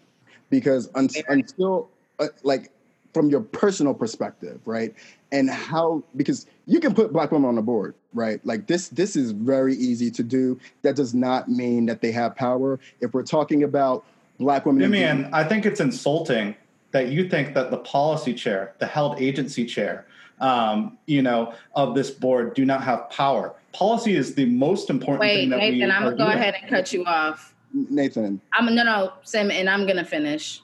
Because 0.49 0.89
un- 0.95 1.09
until 1.27 1.89
uh, 2.19 2.27
like 2.43 2.71
from 3.13 3.29
your 3.29 3.41
personal 3.41 3.93
perspective, 3.93 4.59
right? 4.65 4.93
And 5.31 5.49
how 5.49 6.03
because 6.15 6.45
you 6.65 6.79
can 6.79 6.93
put 6.93 7.13
black 7.13 7.31
women 7.31 7.49
on 7.49 7.55
the 7.55 7.61
board, 7.61 7.95
right? 8.13 8.43
Like 8.45 8.67
this 8.67 8.89
this 8.89 9.15
is 9.15 9.31
very 9.31 9.75
easy 9.75 10.11
to 10.11 10.23
do. 10.23 10.59
That 10.81 10.95
does 10.95 11.13
not 11.13 11.49
mean 11.49 11.85
that 11.87 12.01
they 12.01 12.11
have 12.11 12.35
power. 12.35 12.79
If 13.01 13.13
we're 13.13 13.23
talking 13.23 13.63
about 13.63 14.05
black 14.39 14.65
women, 14.65 14.83
I 14.83 14.87
mean, 14.87 15.29
I 15.33 15.43
think 15.43 15.65
it's 15.65 15.79
insulting 15.79 16.55
that 16.91 17.09
you 17.09 17.29
think 17.29 17.53
that 17.53 17.69
the 17.71 17.77
policy 17.77 18.33
chair, 18.33 18.73
the 18.79 18.87
held 18.87 19.21
agency 19.21 19.65
chair, 19.65 20.07
um, 20.39 20.97
you 21.05 21.21
know, 21.21 21.53
of 21.75 21.95
this 21.95 22.09
board 22.09 22.53
do 22.53 22.65
not 22.65 22.83
have 22.83 23.09
power. 23.09 23.55
Policy 23.71 24.15
is 24.15 24.35
the 24.35 24.45
most 24.45 24.89
important 24.89 25.21
Wait, 25.21 25.41
thing 25.41 25.49
that 25.49 25.57
Nathan, 25.57 25.79
we 25.79 25.83
I'm 25.83 26.03
gonna 26.03 26.15
go 26.15 26.25
doing. 26.25 26.37
ahead 26.37 26.55
and 26.61 26.69
cut 26.69 26.93
you 26.93 27.05
off. 27.05 27.53
Nathan. 27.73 28.41
I'm 28.53 28.73
no 28.73 28.83
no 28.83 29.13
Sim, 29.23 29.51
and 29.51 29.69
I'm 29.69 29.85
gonna 29.85 30.05
finish. 30.05 30.61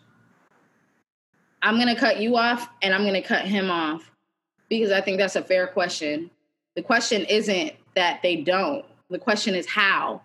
I'm 1.66 1.78
going 1.78 1.88
to 1.88 2.00
cut 2.00 2.20
you 2.20 2.38
off 2.38 2.70
and 2.84 2.94
I'm 2.94 3.02
going 3.02 3.16
to 3.16 3.28
cut 3.28 3.46
him 3.46 3.72
off 3.72 4.12
because 4.70 4.92
I 4.92 5.02
think 5.02 5.18
that's 5.18 5.36
a 5.36 5.42
fair 5.42 5.66
question. 5.66 6.30
The 6.76 6.84
question 6.84 7.26
isn't 7.26 7.72
that 7.96 8.22
they 8.22 8.36
don't. 8.36 8.86
The 9.10 9.18
question 9.18 9.56
is 9.56 9.66
how. 9.66 10.22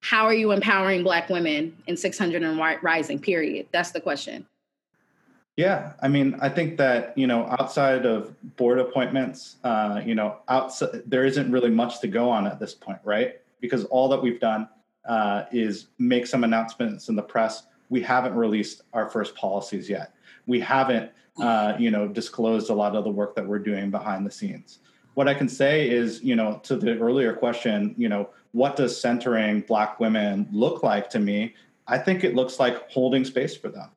How 0.00 0.24
are 0.24 0.32
you 0.32 0.52
empowering 0.52 1.02
Black 1.02 1.28
women 1.28 1.76
in 1.86 1.96
600 1.96 2.42
and 2.42 2.58
rising? 2.82 3.18
Period. 3.18 3.66
That's 3.70 3.90
the 3.90 4.00
question. 4.00 4.46
Yeah, 5.56 5.94
I 6.02 6.08
mean, 6.08 6.36
I 6.40 6.50
think 6.50 6.76
that 6.76 7.16
you 7.16 7.26
know, 7.26 7.46
outside 7.58 8.04
of 8.04 8.34
board 8.56 8.78
appointments, 8.78 9.56
uh, 9.64 10.02
you 10.04 10.14
know, 10.14 10.38
outside 10.48 11.02
there 11.06 11.24
isn't 11.24 11.50
really 11.50 11.70
much 11.70 12.00
to 12.00 12.08
go 12.08 12.28
on 12.28 12.46
at 12.46 12.60
this 12.60 12.74
point, 12.74 12.98
right? 13.04 13.40
Because 13.60 13.84
all 13.86 14.08
that 14.10 14.22
we've 14.22 14.40
done 14.40 14.68
uh, 15.08 15.44
is 15.52 15.88
make 15.98 16.26
some 16.26 16.44
announcements 16.44 17.08
in 17.08 17.16
the 17.16 17.22
press. 17.22 17.64
We 17.88 18.02
haven't 18.02 18.34
released 18.34 18.82
our 18.92 19.08
first 19.08 19.34
policies 19.34 19.88
yet 19.88 20.12
we 20.46 20.60
haven't 20.60 21.10
uh, 21.40 21.74
you 21.78 21.90
know 21.90 22.08
disclosed 22.08 22.70
a 22.70 22.74
lot 22.74 22.96
of 22.96 23.04
the 23.04 23.10
work 23.10 23.34
that 23.34 23.46
we're 23.46 23.58
doing 23.58 23.90
behind 23.90 24.24
the 24.24 24.30
scenes 24.30 24.78
what 25.14 25.28
i 25.28 25.34
can 25.34 25.48
say 25.48 25.88
is 25.88 26.22
you 26.22 26.34
know 26.34 26.58
to 26.62 26.76
the 26.76 26.98
earlier 26.98 27.34
question 27.34 27.94
you 27.98 28.08
know 28.08 28.28
what 28.52 28.76
does 28.76 28.98
centering 28.98 29.60
black 29.60 30.00
women 30.00 30.48
look 30.50 30.82
like 30.82 31.10
to 31.10 31.18
me 31.18 31.54
i 31.86 31.98
think 31.98 32.24
it 32.24 32.34
looks 32.34 32.58
like 32.58 32.90
holding 32.90 33.24
space 33.24 33.54
for 33.54 33.68
them 33.68 33.90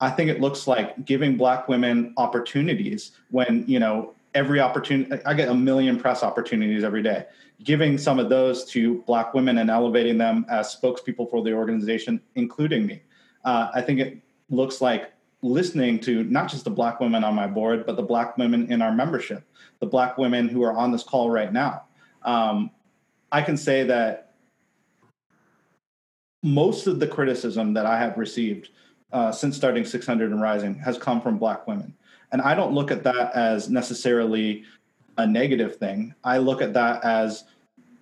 i 0.00 0.10
think 0.10 0.30
it 0.30 0.40
looks 0.40 0.66
like 0.66 1.04
giving 1.04 1.36
black 1.36 1.68
women 1.68 2.12
opportunities 2.16 3.12
when 3.30 3.64
you 3.66 3.78
know 3.78 4.14
every 4.34 4.60
opportunity 4.60 5.22
i 5.26 5.34
get 5.34 5.48
a 5.48 5.54
million 5.54 5.98
press 5.98 6.22
opportunities 6.22 6.84
every 6.84 7.02
day 7.02 7.26
giving 7.62 7.98
some 7.98 8.18
of 8.18 8.28
those 8.28 8.64
to 8.64 9.02
black 9.02 9.34
women 9.34 9.58
and 9.58 9.70
elevating 9.70 10.16
them 10.16 10.46
as 10.48 10.74
spokespeople 10.74 11.28
for 11.30 11.42
the 11.42 11.52
organization 11.52 12.20
including 12.34 12.86
me 12.86 13.02
uh, 13.44 13.70
i 13.74 13.80
think 13.80 14.00
it 14.00 14.18
looks 14.50 14.80
like 14.80 15.12
listening 15.42 15.98
to 16.00 16.24
not 16.24 16.48
just 16.50 16.64
the 16.64 16.70
black 16.70 17.00
women 17.00 17.24
on 17.24 17.34
my 17.34 17.46
board, 17.46 17.86
but 17.86 17.96
the 17.96 18.02
black 18.02 18.36
women 18.36 18.70
in 18.70 18.82
our 18.82 18.92
membership, 18.92 19.44
the 19.78 19.86
black 19.86 20.18
women 20.18 20.48
who 20.48 20.62
are 20.62 20.76
on 20.76 20.92
this 20.92 21.02
call 21.02 21.30
right 21.30 21.52
now. 21.52 21.84
Um, 22.22 22.70
I 23.32 23.42
can 23.42 23.56
say 23.56 23.84
that 23.84 24.34
most 26.42 26.86
of 26.86 27.00
the 27.00 27.06
criticism 27.06 27.74
that 27.74 27.86
I 27.86 27.98
have 27.98 28.18
received 28.18 28.70
uh, 29.12 29.32
since 29.32 29.56
starting 29.56 29.84
600 29.84 30.30
and 30.30 30.40
Rising 30.40 30.74
has 30.76 30.98
come 30.98 31.20
from 31.20 31.38
Black 31.38 31.66
women. 31.66 31.94
And 32.32 32.40
I 32.42 32.54
don't 32.54 32.72
look 32.72 32.90
at 32.90 33.02
that 33.04 33.34
as 33.34 33.68
necessarily 33.68 34.64
a 35.18 35.26
negative 35.26 35.76
thing. 35.76 36.14
I 36.22 36.38
look 36.38 36.62
at 36.62 36.72
that 36.74 37.04
as 37.04 37.44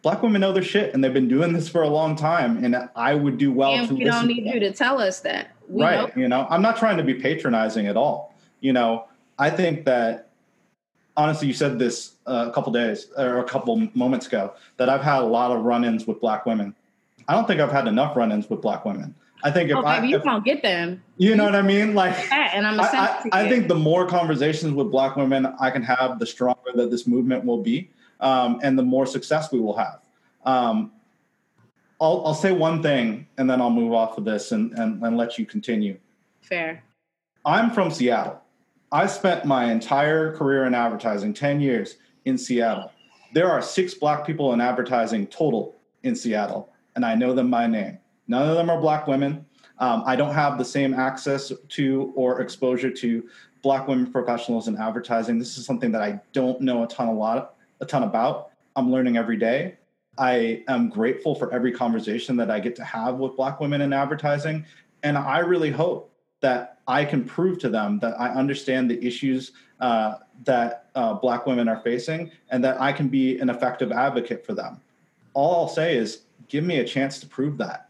Black 0.02 0.22
women 0.22 0.40
know 0.40 0.52
their 0.52 0.62
shit 0.62 0.94
and 0.94 1.02
they've 1.02 1.12
been 1.12 1.28
doing 1.28 1.52
this 1.52 1.68
for 1.68 1.82
a 1.82 1.88
long 1.88 2.14
time. 2.14 2.62
And 2.62 2.76
I 2.94 3.14
would 3.14 3.38
do 3.38 3.52
well 3.52 3.72
and 3.72 3.88
to 3.88 3.94
we 3.94 4.04
don't 4.04 4.26
need 4.26 4.44
you 4.44 4.60
to 4.60 4.72
tell 4.72 5.00
us 5.00 5.20
that. 5.20 5.50
We 5.68 5.82
right. 5.82 6.14
know. 6.14 6.22
You 6.22 6.28
know, 6.28 6.46
I'm 6.50 6.62
not 6.62 6.76
trying 6.76 6.96
to 6.98 7.02
be 7.02 7.14
patronizing 7.14 7.86
at 7.86 7.96
all. 7.96 8.34
You 8.60 8.72
know, 8.72 9.06
I 9.38 9.50
think 9.50 9.84
that 9.86 10.30
honestly, 11.16 11.48
you 11.48 11.54
said 11.54 11.78
this 11.78 12.14
uh, 12.26 12.46
a 12.48 12.52
couple 12.52 12.72
days 12.72 13.08
or 13.16 13.38
a 13.38 13.44
couple 13.44 13.88
moments 13.94 14.26
ago 14.26 14.54
that 14.76 14.88
I've 14.88 15.02
had 15.02 15.20
a 15.20 15.26
lot 15.26 15.50
of 15.50 15.64
run-ins 15.64 16.06
with 16.06 16.20
black 16.20 16.46
women. 16.46 16.74
I 17.26 17.34
don't 17.34 17.46
think 17.46 17.60
I've 17.60 17.72
had 17.72 17.86
enough 17.88 18.16
run-ins 18.16 18.48
with 18.48 18.62
black 18.62 18.84
women. 18.84 19.14
I 19.42 19.50
think 19.50 19.70
if 19.70 19.76
oh, 19.76 19.84
I, 19.84 20.00
baby, 20.00 20.10
you 20.10 20.16
if, 20.16 20.24
won't 20.24 20.44
get 20.44 20.62
them. 20.62 21.02
you 21.16 21.36
know 21.36 21.44
what 21.44 21.54
I 21.54 21.62
mean, 21.62 21.94
like, 21.94 22.14
And 22.32 22.66
I'm 22.66 22.78
a 22.78 22.82
I, 22.82 23.22
I, 23.32 23.44
I 23.44 23.48
think 23.48 23.68
the 23.68 23.74
more 23.74 24.06
conversations 24.06 24.72
with 24.72 24.90
black 24.90 25.16
women 25.16 25.46
I 25.60 25.70
can 25.70 25.82
have, 25.82 26.18
the 26.18 26.26
stronger 26.26 26.72
that 26.74 26.90
this 26.90 27.06
movement 27.06 27.44
will 27.44 27.62
be, 27.62 27.90
um, 28.20 28.58
and 28.62 28.78
the 28.78 28.82
more 28.82 29.06
success 29.06 29.52
we 29.52 29.60
will 29.60 29.76
have. 29.76 30.00
Um, 30.44 30.92
I'll, 32.00 32.26
I'll 32.26 32.34
say 32.34 32.52
one 32.52 32.82
thing, 32.82 33.26
and 33.38 33.48
then 33.48 33.60
I'll 33.60 33.70
move 33.70 33.92
off 33.92 34.18
of 34.18 34.24
this 34.24 34.52
and, 34.52 34.72
and, 34.78 35.02
and 35.02 35.16
let 35.16 35.38
you 35.38 35.46
continue. 35.46 35.98
fair. 36.40 36.82
I'm 37.44 37.70
from 37.70 37.90
Seattle. 37.90 38.42
I 38.90 39.06
spent 39.06 39.44
my 39.44 39.70
entire 39.70 40.36
career 40.36 40.64
in 40.64 40.74
advertising, 40.74 41.32
10 41.32 41.60
years 41.60 41.96
in 42.24 42.36
Seattle. 42.36 42.90
There 43.32 43.50
are 43.50 43.62
six 43.62 43.94
black 43.94 44.26
people 44.26 44.52
in 44.52 44.60
advertising 44.60 45.26
total 45.28 45.76
in 46.02 46.14
Seattle, 46.14 46.70
and 46.96 47.04
I 47.04 47.14
know 47.14 47.34
them 47.34 47.50
by 47.50 47.66
name. 47.66 47.98
None 48.28 48.48
of 48.48 48.56
them 48.56 48.70
are 48.70 48.80
black 48.80 49.06
women. 49.06 49.44
Um, 49.78 50.02
I 50.06 50.16
don't 50.16 50.34
have 50.34 50.58
the 50.58 50.64
same 50.64 50.94
access 50.94 51.52
to 51.68 52.12
or 52.14 52.40
exposure 52.40 52.90
to 52.90 53.28
black 53.62 53.88
women 53.88 54.12
professionals 54.12 54.68
in 54.68 54.76
advertising. 54.76 55.38
This 55.38 55.58
is 55.58 55.64
something 55.64 55.90
that 55.92 56.02
I 56.02 56.20
don't 56.32 56.60
know 56.60 56.84
a 56.84 56.86
ton 56.86 57.08
a 57.08 57.12
lot 57.12 57.56
a 57.80 57.86
ton 57.86 58.02
about. 58.02 58.50
I'm 58.76 58.90
learning 58.90 59.16
every 59.16 59.36
day. 59.36 59.76
I 60.18 60.64
am 60.68 60.88
grateful 60.88 61.34
for 61.34 61.52
every 61.52 61.70
conversation 61.72 62.36
that 62.36 62.50
I 62.50 62.58
get 62.58 62.74
to 62.76 62.84
have 62.84 63.16
with 63.16 63.36
black 63.36 63.60
women 63.60 63.82
in 63.82 63.92
advertising, 63.92 64.66
and 65.04 65.16
I 65.16 65.38
really 65.38 65.70
hope 65.70 66.12
that 66.40 66.78
I 66.86 67.04
can 67.04 67.24
prove 67.24 67.58
to 67.60 67.68
them 67.68 67.98
that 68.00 68.18
I 68.18 68.30
understand 68.30 68.90
the 68.90 69.04
issues 69.04 69.52
uh, 69.80 70.16
that 70.44 70.86
uh, 70.94 71.14
Black 71.14 71.46
women 71.46 71.68
are 71.68 71.80
facing 71.80 72.30
and 72.50 72.64
that 72.64 72.80
I 72.80 72.92
can 72.92 73.08
be 73.08 73.38
an 73.38 73.50
effective 73.50 73.92
advocate 73.92 74.46
for 74.46 74.54
them. 74.54 74.80
All 75.34 75.56
I'll 75.56 75.68
say 75.68 75.96
is 75.96 76.22
give 76.48 76.64
me 76.64 76.78
a 76.78 76.84
chance 76.84 77.18
to 77.20 77.26
prove 77.26 77.58
that. 77.58 77.87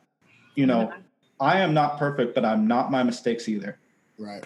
You 0.59 0.67
know, 0.67 0.93
I 1.39 1.61
am 1.61 1.73
not 1.73 1.99
perfect, 2.01 2.35
but 2.35 2.45
I'm 2.45 2.67
not 2.67 2.91
my 2.91 3.05
mistakes 3.05 3.49
either. 3.49 3.79
Right. 4.19 4.45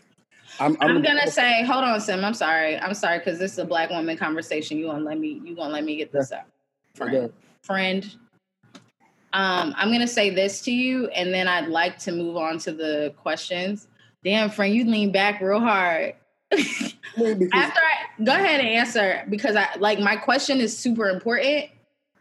I'm, 0.60 0.76
I'm, 0.82 0.96
I'm 0.96 1.02
gonna 1.02 1.30
say, 1.30 1.64
hold 1.64 1.84
on, 1.84 1.98
Sim. 2.02 2.22
I'm 2.22 2.34
sorry. 2.34 2.78
I'm 2.78 2.92
sorry 2.92 3.18
because 3.18 3.38
this 3.38 3.52
is 3.52 3.58
a 3.58 3.64
black 3.64 3.88
woman 3.88 4.18
conversation. 4.18 4.76
You 4.76 4.88
gonna 4.88 5.02
let 5.02 5.18
me? 5.18 5.40
You 5.42 5.56
gonna 5.56 5.72
let 5.72 5.84
me 5.84 5.96
get 5.96 6.12
this 6.12 6.30
up, 6.30 6.46
friend? 6.94 7.32
Friend. 7.62 8.16
Um, 9.32 9.72
I'm 9.74 9.90
gonna 9.90 10.06
say 10.06 10.28
this 10.28 10.60
to 10.64 10.70
you, 10.70 11.08
and 11.08 11.32
then 11.32 11.48
I'd 11.48 11.68
like 11.68 11.98
to 12.00 12.12
move 12.12 12.36
on 12.36 12.58
to 12.58 12.72
the 12.72 13.14
questions. 13.16 13.88
Damn, 14.22 14.50
friend, 14.50 14.74
you 14.74 14.84
lean 14.84 15.12
back 15.12 15.40
real 15.40 15.60
hard. 15.60 16.14
After 16.52 17.80
I 17.80 18.22
go 18.22 18.34
ahead 18.34 18.60
and 18.60 18.68
answer 18.68 19.24
because 19.30 19.56
I 19.56 19.66
like 19.78 19.98
my 19.98 20.16
question 20.16 20.60
is 20.60 20.76
super 20.76 21.08
important, 21.08 21.70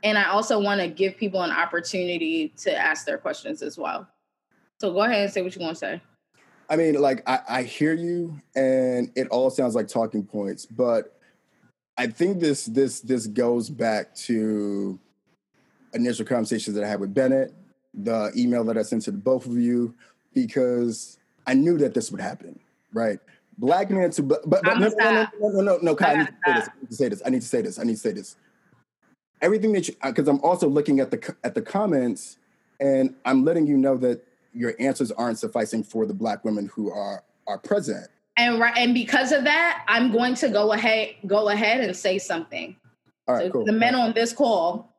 and 0.04 0.18
I 0.18 0.30
also 0.30 0.60
want 0.60 0.82
to 0.82 0.88
give 0.88 1.18
people 1.18 1.42
an 1.44 1.52
opportunity 1.52 2.54
to 2.58 2.76
ask 2.76 3.06
their 3.06 3.18
questions 3.18 3.62
as 3.62 3.78
well. 3.78 4.08
So 4.80 4.92
go 4.92 5.04
ahead 5.04 5.24
and 5.24 5.32
say 5.32 5.42
what 5.42 5.56
you 5.56 5.62
want 5.62 5.76
to 5.76 5.80
say. 5.80 6.02
I 6.70 6.76
mean, 6.76 6.96
like 6.96 7.22
I, 7.28 7.40
I 7.50 7.64
hear 7.64 7.94
you, 7.94 8.40
and 8.56 9.12
it 9.16 9.28
all 9.28 9.50
sounds 9.50 9.76
like 9.76 9.88
talking 9.88 10.24
points, 10.24 10.66
but 10.66 11.20
I 11.98 12.08
think 12.08 12.40
this 12.40 12.66
this 12.66 13.02
this 13.02 13.28
goes 13.28 13.70
back 13.70 14.16
to 14.16 14.98
initial 15.94 16.26
conversations 16.26 16.76
that 16.76 16.84
I 16.84 16.88
had 16.88 17.00
with 17.00 17.14
Bennett, 17.14 17.54
the 17.94 18.32
email 18.36 18.64
that 18.64 18.78
I 18.78 18.84
sent 18.84 19.04
to 19.04 19.12
both 19.12 19.46
of 19.46 19.58
you, 19.58 19.94
because 20.34 21.20
I 21.46 21.54
knew 21.54 21.78
that 21.80 21.94
this 21.94 22.10
would 22.10 22.22
happen, 22.22 22.58
right? 22.94 23.20
Black 23.58 23.90
men 23.90 24.10
to 24.12 24.24
but 24.24 24.50
but, 24.50 24.64
but 24.64 24.80
no, 24.80 24.88
no, 24.88 25.12
no, 25.12 25.28
no, 25.40 25.50
no, 25.50 25.62
no, 25.62 25.80
no, 25.82 25.96
Kai, 25.96 26.14
I, 26.14 26.28
I, 26.48 26.54
need 26.80 26.90
to 26.90 26.96
say 26.96 27.10
this. 27.10 27.22
I 27.26 27.30
need 27.30 27.42
to 27.42 27.48
say 27.48 27.62
this. 27.62 27.78
I 27.78 27.84
need 27.84 27.94
to 27.94 28.00
say 28.00 28.12
this. 28.14 28.38
Everything 29.42 29.72
that 29.74 29.88
you 29.88 29.96
uh, 30.02 30.12
because 30.12 30.28
I'm 30.28 30.42
also 30.42 30.68
looking 30.68 31.00
at 31.00 31.12
the 31.12 31.36
at 31.44 31.56
the 31.56 31.62
comments, 31.62 32.38
and 32.80 33.16
I'm 33.26 33.44
letting 33.44 33.68
you 33.68 33.78
know 33.78 33.98
that 33.98 34.24
your 34.54 34.74
answers 34.80 35.12
aren't 35.12 35.40
sufficing 35.40 35.84
for 35.84 36.06
the 36.06 36.14
black 36.14 36.46
women 36.46 36.70
who 36.74 36.92
are 36.92 37.24
are 37.48 37.58
present. 37.58 38.08
And 38.38 38.60
right, 38.60 38.78
and 38.78 38.94
because 38.94 39.32
of 39.32 39.44
that, 39.44 39.84
I'm 39.88 40.12
going 40.12 40.36
to 40.36 40.50
go 40.50 40.74
ahead 40.74 41.16
go 41.28 41.50
ahead 41.50 41.82
and 41.82 41.96
say 41.96 42.18
something. 42.18 42.76
All 43.28 43.36
right, 43.36 43.48
so 43.48 43.52
cool. 43.52 43.66
The 43.66 43.72
men 43.72 43.96
on 43.96 44.14
this 44.14 44.34
call, 44.34 44.92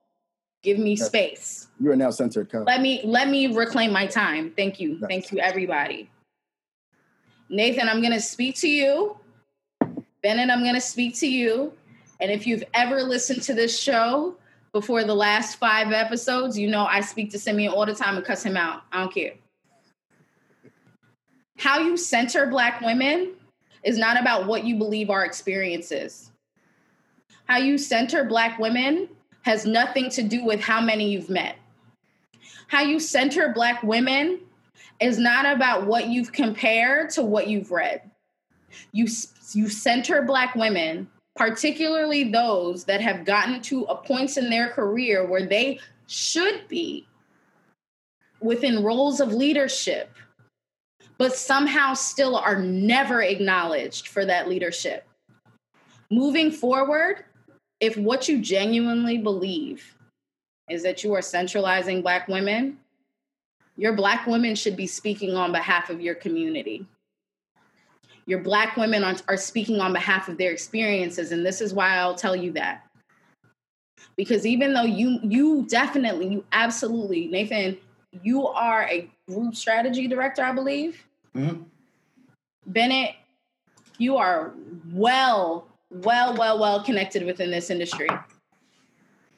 give 0.62 0.78
me 0.78 0.94
yes. 0.94 1.06
space. 1.06 1.69
You 1.81 1.90
are 1.93 1.97
now 1.97 2.10
censored. 2.10 2.51
Kyle. 2.51 2.64
Let 2.64 2.81
me 2.81 3.01
let 3.05 3.28
me 3.28 3.55
reclaim 3.55 3.93
my 3.93 4.06
time. 4.06 4.52
Thank 4.56 4.81
you. 4.81 4.98
Yes. 5.01 5.09
Thank 5.09 5.32
you, 5.32 5.39
everybody. 5.39 6.10
Nathan, 7.48 7.89
I'm 7.89 8.01
going 8.01 8.12
to 8.14 8.20
speak 8.20 8.56
to 8.56 8.69
you. 8.69 9.16
Bennett, 10.23 10.51
I'm 10.51 10.62
going 10.62 10.74
to 10.74 10.81
speak 10.81 11.14
to 11.16 11.28
you. 11.28 11.73
And 12.23 12.31
if 12.31 12.47
you've 12.47 12.62
ever 12.73 13.03
listened 13.03 13.43
to 13.43 13.53
this 13.53 13.77
show 13.77 14.36
before 14.70 15.03
the 15.03 15.15
last 15.15 15.57
five 15.57 15.90
episodes, 15.90 16.57
you 16.57 16.70
know 16.70 16.86
I 16.86 17.01
speak 17.01 17.32
to 17.32 17.39
Simeon 17.39 17.73
all 17.73 17.85
the 17.85 17.97
time 17.97 18.16
and 18.16 18.24
cuss 18.24 18.44
him 18.44 18.57
out. 18.57 18.85
I 18.93 19.01
don't 19.01 19.12
care. 19.12 19.32
How 21.59 21.81
you 21.81 21.97
center 21.97 22.47
Black 22.47 22.81
women 22.81 23.32
is 23.82 23.99
not 23.99 24.20
about 24.20 24.47
what 24.47 24.62
you 24.65 24.77
believe 24.77 25.11
our 25.11 25.24
experience 25.24 25.90
is. 25.90 26.31
How 27.47 27.57
you 27.59 27.77
center 27.77 28.23
Black 28.23 28.57
women 28.61 29.09
has 29.43 29.66
nothing 29.66 30.09
to 30.11 30.23
do 30.23 30.44
with 30.44 30.61
how 30.61 30.81
many 30.81 31.11
you've 31.11 31.28
met. 31.28 31.57
How 32.69 32.82
you 32.82 33.01
center 33.01 33.53
Black 33.53 33.82
women 33.82 34.39
is 35.01 35.19
not 35.19 35.44
about 35.44 35.89
what 35.89 36.07
you've 36.07 36.31
compared 36.31 37.11
to 37.11 37.23
what 37.23 37.49
you've 37.49 37.73
read. 37.73 38.09
You, 38.93 39.09
you 39.55 39.69
center 39.69 40.23
Black 40.23 40.55
women, 40.55 41.09
particularly 41.36 42.24
those 42.24 42.84
that 42.84 43.00
have 43.00 43.24
gotten 43.24 43.60
to 43.62 43.84
a 43.84 43.96
point 43.96 44.36
in 44.36 44.50
their 44.50 44.68
career 44.68 45.26
where 45.26 45.46
they 45.46 45.80
should 46.06 46.66
be 46.68 47.06
within 48.40 48.82
roles 48.82 49.20
of 49.20 49.32
leadership, 49.32 50.10
but 51.16 51.34
somehow 51.34 51.94
still 51.94 52.36
are 52.36 52.60
never 52.60 53.22
acknowledged 53.22 54.09
for 54.09 54.24
that 54.26 54.48
leadership. 54.48 55.06
Moving 56.10 56.50
forward, 56.50 57.24
if 57.80 57.96
what 57.96 58.28
you 58.28 58.40
genuinely 58.40 59.18
believe 59.18 59.96
is 60.68 60.82
that 60.82 61.02
you 61.02 61.14
are 61.14 61.22
centralizing 61.22 62.02
Black 62.02 62.28
women, 62.28 62.78
your 63.76 63.94
Black 63.94 64.26
women 64.26 64.54
should 64.54 64.76
be 64.76 64.86
speaking 64.86 65.34
on 65.34 65.52
behalf 65.52 65.88
of 65.88 66.00
your 66.00 66.14
community. 66.14 66.86
Your 68.27 68.40
Black 68.40 68.77
women 68.77 69.03
are, 69.03 69.16
are 69.28 69.36
speaking 69.36 69.81
on 69.81 69.93
behalf 69.93 70.28
of 70.28 70.39
their 70.39 70.53
experiences, 70.53 71.32
and 71.32 71.44
this 71.44 71.61
is 71.61 71.74
why 71.74 71.97
I'll 71.97 72.15
tell 72.15 72.36
you 72.36 72.53
that. 72.53 72.86
Because 74.16 74.47
even 74.47 74.74
though 74.74 74.82
you 74.82 75.19
you 75.23 75.66
definitely, 75.69 76.28
you 76.28 76.44
absolutely, 76.53 77.28
Nathan, 77.28 77.77
you 78.23 78.47
are 78.47 78.85
a 78.85 79.11
group 79.28 79.57
strategy 79.57 80.07
director, 80.07 80.44
I 80.44 80.53
believe. 80.53 81.05
Mm-hmm. 81.35 81.62
Bennett, 82.66 83.15
you 83.99 84.16
are 84.16 84.53
well, 84.93 85.66
well, 85.90 86.36
well, 86.36 86.59
well 86.59 86.85
connected 86.85 87.24
within 87.24 87.51
this 87.51 87.70
industry. 87.70 88.09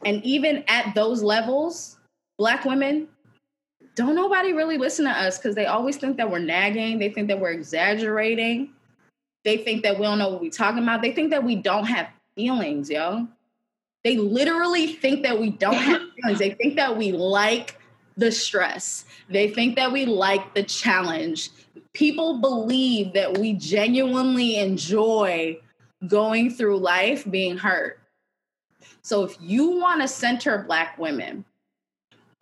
And 0.04 0.22
even 0.24 0.64
at 0.68 0.94
those 0.94 1.22
levels, 1.22 1.96
Black 2.36 2.64
women 2.64 3.08
don't 3.94 4.16
nobody 4.16 4.52
really 4.52 4.76
listen 4.76 5.04
to 5.04 5.10
us 5.10 5.38
because 5.38 5.54
they 5.54 5.66
always 5.66 5.96
think 5.96 6.16
that 6.16 6.30
we're 6.30 6.40
nagging. 6.40 6.98
They 6.98 7.10
think 7.10 7.28
that 7.28 7.38
we're 7.38 7.52
exaggerating. 7.52 8.70
They 9.44 9.58
think 9.58 9.82
that 9.82 9.98
we 9.98 10.04
don't 10.04 10.18
know 10.18 10.30
what 10.30 10.40
we're 10.40 10.50
talking 10.50 10.82
about. 10.82 11.02
They 11.02 11.12
think 11.12 11.30
that 11.30 11.44
we 11.44 11.56
don't 11.56 11.84
have 11.84 12.08
feelings, 12.34 12.90
yo. 12.90 13.28
They 14.02 14.16
literally 14.16 14.94
think 14.94 15.22
that 15.22 15.38
we 15.38 15.50
don't 15.50 15.74
have 15.74 16.02
feelings. 16.16 16.38
They 16.38 16.50
think 16.50 16.76
that 16.76 16.96
we 16.96 17.12
like 17.12 17.78
the 18.16 18.32
stress. 18.32 19.04
They 19.28 19.48
think 19.48 19.76
that 19.76 19.92
we 19.92 20.06
like 20.06 20.54
the 20.54 20.62
challenge. 20.62 21.50
People 21.92 22.40
believe 22.40 23.12
that 23.14 23.38
we 23.38 23.54
genuinely 23.54 24.56
enjoy 24.56 25.58
going 26.06 26.50
through 26.50 26.78
life 26.78 27.28
being 27.30 27.56
hurt. 27.56 27.98
So 29.02 29.24
if 29.24 29.36
you 29.40 29.78
want 29.78 30.00
to 30.00 30.08
center 30.08 30.64
Black 30.66 30.98
women, 30.98 31.44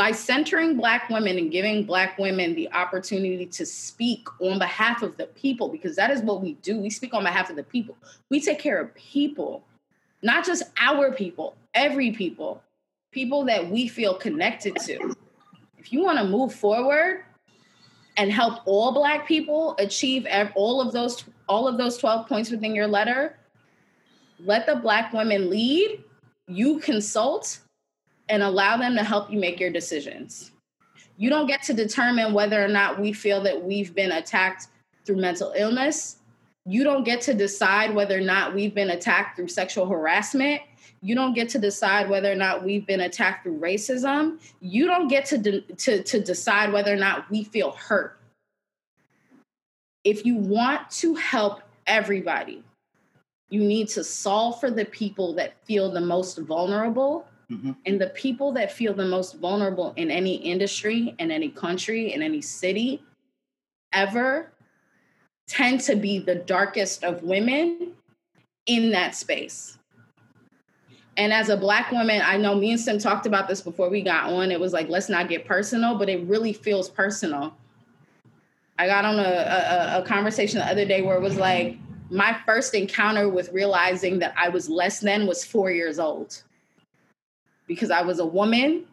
by 0.03 0.11
centering 0.11 0.77
Black 0.77 1.09
women 1.11 1.39
and 1.39 1.53
giving 1.53 1.85
Black 1.85 2.19
women 2.19 2.57
the 2.57 2.69
opportunity 2.73 3.47
to 3.47 3.65
speak 3.65 4.27
on 4.41 4.59
behalf 4.59 5.01
of 5.01 5.17
the 5.17 5.27
people, 5.27 5.69
because 5.69 5.95
that 5.95 6.11
is 6.11 6.23
what 6.23 6.43
we 6.43 6.55
do. 6.55 6.77
We 6.81 6.91
speak 6.91 7.15
on 7.15 7.23
behalf 7.23 7.51
of 7.51 7.55
the 7.55 7.63
people. 7.63 7.97
We 8.29 8.41
take 8.41 8.59
care 8.59 8.81
of 8.81 8.93
people, 8.97 9.63
not 10.21 10.45
just 10.45 10.65
our 10.77 11.13
people, 11.13 11.55
every 11.73 12.11
people, 12.11 12.61
people 13.13 13.45
that 13.45 13.71
we 13.71 13.87
feel 13.87 14.17
connected 14.17 14.75
to. 14.87 15.15
If 15.79 15.93
you 15.93 16.03
want 16.03 16.19
to 16.19 16.25
move 16.25 16.53
forward, 16.53 17.25
and 18.17 18.33
help 18.33 18.59
all 18.67 18.91
black 18.91 19.29
people 19.29 19.77
achieve 19.79 20.27
all 20.55 20.81
of 20.83 20.93
those 20.93 21.25
all 21.49 21.67
of 21.67 21.79
those 21.79 21.97
12 21.97 22.29
points 22.29 22.51
within 22.51 22.75
your 22.75 22.87
letter 22.87 23.39
let 24.39 24.67
the 24.67 24.77
black 24.77 25.15
women 25.15 25.49
lead 25.49 26.05
you 26.47 26.79
consult 26.81 27.62
and 28.33 28.43
allow 28.43 28.77
them 28.77 28.97
to 28.97 29.05
help 29.05 29.31
you 29.31 29.39
make 29.39 29.61
your 29.61 29.71
decisions 29.71 30.51
you 31.17 31.31
don't 31.31 31.47
get 31.47 31.63
to 31.63 31.73
determine 31.73 32.33
whether 32.33 32.65
or 32.65 32.69
not 32.69 32.99
we 32.99 33.13
feel 33.13 33.41
that 33.41 33.63
we've 33.63 33.95
been 33.95 34.13
attacked 34.13 34.67
through 35.05 35.17
mental 35.17 35.53
illness 35.57 36.17
you 36.65 36.83
don't 36.83 37.05
get 37.05 37.21
to 37.21 37.35
decide 37.35 37.95
whether 37.95 38.19
or 38.19 38.23
not 38.23 38.55
we've 38.55 38.75
been 38.75 38.91
attacked 38.91 39.37
through 39.37 39.49
sexual 39.49 39.87
harassment 39.87 40.61
you 41.05 41.17
don't 41.17 41.35
get 41.35 41.49
to 41.51 41.59
decide 41.59 42.09
whether 42.09 42.31
or 42.31 42.37
not 42.37 42.65
we've 42.65 42.87
been 42.87 43.01
attacked 43.01 43.43
through 43.43 43.59
racism. 43.59 44.39
You 44.61 44.87
don't 44.87 45.09
get 45.09 45.27
to, 45.27 45.39
de- 45.39 45.61
to, 45.61 46.03
to 46.05 46.21
decide 46.21 46.73
whether 46.73 46.93
or 46.93 46.97
not 46.97 47.29
we 47.29 47.43
feel 47.43 47.73
hurt. 47.73 48.19
If 50.05 50.25
you 50.25 50.37
want 50.37 50.89
to 50.91 51.17
help 51.17 51.63
everybody, 51.89 52.63
you 53.51 53.63
need 53.65 53.89
to 53.89 54.05
solve 54.05 54.61
for 54.61 54.71
the 54.71 54.85
people 54.85 55.35
that 55.35 55.55
feel 55.65 55.91
the 55.91 56.01
most 56.01 56.39
vulnerable. 56.39 57.27
Mm-hmm. 57.53 57.73
And 57.85 58.01
the 58.01 58.09
people 58.09 58.53
that 58.53 58.73
feel 58.73 58.95
the 58.95 59.05
most 59.05 59.39
vulnerable 59.39 59.93
in 59.97 60.11
any 60.11 60.37
industry, 60.37 61.15
in 61.19 61.31
any 61.31 61.51
country, 61.51 62.15
in 62.15 62.23
any 62.23 62.41
city 62.41 63.03
ever 63.93 64.51
tend 65.47 65.81
to 65.83 65.97
be 65.97 66.19
the 66.19 66.37
darkest 66.37 67.05
of 67.05 67.23
women 67.23 67.93
in 68.67 68.91
that 68.93 69.15
space. 69.15 69.79
And 71.19 71.31
as 71.31 71.51
a 71.51 71.57
black 71.57 71.93
woman, 71.93 72.23
I 72.25 72.39
know 72.39 72.55
me 72.55 72.71
and 72.71 72.81
Sim 72.81 72.99
talked 72.99 73.27
about 73.27 73.49
this 73.49 73.61
before 73.61 73.91
we 73.91 74.01
got 74.01 74.33
on. 74.33 74.51
It 74.51 74.59
was 74.59 74.73
like, 74.73 74.89
let's 74.89 75.11
not 75.11 75.29
get 75.29 75.45
personal, 75.45 75.99
but 75.99 76.09
it 76.09 76.27
really 76.27 76.55
feels 76.55 76.89
personal. 76.89 77.55
I 78.79 78.87
got 78.87 79.05
on 79.05 79.19
a, 79.19 79.23
a, 79.23 80.01
a 80.01 80.05
conversation 80.07 80.61
the 80.61 80.67
other 80.67 80.87
day 80.87 81.03
where 81.03 81.17
it 81.17 81.23
was 81.23 81.37
like, 81.37 81.77
my 82.09 82.37
first 82.47 82.75
encounter 82.75 83.29
with 83.29 83.51
realizing 83.53 84.19
that 84.21 84.35
I 84.37 84.49
was 84.51 84.69
less 84.69 85.01
than 85.01 85.27
was 85.27 85.45
four 85.45 85.71
years 85.71 85.99
old 85.99 86.43
because 87.67 87.91
I 87.91 88.03
was 88.03 88.19
a 88.19 88.27
woman. 88.27 88.85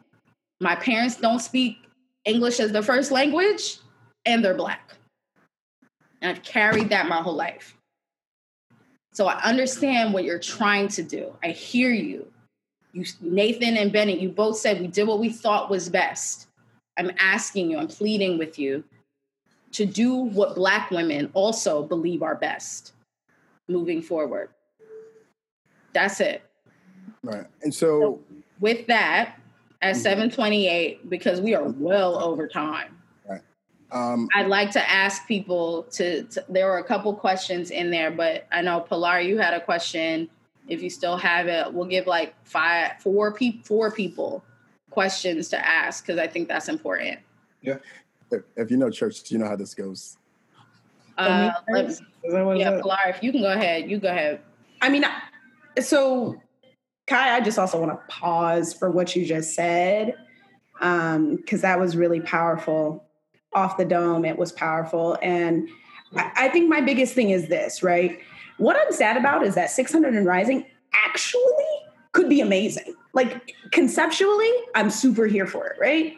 My 0.62 0.76
parents 0.76 1.18
don't 1.18 1.40
speak 1.40 1.78
English 2.26 2.60
as 2.60 2.72
their 2.72 2.82
first 2.82 3.12
language, 3.12 3.78
and 4.26 4.44
they're 4.44 4.54
black. 4.54 4.96
And 6.22 6.32
I've 6.32 6.44
carried 6.44 6.90
that 6.90 7.08
my 7.08 7.22
whole 7.22 7.36
life. 7.36 7.76
So 9.14 9.28
I 9.28 9.42
understand 9.44 10.14
what 10.14 10.24
you're 10.24 10.40
trying 10.40 10.88
to 10.90 11.04
do. 11.04 11.36
I 11.44 11.50
hear 11.50 11.92
you. 11.92 12.28
You 12.94 13.06
Nathan 13.22 13.78
and 13.78 13.92
Bennett, 13.92 14.20
you 14.20 14.30
both 14.30 14.58
said 14.58 14.80
we 14.80 14.88
did 14.88 15.08
what 15.08 15.20
we 15.20 15.30
thought 15.30 15.70
was 15.70 15.90
best. 15.90 16.48
I'm 16.98 17.12
asking 17.20 17.72
you, 17.72 17.78
I'm 17.78 17.88
pleading 17.88 18.38
with 18.38 18.60
you 18.60 18.84
to 19.72 19.86
do 19.86 20.16
what 20.16 20.56
black 20.56 20.92
women 20.92 21.30
also 21.34 21.84
believe 21.84 22.24
are 22.24 22.36
best 22.36 22.94
moving 23.68 24.02
forward. 24.02 24.50
That's 25.94 26.20
it. 26.20 26.44
Right. 27.24 27.46
And 27.62 27.74
so, 27.74 28.00
so 28.00 28.20
with 28.60 28.88
that, 28.88 29.36
at 29.82 29.96
mm-hmm. 29.96 30.02
728, 30.02 31.10
because 31.10 31.42
we 31.42 31.56
are 31.56 31.64
well 31.64 32.22
over 32.22 32.48
time. 32.48 33.00
Um, 33.92 34.28
I'd 34.36 34.48
like 34.48 34.72
to 34.72 34.90
ask 34.90 35.28
people 35.28 35.84
to, 35.92 36.24
to, 36.24 36.46
There 36.48 36.68
were 36.68 36.78
a 36.78 36.84
couple 36.84 37.14
questions 37.16 37.72
in 37.72 37.90
there, 37.90 38.12
but 38.12 38.46
I 38.52 38.62
know 38.62 38.82
Pilar, 38.82 39.20
you 39.20 39.38
had 39.38 39.54
a 39.54 39.62
question. 39.62 40.30
If 40.68 40.84
you 40.84 40.90
still 40.90 41.18
have 41.18 41.48
it, 41.48 41.74
we'll 41.74 41.88
give 41.88 42.06
like 42.06 42.36
five, 42.44 43.02
four 43.02 43.34
people, 43.34 43.66
four 43.66 43.92
people 43.92 44.44
questions 44.92 45.50
to 45.50 45.68
ask 45.68 46.06
because 46.06 46.20
I 46.20 46.28
think 46.28 46.48
that's 46.48 46.70
important. 46.70 47.20
Yeah, 47.62 47.78
if, 48.32 48.44
if, 48.56 48.70
you 48.70 48.78
know 48.78 48.92
church, 48.92 49.32
you 49.32 49.40
know 49.40 49.48
how 49.48 49.56
this 49.56 49.74
goes. 49.74 50.18
Uh, 51.18 51.52
yeah, 51.68 52.80
Pilar, 52.82 52.98
if 53.08 53.24
you 53.24 53.32
can 53.32 53.42
go 53.42 53.52
ahead, 53.52 53.90
you 53.90 53.98
go 53.98 54.10
ahead. 54.10 54.40
I 54.82 54.90
mean, 54.90 55.04
so 55.82 56.40
Kai, 57.10 57.36
I 57.36 57.42
just 57.42 57.58
also 57.58 57.80
want 57.80 57.92
to 57.92 58.00
pause 58.08 58.72
for 58.72 58.92
what 58.92 59.16
you 59.16 59.26
just 59.26 59.56
said 59.56 60.14
because 60.80 61.16
um, 61.16 61.62
that 61.62 61.80
was 61.80 61.98
really 61.98 62.22
powerful 62.22 63.04
off 63.54 63.78
the 63.78 63.86
dome. 63.86 64.26
It 64.26 64.38
was 64.38 64.52
powerful. 64.52 65.18
And 65.22 65.68
I, 66.16 66.50
think 66.50 66.70
my 66.70 66.82
biggest 66.82 67.16
thing 67.16 67.32
is 67.32 67.48
this, 67.48 67.82
right? 67.82 68.20
What 68.58 68.78
I'm 68.78 68.94
sad 68.94 69.18
about 69.18 69.44
is 69.44 69.56
that 69.56 69.72
600 69.72 70.14
and 70.14 70.26
Rising 70.26 70.66
actually 70.94 71.42
could 72.12 72.30
be 72.30 72.42
amazing. 72.42 72.96
Like 73.14 73.56
conceptually, 73.72 74.52
I'm 74.76 74.92
super 74.92 75.26
here 75.26 75.48
for 75.48 75.66
it, 75.68 75.78
right? 75.80 76.16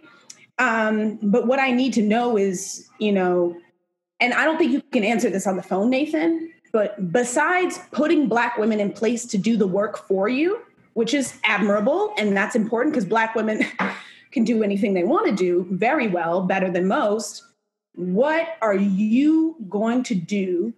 Um, 0.59 1.19
but 1.23 1.47
what 1.47 1.59
I 1.59 1.71
need 1.71 1.93
to 1.93 2.01
know 2.01 2.37
is, 2.37 2.89
you 2.99 3.13
know, 3.13 3.57
and 4.19 4.33
I 4.33 4.43
don't 4.43 4.57
think 4.57 4.73
you 4.73 4.81
can 4.91 5.05
answer 5.05 5.29
this 5.29 5.47
on 5.47 5.55
the 5.55 5.63
phone, 5.63 5.89
Nathan, 5.89 6.51
but 6.73 7.11
besides 7.11 7.79
putting 7.91 8.27
Black 8.27 8.57
women 8.57 8.79
in 8.79 8.91
place 8.91 9.25
to 9.27 9.37
do 9.37 9.55
the 9.57 9.67
work 9.67 9.97
for 9.97 10.29
you, 10.29 10.61
which 10.93 11.13
is 11.13 11.39
admirable 11.43 12.13
and 12.17 12.35
that's 12.35 12.55
important 12.55 12.93
because 12.93 13.05
Black 13.05 13.35
women 13.35 13.65
can 14.31 14.43
do 14.43 14.63
anything 14.63 14.93
they 14.93 15.03
want 15.03 15.25
to 15.27 15.35
do 15.35 15.67
very 15.71 16.07
well, 16.07 16.41
better 16.41 16.69
than 16.69 16.87
most. 16.87 17.43
What 17.95 18.57
are 18.61 18.75
you 18.75 19.57
going 19.69 20.03
to 20.03 20.15
do 20.15 20.73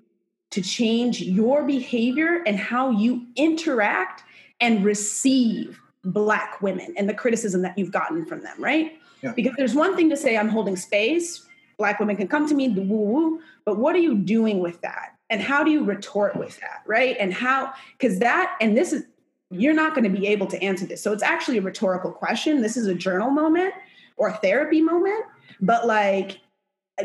to 0.52 0.62
change 0.62 1.22
your 1.22 1.64
behavior 1.64 2.44
and 2.46 2.58
how 2.58 2.92
you 2.92 3.26
interact 3.36 4.24
and 4.60 4.84
receive 4.86 5.80
Black 6.06 6.62
women 6.62 6.94
and 6.98 7.08
the 7.08 7.14
criticism 7.14 7.62
that 7.62 7.78
you've 7.78 7.92
gotten 7.92 8.26
from 8.26 8.42
them, 8.42 8.56
right? 8.60 9.00
Yeah. 9.22 9.32
Because 9.36 9.54
there's 9.58 9.74
one 9.74 9.96
thing 9.96 10.10
to 10.10 10.18
say, 10.18 10.38
I'm 10.38 10.50
holding 10.50 10.76
space, 10.76 11.46
Black 11.78 12.00
women 12.00 12.16
can 12.16 12.28
come 12.28 12.48
to 12.48 12.54
me, 12.54 12.68
the 12.68 12.82
woo 12.82 12.98
woo, 12.98 13.42
but 13.66 13.78
what 13.78 13.96
are 13.96 14.00
you 14.00 14.16
doing 14.16 14.60
with 14.60 14.82
that? 14.82 15.16
And 15.30 15.42
how 15.42 15.64
do 15.64 15.72
you 15.72 15.84
retort 15.84 16.36
with 16.36 16.60
that, 16.60 16.84
right? 16.86 17.16
And 17.20 17.34
how, 17.34 17.74
because 17.98 18.20
that, 18.20 18.56
and 18.62 18.78
this 18.78 18.94
is, 18.94 19.06
you're 19.54 19.74
not 19.74 19.96
going 19.96 20.04
to 20.04 20.10
be 20.10 20.28
able 20.28 20.48
to 20.48 20.62
answer 20.62 20.86
this. 20.86 21.02
So 21.02 21.12
it's 21.14 21.24
actually 21.24 21.58
a 21.58 21.62
rhetorical 21.62 22.12
question. 22.12 22.62
This 22.62 22.78
is 22.78 22.88
a 22.88 22.94
journal 22.94 23.30
moment 23.30 23.74
or 24.18 24.32
therapy 24.32 24.82
moment, 24.82 25.26
but 25.62 25.88
like 25.88 26.40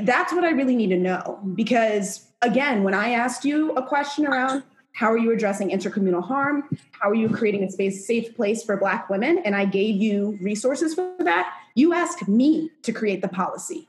that's 0.02 0.32
what 0.32 0.44
I 0.44 0.50
really 0.50 0.76
need 0.76 0.90
to 0.90 0.98
know 0.98 1.40
because 1.54 2.26
again, 2.42 2.82
when 2.82 2.94
I 2.94 3.10
asked 3.10 3.44
you 3.44 3.72
a 3.72 3.86
question 3.86 4.26
around 4.26 4.62
how 4.92 5.12
are 5.12 5.18
you 5.18 5.32
addressing 5.32 5.70
intercommunal 5.70 6.24
harm? 6.24 6.64
How 6.90 7.10
are 7.10 7.14
you 7.14 7.28
creating 7.28 7.62
a 7.62 7.70
space 7.70 8.06
safe 8.06 8.34
place 8.34 8.64
for 8.64 8.76
black 8.76 9.08
women 9.08 9.38
and 9.44 9.54
I 9.54 9.64
gave 9.64 9.96
you 9.96 10.36
resources 10.40 10.94
for 10.94 11.14
that, 11.20 11.54
you 11.74 11.92
asked 11.92 12.26
me 12.26 12.70
to 12.82 12.92
create 12.92 13.22
the 13.22 13.28
policy. 13.28 13.88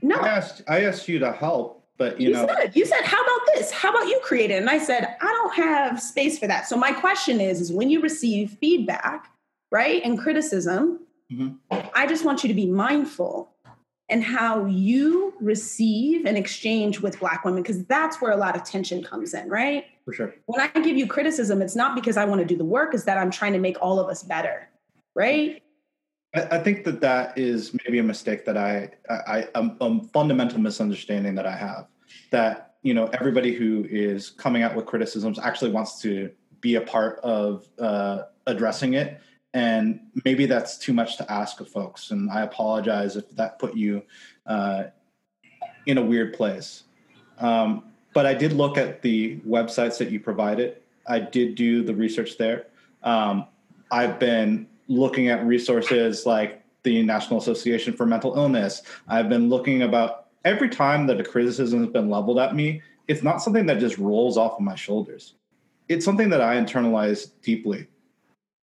No. 0.00 0.16
I 0.16 0.28
asked 0.28 0.62
I 0.66 0.84
asked 0.84 1.06
you 1.08 1.18
to 1.18 1.32
help 1.32 1.81
but 1.98 2.20
you, 2.20 2.28
you 2.28 2.34
know, 2.34 2.46
said, 2.46 2.74
you 2.74 2.84
said, 2.86 3.02
"How 3.02 3.22
about 3.22 3.46
this? 3.54 3.70
How 3.70 3.90
about 3.90 4.08
you 4.08 4.18
create 4.22 4.50
it?" 4.50 4.54
And 4.54 4.70
I 4.70 4.78
said, 4.78 5.16
"I 5.20 5.26
don't 5.26 5.54
have 5.54 6.00
space 6.00 6.38
for 6.38 6.46
that." 6.46 6.66
So 6.66 6.76
my 6.76 6.92
question 6.92 7.40
is: 7.40 7.60
is 7.60 7.72
when 7.72 7.90
you 7.90 8.00
receive 8.00 8.56
feedback, 8.60 9.30
right, 9.70 10.02
and 10.04 10.18
criticism, 10.18 11.00
mm-hmm. 11.30 11.78
I 11.94 12.06
just 12.06 12.24
want 12.24 12.42
you 12.42 12.48
to 12.48 12.54
be 12.54 12.66
mindful 12.66 13.50
and 14.08 14.24
how 14.24 14.64
you 14.66 15.32
receive 15.40 16.26
and 16.26 16.36
exchange 16.36 17.00
with 17.00 17.18
Black 17.20 17.44
women, 17.44 17.62
because 17.62 17.84
that's 17.84 18.20
where 18.20 18.32
a 18.32 18.36
lot 18.36 18.56
of 18.56 18.64
tension 18.64 19.02
comes 19.02 19.32
in, 19.32 19.48
right? 19.48 19.86
For 20.04 20.12
sure. 20.12 20.34
When 20.46 20.60
I 20.60 20.68
give 20.80 20.96
you 20.96 21.06
criticism, 21.06 21.62
it's 21.62 21.76
not 21.76 21.94
because 21.94 22.16
I 22.16 22.24
want 22.24 22.40
to 22.40 22.46
do 22.46 22.56
the 22.56 22.64
work; 22.64 22.94
it's 22.94 23.04
that 23.04 23.18
I'm 23.18 23.30
trying 23.30 23.52
to 23.52 23.58
make 23.58 23.76
all 23.80 24.00
of 24.00 24.08
us 24.08 24.22
better, 24.22 24.68
right? 25.14 25.61
I, 26.34 26.58
think 26.58 26.84
that 26.84 27.00
that 27.02 27.36
is 27.36 27.76
maybe 27.84 27.98
a 27.98 28.02
mistake 28.02 28.46
that 28.46 28.56
I, 28.56 28.90
I, 29.10 29.48
a, 29.54 29.70
a 29.80 30.02
fundamental 30.08 30.58
misunderstanding 30.58 31.34
that 31.34 31.46
I 31.46 31.54
have. 31.54 31.88
That 32.30 32.74
you 32.82 32.94
know 32.94 33.06
everybody 33.06 33.54
who 33.54 33.86
is 33.90 34.30
coming 34.30 34.62
out 34.62 34.74
with 34.74 34.86
criticisms 34.86 35.38
actually 35.38 35.72
wants 35.72 36.00
to 36.02 36.30
be 36.60 36.76
a 36.76 36.80
part 36.80 37.18
of 37.20 37.68
uh, 37.78 38.22
addressing 38.46 38.94
it, 38.94 39.20
and 39.52 40.00
maybe 40.24 40.46
that's 40.46 40.78
too 40.78 40.92
much 40.92 41.18
to 41.18 41.30
ask 41.30 41.60
of 41.60 41.68
folks. 41.68 42.10
And 42.10 42.30
I 42.30 42.42
apologize 42.42 43.16
if 43.16 43.28
that 43.36 43.58
put 43.58 43.76
you 43.76 44.02
uh, 44.46 44.84
in 45.86 45.98
a 45.98 46.02
weird 46.02 46.32
place. 46.34 46.84
Um, 47.38 47.84
but 48.14 48.26
I 48.26 48.34
did 48.34 48.52
look 48.52 48.78
at 48.78 49.02
the 49.02 49.38
websites 49.40 49.98
that 49.98 50.10
you 50.10 50.20
provided. 50.20 50.78
I 51.06 51.18
did 51.18 51.54
do 51.54 51.82
the 51.82 51.94
research 51.94 52.38
there. 52.38 52.66
Um, 53.02 53.46
I've 53.90 54.18
been 54.18 54.66
looking 54.92 55.28
at 55.28 55.44
resources 55.46 56.26
like 56.26 56.62
the 56.82 57.02
National 57.02 57.38
Association 57.38 57.94
for 57.94 58.06
Mental 58.06 58.36
Illness. 58.36 58.82
I've 59.08 59.28
been 59.28 59.48
looking 59.48 59.82
about 59.82 60.26
every 60.44 60.68
time 60.68 61.06
that 61.06 61.20
a 61.20 61.24
criticism 61.24 61.80
has 61.80 61.92
been 61.92 62.10
leveled 62.10 62.38
at 62.38 62.54
me, 62.54 62.82
it's 63.08 63.22
not 63.22 63.42
something 63.42 63.66
that 63.66 63.78
just 63.78 63.98
rolls 63.98 64.36
off 64.36 64.54
of 64.54 64.60
my 64.60 64.74
shoulders. 64.74 65.34
It's 65.88 66.04
something 66.04 66.28
that 66.30 66.40
I 66.40 66.56
internalize 66.56 67.30
deeply. 67.42 67.86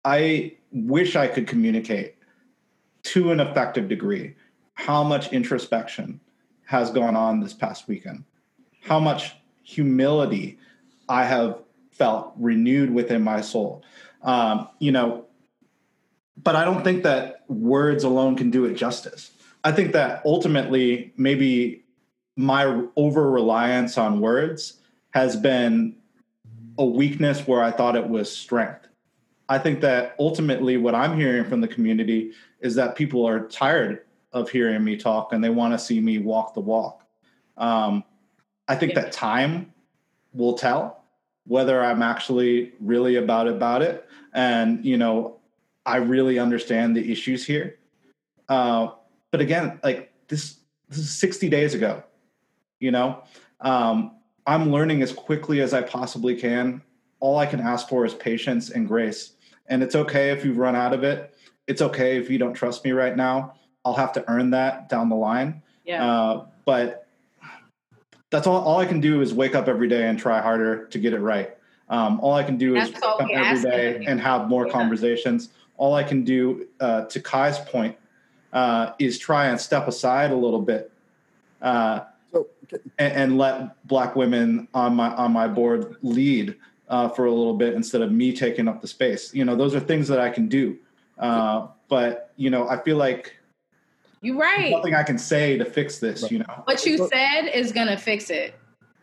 I 0.04 0.54
wish 0.72 1.16
I 1.16 1.28
could 1.28 1.48
communicate 1.48 2.16
to 3.04 3.32
an 3.32 3.40
effective 3.40 3.88
degree 3.88 4.36
how 4.74 5.04
much 5.04 5.32
introspection 5.32 6.20
has 6.66 6.92
gone 6.92 7.16
on 7.16 7.40
this 7.40 7.54
past 7.54 7.88
weekend, 7.88 8.24
how 8.82 9.00
much 9.00 9.36
humility 9.64 10.58
I 11.10 11.24
have 11.24 11.60
felt 11.92 12.34
renewed 12.38 12.94
within 12.94 13.24
my 13.24 13.42
soul. 13.42 13.84
Um, 14.24 14.68
you 14.80 14.92
know, 14.92 15.27
but 16.44 16.56
I 16.56 16.64
don't 16.64 16.84
think 16.84 17.04
that 17.04 17.44
words 17.48 18.04
alone 18.04 18.36
can 18.36 18.52
do 18.52 18.66
it 18.66 18.76
justice. 18.76 19.32
I 19.64 19.72
think 19.72 19.92
that 19.94 20.22
ultimately, 20.26 21.14
maybe 21.18 21.84
my 22.36 22.84
over 22.96 23.30
reliance 23.30 23.98
on 23.98 24.22
words 24.22 24.80
has 25.12 25.36
been 25.36 25.96
a 26.78 26.86
weakness 26.86 27.48
where 27.48 27.64
I 27.64 27.72
thought 27.72 27.96
it 27.96 28.08
was 28.08 28.34
strength. 28.34 28.88
I 29.50 29.58
think 29.58 29.82
that 29.82 30.16
ultimately, 30.20 30.78
what 30.78 30.94
I'm 30.94 31.18
hearing 31.18 31.46
from 31.46 31.62
the 31.62 31.68
community 31.68 32.34
is 32.60 32.76
that 32.76 32.96
people 32.96 33.28
are 33.28 33.48
tired 33.48 34.02
of 34.34 34.50
hearing 34.50 34.84
me 34.84 34.98
talk 34.98 35.34
and 35.34 35.44
they 35.44 35.50
want 35.50 35.74
to 35.74 35.80
see 35.80 36.00
me 36.00 36.20
walk 36.20 36.54
the 36.54 36.60
walk. 36.60 37.04
Um, 37.58 38.04
I 38.68 38.76
think 38.76 38.94
that 38.96 39.12
time 39.12 39.74
will 40.34 40.54
tell 40.54 41.04
whether 41.46 41.84
I'm 41.84 42.02
actually 42.02 42.74
really 42.80 43.16
about 43.16 43.48
about 43.48 43.82
it, 43.82 44.08
and 44.34 44.86
you 44.86 44.98
know, 44.98 45.37
I 45.88 45.98
really 45.98 46.38
understand 46.38 46.96
the 46.96 47.12
issues 47.12 47.46
here. 47.46 47.80
Uh, 48.50 48.90
but 49.32 49.40
again, 49.40 49.80
like 49.84 50.12
this, 50.28 50.58
this 50.90 51.00
is 51.00 51.18
60 51.18 51.48
days 51.48 51.74
ago. 51.74 52.04
You 52.80 52.92
know, 52.92 53.24
um, 53.62 54.18
I'm 54.46 54.72
learning 54.72 55.02
as 55.02 55.14
quickly 55.14 55.62
as 55.62 55.74
I 55.74 55.82
possibly 55.82 56.36
can. 56.36 56.82
All 57.20 57.38
I 57.38 57.46
can 57.46 57.62
ask 57.62 57.88
for 57.88 58.06
is 58.06 58.14
patience 58.14 58.70
and 58.70 58.88
grace. 58.88 59.32
And 59.68 59.82
it's 59.82 59.96
okay 59.96 60.30
if 60.32 60.46
you've 60.46 60.58
run 60.58 60.76
out 60.76 60.94
of 60.94 61.04
it. 61.04 61.34
It's 61.68 61.82
okay 61.82 62.18
if 62.18 62.30
you 62.30 62.38
don't 62.38 62.54
trust 62.54 62.84
me 62.86 62.92
right 62.92 63.16
now. 63.16 63.56
I'll 63.84 63.96
have 63.96 64.12
to 64.14 64.30
earn 64.30 64.52
that 64.52 64.90
down 64.90 65.10
the 65.10 65.16
line. 65.16 65.64
Yeah. 65.86 66.06
Uh, 66.06 66.46
but 66.66 67.08
that's 68.30 68.46
all, 68.46 68.62
all 68.62 68.80
I 68.80 68.86
can 68.86 69.00
do 69.00 69.22
is 69.22 69.34
wake 69.34 69.56
up 69.56 69.70
every 69.70 69.88
day 69.88 70.08
and 70.08 70.20
try 70.20 70.42
harder 70.42 70.86
to 70.88 71.00
get 71.00 71.14
it 71.14 71.20
right. 71.20 71.58
Um, 71.90 72.20
all 72.20 72.34
I 72.34 72.44
can 72.44 72.58
do 72.58 72.76
is 72.76 72.92
wake 72.92 73.04
up 73.04 73.28
every 73.32 73.62
day 73.62 74.06
and 74.06 74.20
have 74.20 74.50
more 74.50 74.68
yeah. 74.68 74.74
conversations. 74.74 75.50
All 75.78 75.94
I 75.94 76.04
can 76.04 76.24
do, 76.24 76.68
uh, 76.80 77.06
to 77.06 77.20
Kai's 77.20 77.58
point, 77.60 77.96
uh, 78.54 78.92
is 79.00 79.18
try 79.18 79.48
and 79.48 79.60
step 79.60 79.88
aside 79.88 80.32
a 80.32 80.36
little 80.36 80.62
bit 80.62 80.92
uh, 81.62 82.02
so, 82.32 82.48
okay. 82.64 82.84
and, 83.00 83.14
and, 83.14 83.38
let 83.38 83.88
black 83.88 84.16
women 84.16 84.68
on 84.74 84.96
my 84.96 85.10
on 85.16 85.32
my 85.32 85.48
board 85.48 85.96
lead 86.02 86.56
uh, 86.90 87.10
for 87.10 87.26
a 87.26 87.32
little 87.32 87.56
bit 87.56 87.74
instead 87.74 88.02
of 88.02 88.12
me 88.12 88.34
taking 88.34 88.68
up 88.68 88.82
the 88.82 88.88
space. 88.88 89.34
You 89.34 89.46
know, 89.46 89.56
those 89.56 89.74
are 89.74 89.80
things 89.80 90.08
that 90.10 90.20
I 90.20 90.30
can 90.30 90.48
do. 90.48 90.78
Uh, 91.18 91.68
but 91.88 92.32
you 92.36 92.50
know, 92.50 92.68
I 92.68 92.82
feel 92.82 92.98
like 92.98 93.36
you're 94.22 94.38
right. 94.38 94.72
Nothing 94.72 94.94
I 94.94 95.04
can 95.04 95.18
say 95.18 95.58
to 95.58 95.66
fix 95.66 96.00
this. 96.00 96.30
You 96.30 96.40
know, 96.40 96.62
what 96.66 96.86
you 96.86 97.08
said 97.08 97.48
is 97.48 97.72
gonna 97.72 97.98
fix 97.98 98.30
it. 98.30 98.56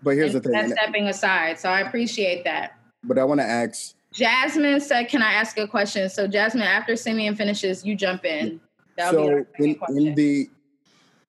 But 0.03 0.17
here's 0.17 0.35
the 0.35 0.41
thing: 0.41 0.53
that's 0.53 0.73
stepping 0.73 1.09
aside. 1.09 1.59
So 1.59 1.69
I 1.69 1.81
appreciate 1.81 2.45
that. 2.45 2.79
But 3.03 3.19
I 3.19 3.25
want 3.25 3.41
to 3.41 3.47
ask. 3.47 3.95
Jasmine 4.15 4.81
said, 4.81 5.09
"Can 5.09 5.23
I 5.23 5.33
ask 5.33 5.59
a 5.59 5.67
question?" 5.67 6.09
So 6.09 6.27
Jasmine, 6.27 6.63
after 6.63 6.97
Simeon 6.97 7.35
finishes, 7.35 7.85
you 7.85 7.97
jump 7.97 8.25
in. 8.25 8.61
That'll 8.97 9.25
so 9.25 9.47
in, 9.59 9.77
in 9.89 10.15
the 10.15 10.49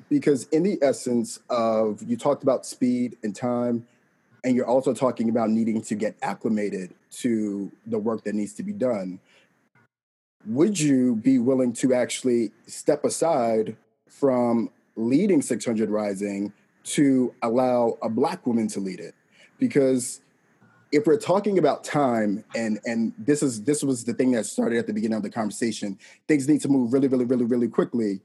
because 0.10 0.46
in 0.50 0.64
the 0.64 0.78
essence 0.82 1.40
of 1.50 2.02
you 2.04 2.16
talked 2.16 2.44
about 2.44 2.66
speed 2.66 3.18
and 3.24 3.36
time 3.36 3.88
and 4.44 4.56
you're 4.56 4.68
also 4.68 4.94
talking 4.94 5.30
about 5.30 5.50
needing 5.50 5.82
to 5.82 5.96
get 5.96 6.16
acclimated 6.22 6.94
to 7.10 7.72
the 7.88 7.98
work 7.98 8.24
that 8.24 8.36
needs 8.36 8.54
to 8.54 8.64
be 8.64 8.72
done 8.72 9.20
would 10.48 10.80
you 10.80 11.16
be 11.16 11.40
willing 11.40 11.74
to 11.74 11.94
actually 11.94 12.52
step 12.68 13.04
aside 13.04 13.76
from 14.08 14.70
leading 14.96 15.42
600 15.42 15.90
rising 15.90 16.54
to 16.84 17.34
allow 17.42 17.98
a 18.02 18.10
black 18.10 18.46
woman 18.46 18.68
to 18.68 18.80
lead 18.80 19.00
it 19.00 19.16
because 19.58 20.22
if 20.96 21.06
we're 21.06 21.18
talking 21.18 21.58
about 21.58 21.84
time 21.84 22.44
and 22.56 22.80
and 22.86 23.14
this 23.18 23.44
is 23.44 23.64
this 23.64 23.84
was 23.84 24.06
the 24.06 24.14
thing 24.14 24.32
that 24.32 24.46
started 24.46 24.80
at 24.80 24.88
the 24.88 24.94
beginning 24.94 25.18
of 25.18 25.24
the 25.24 25.30
conversation 25.30 26.00
things 26.28 26.48
need 26.48 26.62
to 26.62 26.70
move 26.70 26.94
really 26.94 27.10
really 27.10 27.26
really 27.26 27.44
really 27.44 27.68
quickly. 27.68 28.22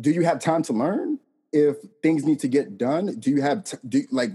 Do 0.00 0.10
you 0.10 0.22
have 0.22 0.40
time 0.40 0.62
to 0.64 0.72
learn? 0.72 1.20
If 1.52 1.76
things 2.02 2.24
need 2.24 2.40
to 2.40 2.48
get 2.48 2.76
done 2.76 3.20
do 3.20 3.30
you 3.30 3.40
have 3.40 3.64
t- 3.64 3.76
do 3.88 4.02
like 4.10 4.30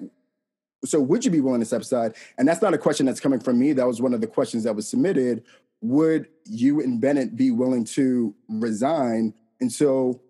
so 0.86 1.02
would 1.02 1.26
you 1.26 1.32
be 1.32 1.42
willing 1.42 1.60
to 1.60 1.66
step 1.66 1.82
aside? 1.82 2.16
And 2.38 2.48
that's 2.48 2.62
not 2.62 2.74
a 2.74 2.78
question 2.78 3.06
that's 3.06 3.20
coming 3.20 3.40
from 3.40 3.60
me. 3.60 3.74
That 3.74 3.86
was 3.86 4.02
one 4.02 4.14
of 4.14 4.22
the 4.22 4.28
questions 4.28 4.64
that 4.64 4.76
was 4.76 4.88
submitted. 4.88 5.44
Would 5.82 6.30
you 6.46 6.82
and 6.82 7.02
bennett 7.02 7.36
be 7.36 7.52
willing 7.52 7.84
to 7.86 8.34
resign? 8.48 9.34
And 9.60 9.72
so 9.72 10.22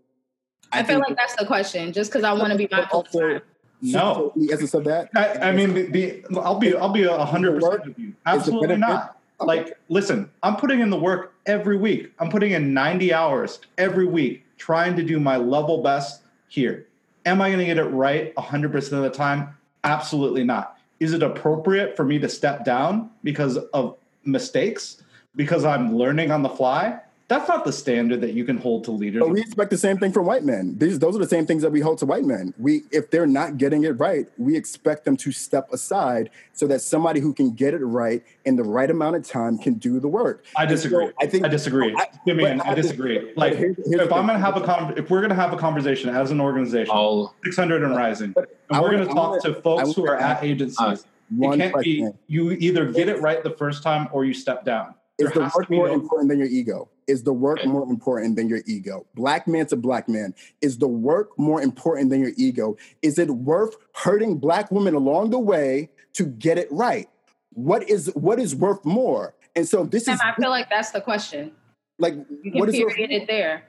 i, 0.71 0.79
I 0.79 0.83
feel 0.83 0.99
like 0.99 1.15
that's 1.15 1.35
the 1.35 1.45
question 1.45 1.93
just 1.93 2.11
because 2.11 2.25
i 2.25 2.33
want 2.33 2.51
to 2.51 2.57
be 2.57 2.67
mindful 2.69 2.99
also, 2.99 3.39
no, 3.81 4.33
the 4.35 4.51
essence 4.51 4.73
of 4.73 4.83
that. 4.85 5.09
I, 5.15 5.49
I 5.49 5.51
mean, 5.51 5.73
the, 5.73 6.23
the, 6.29 6.39
I'll 6.39 6.59
be 6.59 6.75
I'll 6.75 6.89
be 6.89 7.03
a 7.03 7.25
hundred 7.25 7.59
percent 7.59 7.85
with 7.85 7.99
you. 7.99 8.13
Absolutely 8.25 8.77
not. 8.77 9.17
Okay. 9.39 9.47
Like, 9.47 9.77
listen, 9.89 10.31
I'm 10.41 10.55
putting 10.55 10.79
in 10.79 10.89
the 10.89 10.99
work 10.99 11.33
every 11.45 11.77
week. 11.77 12.11
I'm 12.19 12.29
putting 12.29 12.53
in 12.53 12.73
90 12.73 13.13
hours 13.13 13.59
every 13.77 14.07
week 14.07 14.43
trying 14.57 14.95
to 14.95 15.03
do 15.03 15.19
my 15.19 15.37
level 15.37 15.83
best 15.83 16.23
here. 16.47 16.87
Am 17.25 17.41
I 17.41 17.49
going 17.49 17.59
to 17.59 17.65
get 17.65 17.77
it 17.77 17.83
right 17.83 18.33
100% 18.35 18.91
of 18.93 19.03
the 19.03 19.09
time? 19.11 19.55
Absolutely 19.83 20.43
not. 20.43 20.77
Is 20.99 21.13
it 21.13 21.21
appropriate 21.21 21.95
for 21.95 22.03
me 22.03 22.17
to 22.17 22.27
step 22.27 22.65
down 22.65 23.11
because 23.23 23.57
of 23.57 23.97
mistakes? 24.23 25.03
Because 25.35 25.65
I'm 25.65 25.95
learning 25.95 26.31
on 26.31 26.41
the 26.41 26.49
fly? 26.49 26.99
That's 27.29 27.49
not 27.49 27.65
the 27.65 27.73
standard 27.73 28.21
that 28.21 28.33
you 28.33 28.45
can 28.45 28.57
hold 28.57 28.85
to 28.85 28.91
leaders. 28.91 29.19
But 29.19 29.29
we 29.29 29.41
expect 29.41 29.69
the 29.69 29.77
same 29.77 29.97
thing 29.97 30.13
from 30.13 30.25
white 30.25 30.45
men. 30.45 30.77
These 30.77 30.99
those 30.99 31.15
are 31.15 31.19
the 31.19 31.27
same 31.27 31.45
things 31.45 31.61
that 31.61 31.71
we 31.71 31.81
hold 31.81 31.97
to 31.99 32.05
white 32.05 32.23
men. 32.23 32.53
We 32.57 32.83
if 32.91 33.11
they're 33.11 33.27
not 33.27 33.57
getting 33.57 33.83
it 33.83 33.91
right, 33.91 34.27
we 34.37 34.55
expect 34.55 35.03
them 35.03 35.17
to 35.17 35.31
step 35.33 35.71
aside 35.73 36.29
so 36.53 36.67
that 36.67 36.79
somebody 36.79 37.19
who 37.19 37.33
can 37.33 37.51
get 37.51 37.73
it 37.73 37.79
right 37.79 38.23
in 38.45 38.55
the 38.55 38.63
right 38.63 38.89
amount 38.89 39.17
of 39.17 39.27
time 39.27 39.57
can 39.57 39.73
do 39.73 39.99
the 39.99 40.07
work. 40.07 40.45
I 40.55 40.65
disagree. 40.65 41.07
So 41.07 41.13
I 41.19 41.27
think 41.27 41.45
I 41.45 41.49
disagree. 41.49 41.93
I, 41.97 42.07
Simeon, 42.25 42.61
I, 42.61 42.71
I 42.71 42.75
disagree. 42.75 43.33
Like 43.35 43.55
here's, 43.55 43.75
here's 43.75 44.01
if 44.01 44.13
I'm 44.13 44.25
going 44.25 44.39
to 44.39 44.45
have 44.45 44.55
a 44.55 44.61
con- 44.61 44.97
if 44.97 45.09
we're 45.09 45.19
going 45.19 45.29
to 45.29 45.35
have 45.35 45.51
a 45.51 45.57
conversation 45.57 46.09
as 46.09 46.31
an 46.31 46.39
organization, 46.39 46.93
I'll, 46.95 47.35
600 47.43 47.83
and 47.83 47.93
rising, 47.93 48.33
and 48.37 48.81
we're 48.81 48.91
going 48.91 49.05
to 49.05 49.13
talk 49.13 49.41
to 49.43 49.55
folks 49.55 49.93
who 49.93 50.07
are 50.07 50.15
at 50.15 50.43
agencies. 50.43 50.79
Uh, 50.79 50.95
it 51.41 51.57
can't 51.57 51.83
be 51.83 52.09
you 52.27 52.51
either 52.51 52.89
get 52.89 53.09
it 53.09 53.19
right 53.19 53.43
the 53.43 53.51
first 53.51 53.83
time 53.83 54.07
or 54.13 54.23
you 54.23 54.33
step 54.33 54.63
down. 54.63 54.93
Is 55.17 55.31
the 55.31 55.51
work 55.53 55.69
more 55.69 55.89
important 55.89 56.29
than 56.29 56.39
your 56.39 56.47
ego? 56.47 56.87
Is 57.07 57.23
the 57.23 57.33
work 57.33 57.59
okay. 57.59 57.67
more 57.67 57.83
important 57.83 58.35
than 58.35 58.49
your 58.49 58.59
ego? 58.65 59.05
Black 59.15 59.47
man 59.47 59.65
to 59.67 59.77
black 59.77 60.09
man. 60.09 60.35
Is 60.61 60.77
the 60.77 60.89
work 60.89 61.37
more 61.39 61.61
important 61.61 62.09
than 62.09 62.19
your 62.19 62.33
ego? 62.35 62.75
Is 63.01 63.17
it 63.17 63.29
worth 63.29 63.75
hurting 63.93 64.37
black 64.37 64.71
women 64.71 64.93
along 64.93 65.29
the 65.29 65.39
way 65.39 65.89
to 66.13 66.25
get 66.25 66.57
it 66.57 66.67
right? 66.69 67.07
What 67.53 67.89
is 67.89 68.07
what 68.13 68.39
is 68.39 68.53
worth 68.53 68.83
more? 68.83 69.33
And 69.55 69.67
so 69.67 69.85
this 69.85 70.05
Sam, 70.05 70.15
is 70.15 70.21
I 70.21 70.35
feel 70.35 70.49
like 70.49 70.69
that's 70.69 70.91
the 70.91 71.01
question. 71.01 71.51
Like 71.97 72.15
you 72.43 72.51
can 72.51 72.59
what 72.59 72.69
period 72.69 73.09
is 73.09 73.23
it 73.23 73.27
there. 73.27 73.63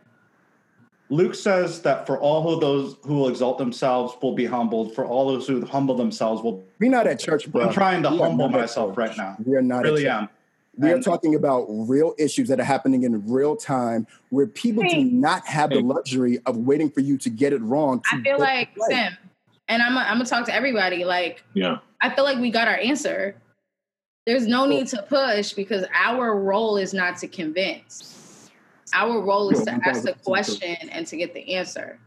Luke 1.11 1.35
says 1.35 1.81
that 1.83 2.07
for 2.07 2.19
all 2.19 2.53
of 2.53 2.61
those 2.61 2.97
who 3.03 3.15
will 3.15 3.29
exalt 3.29 3.57
themselves 3.57 4.15
will 4.21 4.35
be 4.35 4.45
humbled. 4.45 4.95
For 4.95 5.07
all 5.07 5.29
those 5.29 5.47
who 5.47 5.65
humble 5.65 5.97
themselves 5.97 6.43
will. 6.43 6.65
We're 6.79 6.91
not 6.91 7.07
at 7.07 7.19
church, 7.19 7.51
bro. 7.51 7.67
I'm 7.67 7.73
trying 7.73 8.03
to 8.03 8.11
we 8.11 8.19
humble 8.19 8.49
myself 8.49 8.99
right 8.99 9.17
now. 9.17 9.37
We 9.43 9.57
are 9.57 9.63
not. 9.63 9.85
Really 9.85 10.07
am. 10.07 10.29
We 10.79 10.93
are 10.93 11.01
talking 11.01 11.35
about 11.35 11.67
real 11.69 12.15
issues 12.19 12.49
that 12.49 12.61
are 12.61 12.65
happening 12.65 13.03
in 13.03 13.27
real 13.29 13.57
time 13.57 14.07
where 14.31 14.47
people 14.47 14.85
do 14.85 15.05
not 15.05 15.45
have 15.47 15.71
the 15.71 15.81
luxury 15.81 16.39
of 16.47 16.57
waiting 16.57 16.89
for 16.89 17.01
you 17.01 17.19
to 17.19 17.31
get 17.31 17.53
it 17.53 17.61
wrong. 17.63 18.01
I 18.13 18.21
feel 18.23 18.39
like, 18.39 18.71
Sam, 18.89 19.17
and 19.67 19.83
I'm 19.83 19.95
going 19.95 20.25
to 20.25 20.31
talk 20.31 20.47
to 20.47 20.55
everybody. 20.55 21.05
Like, 21.05 21.43
yeah, 21.53 21.79
I 22.01 22.15
feel 22.15 22.25
like 22.25 22.39
we 22.39 22.51
got 22.51 22.69
our 22.69 22.77
answer. 22.77 23.35
There's 24.25 24.47
no 24.47 24.67
need 24.67 24.87
to 24.89 25.03
push 25.03 25.53
because 25.53 25.85
our 25.93 26.39
role 26.39 26.77
is 26.77 26.95
not 26.95 27.17
to 27.19 27.29
convince. 27.29 28.51
Our 28.95 29.21
role 29.21 29.51
is 29.51 29.65
to 29.65 29.73
ask 29.85 30.03
the 30.03 30.15
question 30.25 30.77
and 30.91 31.07
to 31.09 31.17
get 31.17 31.35
the 31.35 31.55
answer. 31.55 31.99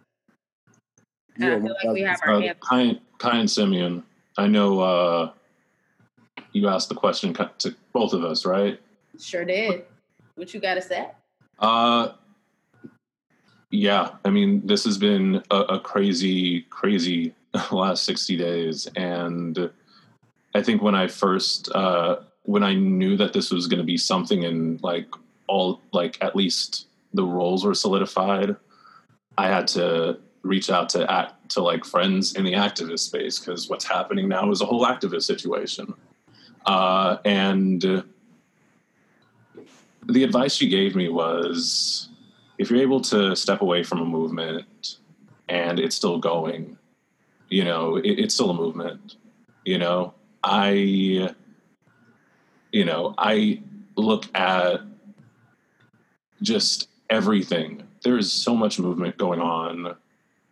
And 1.35 1.43
yeah, 1.43 1.55
I 1.55 1.59
feel 1.59 1.75
like 1.83 1.93
we 1.93 2.01
have 2.01 2.19
our 2.25 2.35
uh, 2.35 2.39
answer. 2.41 2.59
Kai, 2.61 2.99
Kai 3.17 3.37
and 3.37 3.49
Simeon, 3.51 4.03
I 4.37 4.47
know 4.47 4.79
uh, 4.79 5.31
you 6.53 6.67
asked 6.67 6.89
the 6.89 6.95
question 6.95 7.33
to 7.59 7.75
both 7.93 8.13
of 8.13 8.23
us, 8.23 8.45
right? 8.45 8.79
Sure 9.19 9.45
did. 9.45 9.85
What 10.35 10.53
you 10.53 10.59
got 10.59 10.75
to 10.75 10.81
say? 10.81 11.07
Uh, 11.59 12.09
yeah. 13.69 14.11
I 14.25 14.29
mean, 14.29 14.65
this 14.65 14.83
has 14.85 14.97
been 14.97 15.43
a, 15.51 15.57
a 15.57 15.79
crazy, 15.79 16.61
crazy 16.69 17.33
last 17.71 18.03
sixty 18.03 18.37
days, 18.37 18.87
and 18.95 19.71
I 20.55 20.61
think 20.61 20.81
when 20.81 20.95
I 20.95 21.07
first, 21.07 21.69
uh, 21.73 22.17
when 22.43 22.63
I 22.63 22.73
knew 22.73 23.15
that 23.17 23.33
this 23.33 23.51
was 23.51 23.67
going 23.67 23.79
to 23.79 23.85
be 23.85 23.97
something, 23.97 24.45
and 24.45 24.81
like 24.81 25.07
all, 25.47 25.81
like 25.93 26.17
at 26.21 26.35
least 26.35 26.87
the 27.13 27.23
roles 27.23 27.65
were 27.65 27.75
solidified, 27.75 28.55
I 29.37 29.47
had 29.47 29.67
to 29.69 30.19
reach 30.43 30.71
out 30.71 30.89
to 30.89 31.09
act 31.11 31.49
to 31.51 31.61
like 31.61 31.85
friends 31.85 32.35
in 32.35 32.43
the 32.43 32.53
activist 32.53 32.99
space 32.99 33.37
because 33.37 33.69
what's 33.69 33.85
happening 33.85 34.27
now 34.27 34.49
is 34.49 34.61
a 34.61 34.65
whole 34.65 34.85
activist 34.85 35.23
situation 35.23 35.93
uh, 36.65 37.17
and 37.25 38.03
the 40.05 40.23
advice 40.23 40.55
she 40.55 40.67
gave 40.67 40.95
me 40.95 41.09
was 41.09 42.09
if 42.57 42.69
you're 42.69 42.81
able 42.81 43.01
to 43.01 43.35
step 43.35 43.61
away 43.61 43.83
from 43.83 43.99
a 43.99 44.05
movement 44.05 44.97
and 45.49 45.79
it's 45.79 45.95
still 45.95 46.17
going, 46.17 46.77
you 47.49 47.63
know, 47.63 47.97
it, 47.97 48.19
it's 48.19 48.33
still 48.33 48.49
a 48.49 48.53
movement. 48.53 49.15
You 49.65 49.77
know, 49.77 50.13
I, 50.43 50.71
you 50.71 51.35
know, 52.85 53.13
I 53.17 53.61
look 53.95 54.25
at 54.35 54.81
just 56.41 56.87
everything 57.09 57.83
there 58.03 58.17
is 58.17 58.31
so 58.31 58.55
much 58.55 58.79
movement 58.79 59.17
going 59.17 59.39
on 59.39 59.95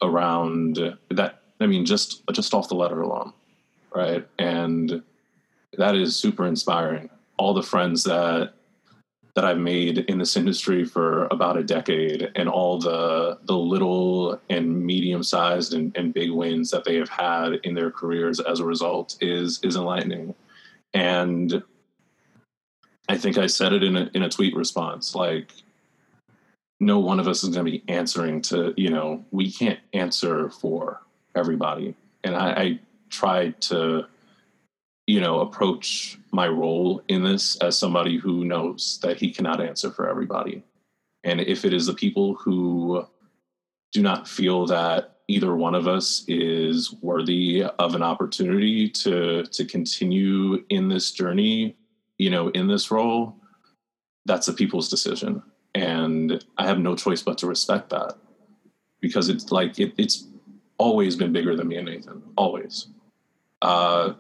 around 0.02 0.80
that. 1.10 1.42
I 1.60 1.66
mean, 1.66 1.86
just 1.86 2.24
just 2.32 2.54
off 2.54 2.70
the 2.70 2.76
letter 2.76 3.02
alone, 3.02 3.34
right? 3.94 4.28
And 4.38 5.02
that 5.78 5.96
is 5.96 6.16
super 6.16 6.46
inspiring. 6.46 7.10
All 7.38 7.54
the 7.54 7.64
friends 7.64 8.04
that 8.04 8.54
that 9.36 9.46
I've 9.46 9.58
made 9.58 10.00
in 10.00 10.18
this 10.18 10.36
industry 10.36 10.84
for 10.84 11.28
about 11.28 11.56
a 11.56 11.64
decade 11.64 12.32
and 12.36 12.50
all 12.50 12.80
the 12.80 13.38
the 13.44 13.58
little 13.58 14.40
and 14.50 14.86
medium 14.86 15.24
sized 15.24 15.74
and, 15.74 15.96
and 15.96 16.14
big 16.14 16.32
wins 16.32 16.72
that 16.72 16.84
they 16.84 16.96
have 16.96 17.10
had 17.10 17.54
in 17.64 17.74
their 17.74 17.92
careers 17.92 18.40
as 18.40 18.60
a 18.60 18.66
result 18.66 19.18
is 19.22 19.60
is 19.64 19.76
enlightening. 19.76 20.36
And 20.94 21.64
I 23.08 23.18
think 23.18 23.38
I 23.38 23.48
said 23.48 23.74
it 23.74 23.84
in 23.84 23.96
a 23.96 24.10
in 24.14 24.24
a 24.24 24.30
tweet 24.30 24.56
response, 24.56 25.16
like 25.16 25.52
no 26.80 27.00
one 27.00 27.20
of 27.20 27.28
us 27.28 27.44
is 27.44 27.50
going 27.50 27.66
to 27.66 27.72
be 27.72 27.84
answering 27.88 28.42
to, 28.42 28.74
you 28.78 28.90
know, 28.90 29.24
we 29.32 29.52
can't 29.52 29.80
answer 29.94 30.50
for 30.50 31.02
everybody. 31.36 31.94
And 32.24 32.36
I, 32.36 32.50
I 32.52 32.80
tried 33.10 33.60
to 33.64 34.06
you 35.10 35.20
know, 35.20 35.40
approach 35.40 36.20
my 36.32 36.48
role 36.48 37.02
in 37.08 37.24
this 37.24 37.56
as 37.62 37.76
somebody 37.76 38.20
who 38.20 38.46
knows 38.46 39.00
that 39.02 39.18
he 39.18 39.32
cannot 39.32 39.60
answer 39.60 39.90
for 39.90 40.08
everybody. 40.08 40.62
And 41.24 41.42
if 41.42 41.66
it 41.66 41.74
is 41.74 41.88
the 41.88 41.96
people 41.96 42.36
who 42.36 43.04
do 43.92 44.04
not 44.04 44.28
feel 44.28 44.68
that 44.68 45.16
either 45.28 45.56
one 45.56 45.74
of 45.74 45.88
us 45.88 46.24
is 46.28 46.94
worthy 47.02 47.64
of 47.80 47.96
an 47.96 48.04
opportunity 48.04 48.88
to 48.88 49.46
to 49.46 49.66
continue 49.66 50.64
in 50.70 50.90
this 50.90 51.12
journey, 51.12 51.76
you 52.20 52.30
know, 52.30 52.50
in 52.50 52.68
this 52.68 52.92
role, 52.92 53.36
that's 54.28 54.46
the 54.46 54.54
people's 54.54 54.90
decision. 54.90 55.42
And 55.74 56.46
I 56.60 56.68
have 56.68 56.78
no 56.78 56.96
choice 56.96 57.24
but 57.24 57.40
to 57.40 57.48
respect 57.48 57.90
that 57.90 58.14
because 59.02 59.28
it's 59.28 59.52
like 59.52 59.80
it, 59.80 59.92
it's 59.98 60.28
always 60.78 61.16
been 61.16 61.34
bigger 61.34 61.56
than 61.56 61.68
me 61.68 61.78
and 61.78 61.88
Nathan, 61.88 62.22
always. 62.36 62.90
Uh, 63.64 64.14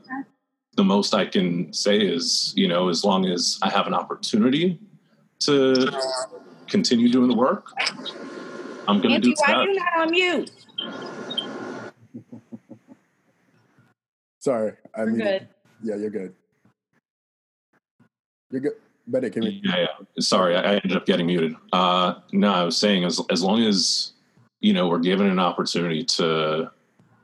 the 0.75 0.83
most 0.83 1.13
I 1.13 1.25
can 1.25 1.73
say 1.73 1.97
is, 1.97 2.53
you 2.55 2.67
know, 2.67 2.89
as 2.89 3.03
long 3.03 3.25
as 3.25 3.59
I 3.61 3.69
have 3.69 3.87
an 3.87 3.93
opportunity 3.93 4.79
to 5.39 5.91
continue 6.67 7.11
doing 7.11 7.29
the 7.29 7.35
work, 7.35 7.71
I'm 8.87 9.01
going 9.01 9.15
to 9.15 9.19
do 9.19 9.33
why 9.37 9.63
you 9.63 9.73
not 9.73 9.97
on 9.97 10.11
mute? 10.11 10.51
Sorry, 14.39 14.73
I 14.95 15.05
mean, 15.05 15.17
good. 15.17 15.47
Yeah, 15.83 15.95
you're 15.95 16.09
good. 16.09 16.33
You're 18.51 18.61
good. 18.61 18.73
Better 19.07 19.29
can 19.29 19.43
we? 19.43 19.61
Yeah, 19.63 19.77
yeah. 19.77 19.87
Sorry, 20.19 20.55
I, 20.55 20.61
I 20.61 20.73
ended 20.75 20.95
up 20.95 21.05
getting 21.05 21.25
muted. 21.25 21.55
Uh, 21.73 22.15
no, 22.31 22.53
I 22.53 22.63
was 22.63 22.77
saying 22.77 23.03
as 23.03 23.19
as 23.29 23.43
long 23.43 23.63
as 23.63 24.13
you 24.61 24.71
know 24.73 24.87
we're 24.87 24.99
given 24.99 25.27
an 25.27 25.39
opportunity 25.39 26.03
to 26.05 26.71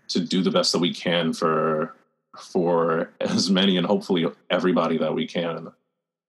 to 0.10 0.20
do 0.20 0.42
the 0.42 0.52
best 0.52 0.72
that 0.72 0.80
we 0.80 0.94
can 0.94 1.32
for 1.32 1.96
for 2.40 3.12
as 3.22 3.50
many 3.50 3.78
and 3.78 3.86
hopefully 3.86 4.26
everybody 4.50 4.98
that 4.98 5.14
we 5.14 5.28
can 5.28 5.72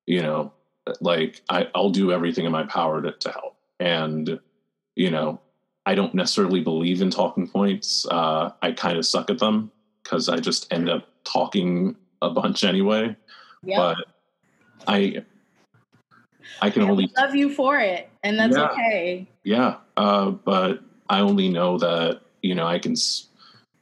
you 0.07 0.23
know 0.23 0.53
like 1.01 1.43
I, 1.49 1.69
i'll 1.75 1.91
do 1.91 2.13
everything 2.13 2.45
in 2.45 2.53
my 2.53 2.65
power 2.65 3.03
to, 3.03 3.13
to 3.13 3.31
help. 3.31 3.57
And 3.79 4.39
you 4.95 5.11
know 5.11 5.41
i 5.85 5.95
don't 5.95 6.15
necessarily 6.15 6.61
believe 6.61 7.03
in 7.03 7.11
talking 7.11 7.49
points. 7.49 8.07
Uh, 8.11 8.53
i 8.63 8.73
kind 8.73 8.97
of 8.97 9.05
suck 9.05 9.31
at 9.31 9.39
them 9.39 9.71
because 10.03 10.29
i 10.29 10.39
just 10.39 10.73
end 10.73 10.89
up 10.89 11.09
talking 11.25 11.97
a 12.23 12.31
bunch 12.31 12.65
anyway. 12.65 13.15
Yep. 13.63 13.77
but 13.77 13.97
i 14.87 15.25
i 16.63 16.71
can 16.71 16.83
only 16.83 17.11
love 17.17 17.35
you 17.35 17.53
for 17.53 17.79
it 17.79 18.09
and 18.23 18.39
that's 18.39 18.57
yeah, 18.57 18.71
okay. 18.71 19.29
Yeah 19.43 19.77
uh, 19.97 20.31
but 20.31 20.83
i 21.09 21.21
only 21.21 21.49
know 21.49 21.79
that 21.79 22.21
you 22.43 22.55
know 22.55 22.67
i 22.67 22.79
can 22.79 22.95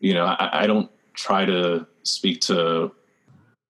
you 0.01 0.15
know 0.15 0.25
I, 0.25 0.63
I 0.63 0.67
don't 0.67 0.91
try 1.15 1.45
to 1.45 1.87
speak 2.05 2.41
to 2.43 2.93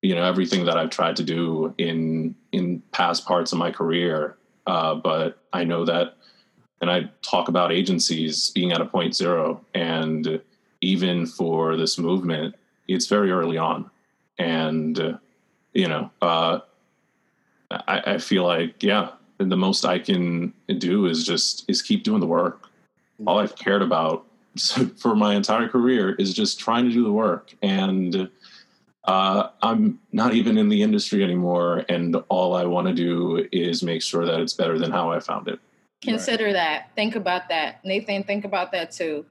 you 0.03 0.15
know 0.15 0.23
everything 0.23 0.67
that 0.67 0.77
I've 0.77 0.91
tried 0.91 1.17
to 1.17 1.25
do 1.25 1.75
in 1.79 2.35
in 2.53 2.83
past 2.93 3.25
parts 3.27 3.53
of 3.53 3.59
my 3.59 3.71
career. 3.71 4.37
Uh, 4.67 4.95
but 4.95 5.39
I 5.53 5.65
know 5.65 5.85
that, 5.85 6.17
and 6.81 6.91
I 6.91 7.11
talk 7.23 7.49
about 7.49 7.73
agencies 7.73 8.51
being 8.51 8.73
at 8.73 8.81
a 8.81 8.85
point 8.85 9.15
zero, 9.17 9.65
and 9.75 10.41
even 10.81 11.27
for 11.27 11.77
this 11.77 11.99
movement, 11.99 12.55
it's 12.87 13.07
very 13.07 13.31
early 13.31 13.57
on, 13.57 13.91
and 14.39 14.99
uh, 15.01 15.19
you 15.73 15.89
know, 15.89 16.11
uh, 16.21 16.61
I, 17.71 18.15
I 18.15 18.19
feel 18.19 18.45
like 18.45 18.83
yeah, 18.83 19.11
the 19.39 19.57
most 19.57 19.85
I 19.85 19.99
can 19.99 20.53
do 20.79 21.07
is 21.07 21.25
just 21.25 21.65
is 21.69 21.83
keep 21.83 22.05
doing 22.05 22.21
the 22.21 22.27
work. 22.27 22.69
All 23.27 23.39
I've 23.39 23.57
cared 23.57 23.83
about 23.83 24.27
for 24.97 25.15
my 25.15 25.35
entire 25.35 25.69
career 25.69 26.15
is 26.15 26.33
just 26.33 26.59
trying 26.59 26.85
to 26.85 26.93
do 26.93 27.03
the 27.05 27.13
work. 27.13 27.55
And 27.63 28.31
uh, 29.05 29.51
i'm 29.63 29.99
not 30.13 30.33
even 30.33 30.57
in 30.57 30.69
the 30.69 30.83
industry 30.83 31.23
anymore. 31.23 31.85
And 31.89 32.17
all 32.29 32.55
i 32.55 32.65
want 32.65 32.87
to 32.89 32.95
do 32.95 33.47
is 33.53 33.83
make 33.83 34.03
sure 34.03 34.25
that 34.25 34.41
it's 34.41 34.55
better 34.55 34.79
than 34.79 34.91
how 34.91 35.11
i 35.11 35.21
found 35.21 35.49
it. 35.49 35.61
Consider 36.03 36.47
right. 36.47 36.53
that. 36.53 36.91
Think 36.95 37.17
about 37.17 37.49
that. 37.49 37.85
Nathan 37.85 38.25
think 38.25 38.45
about 38.45 38.73
that 38.73 38.93
too. 38.93 39.27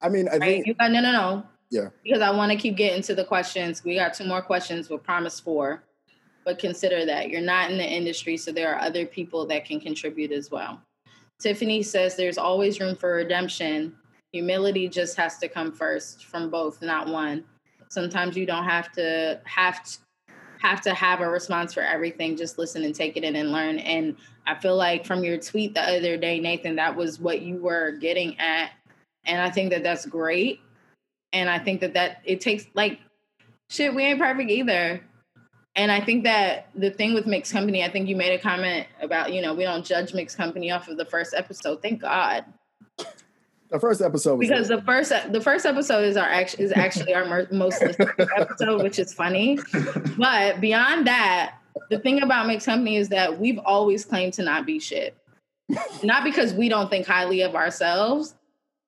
I 0.00 0.08
mean 0.08 0.28
i 0.28 0.32
right? 0.32 0.40
think 0.40 0.66
you 0.66 0.74
got, 0.74 0.90
no 0.90 1.00
no 1.00 1.12
no. 1.12 1.46
Yeah. 1.70 1.88
Because 2.02 2.22
i 2.22 2.30
want 2.30 2.52
to 2.52 2.58
keep 2.58 2.76
getting 2.76 3.02
to 3.02 3.14
the 3.14 3.24
questions. 3.24 3.84
We 3.84 3.96
got 3.96 4.14
two 4.14 4.24
more 4.24 4.42
questions 4.42 4.88
we'll 4.88 4.98
promise 4.98 5.40
four 5.40 5.84
but 6.44 6.58
consider 6.58 7.06
that. 7.06 7.30
You're 7.30 7.40
not 7.40 7.70
in 7.70 7.78
the 7.78 7.86
industry 7.86 8.36
so 8.36 8.52
there 8.52 8.74
are 8.74 8.80
other 8.80 9.06
people 9.06 9.46
that 9.46 9.64
can 9.64 9.80
contribute 9.80 10.30
as 10.30 10.50
well. 10.50 10.80
Tiffany 11.40 11.82
says 11.82 12.16
there's 12.16 12.38
always 12.38 12.80
room 12.80 12.96
for 12.96 13.14
redemption 13.14 13.96
humility 14.34 14.88
just 14.88 15.16
has 15.16 15.38
to 15.38 15.46
come 15.46 15.70
first 15.70 16.24
from 16.24 16.50
both 16.50 16.82
not 16.82 17.06
one. 17.06 17.44
Sometimes 17.86 18.36
you 18.36 18.46
don't 18.46 18.64
have 18.64 18.90
to 18.90 19.40
have 19.44 19.84
to 19.84 19.98
have 20.58 20.80
to 20.80 20.92
have 20.92 21.20
a 21.20 21.28
response 21.28 21.72
for 21.72 21.82
everything 21.82 22.36
just 22.36 22.58
listen 22.58 22.82
and 22.82 22.96
take 22.96 23.16
it 23.16 23.22
in 23.22 23.36
and 23.36 23.52
learn. 23.52 23.78
And 23.78 24.16
i 24.44 24.56
feel 24.56 24.76
like 24.76 25.06
from 25.06 25.22
your 25.22 25.38
tweet 25.38 25.74
the 25.74 25.82
other 25.82 26.16
day 26.16 26.40
nathan 26.40 26.76
that 26.76 26.96
was 26.96 27.18
what 27.18 27.40
you 27.42 27.56
were 27.56 27.92
getting 27.92 28.38
at 28.38 28.72
and 29.24 29.40
i 29.40 29.50
think 29.50 29.70
that 29.70 29.84
that's 29.84 30.04
great. 30.04 30.60
And 31.32 31.48
i 31.48 31.60
think 31.60 31.80
that 31.82 31.94
that 31.94 32.20
it 32.24 32.40
takes 32.40 32.64
like 32.74 32.98
shit 33.70 33.94
we 33.94 34.02
ain't 34.02 34.18
perfect 34.18 34.50
either. 34.50 35.00
And 35.76 35.92
i 35.92 36.00
think 36.00 36.24
that 36.24 36.70
the 36.74 36.90
thing 36.90 37.14
with 37.14 37.26
mixed 37.26 37.52
company 37.52 37.84
i 37.84 37.88
think 37.88 38.08
you 38.08 38.16
made 38.16 38.34
a 38.34 38.42
comment 38.42 38.88
about 39.00 39.32
you 39.32 39.40
know 39.42 39.54
we 39.54 39.62
don't 39.62 39.84
judge 39.84 40.12
mixed 40.12 40.36
company 40.36 40.72
off 40.72 40.88
of 40.88 40.96
the 40.96 41.04
first 41.04 41.34
episode. 41.34 41.82
Thank 41.82 42.00
god 42.00 42.44
the 43.70 43.80
first 43.80 44.00
episode 44.00 44.38
because 44.38 44.68
the 44.68 44.82
first 44.82 45.12
the 45.32 45.40
first 45.40 45.66
episode 45.66 46.04
is 46.04 46.16
our 46.16 46.28
act- 46.28 46.56
is 46.58 46.72
actually 46.72 47.14
our 47.14 47.24
most 47.50 47.80
listened 47.82 48.10
episode, 48.36 48.82
which 48.82 48.98
is 48.98 49.12
funny. 49.12 49.58
But 50.16 50.60
beyond 50.60 51.06
that, 51.06 51.56
the 51.90 51.98
thing 51.98 52.22
about 52.22 52.46
mixed 52.46 52.66
company 52.66 52.96
is 52.96 53.08
that 53.08 53.38
we've 53.38 53.58
always 53.58 54.04
claimed 54.04 54.32
to 54.34 54.42
not 54.42 54.66
be 54.66 54.78
shit. 54.78 55.16
not 56.02 56.24
because 56.24 56.52
we 56.52 56.68
don't 56.68 56.90
think 56.90 57.06
highly 57.06 57.40
of 57.40 57.54
ourselves, 57.54 58.34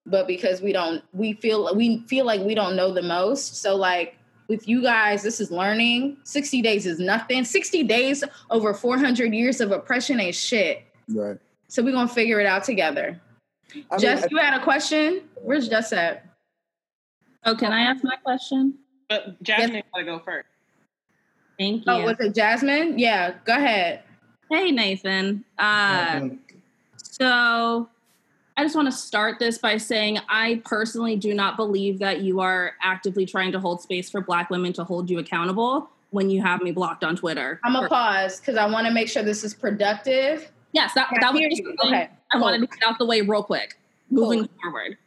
but 0.04 0.26
because 0.26 0.60
we 0.60 0.72
don't 0.72 1.02
we 1.12 1.32
feel 1.34 1.74
we 1.74 2.00
feel 2.06 2.24
like 2.24 2.40
we 2.42 2.54
don't 2.54 2.76
know 2.76 2.92
the 2.92 3.02
most. 3.02 3.56
So 3.56 3.76
like 3.76 4.16
with 4.48 4.68
you 4.68 4.82
guys, 4.82 5.22
this 5.22 5.40
is 5.40 5.50
learning. 5.50 6.18
60 6.22 6.62
days 6.62 6.86
is 6.86 7.00
nothing. 7.00 7.44
60 7.44 7.82
days 7.82 8.22
over 8.50 8.72
400 8.72 9.34
years 9.34 9.60
of 9.60 9.72
oppression 9.72 10.20
ain't 10.20 10.36
shit. 10.36 10.84
Right. 11.08 11.38
So 11.68 11.82
we're 11.82 11.92
gonna 11.92 12.08
figure 12.08 12.38
it 12.40 12.46
out 12.46 12.62
together. 12.64 13.20
I 13.90 13.98
Jess, 13.98 14.22
mean, 14.22 14.28
you 14.32 14.36
had 14.38 14.58
a 14.58 14.62
question? 14.62 15.22
Where's 15.42 15.68
Jess 15.68 15.92
at? 15.92 16.24
Oh, 17.44 17.54
can 17.54 17.72
I 17.72 17.82
ask 17.82 18.02
my 18.02 18.16
question? 18.16 18.74
But 19.08 19.40
Jasmine 19.42 19.76
yes. 19.76 19.84
gotta 19.92 20.04
go 20.04 20.18
first. 20.18 20.48
Thank 21.58 21.84
oh, 21.86 21.98
you. 21.98 22.02
Oh, 22.02 22.06
was 22.06 22.16
it 22.20 22.34
Jasmine? 22.34 22.98
Yeah, 22.98 23.34
go 23.44 23.54
ahead. 23.54 24.02
Hey, 24.50 24.70
Nathan. 24.70 25.44
Uh, 25.58 26.28
so 27.02 27.88
I 28.56 28.62
just 28.62 28.74
want 28.74 28.86
to 28.86 28.92
start 28.92 29.38
this 29.38 29.58
by 29.58 29.76
saying 29.76 30.18
I 30.28 30.62
personally 30.64 31.16
do 31.16 31.34
not 31.34 31.56
believe 31.56 31.98
that 31.98 32.20
you 32.20 32.40
are 32.40 32.72
actively 32.82 33.26
trying 33.26 33.52
to 33.52 33.60
hold 33.60 33.80
space 33.80 34.10
for 34.10 34.20
Black 34.20 34.50
women 34.50 34.72
to 34.74 34.84
hold 34.84 35.10
you 35.10 35.18
accountable 35.18 35.90
when 36.10 36.30
you 36.30 36.42
have 36.42 36.62
me 36.62 36.72
blocked 36.72 37.04
on 37.04 37.16
Twitter. 37.16 37.60
I'm 37.64 37.72
gonna 37.74 37.88
pause 37.88 38.40
because 38.40 38.56
I 38.56 38.66
want 38.66 38.86
to 38.86 38.92
make 38.92 39.08
sure 39.08 39.22
this 39.22 39.44
is 39.44 39.54
productive. 39.54 40.50
Yes, 40.72 40.94
that, 40.94 41.08
that 41.20 41.32
was 41.32 41.60
okay. 41.84 42.10
I 42.32 42.38
wanted 42.38 42.60
to 42.60 42.66
get 42.66 42.88
out 42.88 42.98
the 42.98 43.06
way 43.06 43.20
real 43.20 43.42
quick. 43.42 43.78
Moving 44.10 44.48
forward. 44.62 44.98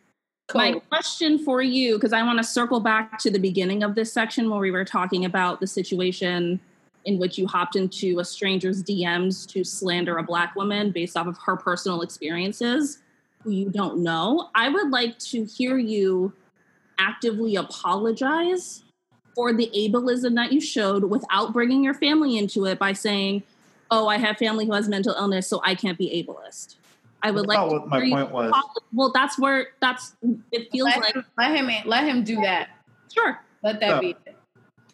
Cool. 0.48 0.62
My 0.62 0.80
question 0.90 1.38
for 1.38 1.62
you, 1.62 1.96
because 1.96 2.12
I 2.12 2.24
want 2.24 2.40
to 2.40 2.44
circle 2.44 2.80
back 2.80 3.20
to 3.20 3.30
the 3.30 3.38
beginning 3.38 3.84
of 3.84 3.94
this 3.96 4.12
section 4.12 4.50
where 4.50 4.60
we 4.60 4.72
were 4.72 4.86
talking 4.86 5.26
about 5.26 5.60
the 5.60 5.68
situation 5.68 6.60
in 7.06 7.20
which 7.20 7.38
you 7.38 7.48
hopped 7.48 7.76
into 7.76 8.20
a 8.20 8.26
stranger's 8.26 8.84
DMs 8.84 9.48
to 9.50 9.64
slander 9.64 10.18
a 10.18 10.24
black 10.24 10.56
woman 10.56 10.92
based 10.92 11.16
off 11.16 11.28
of 11.28 11.38
her 11.46 11.56
personal 11.56 12.02
experiences 12.02 13.00
who 13.44 13.52
you 13.52 13.70
don't 13.70 14.00
know. 14.00 14.50
I 14.56 14.70
would 14.70 14.90
like 14.90 15.18
to 15.20 15.46
hear 15.46 15.78
you 15.78 16.34
actively 16.98 17.56
apologize 17.56 18.84
for 19.36 19.54
the 19.54 19.72
ableism 19.76 20.36
that 20.36 20.52
you 20.52 20.60
showed 20.60 21.06
without 21.06 21.54
bringing 21.54 21.84
your 21.84 21.94
family 21.94 22.38
into 22.38 22.66
it 22.66 22.78
by 22.78 22.94
saying, 22.94 23.44
oh, 23.92 24.08
I 24.08 24.18
have 24.18 24.38
family 24.38 24.66
who 24.66 24.74
has 24.74 24.90
mental 24.90 25.14
illness, 25.14 25.48
so 25.48 25.62
I 25.64 25.76
can't 25.76 25.98
be 25.98 26.26
ableist. 26.28 26.76
I 27.22 27.32
would 27.32 27.48
like. 27.48 27.60
what 27.70 27.88
my 27.88 28.10
point 28.10 28.32
was. 28.32 28.54
Well, 28.94 29.12
that's 29.14 29.38
where 29.38 29.68
that's. 29.82 30.16
It 30.52 30.72
feels 30.72 30.88
let 30.88 31.00
like 31.00 31.16
him, 31.16 31.26
let 31.38 31.56
him 31.56 31.70
let 31.86 32.04
him 32.06 32.24
do 32.24 32.36
that. 32.42 32.70
Sure, 33.14 33.40
let 33.64 33.80
that 33.80 33.90
So- 33.90 34.00
be. 34.02 34.16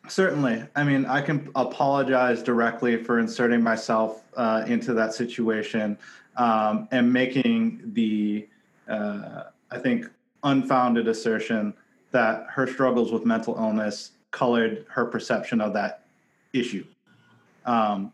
Certainly. 0.07 0.63
I 0.75 0.83
mean, 0.83 1.07
I 1.07 1.19
can 1.19 1.49
apologize 1.55 2.43
directly 2.43 3.03
for 3.03 3.17
inserting 3.17 3.63
myself 3.63 4.23
uh, 4.37 4.63
into 4.67 4.93
that 4.93 5.15
situation 5.15 5.97
um, 6.37 6.87
and 6.91 7.11
making 7.11 7.81
the, 7.93 8.47
uh, 8.87 9.45
I 9.71 9.79
think, 9.79 10.07
unfounded 10.43 11.07
assertion 11.07 11.73
that 12.11 12.45
her 12.49 12.67
struggles 12.67 13.11
with 13.11 13.25
mental 13.25 13.55
illness 13.57 14.11
colored 14.29 14.85
her 14.89 15.05
perception 15.05 15.59
of 15.59 15.73
that 15.73 16.01
issue. 16.53 16.85
Um, 17.65 18.13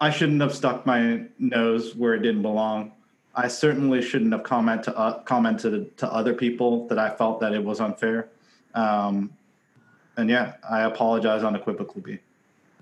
I 0.00 0.10
shouldn't 0.10 0.40
have 0.40 0.54
stuck 0.54 0.84
my 0.84 1.22
nose 1.38 1.94
where 1.94 2.14
it 2.14 2.20
didn't 2.20 2.42
belong. 2.42 2.92
I 3.34 3.48
certainly 3.48 4.02
shouldn't 4.02 4.32
have 4.32 4.42
comment 4.42 4.82
to, 4.84 4.96
uh, 4.96 5.20
commented 5.22 5.96
to 5.98 6.12
other 6.12 6.34
people 6.34 6.86
that 6.88 6.98
I 6.98 7.10
felt 7.10 7.40
that 7.40 7.52
it 7.52 7.62
was 7.62 7.80
unfair. 7.80 8.28
Um, 8.74 9.30
and 10.16 10.30
yeah, 10.30 10.54
I 10.68 10.82
apologize 10.82 11.42
unequivocally. 11.44 12.20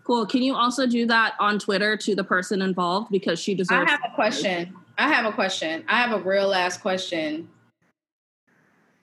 cool. 0.04 0.26
Can 0.26 0.42
you 0.42 0.54
also 0.54 0.86
do 0.86 1.06
that 1.06 1.34
on 1.40 1.58
Twitter 1.58 1.96
to 1.96 2.14
the 2.14 2.24
person 2.24 2.62
involved 2.62 3.10
because 3.10 3.38
she 3.40 3.54
deserves? 3.54 3.88
I 3.88 3.90
have 3.90 4.00
a 4.04 4.14
question. 4.14 4.74
I 4.98 5.08
have 5.08 5.24
a 5.24 5.32
question. 5.32 5.84
I 5.88 6.00
have 6.02 6.12
a 6.12 6.22
real 6.22 6.46
last 6.48 6.80
question. 6.80 7.48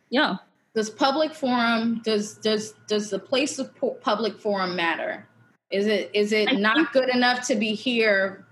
Yeah. 0.10 0.38
Does 0.74 0.90
public 0.90 1.34
forum 1.34 2.02
does 2.06 2.36
does 2.36 2.76
does 2.88 3.10
the 3.10 3.20
place 3.20 3.60
of 3.60 3.72
public 4.02 4.40
forum 4.40 4.76
matter? 4.76 5.28
Is 5.72 5.88
it 5.88 6.12
is 6.14 6.32
it 6.34 6.60
not 6.60 6.94
good 6.94 7.10
enough 7.10 7.48
to 7.48 7.56
be 7.56 7.74
here 7.74 8.46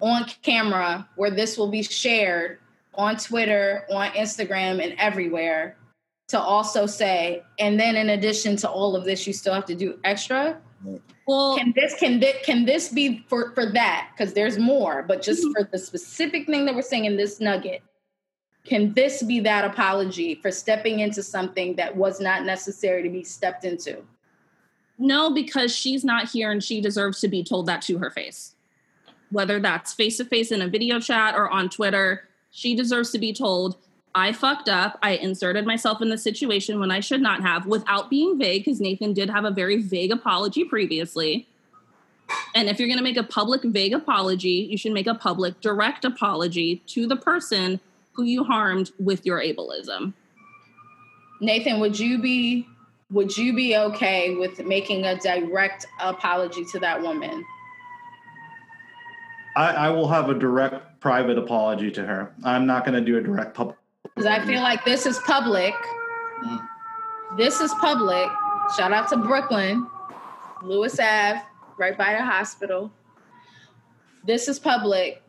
on 0.00 0.26
camera 0.42 1.08
where 1.16 1.30
this 1.30 1.56
will 1.56 1.70
be 1.70 1.82
shared 1.82 2.58
on 2.94 3.16
Twitter, 3.16 3.84
on 3.90 4.10
Instagram, 4.10 4.82
and 4.82 4.94
everywhere 4.98 5.76
to 6.28 6.40
also 6.40 6.86
say, 6.86 7.42
and 7.58 7.78
then 7.78 7.96
in 7.96 8.10
addition 8.10 8.56
to 8.56 8.68
all 8.68 8.96
of 8.96 9.04
this, 9.04 9.26
you 9.26 9.32
still 9.32 9.54
have 9.54 9.66
to 9.66 9.74
do 9.74 9.98
extra? 10.04 10.60
Well, 11.26 11.56
can 11.56 11.72
this 11.74 11.94
can 11.98 12.20
this 12.20 12.36
can 12.44 12.64
this 12.66 12.88
be 12.90 13.24
for 13.28 13.52
for 13.52 13.72
that? 13.72 14.10
Because 14.12 14.34
there's 14.34 14.58
more, 14.58 15.02
but 15.02 15.22
just 15.22 15.42
mm-hmm. 15.42 15.52
for 15.52 15.68
the 15.70 15.78
specific 15.78 16.46
thing 16.46 16.66
that 16.66 16.74
we're 16.74 16.82
saying 16.82 17.06
in 17.06 17.16
this 17.16 17.40
nugget, 17.40 17.82
can 18.64 18.92
this 18.94 19.22
be 19.22 19.40
that 19.40 19.64
apology 19.64 20.34
for 20.34 20.50
stepping 20.50 21.00
into 21.00 21.22
something 21.22 21.76
that 21.76 21.96
was 21.96 22.20
not 22.20 22.44
necessary 22.44 23.02
to 23.02 23.08
be 23.08 23.24
stepped 23.24 23.64
into? 23.64 24.02
No, 24.98 25.30
because 25.30 25.74
she's 25.74 26.04
not 26.04 26.30
here 26.30 26.50
and 26.50 26.62
she 26.62 26.80
deserves 26.80 27.20
to 27.20 27.28
be 27.28 27.42
told 27.42 27.66
that 27.66 27.82
to 27.82 27.98
her 27.98 28.10
face. 28.10 28.54
Whether 29.30 29.58
that's 29.58 29.92
face 29.92 30.18
to 30.18 30.24
face 30.24 30.52
in 30.52 30.62
a 30.62 30.68
video 30.68 31.00
chat 31.00 31.34
or 31.34 31.50
on 31.50 31.68
Twitter, 31.68 32.28
she 32.50 32.76
deserves 32.76 33.10
to 33.10 33.18
be 33.18 33.32
told, 33.32 33.76
I 34.14 34.32
fucked 34.32 34.68
up. 34.68 34.98
I 35.02 35.12
inserted 35.16 35.66
myself 35.66 36.00
in 36.00 36.08
the 36.08 36.18
situation 36.18 36.78
when 36.78 36.92
I 36.92 37.00
should 37.00 37.20
not 37.20 37.42
have 37.42 37.66
without 37.66 38.08
being 38.08 38.38
vague, 38.38 38.64
because 38.64 38.80
Nathan 38.80 39.12
did 39.12 39.28
have 39.28 39.44
a 39.44 39.50
very 39.50 39.82
vague 39.82 40.12
apology 40.12 40.64
previously. 40.64 41.48
And 42.54 42.68
if 42.68 42.78
you're 42.78 42.88
going 42.88 42.98
to 42.98 43.04
make 43.04 43.16
a 43.16 43.24
public 43.24 43.62
vague 43.64 43.92
apology, 43.92 44.68
you 44.70 44.78
should 44.78 44.92
make 44.92 45.08
a 45.08 45.14
public 45.14 45.60
direct 45.60 46.04
apology 46.04 46.76
to 46.86 47.08
the 47.08 47.16
person 47.16 47.80
who 48.12 48.22
you 48.22 48.44
harmed 48.44 48.92
with 49.00 49.26
your 49.26 49.40
ableism. 49.40 50.12
Nathan, 51.40 51.80
would 51.80 51.98
you 51.98 52.22
be 52.22 52.68
would 53.10 53.36
you 53.36 53.54
be 53.54 53.76
okay 53.76 54.34
with 54.34 54.64
making 54.64 55.04
a 55.04 55.18
direct 55.18 55.86
apology 56.00 56.64
to 56.72 56.78
that 56.80 57.00
woman? 57.00 57.44
I, 59.56 59.70
I 59.70 59.90
will 59.90 60.08
have 60.08 60.30
a 60.30 60.34
direct 60.34 61.00
private 61.00 61.38
apology 61.38 61.90
to 61.92 62.04
her. 62.04 62.32
I'm 62.42 62.66
not 62.66 62.84
going 62.84 62.94
to 62.94 63.00
do 63.00 63.18
a 63.18 63.20
direct 63.20 63.54
public. 63.54 63.76
Because 64.02 64.26
I 64.26 64.44
feel 64.44 64.62
like 64.62 64.84
this 64.84 65.06
is 65.06 65.18
public. 65.20 65.74
Mm. 66.44 66.68
This 67.36 67.60
is 67.60 67.72
public. 67.74 68.28
Shout 68.76 68.92
out 68.92 69.08
to 69.10 69.16
Brooklyn, 69.16 69.86
Lewis 70.62 70.98
Ave, 70.98 71.40
right 71.78 71.96
by 71.96 72.14
the 72.14 72.24
hospital. 72.24 72.90
This 74.24 74.48
is 74.48 74.58
public. 74.58 75.22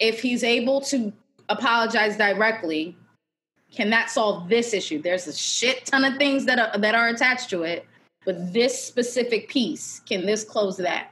If 0.00 0.20
he's 0.20 0.44
able 0.44 0.80
to 0.82 1.12
apologize 1.48 2.16
directly, 2.16 2.96
can 3.74 3.90
that 3.90 4.10
solve 4.10 4.48
this 4.48 4.72
issue? 4.72 5.02
There's 5.02 5.26
a 5.26 5.32
shit 5.32 5.86
ton 5.86 6.04
of 6.04 6.16
things 6.16 6.44
that 6.46 6.58
are 6.58 6.78
that 6.78 6.94
are 6.94 7.08
attached 7.08 7.50
to 7.50 7.62
it, 7.62 7.86
but 8.24 8.52
this 8.52 8.82
specific 8.82 9.48
piece, 9.48 10.00
can 10.06 10.24
this 10.26 10.44
close 10.44 10.76
that? 10.78 11.10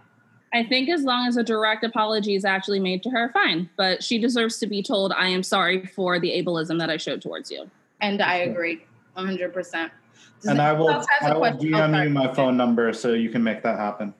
I 0.54 0.64
think 0.64 0.90
as 0.90 1.02
long 1.02 1.26
as 1.26 1.36
a 1.36 1.42
direct 1.42 1.82
apology 1.82 2.34
is 2.34 2.44
actually 2.44 2.78
made 2.78 3.02
to 3.04 3.10
her, 3.10 3.30
fine. 3.32 3.70
But 3.76 4.02
she 4.02 4.18
deserves 4.18 4.58
to 4.58 4.66
be 4.66 4.82
told, 4.82 5.12
I 5.12 5.28
am 5.28 5.42
sorry 5.42 5.86
for 5.86 6.20
the 6.20 6.30
ableism 6.30 6.78
that 6.78 6.90
I 6.90 6.98
showed 6.98 7.22
towards 7.22 7.50
you. 7.50 7.70
And 8.02 8.20
I 8.20 8.36
agree 8.36 8.84
100%. 9.16 9.90
And 10.44 10.60
I 10.60 10.72
will, 10.72 10.90
else 10.90 11.06
has 11.08 11.30
a 11.30 11.30
I 11.30 11.34
will 11.34 11.40
question? 11.40 11.74
Oh, 11.74 11.78
DM 11.78 11.90
sorry. 11.90 12.08
you 12.08 12.10
my 12.10 12.34
phone 12.34 12.56
number 12.56 12.92
so 12.92 13.14
you 13.14 13.30
can 13.30 13.42
make 13.42 13.62
that 13.62 13.78
happen. 13.78 14.12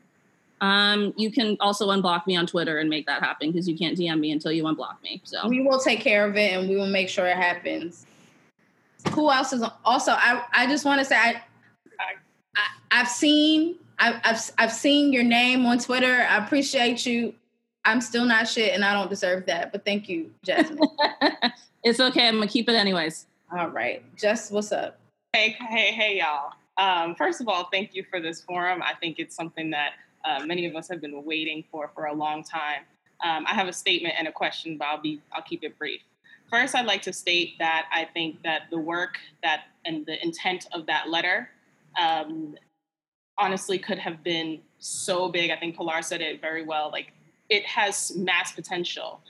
Um, 0.63 1.13
you 1.17 1.31
can 1.31 1.57
also 1.61 1.89
unblock 1.89 2.27
me 2.27 2.37
on 2.37 2.47
Twitter 2.47 2.79
and 2.79 2.89
make 2.89 3.05
that 3.07 3.21
happen 3.21 3.51
because 3.51 3.69
you 3.69 3.77
can't 3.77 3.99
DM 3.99 4.19
me 4.21 4.31
until 4.31 4.53
you 4.53 4.63
unblock 4.65 5.03
me. 5.03 5.21
So 5.25 5.49
We 5.49 5.63
will 5.63 5.81
take 5.81 6.01
care 6.01 6.25
of 6.25 6.37
it 6.37 6.53
and 6.53 6.69
we 6.69 6.77
will 6.77 6.87
make 6.87 7.09
sure 7.09 7.27
it 7.27 7.37
happens. 7.37 8.07
Who 9.11 9.31
else 9.31 9.53
is 9.53 9.65
also? 9.85 10.13
I 10.13 10.45
I 10.53 10.67
just 10.67 10.85
want 10.85 11.01
to 11.01 11.05
say 11.05 11.17
I, 11.17 11.43
I 12.57 12.67
I've 12.91 13.09
seen 13.09 13.77
I, 13.99 14.21
I've 14.25 14.51
I've 14.59 14.73
seen 14.73 15.13
your 15.13 15.25
name 15.25 15.67
on 15.67 15.79
Twitter. 15.79 16.27
I 16.29 16.45
appreciate 16.45 17.07
you. 17.07 17.35
I'm 17.85 18.01
still 18.01 18.25
not 18.25 18.49
shit 18.49 18.75
and 18.75 18.85
I 18.85 18.93
don't 18.93 19.11
deserve 19.11 19.47
that, 19.47 19.73
but 19.73 19.85
thank 19.85 20.09
you, 20.09 20.31
Jasmine. 20.45 20.81
it's 21.85 22.01
okay. 22.01 22.29
I'm 22.29 22.35
gonna 22.35 22.47
keep 22.47 22.69
it 22.69 22.75
anyways. 22.75 23.27
All 23.57 23.69
right, 23.69 24.03
Jess, 24.17 24.51
what's 24.51 24.73
up? 24.73 24.99
Hey, 25.33 25.57
hey, 25.69 25.93
hey, 25.93 26.19
y'all. 26.19 26.53
Um, 26.79 27.15
first 27.15 27.41
of 27.41 27.49
all, 27.49 27.69
thank 27.73 27.95
you 27.95 28.05
for 28.09 28.21
this 28.21 28.41
forum. 28.41 28.83
I 28.83 28.95
think 28.95 29.19
it's 29.19 29.35
something 29.35 29.71
that 29.71 29.93
uh, 30.25 30.45
many 30.47 30.67
of 30.67 30.75
us 30.77 30.89
have 30.89 31.01
been 31.01 31.25
waiting 31.25 31.65
for 31.71 31.91
for 31.95 32.07
a 32.07 32.15
long 32.15 32.43
time. 32.45 32.83
Um, 33.25 33.47
I 33.47 33.55
have 33.55 33.69
a 33.69 33.73
statement 33.73 34.15
and 34.19 34.27
a 34.27 34.33
question, 34.33 34.77
but 34.79 34.87
I'll 34.87 35.01
be 35.01 35.21
I'll 35.33 35.43
keep 35.43 35.65
it 35.65 35.79
brief. 35.79 36.03
First, 36.53 36.75
I'd 36.75 36.85
like 36.85 37.01
to 37.03 37.15
state 37.15 37.59
that 37.61 37.87
I 37.91 38.05
think 38.05 38.43
that 38.43 38.65
the 38.71 38.79
work 38.79 39.17
that 39.43 39.63
and 39.87 40.05
the 40.05 40.23
intent 40.23 40.67
of 40.73 40.85
that 40.85 41.09
letter 41.09 41.49
um, 41.99 42.57
honestly 43.39 43.79
could 43.79 43.99
have 43.99 44.23
been 44.23 44.61
so 44.79 45.31
big. 45.31 45.51
I 45.51 45.57
think 45.57 45.77
Pilar 45.77 46.03
said 46.03 46.21
it 46.21 46.43
very 46.43 46.63
well. 46.63 46.91
Like 46.93 47.15
it 47.49 47.65
has 47.65 48.15
mass 48.17 48.53
potential. 48.53 49.23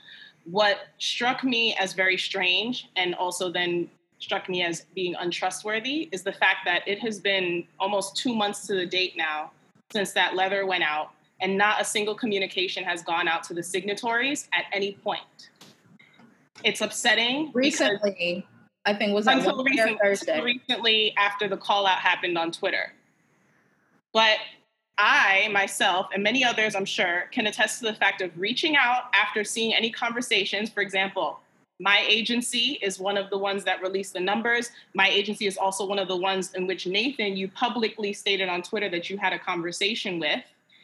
What 0.43 0.79
struck 0.99 1.45
me 1.45 1.73
as 1.79 1.93
very 1.93 2.17
strange 2.17 2.89
and 2.97 3.15
also 3.15 3.49
then 3.49 3.89
struck 4.19 4.49
me 4.49 4.61
as 4.61 4.85
being 4.93 5.15
untrustworthy 5.15 6.09
is 6.11 6.23
the 6.23 6.33
fact 6.33 6.65
that 6.65 6.85
it 6.85 6.99
has 6.99 7.21
been 7.21 7.65
almost 7.79 8.17
two 8.17 8.35
months 8.35 8.67
to 8.67 8.75
the 8.75 8.85
date 8.85 9.15
now 9.15 9.51
since 9.93 10.11
that 10.11 10.35
letter 10.35 10.65
went 10.65 10.83
out, 10.83 11.11
and 11.39 11.57
not 11.57 11.79
a 11.79 11.85
single 11.85 12.15
communication 12.15 12.83
has 12.83 13.01
gone 13.01 13.29
out 13.29 13.43
to 13.43 13.53
the 13.53 13.63
signatories 13.63 14.49
at 14.51 14.65
any 14.73 14.93
point. 15.03 15.51
It's 16.63 16.81
upsetting. 16.81 17.51
Recently, 17.53 18.45
I 18.85 18.93
think 18.93 19.13
was 19.13 19.27
until, 19.27 19.63
recent- 19.63 19.99
Thursday? 20.01 20.41
recently 20.41 21.13
after 21.17 21.47
the 21.47 21.57
call 21.57 21.85
out 21.85 21.99
happened 21.99 22.37
on 22.37 22.51
Twitter. 22.51 22.93
But 24.13 24.37
I, 24.97 25.49
myself, 25.51 26.07
and 26.13 26.21
many 26.21 26.43
others, 26.43 26.75
I'm 26.75 26.85
sure, 26.85 27.23
can 27.31 27.47
attest 27.47 27.79
to 27.79 27.85
the 27.85 27.93
fact 27.95 28.21
of 28.21 28.31
reaching 28.37 28.75
out 28.75 29.05
after 29.13 29.43
seeing 29.43 29.73
any 29.73 29.89
conversations. 29.89 30.69
For 30.69 30.81
example, 30.81 31.39
my 31.79 32.05
agency 32.07 32.77
is 32.81 32.99
one 32.99 33.17
of 33.17 33.29
the 33.29 33.37
ones 33.37 33.63
that 33.63 33.81
released 33.81 34.13
the 34.13 34.19
numbers. 34.19 34.69
My 34.93 35.09
agency 35.09 35.47
is 35.47 35.57
also 35.57 35.85
one 35.85 35.97
of 35.97 36.07
the 36.07 36.15
ones 36.15 36.53
in 36.53 36.67
which 36.67 36.85
Nathan, 36.85 37.35
you 37.35 37.47
publicly 37.49 38.13
stated 38.13 38.47
on 38.49 38.61
Twitter 38.61 38.89
that 38.89 39.09
you 39.09 39.17
had 39.17 39.33
a 39.33 39.39
conversation 39.39 40.19
with. 40.19 40.43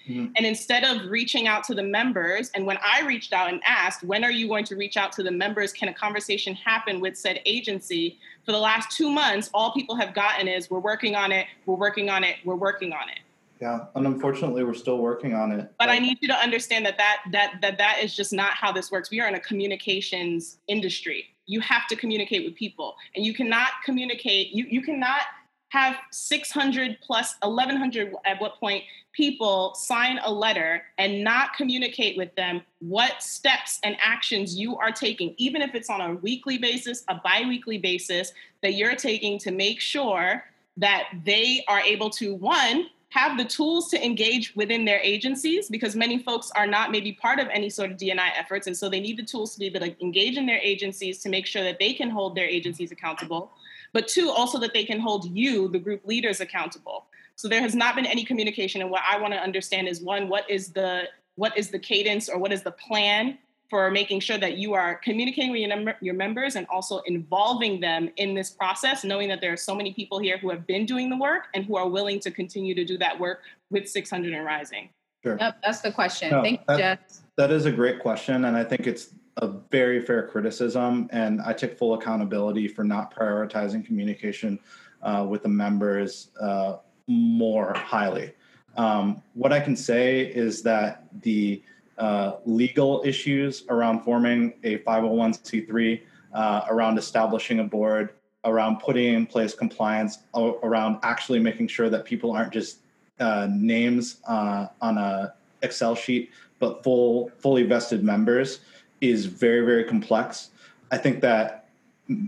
Mm-hmm. 0.09 0.31
And 0.35 0.45
instead 0.45 0.83
of 0.83 1.09
reaching 1.09 1.47
out 1.47 1.63
to 1.65 1.75
the 1.75 1.83
members, 1.83 2.49
and 2.55 2.65
when 2.65 2.77
I 2.83 3.05
reached 3.05 3.31
out 3.31 3.49
and 3.49 3.61
asked, 3.65 4.03
when 4.03 4.23
are 4.23 4.31
you 4.31 4.47
going 4.47 4.65
to 4.65 4.75
reach 4.75 4.97
out 4.97 5.11
to 5.13 5.23
the 5.23 5.31
members? 5.31 5.71
Can 5.71 5.87
a 5.89 5.93
conversation 5.93 6.55
happen 6.55 6.99
with 6.99 7.15
said 7.17 7.39
agency? 7.45 8.17
For 8.45 8.51
the 8.51 8.59
last 8.59 8.95
two 8.95 9.11
months, 9.11 9.49
all 9.53 9.71
people 9.73 9.95
have 9.95 10.15
gotten 10.15 10.47
is, 10.47 10.69
we're 10.69 10.79
working 10.79 11.15
on 11.15 11.31
it, 11.31 11.45
we're 11.65 11.75
working 11.75 12.09
on 12.09 12.23
it, 12.23 12.37
we're 12.43 12.55
working 12.55 12.91
on 12.91 13.09
it. 13.09 13.19
Yeah, 13.61 13.85
and 13.93 14.07
unfortunately, 14.07 14.63
we're 14.63 14.73
still 14.73 14.99
working 14.99 15.33
on 15.33 15.51
it. 15.51 15.69
But 15.77 15.89
I 15.89 15.99
need 15.99 16.17
you 16.21 16.29
to 16.29 16.35
understand 16.35 16.85
that 16.85 16.97
that 16.97 17.23
that 17.33 17.55
that 17.61 17.77
that 17.77 17.97
is 18.01 18.15
just 18.15 18.31
not 18.31 18.53
how 18.53 18.71
this 18.71 18.89
works. 18.89 19.11
We 19.11 19.19
are 19.19 19.27
in 19.27 19.35
a 19.35 19.39
communications 19.41 20.59
industry. 20.67 21.25
You 21.45 21.59
have 21.59 21.85
to 21.87 21.97
communicate 21.97 22.45
with 22.45 22.55
people, 22.55 22.95
and 23.17 23.25
you 23.25 23.33
cannot 23.33 23.71
communicate. 23.83 24.51
You 24.53 24.65
you 24.69 24.81
cannot 24.81 25.23
have 25.69 25.95
600 26.11 26.97
plus 27.01 27.35
1100 27.41 28.13
at 28.25 28.41
what 28.41 28.59
point 28.59 28.83
people 29.11 29.73
sign 29.75 30.19
a 30.23 30.31
letter 30.31 30.83
and 30.97 31.23
not 31.23 31.53
communicate 31.53 32.17
with 32.17 32.33
them 32.35 32.61
what 32.79 33.21
steps 33.21 33.79
and 33.83 33.95
actions 34.03 34.57
you 34.57 34.77
are 34.77 34.91
taking 34.91 35.33
even 35.37 35.61
if 35.61 35.75
it's 35.75 35.89
on 35.89 36.01
a 36.01 36.15
weekly 36.15 36.57
basis 36.57 37.03
a 37.07 37.15
bi-weekly 37.15 37.77
basis 37.77 38.33
that 38.61 38.73
you're 38.73 38.95
taking 38.95 39.37
to 39.37 39.51
make 39.51 39.79
sure 39.79 40.43
that 40.77 41.09
they 41.25 41.63
are 41.67 41.81
able 41.81 42.09
to 42.09 42.33
one 42.35 42.87
have 43.09 43.37
the 43.37 43.45
tools 43.45 43.89
to 43.89 44.03
engage 44.05 44.55
within 44.55 44.85
their 44.85 44.99
agencies 44.99 45.67
because 45.67 45.95
many 45.95 46.19
folks 46.19 46.51
are 46.55 46.67
not 46.67 46.91
maybe 46.91 47.11
part 47.11 47.39
of 47.39 47.47
any 47.51 47.69
sort 47.69 47.91
of 47.91 47.97
DNI 47.97 48.29
efforts. 48.37 48.67
And 48.67 48.77
so 48.77 48.87
they 48.87 48.99
need 48.99 49.17
the 49.17 49.23
tools 49.23 49.53
to 49.53 49.59
be 49.59 49.65
able 49.65 49.79
to 49.79 49.99
engage 50.01 50.37
in 50.37 50.45
their 50.45 50.59
agencies 50.59 51.19
to 51.23 51.29
make 51.29 51.47
sure 51.47 51.63
that 51.63 51.79
they 51.79 51.93
can 51.93 52.11
hold 52.11 52.35
their 52.35 52.45
agencies 52.45 52.91
accountable. 52.91 53.51
But 53.93 54.07
two, 54.07 54.29
also 54.29 54.59
that 54.59 54.73
they 54.73 54.83
can 54.83 54.99
hold 54.99 55.35
you, 55.35 55.67
the 55.67 55.79
group 55.79 56.05
leaders, 56.05 56.41
accountable. 56.41 57.05
So 57.35 57.47
there 57.47 57.61
has 57.61 57.75
not 57.75 57.95
been 57.95 58.05
any 58.05 58.23
communication. 58.23 58.81
And 58.81 58.91
what 58.91 59.01
I 59.09 59.19
want 59.19 59.33
to 59.33 59.39
understand 59.39 59.87
is 59.87 60.01
one, 60.01 60.27
what 60.27 60.49
is 60.49 60.69
the 60.69 61.03
what 61.35 61.57
is 61.57 61.69
the 61.69 61.79
cadence 61.79 62.27
or 62.27 62.37
what 62.37 62.51
is 62.51 62.63
the 62.63 62.71
plan 62.71 63.37
for 63.69 63.89
making 63.91 64.19
sure 64.19 64.37
that 64.37 64.57
you 64.57 64.73
are 64.73 64.95
communicating 64.95 65.51
with 65.51 65.61
your, 65.61 65.69
num- 65.69 65.95
your 66.01 66.15
members 66.15 66.55
and 66.55 66.67
also 66.67 66.99
involving 67.05 67.79
them 67.79 68.09
in 68.17 68.33
this 68.33 68.49
process, 68.49 69.03
knowing 69.03 69.29
that 69.29 69.39
there 69.39 69.53
are 69.53 69.57
so 69.57 69.75
many 69.75 69.93
people 69.93 70.19
here 70.19 70.37
who 70.37 70.49
have 70.49 70.65
been 70.67 70.85
doing 70.85 71.09
the 71.09 71.15
work 71.15 71.43
and 71.53 71.63
who 71.63 71.77
are 71.77 71.87
willing 71.87 72.19
to 72.19 72.31
continue 72.31 72.75
to 72.75 72.83
do 72.83 72.97
that 72.97 73.17
work 73.17 73.43
with 73.69 73.87
600 73.87 74.33
and 74.33 74.45
Rising. 74.45 74.89
Sure. 75.23 75.37
Yep, 75.39 75.57
that's 75.63 75.81
the 75.81 75.91
question. 75.91 76.31
No, 76.31 76.41
Thank 76.41 76.61
you, 76.67 76.77
Jeff. 76.77 76.99
That 77.37 77.51
is 77.51 77.65
a 77.65 77.71
great 77.71 77.99
question. 77.99 78.45
And 78.45 78.57
I 78.57 78.63
think 78.63 78.87
it's 78.87 79.13
a 79.39 79.47
very 79.71 80.01
fair 80.01 80.27
criticism. 80.27 81.09
And 81.11 81.41
I 81.41 81.53
take 81.53 81.77
full 81.77 81.93
accountability 81.93 82.67
for 82.67 82.83
not 82.83 83.13
prioritizing 83.13 83.85
communication 83.85 84.59
uh, 85.01 85.25
with 85.27 85.43
the 85.43 85.49
members 85.49 86.29
uh, 86.39 86.77
more 87.07 87.73
highly. 87.73 88.33
Um, 88.77 89.21
what 89.33 89.51
I 89.51 89.59
can 89.59 89.75
say 89.75 90.21
is 90.21 90.61
that 90.63 91.05
the 91.21 91.63
uh, 91.97 92.37
legal 92.45 93.01
issues 93.05 93.65
around 93.69 94.01
forming 94.01 94.53
a 94.63 94.77
501c3, 94.79 96.01
uh, 96.33 96.61
around 96.69 96.97
establishing 96.97 97.59
a 97.59 97.63
board, 97.63 98.13
around 98.45 98.79
putting 98.79 99.15
in 99.15 99.25
place 99.25 99.53
compliance, 99.53 100.19
around 100.35 100.99
actually 101.03 101.39
making 101.39 101.67
sure 101.67 101.89
that 101.89 102.05
people 102.05 102.31
aren't 102.31 102.53
just 102.53 102.79
uh, 103.19 103.47
names 103.51 104.17
uh, 104.27 104.67
on 104.81 104.97
a 104.97 105.33
Excel 105.61 105.93
sheet, 105.93 106.29
but 106.59 106.83
full 106.83 107.31
fully 107.39 107.63
vested 107.63 108.01
members 108.01 108.61
is 109.01 109.25
very 109.25 109.65
very 109.65 109.83
complex. 109.83 110.49
I 110.91 110.97
think 110.97 111.21
that 111.21 111.69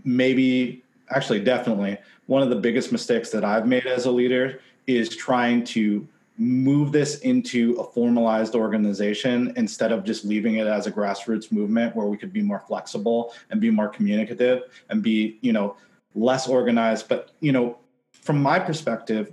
maybe 0.03 0.84
actually 1.10 1.39
definitely 1.39 1.98
one 2.27 2.41
of 2.41 2.49
the 2.49 2.56
biggest 2.56 2.91
mistakes 2.91 3.30
that 3.31 3.43
I've 3.43 3.68
made 3.68 3.85
as 3.85 4.06
a 4.06 4.11
leader 4.11 4.61
is 4.88 5.15
trying 5.15 5.64
to 5.65 6.07
move 6.38 6.91
this 6.91 7.19
into 7.19 7.76
a 7.76 7.84
formalized 7.84 8.56
organization 8.56 9.53
instead 9.57 9.91
of 9.91 10.03
just 10.03 10.26
leaving 10.26 10.56
it 10.56 10.65
as 10.65 10.88
a 10.88 10.91
grassroots 10.91 11.52
movement 11.52 11.95
where 11.95 12.07
we 12.07 12.18
could 12.18 12.34
be 12.34 12.41
more 12.41 12.60
flexible 12.60 13.34
and 13.49 13.61
be 13.61 13.69
more 13.69 13.89
communicative 13.89 14.64
and 14.89 15.03
be 15.03 15.38
you 15.41 15.53
know 15.53 15.76
less 16.15 16.48
organized 16.48 17.07
but 17.07 17.31
you 17.41 17.52
know 17.52 17.77
from 18.11 18.41
my 18.41 18.57
perspective 18.57 19.31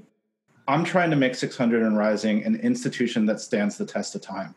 i'm 0.66 0.85
trying 0.85 1.09
to 1.09 1.16
make 1.16 1.35
600 1.35 1.82
and 1.82 1.97
rising 1.97 2.44
an 2.44 2.56
institution 2.56 3.24
that 3.24 3.40
stands 3.40 3.78
the 3.78 3.86
test 3.86 4.15
of 4.15 4.20
time 4.20 4.55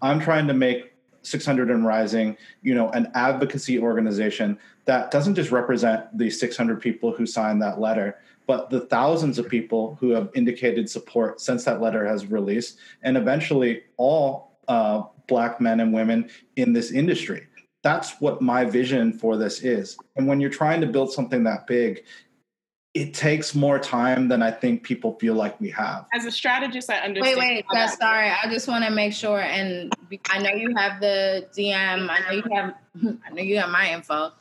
i'm 0.00 0.18
trying 0.18 0.46
to 0.46 0.54
make 0.54 0.91
600 1.22 1.70
and 1.70 1.86
rising 1.86 2.36
you 2.62 2.74
know 2.74 2.90
an 2.90 3.10
advocacy 3.14 3.78
organization 3.78 4.58
that 4.84 5.10
doesn't 5.10 5.34
just 5.34 5.50
represent 5.50 6.06
the 6.18 6.28
600 6.28 6.80
people 6.80 7.12
who 7.12 7.24
signed 7.26 7.62
that 7.62 7.80
letter 7.80 8.18
but 8.46 8.70
the 8.70 8.80
thousands 8.80 9.38
of 9.38 9.48
people 9.48 9.96
who 10.00 10.10
have 10.10 10.30
indicated 10.34 10.90
support 10.90 11.40
since 11.40 11.64
that 11.64 11.80
letter 11.80 12.06
has 12.06 12.26
released, 12.26 12.78
and 13.02 13.16
eventually 13.16 13.84
all 13.96 14.58
uh, 14.68 15.02
Black 15.28 15.60
men 15.60 15.80
and 15.80 15.92
women 15.92 16.28
in 16.56 16.72
this 16.72 16.90
industry. 16.90 17.46
That's 17.82 18.20
what 18.20 18.42
my 18.42 18.64
vision 18.64 19.12
for 19.12 19.36
this 19.36 19.62
is. 19.62 19.96
And 20.16 20.26
when 20.26 20.40
you're 20.40 20.50
trying 20.50 20.80
to 20.82 20.86
build 20.86 21.12
something 21.12 21.42
that 21.44 21.66
big, 21.66 22.04
it 22.94 23.14
takes 23.14 23.54
more 23.54 23.78
time 23.78 24.28
than 24.28 24.42
I 24.42 24.50
think 24.50 24.82
people 24.82 25.18
feel 25.18 25.34
like 25.34 25.58
we 25.60 25.70
have. 25.70 26.06
As 26.12 26.26
a 26.26 26.30
strategist, 26.30 26.90
I 26.90 26.98
understand. 26.98 27.38
Wait, 27.38 27.64
wait, 27.72 27.90
sorry. 27.98 28.30
I 28.30 28.50
just 28.50 28.68
want 28.68 28.84
to 28.84 28.90
make 28.90 29.14
sure, 29.14 29.40
and 29.40 29.94
I 30.28 30.38
know 30.38 30.50
you 30.50 30.74
have 30.76 31.00
the 31.00 31.48
DM. 31.56 32.10
I 32.10 32.18
know 32.20 32.30
you 32.32 32.54
have. 32.54 32.74
I 33.26 33.30
know 33.32 33.42
you 33.42 33.58
have 33.58 33.70
my 33.70 33.92
info. 33.92 34.32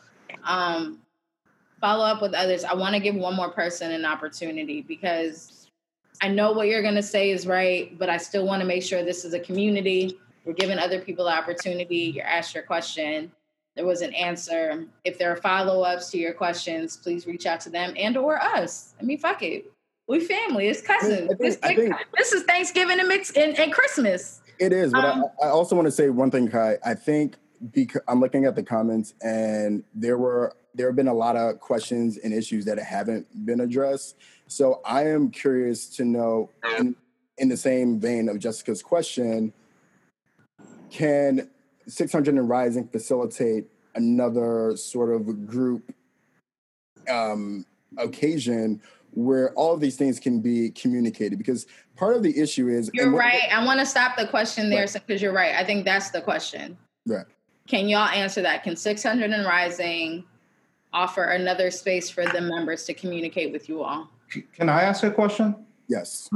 Um, 0.44 1.00
follow 1.80 2.04
up 2.04 2.22
with 2.22 2.34
others. 2.34 2.66
I 2.66 2.74
want 2.74 2.94
to 2.94 3.00
give 3.00 3.16
one 3.16 3.36
more 3.36 3.52
person 3.52 3.92
an 3.92 4.04
opportunity 4.04 4.82
because 4.82 5.70
I 6.22 6.28
know 6.28 6.52
what 6.52 6.68
you're 6.68 6.82
going 6.82 6.96
to 6.96 7.04
say 7.04 7.32
is 7.32 7.48
right, 7.48 7.98
but 7.98 8.10
I 8.10 8.18
still 8.18 8.46
want 8.46 8.62
to 8.62 8.68
make 8.68 8.84
sure 8.84 9.04
this 9.04 9.24
is 9.24 9.34
a 9.34 9.40
community. 9.40 10.20
We're 10.44 10.54
giving 10.54 10.78
other 10.78 11.00
people 11.00 11.26
the 11.26 11.32
opportunity. 11.32 12.14
You 12.16 12.22
asked 12.22 12.54
your 12.54 12.64
question. 12.64 13.32
There 13.76 13.86
was 13.86 14.02
an 14.02 14.14
answer. 14.14 14.86
If 15.06 15.18
there 15.18 15.32
are 15.32 15.38
follow-ups 15.38 16.10
to 16.12 16.18
your 16.18 16.34
questions, 16.34 16.98
please 16.98 17.26
reach 17.26 17.46
out 17.46 17.62
to 17.62 17.70
them 17.70 17.94
and 17.98 18.18
or 18.18 18.42
us. 18.42 18.94
I 19.00 19.04
mean, 19.04 19.18
fuck 19.18 19.42
it. 19.44 19.72
We 20.08 20.20
family. 20.20 20.68
It's 20.68 20.82
cousins. 20.82 21.32
I 21.40 21.48
I 21.64 21.76
think, 21.76 21.96
this 22.18 22.34
is 22.34 22.44
Thanksgiving 22.44 23.00
and, 23.00 23.08
mix, 23.08 23.32
and, 23.32 23.58
and 23.58 23.72
Christmas. 23.72 24.42
It 24.60 24.74
is, 24.74 24.92
but 24.92 25.06
um, 25.06 25.26
I, 25.42 25.46
I 25.46 25.50
also 25.50 25.76
want 25.76 25.88
to 25.88 25.92
say 25.92 26.10
one 26.10 26.30
thing, 26.30 26.50
Kai. 26.50 26.78
I 26.86 26.94
think 26.94 27.38
because 27.74 28.02
I'm 28.08 28.20
looking 28.20 28.46
at 28.46 28.56
the 28.56 28.64
comments 28.64 29.14
and 29.22 29.84
there 29.94 30.18
were 30.18 30.56
there 30.74 30.88
have 30.88 30.96
been 30.96 31.08
a 31.08 31.14
lot 31.14 31.36
of 31.36 31.60
questions 31.60 32.18
and 32.18 32.34
issues 32.34 32.66
that 32.66 32.78
haven't 32.80 33.46
been 33.46 33.62
addressed. 33.62 34.18
So 34.48 34.82
I 34.86 35.08
am 35.08 35.30
curious 35.30 35.88
to 35.98 36.06
know, 36.06 36.50
in, 36.78 36.96
in 37.38 37.50
the 37.50 37.58
same 37.58 38.00
vein 38.00 38.30
of 38.30 38.40
Jessica's 38.40 38.82
question, 38.82 39.54
can 40.90 41.50
600 41.88 42.36
and 42.36 42.48
Rising 42.48 42.88
facilitate 42.88 43.66
another 43.96 44.76
sort 44.78 45.14
of 45.14 45.48
group 45.48 45.94
um, 47.10 47.66
occasion 47.98 48.82
where 49.14 49.54
all 49.54 49.74
of 49.74 49.82
these 49.82 49.98
things 49.98 50.20
can 50.20 50.40
be 50.40 50.70
communicated? 50.72 51.38
Because 51.38 51.68
part 51.96 52.16
of 52.16 52.24
the 52.24 52.40
issue 52.40 52.70
is 52.70 52.90
you're 52.94 53.12
right. 53.12 53.52
I 53.52 53.66
want 53.66 53.80
to 53.80 53.86
stop 53.86 54.18
the 54.18 54.28
question 54.28 54.70
there 54.70 54.86
because 54.86 55.02
right. 55.10 55.22
you're 55.22 55.34
right. 55.34 55.56
I 55.56 55.64
think 55.64 55.86
that's 55.86 56.12
the 56.12 56.22
question. 56.22 56.78
Right. 57.06 57.26
Can 57.68 57.90
y'all 57.90 58.08
answer 58.10 58.42
that? 58.42 58.64
Can 58.64 58.76
600 58.76 59.32
and 59.32 59.46
Rising 59.46 60.24
offer 60.94 61.24
another 61.24 61.72
space 61.72 62.10
for 62.10 62.26
the 62.26 62.42
members 62.42 62.84
to 62.86 62.94
communicate 62.94 63.52
with 63.52 63.70
you 63.70 63.84
all. 63.84 64.10
Can 64.54 64.70
I 64.70 64.82
ask 64.82 65.04
a 65.04 65.12
question? 65.12 65.56
Yes. 65.88 66.30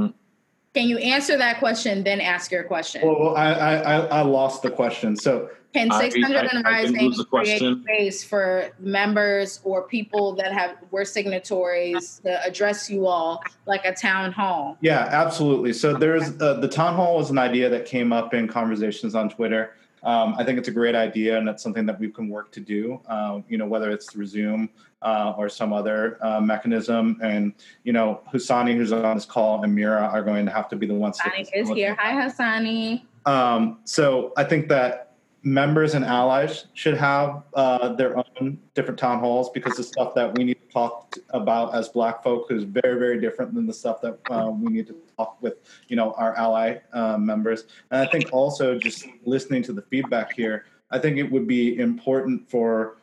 Can 0.76 0.90
you 0.90 0.98
answer 0.98 1.38
that 1.38 1.58
question, 1.58 2.04
then 2.04 2.20
ask 2.20 2.52
your 2.52 2.62
question? 2.62 3.00
Well, 3.02 3.34
I 3.34 3.54
I, 3.54 3.94
I 4.18 4.20
lost 4.20 4.60
the 4.62 4.70
question. 4.70 5.16
So 5.16 5.48
can 5.72 5.90
600 5.90 6.50
and 6.52 6.62
Rising 6.66 7.14
create 7.14 7.82
space 7.82 8.22
for 8.22 8.68
members 8.78 9.60
or 9.64 9.88
people 9.88 10.34
that 10.34 10.52
have 10.52 10.76
were 10.90 11.06
signatories 11.06 12.20
to 12.26 12.44
address 12.44 12.90
you 12.90 13.06
all 13.06 13.42
like 13.64 13.86
a 13.86 13.94
town 13.94 14.32
hall? 14.32 14.76
Yeah, 14.82 15.08
absolutely. 15.10 15.72
So 15.72 15.94
there's 15.94 16.38
uh, 16.42 16.60
the 16.60 16.68
town 16.68 16.94
hall 16.94 17.16
was 17.16 17.30
an 17.30 17.38
idea 17.38 17.70
that 17.70 17.86
came 17.86 18.12
up 18.12 18.34
in 18.34 18.46
conversations 18.46 19.14
on 19.14 19.30
Twitter. 19.30 19.72
Um, 20.06 20.36
I 20.38 20.44
think 20.44 20.56
it's 20.56 20.68
a 20.68 20.72
great 20.72 20.94
idea, 20.94 21.36
and 21.36 21.48
it's 21.48 21.64
something 21.64 21.84
that 21.86 21.98
we 21.98 22.08
can 22.08 22.28
work 22.28 22.52
to 22.52 22.60
do. 22.60 23.00
Uh, 23.08 23.40
you 23.48 23.58
know, 23.58 23.66
whether 23.66 23.90
it's 23.90 24.10
through 24.10 24.26
Zoom 24.26 24.70
uh, 25.02 25.34
or 25.36 25.48
some 25.48 25.72
other 25.72 26.16
uh, 26.24 26.40
mechanism. 26.40 27.18
And 27.20 27.52
you 27.82 27.92
know, 27.92 28.20
Husani, 28.32 28.76
who's 28.76 28.92
on 28.92 29.16
this 29.16 29.26
call, 29.26 29.64
and 29.64 29.74
Mira 29.74 30.02
are 30.02 30.22
going 30.22 30.46
to 30.46 30.52
have 30.52 30.68
to 30.68 30.76
be 30.76 30.86
the 30.86 30.94
ones. 30.94 31.18
Husani 31.18 31.48
is 31.52 31.68
here. 31.70 31.96
Hi, 31.98 32.12
Husani. 32.12 33.02
Um, 33.26 33.80
so 33.82 34.32
I 34.36 34.44
think 34.44 34.68
that 34.68 35.05
members 35.46 35.94
and 35.94 36.04
allies 36.04 36.66
should 36.74 36.96
have 36.96 37.44
uh, 37.54 37.90
their 37.90 38.18
own 38.18 38.58
different 38.74 38.98
town 38.98 39.20
halls 39.20 39.48
because 39.50 39.76
the 39.76 39.82
stuff 39.82 40.12
that 40.12 40.36
we 40.36 40.42
need 40.42 40.60
to 40.60 40.72
talk 40.72 41.16
about 41.30 41.72
as 41.72 41.88
black 41.88 42.20
folk 42.20 42.50
is 42.50 42.64
very 42.64 42.98
very 42.98 43.20
different 43.20 43.54
than 43.54 43.64
the 43.64 43.72
stuff 43.72 44.00
that 44.00 44.18
uh, 44.28 44.50
we 44.50 44.72
need 44.72 44.88
to 44.88 44.96
talk 45.16 45.40
with 45.40 45.54
you 45.86 45.94
know 45.94 46.12
our 46.14 46.34
ally 46.36 46.78
uh, 46.92 47.16
members. 47.16 47.66
And 47.92 48.00
i 48.02 48.10
think 48.10 48.28
also 48.32 48.76
just 48.76 49.06
listening 49.24 49.62
to 49.62 49.72
the 49.72 49.82
feedback 49.82 50.32
here 50.32 50.64
i 50.90 50.98
think 50.98 51.16
it 51.16 51.30
would 51.30 51.46
be 51.46 51.78
important 51.78 52.50
for 52.50 52.96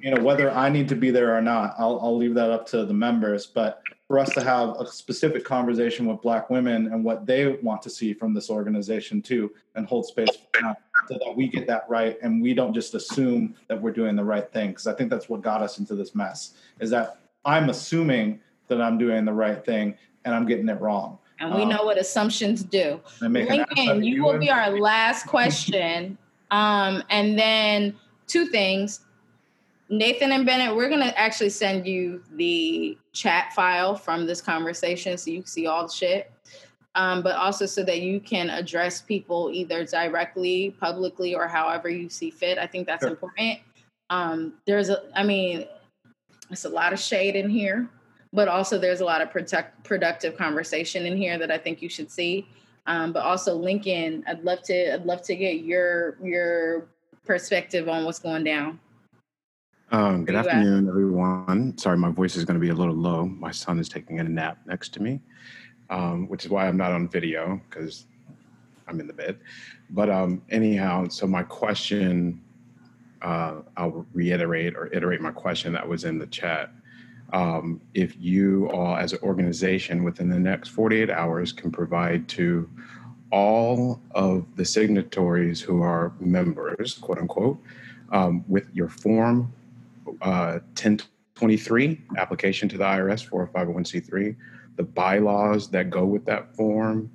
you 0.00 0.10
know 0.10 0.22
whether 0.22 0.50
i 0.52 0.70
need 0.70 0.88
to 0.88 0.96
be 0.96 1.10
there 1.10 1.36
or 1.36 1.42
not 1.42 1.74
i'll, 1.78 2.00
I'll 2.00 2.16
leave 2.16 2.34
that 2.34 2.50
up 2.50 2.66
to 2.68 2.86
the 2.86 2.94
members 2.94 3.46
but 3.46 3.82
for 4.08 4.18
us 4.18 4.30
to 4.34 4.42
have 4.42 4.70
a 4.80 4.86
specific 4.86 5.44
conversation 5.44 6.06
with 6.06 6.20
black 6.20 6.50
women 6.50 6.92
and 6.92 7.04
what 7.04 7.26
they 7.26 7.48
want 7.62 7.80
to 7.82 7.90
see 7.90 8.12
from 8.12 8.34
this 8.34 8.50
organization 8.50 9.22
too 9.22 9.50
and 9.74 9.86
hold 9.86 10.06
space 10.06 10.28
so 10.60 11.18
that 11.18 11.34
we 11.34 11.48
get 11.48 11.66
that 11.66 11.84
right 11.88 12.18
and 12.22 12.42
we 12.42 12.52
don't 12.52 12.74
just 12.74 12.94
assume 12.94 13.54
that 13.68 13.80
we're 13.80 13.92
doing 13.92 14.14
the 14.14 14.24
right 14.24 14.52
thing 14.52 14.68
because 14.68 14.86
i 14.86 14.92
think 14.92 15.10
that's 15.10 15.28
what 15.28 15.40
got 15.42 15.62
us 15.62 15.78
into 15.78 15.94
this 15.94 16.14
mess 16.14 16.54
is 16.80 16.90
that 16.90 17.18
i'm 17.44 17.70
assuming 17.70 18.38
that 18.68 18.80
i'm 18.80 18.98
doing 18.98 19.24
the 19.24 19.32
right 19.32 19.64
thing 19.64 19.96
and 20.24 20.34
i'm 20.34 20.46
getting 20.46 20.68
it 20.68 20.80
wrong. 20.80 21.18
And 21.40 21.52
we 21.52 21.62
um, 21.62 21.68
know 21.68 21.82
what 21.84 21.98
assumptions 21.98 22.62
do. 22.62 23.00
lincoln 23.20 24.04
you 24.04 24.22
will 24.22 24.38
be 24.38 24.50
our 24.50 24.78
last 24.78 25.26
question. 25.26 26.18
Um, 26.50 27.02
and 27.10 27.36
then 27.36 27.96
two 28.28 28.46
things 28.46 29.00
Nathan 29.88 30.32
and 30.32 30.46
Bennett, 30.46 30.74
we're 30.74 30.88
going 30.88 31.02
to 31.02 31.18
actually 31.18 31.50
send 31.50 31.86
you 31.86 32.22
the 32.32 32.96
chat 33.12 33.52
file 33.52 33.94
from 33.94 34.26
this 34.26 34.40
conversation 34.40 35.18
so 35.18 35.30
you 35.30 35.38
can 35.38 35.46
see 35.46 35.66
all 35.66 35.86
the 35.86 35.92
shit. 35.92 36.32
Um, 36.94 37.22
but 37.22 37.34
also 37.36 37.66
so 37.66 37.82
that 37.84 38.02
you 38.02 38.20
can 38.20 38.48
address 38.50 39.02
people 39.02 39.50
either 39.52 39.84
directly, 39.84 40.76
publicly, 40.80 41.34
or 41.34 41.48
however 41.48 41.88
you 41.88 42.08
see 42.08 42.30
fit. 42.30 42.56
I 42.56 42.66
think 42.66 42.86
that's 42.86 43.02
sure. 43.02 43.10
important. 43.10 43.58
Um, 44.10 44.54
there's 44.64 44.90
a, 44.90 45.02
I 45.14 45.24
mean, 45.24 45.66
it's 46.50 46.64
a 46.64 46.68
lot 46.68 46.92
of 46.92 47.00
shade 47.00 47.34
in 47.36 47.50
here. 47.50 47.88
but 48.34 48.48
also 48.48 48.76
there's 48.78 49.00
a 49.00 49.04
lot 49.04 49.22
of 49.22 49.30
protect, 49.30 49.84
productive 49.84 50.36
conversation 50.36 51.06
in 51.06 51.16
here 51.16 51.38
that 51.38 51.50
I 51.52 51.56
think 51.56 51.80
you 51.80 51.88
should 51.88 52.10
see. 52.10 52.46
Um, 52.86 53.12
but 53.12 53.22
also 53.22 53.54
Lincoln, 53.54 54.24
I'd 54.26 54.44
love 54.44 54.60
to 54.64 54.94
I'd 54.94 55.06
love 55.06 55.22
to 55.22 55.36
get 55.36 55.60
your 55.60 56.18
your 56.22 56.88
perspective 57.24 57.88
on 57.88 58.04
what's 58.04 58.18
going 58.18 58.44
down. 58.44 58.78
Um, 59.94 60.24
good 60.24 60.34
afternoon, 60.34 60.88
everyone. 60.88 61.78
Sorry, 61.78 61.96
my 61.96 62.10
voice 62.10 62.34
is 62.34 62.44
going 62.44 62.56
to 62.56 62.60
be 62.60 62.70
a 62.70 62.74
little 62.74 62.96
low. 62.96 63.26
My 63.26 63.52
son 63.52 63.78
is 63.78 63.88
taking 63.88 64.18
a 64.18 64.24
nap 64.24 64.58
next 64.66 64.92
to 64.94 65.00
me, 65.00 65.20
um, 65.88 66.26
which 66.28 66.44
is 66.44 66.50
why 66.50 66.66
I'm 66.66 66.76
not 66.76 66.90
on 66.90 67.08
video 67.08 67.60
because 67.70 68.06
I'm 68.88 68.98
in 68.98 69.06
the 69.06 69.12
bed. 69.12 69.38
But 69.90 70.10
um, 70.10 70.42
anyhow, 70.50 71.06
so 71.06 71.28
my 71.28 71.44
question, 71.44 72.42
uh, 73.22 73.60
I'll 73.76 74.04
reiterate 74.12 74.74
or 74.74 74.92
iterate 74.92 75.20
my 75.20 75.30
question 75.30 75.72
that 75.74 75.86
was 75.86 76.02
in 76.02 76.18
the 76.18 76.26
chat. 76.26 76.72
Um, 77.32 77.80
if 77.94 78.16
you 78.18 78.68
all, 78.70 78.96
as 78.96 79.12
an 79.12 79.20
organization, 79.22 80.02
within 80.02 80.28
the 80.28 80.40
next 80.40 80.70
48 80.70 81.08
hours, 81.08 81.52
can 81.52 81.70
provide 81.70 82.26
to 82.30 82.68
all 83.30 84.00
of 84.10 84.44
the 84.56 84.64
signatories 84.64 85.60
who 85.60 85.82
are 85.82 86.14
members, 86.18 86.94
quote 86.94 87.18
unquote, 87.18 87.62
um, 88.10 88.44
with 88.48 88.68
your 88.74 88.88
form 88.88 89.52
uh, 90.22 90.60
1023 90.74 92.00
application 92.16 92.68
to 92.68 92.78
the 92.78 92.84
IRS 92.84 93.24
for 93.24 93.44
a 93.44 93.48
501c3, 93.48 94.36
the 94.76 94.82
bylaws 94.82 95.70
that 95.70 95.90
go 95.90 96.04
with 96.04 96.24
that 96.26 96.54
form, 96.54 97.10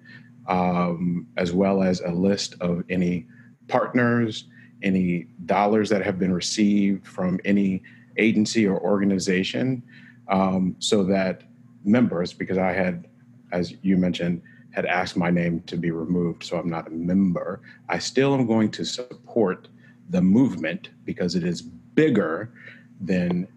um, 0.47 1.27
as 1.37 1.51
well 1.51 1.83
as 1.83 2.01
a 2.01 2.11
list 2.11 2.55
of 2.61 2.83
any 2.89 3.27
partners, 3.67 4.45
any 4.81 5.27
dollars 5.45 5.89
that 5.89 6.03
have 6.03 6.17
been 6.17 6.33
received 6.33 7.05
from 7.05 7.39
any 7.45 7.83
agency 8.17 8.65
or 8.65 8.79
organization, 8.79 9.83
um, 10.27 10.75
so 10.79 11.03
that 11.03 11.43
members, 11.83 12.33
because 12.33 12.57
I 12.57 12.73
had, 12.73 13.07
as 13.51 13.73
you 13.81 13.97
mentioned, 13.97 14.41
had 14.71 14.85
asked 14.85 15.17
my 15.17 15.31
name 15.31 15.61
to 15.61 15.77
be 15.77 15.91
removed, 15.91 16.43
so 16.43 16.57
I'm 16.57 16.69
not 16.69 16.87
a 16.87 16.91
member. 16.91 17.61
I 17.89 17.99
still 17.99 18.33
am 18.33 18.45
going 18.45 18.69
to 18.71 18.85
support 18.85 19.67
the 20.09 20.21
movement 20.21 20.89
because 21.05 21.35
it 21.35 21.43
is 21.43 21.61
bigger 21.61 22.53
than 22.99 23.47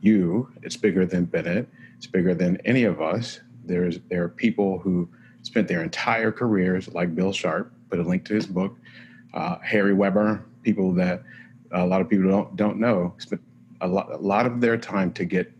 you. 0.00 0.50
It's 0.62 0.76
bigger 0.76 1.06
than 1.06 1.24
Bennett. 1.24 1.68
It's 1.96 2.06
bigger 2.06 2.34
than 2.34 2.58
any 2.64 2.84
of 2.84 3.00
us. 3.00 3.40
There's 3.64 4.00
there 4.10 4.24
are 4.24 4.28
people 4.28 4.78
who 4.78 5.08
spent 5.42 5.68
their 5.68 5.82
entire 5.82 6.32
careers, 6.32 6.92
like 6.94 7.14
Bill 7.14 7.32
Sharp, 7.32 7.72
put 7.90 7.98
a 7.98 8.02
link 8.02 8.24
to 8.26 8.34
his 8.34 8.46
book. 8.46 8.76
Uh, 9.34 9.58
Harry 9.62 9.94
Webber, 9.94 10.44
people 10.62 10.92
that 10.94 11.22
a 11.72 11.86
lot 11.86 12.00
of 12.00 12.08
people 12.08 12.28
don't 12.28 12.56
don't 12.56 12.78
know, 12.78 13.14
spent 13.18 13.40
a 13.80 13.86
lot 13.88 14.12
a 14.12 14.16
lot 14.16 14.46
of 14.46 14.60
their 14.60 14.76
time 14.76 15.12
to 15.14 15.24
get 15.24 15.50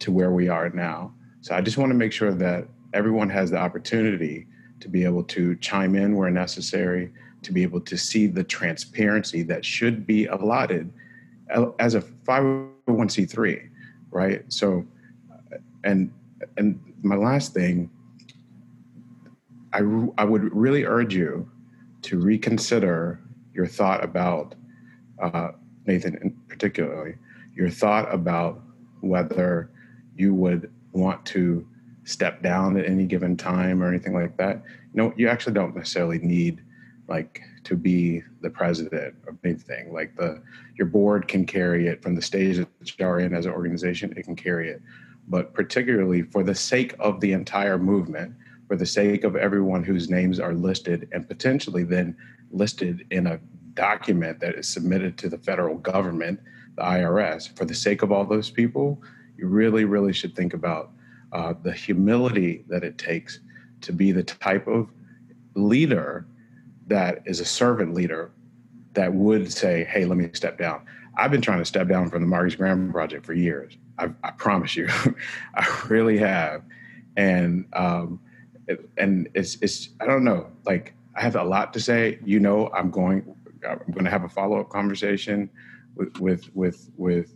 to 0.00 0.12
where 0.12 0.32
we 0.32 0.48
are 0.48 0.68
now. 0.70 1.12
So 1.40 1.54
I 1.54 1.60
just 1.60 1.78
want 1.78 1.90
to 1.90 1.94
make 1.94 2.12
sure 2.12 2.32
that 2.32 2.66
everyone 2.92 3.30
has 3.30 3.50
the 3.50 3.58
opportunity 3.58 4.46
to 4.80 4.88
be 4.88 5.04
able 5.04 5.24
to 5.24 5.56
chime 5.56 5.94
in 5.94 6.16
where 6.16 6.30
necessary, 6.30 7.12
to 7.42 7.52
be 7.52 7.62
able 7.62 7.80
to 7.80 7.96
see 7.96 8.26
the 8.26 8.44
transparency 8.44 9.42
that 9.42 9.64
should 9.64 10.06
be 10.06 10.26
allotted 10.26 10.92
as 11.78 11.94
a 11.94 12.00
501c3, 12.00 13.68
right? 14.10 14.44
So, 14.48 14.86
and 15.84 16.12
and 16.56 16.80
my 17.02 17.16
last 17.16 17.54
thing, 17.54 17.90
I 19.72 19.78
I 20.18 20.24
would 20.24 20.54
really 20.54 20.84
urge 20.84 21.14
you 21.14 21.50
to 22.02 22.18
reconsider 22.18 23.20
your 23.52 23.66
thought 23.66 24.04
about 24.04 24.54
uh, 25.20 25.50
Nathan, 25.86 26.16
in 26.22 26.36
particularly, 26.48 27.14
your 27.54 27.70
thought 27.70 28.12
about 28.12 28.62
whether 29.00 29.70
you 30.16 30.34
would 30.34 30.70
want 30.92 31.24
to 31.26 31.66
step 32.04 32.42
down 32.42 32.78
at 32.78 32.86
any 32.86 33.04
given 33.04 33.36
time 33.36 33.82
or 33.82 33.88
anything 33.88 34.14
like 34.14 34.36
that. 34.36 34.62
You 34.92 35.02
know, 35.02 35.12
you 35.16 35.28
actually 35.28 35.52
don't 35.54 35.74
necessarily 35.74 36.18
need 36.18 36.62
like 37.08 37.42
to 37.68 37.76
be 37.76 38.22
the 38.40 38.48
president 38.48 39.14
of 39.28 39.36
anything. 39.44 39.92
Like 39.92 40.16
the 40.16 40.42
your 40.76 40.86
board 40.86 41.28
can 41.28 41.44
carry 41.44 41.86
it 41.86 42.02
from 42.02 42.14
the 42.14 42.22
stage 42.22 42.56
that 42.56 42.98
you 42.98 43.06
are 43.06 43.20
in 43.20 43.34
as 43.34 43.44
an 43.44 43.52
organization, 43.52 44.14
it 44.16 44.22
can 44.22 44.34
carry 44.34 44.70
it. 44.70 44.80
But 45.28 45.52
particularly 45.52 46.22
for 46.22 46.42
the 46.42 46.54
sake 46.54 46.94
of 46.98 47.20
the 47.20 47.32
entire 47.32 47.76
movement, 47.76 48.34
for 48.68 48.76
the 48.76 48.86
sake 48.86 49.22
of 49.22 49.36
everyone 49.36 49.84
whose 49.84 50.08
names 50.08 50.40
are 50.40 50.54
listed 50.54 51.10
and 51.12 51.28
potentially 51.28 51.84
then 51.84 52.16
listed 52.50 53.06
in 53.10 53.26
a 53.26 53.38
document 53.74 54.40
that 54.40 54.54
is 54.54 54.66
submitted 54.66 55.18
to 55.18 55.28
the 55.28 55.38
federal 55.38 55.76
government, 55.76 56.40
the 56.76 56.82
IRS, 56.82 57.54
for 57.54 57.66
the 57.66 57.74
sake 57.74 58.00
of 58.00 58.10
all 58.10 58.24
those 58.24 58.50
people, 58.50 59.02
you 59.36 59.46
really, 59.46 59.84
really 59.84 60.14
should 60.14 60.34
think 60.34 60.54
about 60.54 60.92
uh, 61.32 61.52
the 61.62 61.72
humility 61.72 62.64
that 62.68 62.82
it 62.82 62.96
takes 62.96 63.40
to 63.82 63.92
be 63.92 64.10
the 64.10 64.22
type 64.22 64.66
of 64.66 64.90
leader 65.54 66.26
that 66.88 67.22
is 67.26 67.40
a 67.40 67.44
servant 67.44 67.94
leader 67.94 68.30
that 68.94 69.12
would 69.12 69.52
say, 69.52 69.84
"Hey, 69.84 70.04
let 70.04 70.18
me 70.18 70.28
step 70.32 70.58
down." 70.58 70.82
I've 71.16 71.30
been 71.30 71.40
trying 71.40 71.58
to 71.58 71.64
step 71.64 71.88
down 71.88 72.08
from 72.10 72.22
the 72.22 72.28
Marcus 72.28 72.54
Graham 72.54 72.92
project 72.92 73.26
for 73.26 73.32
years. 73.32 73.76
I, 73.98 74.10
I 74.22 74.30
promise 74.30 74.76
you, 74.76 74.88
I 75.54 75.66
really 75.88 76.18
have, 76.18 76.62
and 77.16 77.66
um, 77.72 78.20
and 78.96 79.28
it's 79.34 79.56
it's 79.60 79.90
I 80.00 80.06
don't 80.06 80.24
know. 80.24 80.48
Like 80.64 80.94
I 81.16 81.22
have 81.22 81.36
a 81.36 81.44
lot 81.44 81.72
to 81.74 81.80
say. 81.80 82.18
You 82.24 82.40
know, 82.40 82.70
I'm 82.72 82.90
going 82.90 83.34
I'm 83.68 83.80
going 83.92 84.04
to 84.04 84.10
have 84.10 84.24
a 84.24 84.28
follow 84.28 84.60
up 84.60 84.68
conversation 84.68 85.50
with 85.96 86.18
with 86.20 86.54
with 86.54 86.90
with 86.96 87.34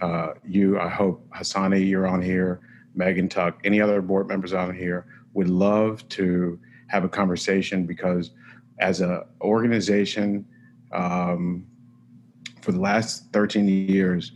uh, 0.00 0.34
you. 0.46 0.78
I 0.78 0.88
hope 0.88 1.28
Husani, 1.30 1.86
you're 1.86 2.06
on 2.06 2.22
here. 2.22 2.60
Megan 2.94 3.28
Tuck, 3.28 3.60
any 3.64 3.80
other 3.80 4.02
board 4.02 4.26
members 4.26 4.52
on 4.52 4.74
here 4.74 5.06
would 5.34 5.48
love 5.48 6.08
to 6.08 6.58
have 6.88 7.04
a 7.04 7.08
conversation 7.08 7.86
because 7.86 8.32
as 8.80 9.00
an 9.00 9.22
organization 9.40 10.44
um, 10.92 11.66
for 12.60 12.72
the 12.72 12.80
last 12.80 13.32
13 13.32 13.68
years, 13.68 14.32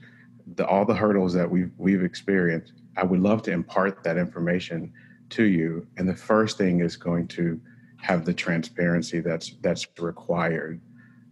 the, 0.55 0.67
all 0.67 0.85
the 0.85 0.95
hurdles 0.95 1.33
that 1.35 1.51
we've 1.51 1.73
we've 1.79 2.05
experienced, 2.05 2.75
I 2.97 3.05
would 3.05 3.21
love 3.21 3.43
to 3.43 3.53
impart 3.53 4.05
that 4.05 4.17
information 4.17 4.93
to 5.31 5.45
you. 5.45 5.87
And 5.97 6.09
the 6.09 6.15
first 6.15 6.59
thing 6.59 6.81
is 6.81 6.97
going 6.97 7.29
to 7.29 7.61
have 7.97 8.25
the 8.25 8.35
transparency 8.35 9.21
that's 9.21 9.55
that's 9.63 9.87
required, 9.99 10.81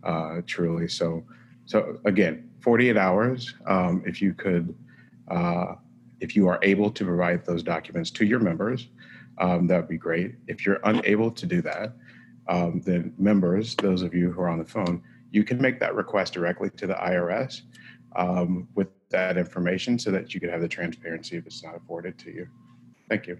uh, 0.02 0.40
truly. 0.47 0.89
So, 0.89 1.24
so 1.66 1.98
again, 2.05 2.51
48 2.60 2.97
hours. 2.97 3.55
Um, 3.66 4.02
if 4.06 4.22
you 4.22 4.34
could, 4.34 4.74
uh, 5.28 5.74
if 6.20 6.34
you 6.34 6.48
are 6.48 6.59
able 6.62 6.90
to 6.90 7.05
provide 7.05 7.44
those 7.44 7.62
documents 7.62 8.10
to 8.12 8.24
your 8.24 8.40
members, 8.40 8.89
um, 9.39 9.66
that 9.66 9.76
would 9.76 9.89
be 9.89 9.98
great. 9.98 10.36
If 10.47 10.64
you're 10.64 10.80
unable 10.84 11.30
to 11.30 11.47
do 11.47 11.62
that, 11.62 11.94
um, 12.53 12.83
then 12.85 13.15
members, 13.16 13.74
those 13.77 14.03
of 14.03 14.15
you 14.15 14.31
who 14.31 14.43
are 14.43 14.49
on 14.49 14.59
the 14.59 14.65
phone, 14.65 15.03
you 15.31 15.43
can 15.43 15.61
make 15.61 15.81
that 15.81 15.95
request 15.95 16.35
directly 16.35 16.69
to 16.77 16.87
the 16.87 16.95
IRS 16.95 17.62
um, 18.15 18.69
with 18.74 18.89
that 19.09 19.39
information 19.39 19.99
so 19.99 20.11
that 20.11 20.35
you 20.35 20.41
can 20.41 20.51
have 20.51 20.61
the 20.61 20.69
transparency 20.69 21.39
if 21.39 21.47
it's 21.47 21.65
not 21.65 21.74
afforded 21.74 22.19
to 22.19 22.31
you. 22.31 22.47
Thank 23.09 23.27
you. 23.27 23.39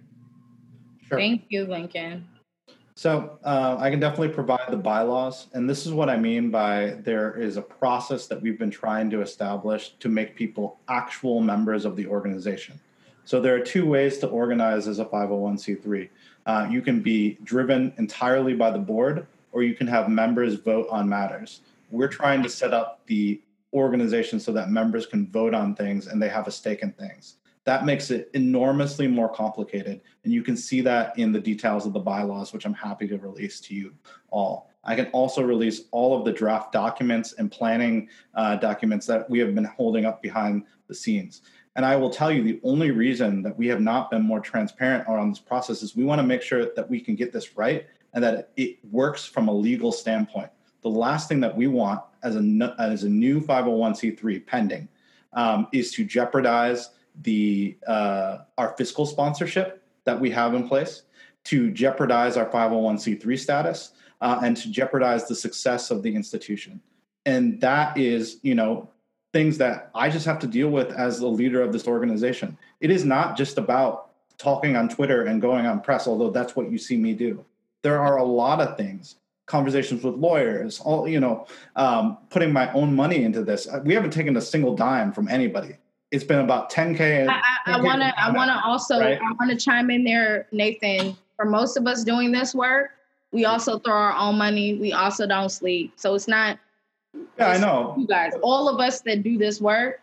Sure. 1.07 1.19
Thank 1.19 1.45
you, 1.51 1.67
Lincoln. 1.67 2.27
So 2.95 3.39
uh, 3.45 3.77
I 3.79 3.91
can 3.91 4.01
definitely 4.01 4.31
provide 4.31 4.71
the 4.71 4.77
bylaws, 4.79 5.49
and 5.53 5.69
this 5.69 5.87
is 5.87 5.93
what 5.93 6.09
I 6.09 6.17
mean 6.17 6.51
by 6.51 6.97
there 7.01 7.39
is 7.39 7.59
a 7.59 7.63
process 7.63 8.27
that 8.29 8.41
we've 8.41 8.59
been 8.59 8.71
trying 8.71 9.11
to 9.11 9.21
establish 9.21 9.95
to 10.01 10.09
make 10.09 10.37
people 10.37 10.81
actual 10.89 11.41
members 11.41 11.85
of 11.85 11.97
the 11.97 12.07
organization. 12.07 12.81
So 13.25 13.41
there 13.41 13.55
are 13.55 13.61
two 13.61 13.87
ways 13.87 14.19
to 14.19 14.29
organize 14.29 14.89
as 14.89 14.99
a 14.99 15.05
501c3. 15.05 16.09
Uh, 16.47 16.66
you 16.70 16.82
can 16.82 17.01
be 17.01 17.39
driven 17.44 17.93
entirely 17.98 18.55
by 18.55 18.70
the 18.70 18.78
board, 18.78 19.27
or 19.52 19.62
you 19.62 19.74
can 19.74 19.86
have 19.86 20.09
members 20.09 20.55
vote 20.55 20.86
on 20.90 21.09
matters. 21.09 21.60
We're 21.90 22.09
trying 22.09 22.43
to 22.43 22.48
set 22.48 22.73
up 22.73 23.01
the 23.06 23.40
organization 23.73 24.40
so 24.40 24.52
that 24.52 24.70
members 24.70 25.06
can 25.06 25.27
vote 25.28 25.55
on 25.55 25.74
things 25.74 26.06
and 26.06 26.20
they 26.20 26.28
have 26.28 26.47
a 26.47 26.51
stake 26.51 26.82
in 26.82 26.93
things. 26.93 27.36
That 27.64 27.85
makes 27.85 28.10
it 28.10 28.31
enormously 28.35 29.06
more 29.06 29.28
complicated. 29.28 30.01
And 30.24 30.32
you 30.32 30.43
can 30.43 30.56
see 30.56 30.81
that 30.81 31.16
in 31.19 31.32
the 31.32 31.40
details 31.40 31.86
of 31.86 31.93
the 31.93 32.01
bylaws, 32.01 32.52
which 32.52 32.66
I'm 32.66 32.74
happy 32.74 33.06
to 33.09 33.19
release 33.19 33.60
to 33.60 33.74
you 33.74 33.94
all. 34.31 34.69
I 34.85 34.97
can 34.97 35.06
also 35.06 35.43
release 35.43 35.82
all 35.93 36.19
of 36.19 36.24
the 36.24 36.32
draft 36.32 36.73
documents 36.73 37.35
and 37.35 37.52
planning 37.52 38.09
uh, 38.35 38.56
documents 38.56 39.06
that 39.06 39.31
we 39.31 39.39
have 39.39 39.55
been 39.55 39.64
holding 39.64 40.05
up 40.05 40.20
behind 40.20 40.64
the 40.89 40.94
scenes. 40.94 41.43
And 41.74 41.86
I 41.86 41.97
will 41.97 42.11
tell 42.11 42.31
you 42.31 42.43
the 42.43 42.61
only 42.65 42.90
reason 42.90 43.43
that 43.43 43.57
we 43.57 43.66
have 43.69 43.81
not 43.81 44.11
been 44.11 44.23
more 44.23 44.40
transparent 44.40 45.09
around 45.09 45.31
this 45.31 45.39
process 45.39 45.82
is 45.82 45.97
we 45.97 46.05
want 46.05 46.19
to 46.19 46.27
make 46.27 46.43
sure 46.43 46.66
that 46.74 46.90
we 46.90 47.01
can 47.01 47.15
get 47.15 47.32
this 47.32 47.57
right 47.57 47.86
and 48.12 48.23
that 48.23 48.51
it 48.57 48.78
works 48.90 49.24
from 49.24 49.49
a 49.49 49.53
legal 49.53 49.90
standpoint. 49.90 50.51
The 50.82 50.90
last 50.90 51.28
thing 51.28 51.40
that 51.40 51.57
we 51.57 51.69
want 51.69 52.03
as 52.23 52.36
a, 52.36 52.74
as 52.78 53.05
a 53.05 53.09
new 53.09 53.40
501c3 53.40 54.47
pending 54.47 54.89
um, 55.32 55.69
is 55.73 55.93
to 55.93 56.05
jeopardize 56.05 56.90
the 57.23 57.77
uh, 57.86 58.39
our 58.59 58.74
fiscal 58.77 59.07
sponsorship 59.07 59.82
that 60.05 60.19
we 60.19 60.31
have 60.31 60.55
in 60.55 60.66
place, 60.66 61.03
to 61.44 61.70
jeopardize 61.70 62.36
our 62.36 62.47
501c3 62.47 63.39
status, 63.39 63.93
uh, 64.20 64.40
and 64.43 64.57
to 64.57 64.70
jeopardize 64.70 65.27
the 65.28 65.35
success 65.35 65.90
of 65.90 66.03
the 66.03 66.15
institution. 66.15 66.81
And 67.24 67.61
that 67.61 67.97
is, 67.97 68.39
you 68.43 68.55
know, 68.55 68.90
things 69.33 69.59
that 69.59 69.91
I 69.95 70.11
just 70.11 70.27
have 70.27 70.39
to 70.41 70.47
deal 70.47 70.69
with 70.69 70.91
as 70.93 71.19
the 71.19 71.27
leader 71.27 71.63
of 71.63 71.73
this 71.73 71.87
organization. 71.87 72.57
It 72.81 72.91
is 72.91 73.05
not 73.05 73.37
just 73.37 73.59
about 73.59 74.11
talking 74.39 74.77
on 74.77 74.89
Twitter 74.89 75.25
and 75.25 75.41
going 75.41 75.67
on 75.67 75.81
press, 75.81 76.07
although 76.07 76.31
that's 76.31 76.55
what 76.55 76.71
you 76.71 76.79
see 76.79 76.97
me 76.97 77.15
do. 77.15 77.45
There 77.83 78.01
are 78.01 78.19
a 78.19 78.25
lot 78.25 78.61
of 78.61 78.77
things 78.77 79.17
conversations 79.47 80.05
with 80.05 80.15
lawyers 80.15 80.79
all 80.81 81.07
you 81.07 81.19
know 81.19 81.47
um, 81.75 82.17
putting 82.31 82.53
my 82.53 82.73
own 82.73 82.95
money 82.95 83.25
into 83.25 83.43
this 83.43 83.67
we 83.85 83.93
haven't 83.93 84.13
taken 84.13 84.37
a 84.37 84.41
single 84.41 84.75
dime 84.75 85.13
from 85.13 85.29
anybody 85.29 85.77
it's 86.13 86.25
been 86.25 86.41
about 86.41 86.71
10k. 86.71 87.27
I 87.67 87.81
want 87.81 88.03
to. 88.03 88.23
I 88.23 88.31
want 88.31 88.51
to 88.51 88.61
also. 88.65 89.01
Right? 89.01 89.19
I 89.19 89.33
want 89.33 89.51
to 89.51 89.57
chime 89.57 89.91
in 89.91 90.05
there, 90.05 90.47
Nathan. 90.53 91.17
For 91.37 91.47
most 91.47 91.79
of 91.79 91.87
us 91.87 92.05
doing 92.05 92.31
this 92.31 92.55
work, 92.55 92.91
we 93.33 93.47
also 93.47 93.79
throw 93.79 93.95
our 93.95 94.13
own 94.13 94.37
money. 94.37 94.75
We 94.75 94.93
also 94.93 95.27
don't 95.27 95.49
sleep. 95.49 95.95
So 95.97 96.15
it's 96.15 96.29
not. 96.29 96.59
Yeah, 97.15 97.55
it's 97.55 97.59
I 97.59 97.67
know. 97.67 97.95
You 97.99 98.07
guys, 98.07 98.33
all 98.43 98.69
of 98.69 98.81
us 98.81 99.01
that 99.03 99.23
do 99.23 99.39
this 99.39 99.61
work, 99.61 100.01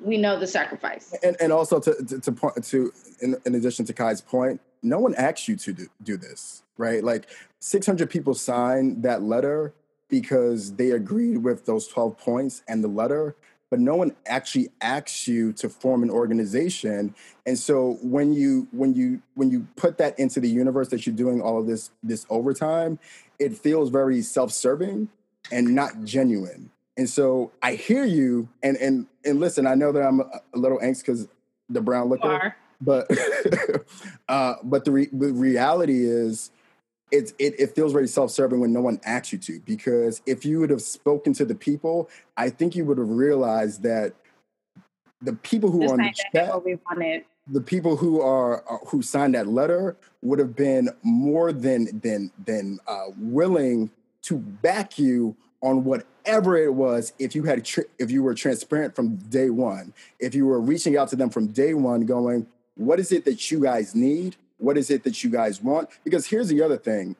we 0.00 0.16
know 0.16 0.38
the 0.38 0.46
sacrifice. 0.46 1.14
And 1.22 1.36
and 1.40 1.52
also 1.52 1.80
to 1.80 1.94
to, 2.04 2.20
to 2.20 2.32
point 2.32 2.64
to 2.64 2.92
in, 3.20 3.36
in 3.44 3.54
addition 3.54 3.84
to 3.86 3.92
Kai's 3.92 4.20
point, 4.20 4.60
no 4.82 4.98
one 4.98 5.14
asked 5.14 5.48
you 5.48 5.56
to 5.56 5.72
do, 5.72 5.86
do 6.02 6.16
this, 6.16 6.62
right? 6.76 7.02
Like 7.02 7.26
600 7.60 8.10
people 8.10 8.34
signed 8.34 9.02
that 9.02 9.22
letter 9.22 9.72
because 10.08 10.74
they 10.74 10.90
agreed 10.90 11.38
with 11.38 11.64
those 11.66 11.88
12 11.88 12.18
points 12.18 12.62
and 12.68 12.84
the 12.84 12.88
letter 12.88 13.34
but 13.70 13.80
no 13.80 13.96
one 13.96 14.14
actually 14.26 14.68
asks 14.82 15.26
you 15.26 15.52
to 15.52 15.68
form 15.68 16.02
an 16.02 16.10
organization 16.10 17.14
and 17.46 17.58
so 17.58 17.98
when 18.02 18.32
you 18.34 18.68
when 18.70 18.94
you 18.94 19.20
when 19.34 19.50
you 19.50 19.66
put 19.76 19.96
that 19.96 20.16
into 20.18 20.40
the 20.40 20.48
universe 20.48 20.88
that 20.88 21.06
you're 21.06 21.16
doing 21.16 21.40
all 21.40 21.58
of 21.58 21.66
this 21.66 21.90
this 22.02 22.26
overtime 22.28 22.98
it 23.38 23.56
feels 23.56 23.88
very 23.88 24.20
self-serving 24.20 25.08
and 25.50 25.74
not 25.74 26.04
genuine. 26.04 26.70
And 26.96 27.10
so 27.10 27.50
i 27.62 27.74
hear 27.74 28.04
you 28.04 28.48
and 28.62 28.76
and 28.76 29.06
and 29.24 29.40
listen 29.40 29.66
i 29.66 29.74
know 29.74 29.90
that 29.90 30.02
i'm 30.02 30.20
a, 30.20 30.40
a 30.54 30.58
little 30.58 30.78
angst 30.78 31.00
because 31.00 31.26
the 31.68 31.80
brown 31.80 32.08
liquor 32.08 32.54
but 32.80 33.10
uh 34.28 34.54
but 34.62 34.84
the, 34.84 34.92
re- 34.92 35.08
the 35.12 35.32
reality 35.32 36.04
is 36.04 36.52
it's 37.10 37.32
it, 37.38 37.58
it 37.58 37.74
feels 37.74 37.92
very 37.92 38.06
self-serving 38.06 38.60
when 38.60 38.72
no 38.72 38.80
one 38.80 39.00
asks 39.04 39.32
you 39.32 39.38
to 39.38 39.60
because 39.60 40.22
if 40.24 40.44
you 40.44 40.60
would 40.60 40.70
have 40.70 40.82
spoken 40.82 41.32
to 41.32 41.44
the 41.44 41.54
people 41.54 42.08
i 42.36 42.48
think 42.48 42.76
you 42.76 42.84
would 42.84 42.98
have 42.98 43.10
realized 43.10 43.82
that 43.82 44.12
the 45.20 45.32
people 45.32 45.70
who 45.70 45.82
are 45.84 45.94
on 45.94 45.98
the 45.98 46.12
chat 46.32 46.52
the 47.48 47.60
people 47.60 47.96
who 47.96 48.22
are, 48.22 48.64
are, 48.66 48.80
who 48.86 49.02
signed 49.02 49.34
that 49.34 49.46
letter 49.46 49.96
would 50.22 50.38
have 50.38 50.56
been 50.56 50.88
more 51.02 51.52
than 51.52 52.00
than 52.00 52.30
than 52.44 52.78
uh, 52.86 53.06
willing 53.18 53.90
to 54.24 54.38
back 54.38 54.98
you 54.98 55.36
on 55.62 55.84
whatever 55.84 56.56
it 56.56 56.74
was 56.74 57.12
if 57.18 57.34
you 57.34 57.44
had 57.44 57.64
tr- 57.64 57.80
if 57.98 58.10
you 58.10 58.22
were 58.22 58.34
transparent 58.34 58.94
from 58.94 59.16
day 59.16 59.48
one 59.48 59.94
if 60.20 60.34
you 60.34 60.46
were 60.46 60.60
reaching 60.60 60.96
out 60.96 61.08
to 61.08 61.16
them 61.16 61.30
from 61.30 61.46
day 61.46 61.72
one 61.72 62.04
going 62.04 62.46
what 62.74 63.00
is 63.00 63.12
it 63.12 63.24
that 63.24 63.50
you 63.50 63.60
guys 63.60 63.94
need 63.94 64.36
what 64.58 64.78
is 64.78 64.90
it 64.90 65.04
that 65.04 65.22
you 65.22 65.30
guys 65.30 65.62
want? 65.62 65.88
Because 66.04 66.26
here's 66.26 66.48
the 66.48 66.62
other 66.62 66.76
thing. 66.76 67.16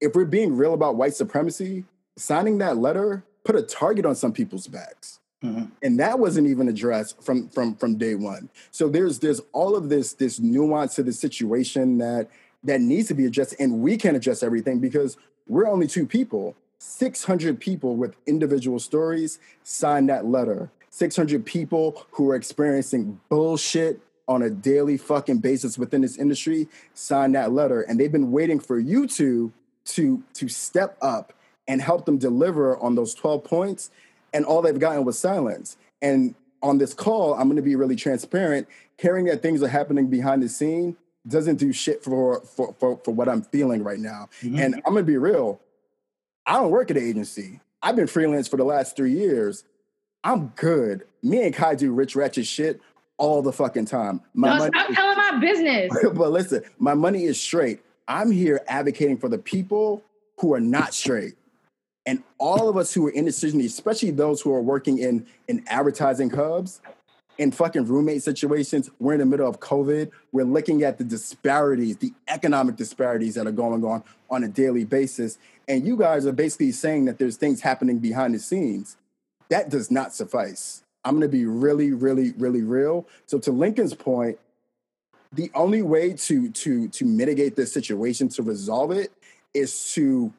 If 0.00 0.14
we're 0.14 0.24
being 0.24 0.56
real 0.56 0.74
about 0.74 0.96
white 0.96 1.14
supremacy, 1.14 1.84
signing 2.16 2.58
that 2.58 2.76
letter 2.76 3.24
put 3.44 3.56
a 3.56 3.62
target 3.62 4.06
on 4.06 4.14
some 4.14 4.32
people's 4.32 4.66
backs. 4.66 5.20
Mm-hmm. 5.44 5.66
And 5.82 6.00
that 6.00 6.18
wasn't 6.18 6.48
even 6.48 6.68
addressed 6.68 7.22
from 7.22 7.48
from 7.50 7.74
from 7.76 7.96
day 7.96 8.14
one. 8.14 8.48
So 8.70 8.88
there's 8.88 9.18
there's 9.18 9.40
all 9.52 9.76
of 9.76 9.88
this 9.88 10.14
this 10.14 10.40
nuance 10.40 10.94
to 10.94 11.02
the 11.02 11.12
situation 11.12 11.98
that 11.98 12.28
that 12.64 12.80
needs 12.80 13.08
to 13.08 13.14
be 13.14 13.26
addressed, 13.26 13.54
and 13.60 13.80
we 13.80 13.96
can't 13.96 14.16
address 14.16 14.42
everything 14.42 14.80
because 14.80 15.16
we're 15.46 15.68
only 15.68 15.86
two 15.86 16.06
people. 16.06 16.56
600 16.78 17.58
people 17.58 17.96
with 17.96 18.14
individual 18.26 18.78
stories 18.78 19.38
signed 19.62 20.08
that 20.08 20.26
letter. 20.26 20.70
600 20.90 21.44
people 21.44 22.06
who 22.12 22.30
are 22.30 22.36
experiencing 22.36 23.20
bullshit 23.28 24.00
on 24.28 24.42
a 24.42 24.50
daily 24.50 24.96
fucking 24.96 25.38
basis 25.38 25.78
within 25.78 26.00
this 26.00 26.16
industry 26.18 26.68
signed 26.94 27.34
that 27.34 27.52
letter 27.52 27.82
and 27.82 27.98
they've 27.98 28.12
been 28.12 28.32
waiting 28.32 28.58
for 28.58 28.78
you 28.78 29.06
to 29.06 29.52
to 29.84 30.22
to 30.34 30.48
step 30.48 30.96
up 31.00 31.32
and 31.68 31.80
help 31.80 32.06
them 32.06 32.18
deliver 32.18 32.76
on 32.78 32.94
those 32.96 33.14
12 33.14 33.44
points 33.44 33.90
and 34.32 34.44
all 34.44 34.62
they've 34.62 34.80
gotten 34.80 35.04
was 35.04 35.16
silence 35.16 35.76
and 36.02 36.34
on 36.60 36.78
this 36.78 36.92
call 36.92 37.34
i'm 37.34 37.44
going 37.44 37.54
to 37.54 37.62
be 37.62 37.76
really 37.76 37.94
transparent 37.94 38.66
hearing 38.98 39.26
that 39.26 39.42
things 39.42 39.62
are 39.62 39.68
happening 39.68 40.08
behind 40.08 40.42
the 40.42 40.48
scene 40.48 40.96
doesn't 41.28 41.56
do 41.56 41.72
shit 41.72 42.02
for 42.02 42.40
for 42.42 42.74
for, 42.78 43.00
for 43.04 43.12
what 43.12 43.28
i'm 43.28 43.42
feeling 43.42 43.82
right 43.82 44.00
now 44.00 44.28
mm-hmm. 44.42 44.58
and 44.58 44.74
i'm 44.86 44.92
going 44.92 44.96
to 44.96 45.02
be 45.02 45.16
real 45.16 45.60
i 46.46 46.54
don't 46.54 46.70
work 46.70 46.90
at 46.90 46.96
an 46.96 47.02
agency 47.02 47.60
i've 47.82 47.96
been 47.96 48.06
freelance 48.06 48.48
for 48.48 48.56
the 48.56 48.64
last 48.64 48.96
three 48.96 49.12
years 49.12 49.64
i'm 50.24 50.48
good 50.56 51.04
me 51.22 51.44
and 51.44 51.54
kai 51.54 51.74
do 51.74 51.92
rich 51.92 52.14
ratchet 52.16 52.46
shit 52.46 52.80
all 53.18 53.42
the 53.42 53.52
fucking 53.52 53.86
time. 53.86 54.20
My 54.34 54.58
no, 54.58 54.66
stop 54.66 54.90
is, 54.90 54.96
telling 54.96 55.16
my 55.16 55.38
business. 55.38 55.90
but 56.14 56.30
listen, 56.30 56.62
my 56.78 56.94
money 56.94 57.24
is 57.24 57.40
straight. 57.40 57.80
I'm 58.08 58.30
here 58.30 58.62
advocating 58.68 59.18
for 59.18 59.28
the 59.28 59.38
people 59.38 60.02
who 60.38 60.54
are 60.54 60.60
not 60.60 60.94
straight. 60.94 61.34
And 62.04 62.22
all 62.38 62.68
of 62.68 62.76
us 62.76 62.94
who 62.94 63.06
are 63.06 63.10
in 63.10 63.24
decision, 63.24 63.60
especially 63.60 64.12
those 64.12 64.40
who 64.40 64.52
are 64.54 64.62
working 64.62 64.98
in, 64.98 65.26
in 65.48 65.64
advertising 65.66 66.30
hubs, 66.30 66.80
in 67.38 67.50
fucking 67.50 67.84
roommate 67.86 68.22
situations, 68.22 68.90
we're 68.98 69.14
in 69.14 69.20
the 69.20 69.26
middle 69.26 69.48
of 69.48 69.60
COVID. 69.60 70.10
We're 70.32 70.44
looking 70.44 70.82
at 70.82 70.98
the 70.98 71.04
disparities, 71.04 71.98
the 71.98 72.12
economic 72.28 72.76
disparities 72.76 73.34
that 73.34 73.46
are 73.46 73.52
going 73.52 73.84
on 73.84 74.02
on 74.30 74.44
a 74.44 74.48
daily 74.48 74.84
basis. 74.84 75.38
And 75.68 75.86
you 75.86 75.96
guys 75.96 76.26
are 76.26 76.32
basically 76.32 76.72
saying 76.72 77.04
that 77.06 77.18
there's 77.18 77.36
things 77.36 77.60
happening 77.60 77.98
behind 77.98 78.34
the 78.34 78.38
scenes. 78.38 78.96
That 79.48 79.68
does 79.68 79.90
not 79.90 80.14
suffice. 80.14 80.82
I'm 81.04 81.12
going 81.12 81.22
to 81.22 81.28
be 81.28 81.46
really, 81.46 81.92
really, 81.92 82.32
really 82.32 82.62
real. 82.62 83.06
So 83.26 83.38
to 83.40 83.52
Lincoln's 83.52 83.94
point, 83.94 84.38
the 85.32 85.50
only 85.54 85.82
way 85.82 86.14
to 86.14 86.50
to 86.50 86.88
to 86.88 87.04
mitigate 87.04 87.56
this 87.56 87.72
situation 87.72 88.28
to 88.30 88.42
resolve 88.42 88.90
it 88.90 89.12
is 89.52 89.92
to 89.94 90.32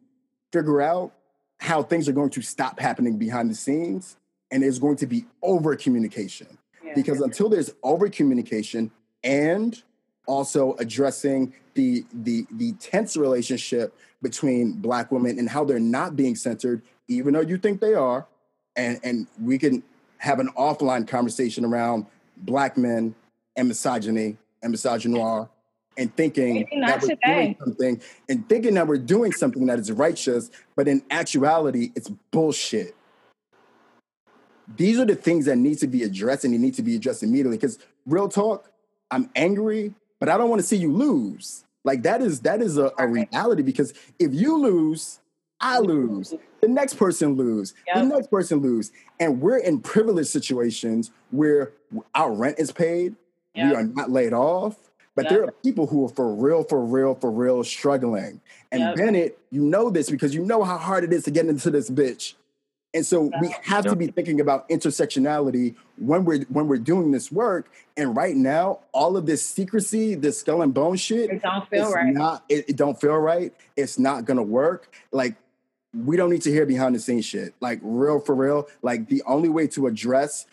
figure 0.52 0.82
out 0.82 1.11
how 1.60 1.84
things 1.84 2.07
are 2.07 2.14
going 2.14 2.30
to 2.32 2.41
stop 2.41 2.80
happening 2.80 3.18
behind 3.18 3.49
the 3.49 3.56
scenes 3.56 4.15
and 4.49 4.64
there's 4.64 4.80
going 4.80 4.95
to 4.95 5.06
be 5.06 5.26
over 5.41 5.76
communication 5.76 6.57
yeah. 6.88 6.93
because 6.95 7.22
until 7.22 7.49
there's 7.49 7.73
over 7.84 8.09
communication 8.09 8.91
and 9.23 9.81
also 10.26 10.76
addressing 10.80 11.53
the 11.73 12.05
the 12.14 12.45
the 12.51 12.73
tense 12.73 13.15
relationship 13.15 13.97
between 14.22 14.73
black 14.73 15.11
women 15.11 15.38
and 15.38 15.49
how 15.49 15.64
they're 15.64 15.80
not 15.80 16.15
being 16.15 16.35
centered 16.35 16.81
even 17.07 17.34
though 17.34 17.41
you 17.41 17.57
think 17.57 17.80
they 17.80 17.93
are 17.93 18.26
and 18.76 18.99
and 19.03 19.27
we 19.41 19.57
can 19.57 19.84
have 20.18 20.39
an 20.39 20.49
offline 20.57 21.07
conversation 21.07 21.64
around 21.64 22.05
black 22.38 22.77
men 22.77 23.14
and 23.55 23.68
misogyny 23.68 24.38
and 24.61 24.73
misogynoir 24.73 25.49
and 25.97 26.15
thinking 26.15 26.68
that 26.85 27.01
we're 27.01 27.15
doing 27.26 27.55
something 27.59 28.01
and 28.30 28.49
thinking 28.49 28.73
that 28.76 28.88
we're 28.88 28.97
doing 28.97 29.31
something 29.31 29.65
that 29.65 29.80
is 29.80 29.91
righteous, 29.91 30.51
but 30.76 30.88
in 30.88 31.01
actuality, 31.09 31.91
it's 31.95 32.09
bullshit. 32.31 32.95
These 34.76 34.99
are 34.99 35.06
the 35.06 35.15
things 35.15 35.45
that 35.45 35.57
need 35.57 35.77
to 35.80 35.88
be 35.88 36.03
addressed 36.03 36.44
and 36.44 36.53
they 36.53 36.57
need 36.57 36.73
to 36.76 36.81
be 36.81 36.95
addressed 36.95 37.23
immediately. 37.23 37.57
Because 37.57 37.80
real 38.06 38.27
talk, 38.27 38.69
I'm 39.11 39.30
angry, 39.35 39.94
but 40.19 40.30
I 40.30 40.38
don't 40.38 40.49
want 40.49 40.61
to 40.61 40.68
see 40.68 40.77
you 40.77 40.91
lose. 40.91 41.64
Like 41.84 42.03
that 42.03 42.22
is 42.22 42.41
that 42.41 42.61
is 42.61 42.77
a, 42.77 42.91
a 42.98 43.07
reality 43.07 43.61
because 43.61 43.94
if 44.19 44.34
you 44.34 44.57
lose, 44.57 45.19
I 45.61 45.80
lose. 45.80 46.34
The 46.61 46.68
next 46.68 46.95
person 46.95 47.35
lose. 47.35 47.73
Yep. 47.88 47.95
The 47.95 48.03
next 48.03 48.27
person 48.27 48.60
lose. 48.60 48.91
And 49.19 49.41
we're 49.41 49.57
in 49.57 49.80
privileged 49.80 50.30
situations 50.30 51.11
where 51.31 51.72
our 52.14 52.31
rent 52.31 52.60
is 52.60 52.72
paid. 52.72 53.15
Yep. 53.56 53.69
We 53.69 53.76
are 53.76 53.84
not 53.84 54.11
laid 54.11 54.34
off. 54.34 54.76
But 55.15 55.26
yep. 55.26 55.31
there 55.31 55.44
are 55.45 55.52
people 55.64 55.88
who 55.88 56.06
are 56.06 56.10
for 56.10 56.31
real, 56.31 56.64
for 56.64 56.85
real, 56.85 57.15
for 57.15 57.31
real 57.31 57.64
struggling. 57.64 58.39
And 58.72 58.95
Bennett, 58.95 59.39
you 59.49 59.64
know 59.64 59.89
this 59.89 60.11
because 60.11 60.35
you 60.35 60.45
know 60.45 60.64
how 60.64 60.77
hard 60.77 61.03
it 61.03 61.11
is 61.11 61.23
to 61.23 61.31
get 61.31 61.48
into 61.48 61.72
this 61.72 61.89
bitch. 61.89 62.35
And 62.93 63.05
so 63.05 63.31
we 63.41 63.53
have 63.64 63.85
to 63.85 63.95
be 63.95 64.07
thinking 64.07 64.39
about 64.39 64.68
intersectionality 64.69 65.76
when 65.97 66.26
we're 66.26 66.43
when 66.45 66.68
we're 66.68 66.77
doing 66.77 67.11
this 67.11 67.31
work. 67.31 67.69
And 67.95 68.15
right 68.15 68.35
now, 68.35 68.80
all 68.91 69.18
of 69.18 69.26
this 69.26 69.45
secrecy, 69.45 70.15
this 70.15 70.39
skull 70.39 70.61
and 70.61 70.73
bone 70.73 70.95
shit, 70.95 71.30
it 71.30 71.41
don't 71.41 71.69
feel 71.69 71.91
right. 71.91 72.14
Not, 72.14 72.43
it, 72.49 72.69
it 72.69 72.76
don't 72.76 72.99
feel 72.99 73.18
right. 73.18 73.53
It's 73.76 73.99
not 73.99 74.26
gonna 74.26 74.43
work. 74.43 74.93
Like 75.11 75.35
we 75.93 76.18
don't 76.18 76.30
need 76.30 76.41
to 76.43 76.51
hear 76.51 76.65
behind 76.65 76.95
the 76.95 76.99
scenes 76.99 77.26
shit. 77.26 77.53
Like 77.59 77.80
real 77.81 78.19
for 78.19 78.35
real. 78.35 78.68
Like 78.81 79.09
the 79.09 79.22
only 79.27 79.49
way 79.49 79.68
to 79.68 79.88
address 79.88 80.45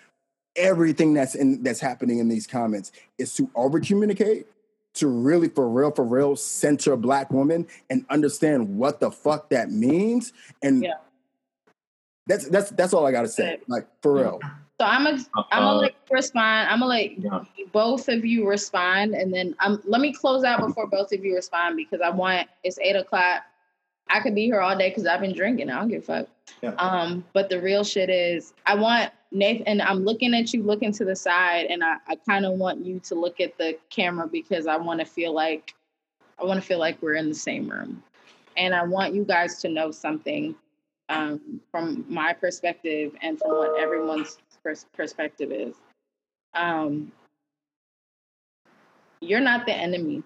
everything 0.57 1.15
that's 1.15 1.35
in 1.35 1.63
that's 1.63 1.81
happening 1.81 2.19
in 2.19 2.29
these 2.29 2.47
comments 2.47 2.93
is 3.17 3.35
to 3.37 3.51
over 3.55 3.81
communicate, 3.81 4.47
to 4.95 5.09
really 5.09 5.49
for 5.49 5.69
real 5.69 5.91
for 5.91 6.05
real 6.05 6.37
center 6.37 6.97
black 6.97 7.31
woman 7.31 7.67
and 7.91 8.05
understand 8.11 8.77
what 8.77 9.01
the 9.01 9.11
fuck 9.11 9.51
that 9.51 9.71
means. 9.71 10.33
And 10.63 10.83
yeah. 10.83 10.95
That's 12.27 12.49
that's 12.49 12.71
that's 12.71 12.93
all 12.93 13.07
I 13.07 13.13
gotta 13.13 13.29
say. 13.29 13.59
Like 13.69 13.87
for 14.03 14.15
real. 14.15 14.41
So 14.81 14.87
I'm 14.87 15.05
gonna 15.05 15.25
I'm 15.53 15.63
gonna 15.63 15.79
let 15.79 15.93
you 15.93 16.15
respond. 16.15 16.71
I'm 16.71 16.81
gonna 16.81 16.91
let 16.91 17.19
yeah. 17.19 17.45
both 17.73 18.09
of 18.09 18.25
you 18.25 18.49
respond, 18.49 19.15
and 19.15 19.33
then 19.33 19.55
um 19.61 19.81
let 19.85 20.01
me 20.01 20.13
close 20.13 20.45
out 20.45 20.61
before 20.61 20.87
both 20.87 21.13
of 21.13 21.25
you 21.25 21.35
respond 21.35 21.77
because 21.77 22.01
I 22.01 22.11
want 22.11 22.49
it's 22.65 22.79
eight 22.79 22.97
o'clock 22.97 23.43
I 24.09 24.21
could 24.21 24.35
be 24.35 24.45
here 24.45 24.61
all 24.61 24.77
day 24.77 24.91
because 24.91 25.07
I've 25.07 25.21
been 25.21 25.35
drinking. 25.35 25.71
I 25.71 25.81
don't 25.81 25.89
give 25.89 26.03
a 26.03 26.07
fuck. 26.07 26.29
Yeah. 26.63 26.75
Um, 26.75 27.25
but 27.33 27.49
the 27.49 27.61
real 27.61 27.85
shit 27.85 28.11
is, 28.11 28.53
I 28.67 28.75
want 28.75 29.13
Nathan, 29.33 29.67
and 29.67 29.83
I'm 29.83 30.05
looking 30.05 30.35
at 30.35 30.53
you, 30.53 30.63
looking 30.63 30.93
to 30.93 31.05
the 31.05 31.17
side, 31.17 31.67
and 31.67 31.83
I, 31.83 31.97
I 32.07 32.17
kind 32.17 32.45
of 32.45 32.55
want 32.55 32.85
you 32.85 33.01
to 33.01 33.15
look 33.15 33.41
at 33.41 33.57
the 33.59 33.79
camera 33.91 34.29
because 34.29 34.67
I 34.67 34.77
want 34.77 35.01
to 35.01 35.07
feel 35.07 35.33
like, 35.35 35.75
I 36.39 36.45
want 36.45 36.61
to 36.61 36.67
feel 36.67 36.79
like 36.79 37.01
we're 37.01 37.15
in 37.15 37.29
the 37.29 37.35
same 37.35 37.69
room, 37.69 38.03
and 38.57 38.75
I 38.75 38.85
want 38.85 39.15
you 39.15 39.25
guys 39.25 39.61
to 39.63 39.69
know 39.69 39.91
something 39.91 40.55
um, 41.09 41.61
from 41.71 42.05
my 42.09 42.33
perspective 42.33 43.13
and 43.23 43.39
from 43.39 43.51
what 43.51 43.81
everyone's 43.81 44.39
pers- 44.63 44.87
perspective 44.97 45.53
is. 45.53 45.75
Um, 46.55 47.13
you're 49.21 49.41
not 49.41 49.67
the 49.67 49.73
enemy. 49.75 50.23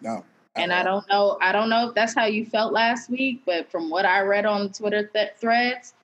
No. 0.00 0.24
And 0.54 0.72
I 0.72 0.82
don't 0.82 1.08
know. 1.08 1.38
I 1.40 1.52
don't 1.52 1.70
know 1.70 1.88
if 1.88 1.94
that's 1.94 2.14
how 2.14 2.26
you 2.26 2.44
felt 2.44 2.72
last 2.72 3.08
week, 3.08 3.42
but 3.46 3.70
from 3.70 3.88
what 3.88 4.04
I 4.04 4.20
read 4.20 4.44
on 4.44 4.70
Twitter 4.70 5.06
th- 5.06 5.32
threads, 5.38 5.94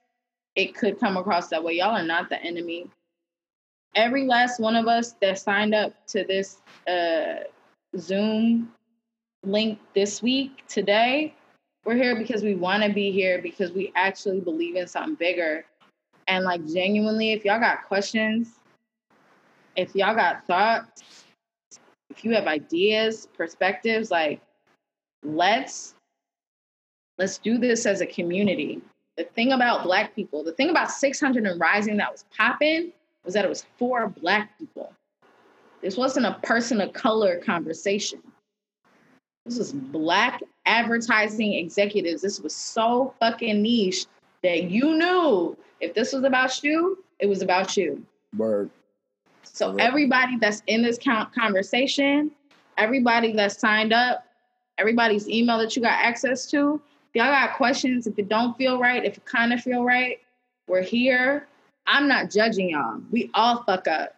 it 0.56 0.74
could 0.74 0.98
come 0.98 1.16
across 1.16 1.48
that 1.48 1.62
way. 1.62 1.74
Y'all 1.74 1.96
are 1.96 2.02
not 2.02 2.30
the 2.30 2.42
enemy. 2.42 2.88
Every 3.94 4.26
last 4.26 4.58
one 4.58 4.74
of 4.74 4.86
us 4.86 5.12
that 5.20 5.38
signed 5.38 5.74
up 5.74 5.92
to 6.08 6.24
this 6.24 6.62
uh, 6.86 7.44
Zoom 7.98 8.72
link 9.44 9.78
this 9.94 10.22
week 10.22 10.66
today, 10.66 11.34
we're 11.88 11.96
here 11.96 12.14
because 12.14 12.42
we 12.42 12.54
want 12.54 12.82
to 12.82 12.92
be 12.92 13.10
here 13.10 13.40
because 13.40 13.72
we 13.72 13.90
actually 13.96 14.40
believe 14.40 14.76
in 14.76 14.86
something 14.86 15.14
bigger. 15.14 15.64
And 16.26 16.44
like 16.44 16.66
genuinely, 16.66 17.32
if 17.32 17.46
y'all 17.46 17.58
got 17.58 17.84
questions, 17.84 18.60
if 19.74 19.94
y'all 19.94 20.14
got 20.14 20.46
thoughts, 20.46 21.24
if 22.10 22.26
you 22.26 22.34
have 22.34 22.46
ideas, 22.46 23.26
perspectives, 23.34 24.10
like 24.10 24.42
let's 25.22 25.94
let's 27.16 27.38
do 27.38 27.56
this 27.56 27.86
as 27.86 28.02
a 28.02 28.06
community. 28.06 28.82
The 29.16 29.24
thing 29.24 29.52
about 29.52 29.82
black 29.82 30.14
people, 30.14 30.44
the 30.44 30.52
thing 30.52 30.68
about 30.68 30.90
600 30.90 31.46
and 31.46 31.58
rising 31.58 31.96
that 31.96 32.12
was 32.12 32.26
popping 32.36 32.92
was 33.24 33.32
that 33.32 33.46
it 33.46 33.48
was 33.48 33.64
for 33.78 34.08
black 34.08 34.58
people. 34.58 34.92
This 35.80 35.96
wasn't 35.96 36.26
a 36.26 36.38
person 36.42 36.82
of 36.82 36.92
color 36.92 37.40
conversation. 37.40 38.20
This 39.48 39.58
was 39.58 39.72
black 39.72 40.42
advertising 40.66 41.54
executives. 41.54 42.20
This 42.20 42.38
was 42.38 42.54
so 42.54 43.14
fucking 43.18 43.62
niche 43.62 44.04
that 44.42 44.64
you 44.64 44.98
knew 44.98 45.56
if 45.80 45.94
this 45.94 46.12
was 46.12 46.24
about 46.24 46.62
you, 46.62 47.02
it 47.18 47.28
was 47.28 47.40
about 47.40 47.74
you. 47.74 48.04
Word. 48.36 48.68
So 49.42 49.74
everybody 49.76 50.36
that's 50.36 50.62
in 50.66 50.82
this 50.82 50.98
conversation, 51.34 52.30
everybody 52.76 53.32
that 53.32 53.52
signed 53.52 53.94
up, 53.94 54.26
everybody's 54.76 55.26
email 55.28 55.56
that 55.58 55.74
you 55.74 55.80
got 55.80 55.98
access 56.04 56.44
to, 56.50 56.80
if 57.08 57.16
y'all 57.16 57.32
got 57.32 57.56
questions, 57.56 58.06
if 58.06 58.18
it 58.18 58.28
don't 58.28 58.54
feel 58.58 58.78
right, 58.78 59.02
if 59.02 59.16
it 59.16 59.24
kind 59.24 59.54
of 59.54 59.62
feel 59.62 59.82
right, 59.82 60.18
we're 60.66 60.82
here. 60.82 61.46
I'm 61.86 62.06
not 62.06 62.30
judging 62.30 62.68
y'all. 62.68 63.00
We 63.10 63.30
all 63.32 63.62
fuck 63.62 63.88
up. 63.88 64.14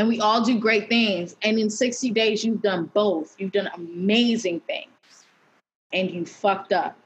And 0.00 0.08
we 0.08 0.18
all 0.18 0.42
do 0.42 0.58
great 0.58 0.88
things. 0.88 1.36
And 1.42 1.58
in 1.58 1.68
60 1.68 2.10
days, 2.12 2.42
you've 2.42 2.62
done 2.62 2.90
both. 2.94 3.34
You've 3.36 3.52
done 3.52 3.68
amazing 3.74 4.60
things. 4.60 4.88
And 5.92 6.10
you 6.10 6.24
fucked 6.24 6.72
up. 6.72 6.96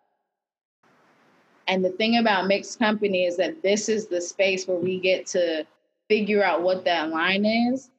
And 1.67 1.85
the 1.85 1.91
thing 1.91 2.19
about 2.19 2.47
mixed 2.47 2.79
company 2.79 3.25
is 3.25 3.37
that 3.39 3.65
this 3.65 3.89
is 3.89 4.07
the 4.07 4.21
space 4.21 4.69
where 4.69 4.77
we 4.77 5.01
get 5.01 5.27
to 5.29 5.67
figure 6.09 6.45
out 6.45 6.63
what 6.63 6.85
that 6.85 7.09
line 7.09 7.45
is. 7.45 7.91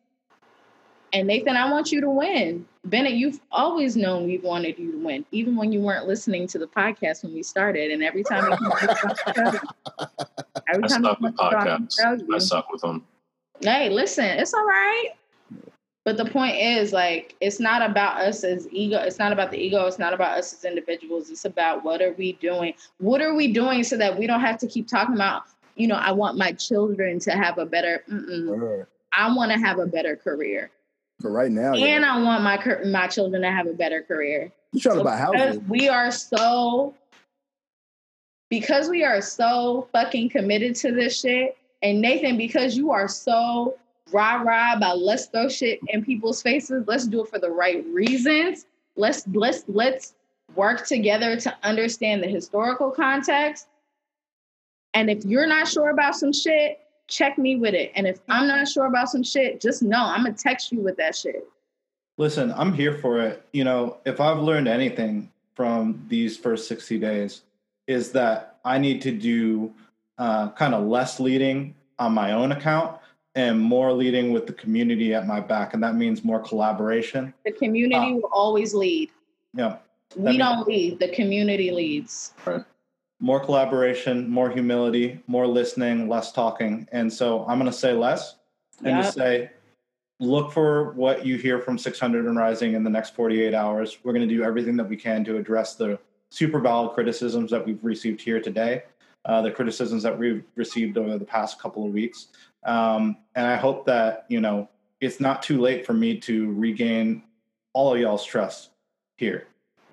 And 1.12 1.28
Nathan, 1.28 1.58
I 1.58 1.70
want 1.70 1.92
you 1.92 2.00
to 2.00 2.10
win. 2.10 2.66
Bennett, 2.86 3.16
you've 3.16 3.42
always 3.52 3.98
known 3.98 4.26
we've 4.26 4.44
wanted 4.44 4.80
you 4.80 4.94
to 4.94 4.98
win, 4.98 5.26
even 5.32 5.58
when 5.58 5.74
you 5.74 5.82
weren't 5.82 6.08
listening 6.08 6.48
to 6.48 6.58
the 6.58 6.68
podcast 6.68 7.22
when 7.22 7.34
we 7.34 7.44
started. 7.44 7.92
And 7.92 8.02
every 8.02 8.24
time, 8.24 8.50
you 8.62 8.72
every 10.74 10.88
time 10.88 11.06
I 11.06 11.10
suck 11.10 11.20
with 11.20 11.36
podcasts. 11.36 12.00
I 12.34 12.38
suck 12.38 12.72
with 12.72 12.80
them. 12.80 13.06
Hey, 13.62 13.90
listen, 13.90 14.26
it's 14.26 14.54
all 14.54 14.66
right. 14.66 15.10
But 16.04 16.18
the 16.18 16.26
point 16.26 16.58
is, 16.58 16.94
like, 16.94 17.36
it's 17.42 17.60
not 17.60 17.82
about 17.82 18.22
us 18.22 18.44
as 18.44 18.68
ego. 18.72 19.00
It's 19.00 19.18
not 19.18 19.32
about 19.32 19.50
the 19.50 19.58
ego. 19.58 19.88
It's 19.88 19.98
not 19.98 20.14
about 20.14 20.38
us 20.38 20.54
as 20.54 20.64
individuals. 20.64 21.32
It's 21.32 21.46
about 21.46 21.84
what 21.84 22.00
are 22.02 22.14
we 22.14 22.34
doing? 22.34 22.76
What 23.00 23.22
are 23.22 23.34
we 23.34 23.52
doing 23.52 23.84
so 23.84 23.98
that 23.98 24.20
we 24.20 24.28
don't 24.28 24.42
have 24.42 24.60
to 24.60 24.68
keep 24.68 24.88
talking 24.88 25.16
about 25.16 25.46
you 25.76 25.88
know, 25.88 25.96
I 25.96 26.12
want 26.12 26.38
my 26.38 26.54
children 26.54 27.20
to 27.20 27.32
have 27.32 27.58
a 27.58 27.66
better. 27.66 28.04
I 29.14 29.34
want 29.34 29.52
to 29.52 29.58
have 29.58 29.80
a 29.80 29.86
better 29.86 30.16
career. 30.16 30.72
For 31.22 31.32
right 31.32 31.52
now, 31.52 31.74
and 31.74 31.80
yeah. 31.80 32.14
I 32.14 32.22
want 32.22 32.44
my 32.44 32.78
my 32.86 33.08
children 33.08 33.42
to 33.42 33.52
have 33.52 33.68
a 33.68 33.74
better 33.74 34.02
career. 34.02 34.52
You 34.74 34.82
trying 34.82 34.96
so 34.96 35.00
to 35.00 35.06
buy 35.06 35.18
houses? 35.18 35.60
We 35.68 35.88
are 35.88 36.12
so 36.12 36.94
because 38.50 38.90
we 38.90 39.04
are 39.04 39.22
so 39.22 39.88
fucking 39.94 40.30
committed 40.30 40.76
to 40.78 40.92
this 40.92 41.20
shit. 41.22 41.58
And 41.86 42.02
Nathan, 42.02 42.36
because 42.38 42.76
you 42.76 42.92
are 42.92 43.08
so 43.08 43.78
rah 44.12 44.42
rah 44.42 44.74
about 44.76 45.00
let's 45.00 45.28
throw 45.28 45.48
shit 45.48 45.80
in 45.90 46.04
people's 46.04 46.42
faces, 46.42 46.84
let's 46.88 47.08
do 47.08 47.24
it 47.24 47.30
for 47.30 47.40
the 47.40 47.52
right 47.52 47.86
reasons. 47.88 48.66
Let's 48.96 49.28
let's 49.28 49.64
let's 49.68 50.16
work 50.56 50.88
together 50.88 51.40
to 51.40 51.56
understand 51.64 52.24
the 52.24 52.28
historical 52.28 52.92
context 52.92 53.68
and 54.96 55.10
if 55.10 55.26
you're 55.26 55.46
not 55.46 55.68
sure 55.68 55.90
about 55.90 56.16
some 56.16 56.32
shit, 56.32 56.80
check 57.08 57.38
me 57.38 57.58
with 57.58 57.74
it. 57.74 57.92
And 57.96 58.08
if 58.08 58.20
I'm 58.30 58.48
not 58.48 58.68
sure 58.68 58.86
about 58.86 59.10
some 59.10 59.24
shit, 59.24 59.62
just 59.62 59.84
know 59.84 60.00
I'm 60.00 60.24
gonna 60.24 60.34
text 60.34 60.72
you 60.72 60.80
with 60.80 60.96
that 60.98 61.16
shit. 61.16 61.46
Listen, 62.18 62.54
I'm 62.56 62.74
here 62.74 62.98
for 62.98 63.20
it. 63.20 63.46
You 63.52 63.66
know, 63.66 63.98
if 64.06 64.22
I've 64.22 64.40
learned 64.40 64.70
anything 64.70 65.30
from 65.54 66.04
these 66.08 66.38
first 66.38 66.68
60 66.68 66.98
days, 66.98 67.42
is 67.88 68.14
that 68.14 68.58
I 68.64 68.80
need 68.80 69.02
to 69.04 69.12
do 69.12 69.74
uh, 70.18 70.50
kind 70.52 70.74
of 70.74 70.86
less 70.86 71.20
leading 71.20 71.76
on 72.00 72.14
my 72.14 72.32
own 72.32 72.52
account 72.52 73.00
and 73.36 73.60
more 73.60 73.92
leading 73.92 74.32
with 74.32 74.48
the 74.48 74.54
community 74.54 75.14
at 75.14 75.28
my 75.28 75.40
back. 75.40 75.74
And 75.74 75.84
that 75.84 75.96
means 75.96 76.24
more 76.24 76.40
collaboration. 76.40 77.34
The 77.44 77.52
community 77.52 78.14
uh, 78.14 78.16
will 78.16 78.30
always 78.32 78.74
lead. 78.74 79.10
Yeah. 79.54 79.78
We 80.16 80.38
don't 80.38 80.66
lead, 80.68 81.00
the 81.00 81.10
community 81.10 81.72
leads. 81.72 82.34
Right 82.46 82.64
more 83.20 83.40
collaboration, 83.40 84.30
more 84.30 84.50
humility, 84.50 85.20
more 85.28 85.48
listening, 85.48 86.08
less 86.08 86.32
talking. 86.32 86.88
And 86.92 87.12
so 87.12 87.46
I'm 87.48 87.58
going 87.60 87.72
to 87.72 87.78
say 87.78 87.94
less 87.94 88.36
and 88.84 88.98
yep. 88.98 89.06
to 89.06 89.12
say, 89.12 89.52
look 90.20 90.52
for 90.52 90.92
what 90.94 91.26
you 91.26 91.38
hear 91.38 91.60
from 91.60 91.78
600 91.78 92.26
and 92.26 92.38
Rising 92.38 92.74
in 92.74 92.84
the 92.84 92.90
next 92.90 93.16
48 93.16 93.54
hours. 93.54 93.98
We're 94.04 94.14
going 94.14 94.28
to 94.28 94.34
do 94.34 94.44
everything 94.44 94.76
that 94.78 94.88
we 94.88 94.98
can 94.98 95.24
to 95.26 95.38
address 95.38 95.76
the 95.76 95.98
super 96.30 96.60
valid 96.60 96.94
criticisms 96.94 97.52
that 97.52 97.66
we've 97.66 97.84
received 97.84 98.22
here 98.22 98.42
today, 98.42 98.84
uh, 99.26 99.42
the 99.42 99.52
criticisms 99.52 100.04
that 100.04 100.18
we've 100.18 100.44
received 100.56 100.98
over 100.98 101.18
the 101.18 101.26
past 101.26 101.60
couple 101.60 101.86
of 101.86 101.92
weeks. 101.92 102.28
Um, 102.64 103.18
and 103.36 103.46
I 103.46 103.56
hope 103.56 103.86
that, 103.86 104.26
you 104.30 104.40
know, 104.40 104.70
it's 105.02 105.20
not 105.20 105.44
too 105.44 105.60
late 105.60 105.86
for 105.86 105.94
me 105.94 106.18
to 106.22 106.52
regain 106.54 107.24
all 107.74 107.94
of 107.94 108.00
y'all's 108.00 108.26
trust 108.26 108.70
here. 109.18 109.48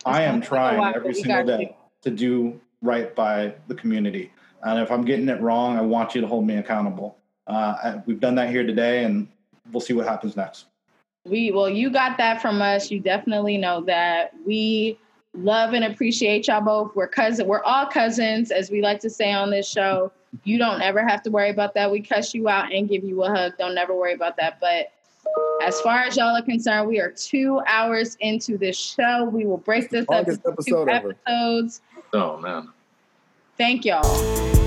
I 0.04 0.22
am 0.22 0.40
trying 0.40 0.94
every 0.94 1.14
single 1.14 1.44
day 1.44 1.76
to 2.02 2.10
do 2.10 2.60
right 2.80 3.14
by 3.14 3.54
the 3.68 3.74
community. 3.74 4.32
And 4.62 4.80
if 4.80 4.90
I'm 4.90 5.04
getting 5.04 5.28
it 5.28 5.40
wrong, 5.40 5.76
I 5.76 5.80
want 5.80 6.14
you 6.14 6.20
to 6.20 6.26
hold 6.26 6.46
me 6.46 6.56
accountable. 6.56 7.16
Uh, 7.46 7.98
we've 8.06 8.20
done 8.20 8.34
that 8.36 8.50
here 8.50 8.64
today, 8.64 9.04
and 9.04 9.28
we'll 9.72 9.80
see 9.80 9.92
what 9.92 10.06
happens 10.06 10.36
next. 10.36 10.66
We 11.24 11.52
well, 11.52 11.68
you 11.68 11.90
got 11.90 12.18
that 12.18 12.42
from 12.42 12.62
us. 12.62 12.90
You 12.90 13.00
definitely 13.00 13.56
know 13.56 13.82
that 13.82 14.32
we 14.44 14.98
love 15.34 15.72
and 15.72 15.84
appreciate 15.84 16.48
y'all 16.48 16.60
both. 16.60 16.94
We're 16.94 17.09
cousin. 17.09 17.46
We're 17.46 17.62
all 17.62 17.86
cousins, 17.86 18.50
as 18.50 18.70
we 18.70 18.82
like 18.82 19.00
to 19.00 19.10
say 19.10 19.32
on 19.32 19.50
this 19.50 19.68
show. 19.68 20.12
You 20.44 20.59
don't 20.59 20.80
ever 20.80 21.06
have 21.06 21.22
to 21.24 21.30
worry 21.30 21.50
about 21.50 21.74
that. 21.74 21.90
We 21.90 22.00
cuss 22.00 22.32
you 22.34 22.48
out 22.48 22.72
and 22.72 22.88
give 22.88 23.04
you 23.04 23.22
a 23.22 23.28
hug. 23.28 23.52
Don't 23.59 23.74
never 23.74 23.94
worry 23.94 24.14
about 24.14 24.36
that. 24.38 24.60
But 24.60 24.92
as 25.62 25.80
far 25.80 26.00
as 26.00 26.16
y'all 26.16 26.36
are 26.36 26.42
concerned, 26.42 26.88
we 26.88 27.00
are 27.00 27.10
two 27.10 27.60
hours 27.66 28.16
into 28.20 28.56
this 28.59 28.78
show. 28.78 29.24
We 29.24 29.46
will 29.46 29.59
break 29.59 29.90
this 29.90 30.06
up 30.10 30.28
into 30.28 30.54
two 30.66 30.88
episodes. 30.88 31.82
Oh 32.12 32.38
man. 32.38 32.70
Thank 33.59 33.84
y'all. 33.84 34.61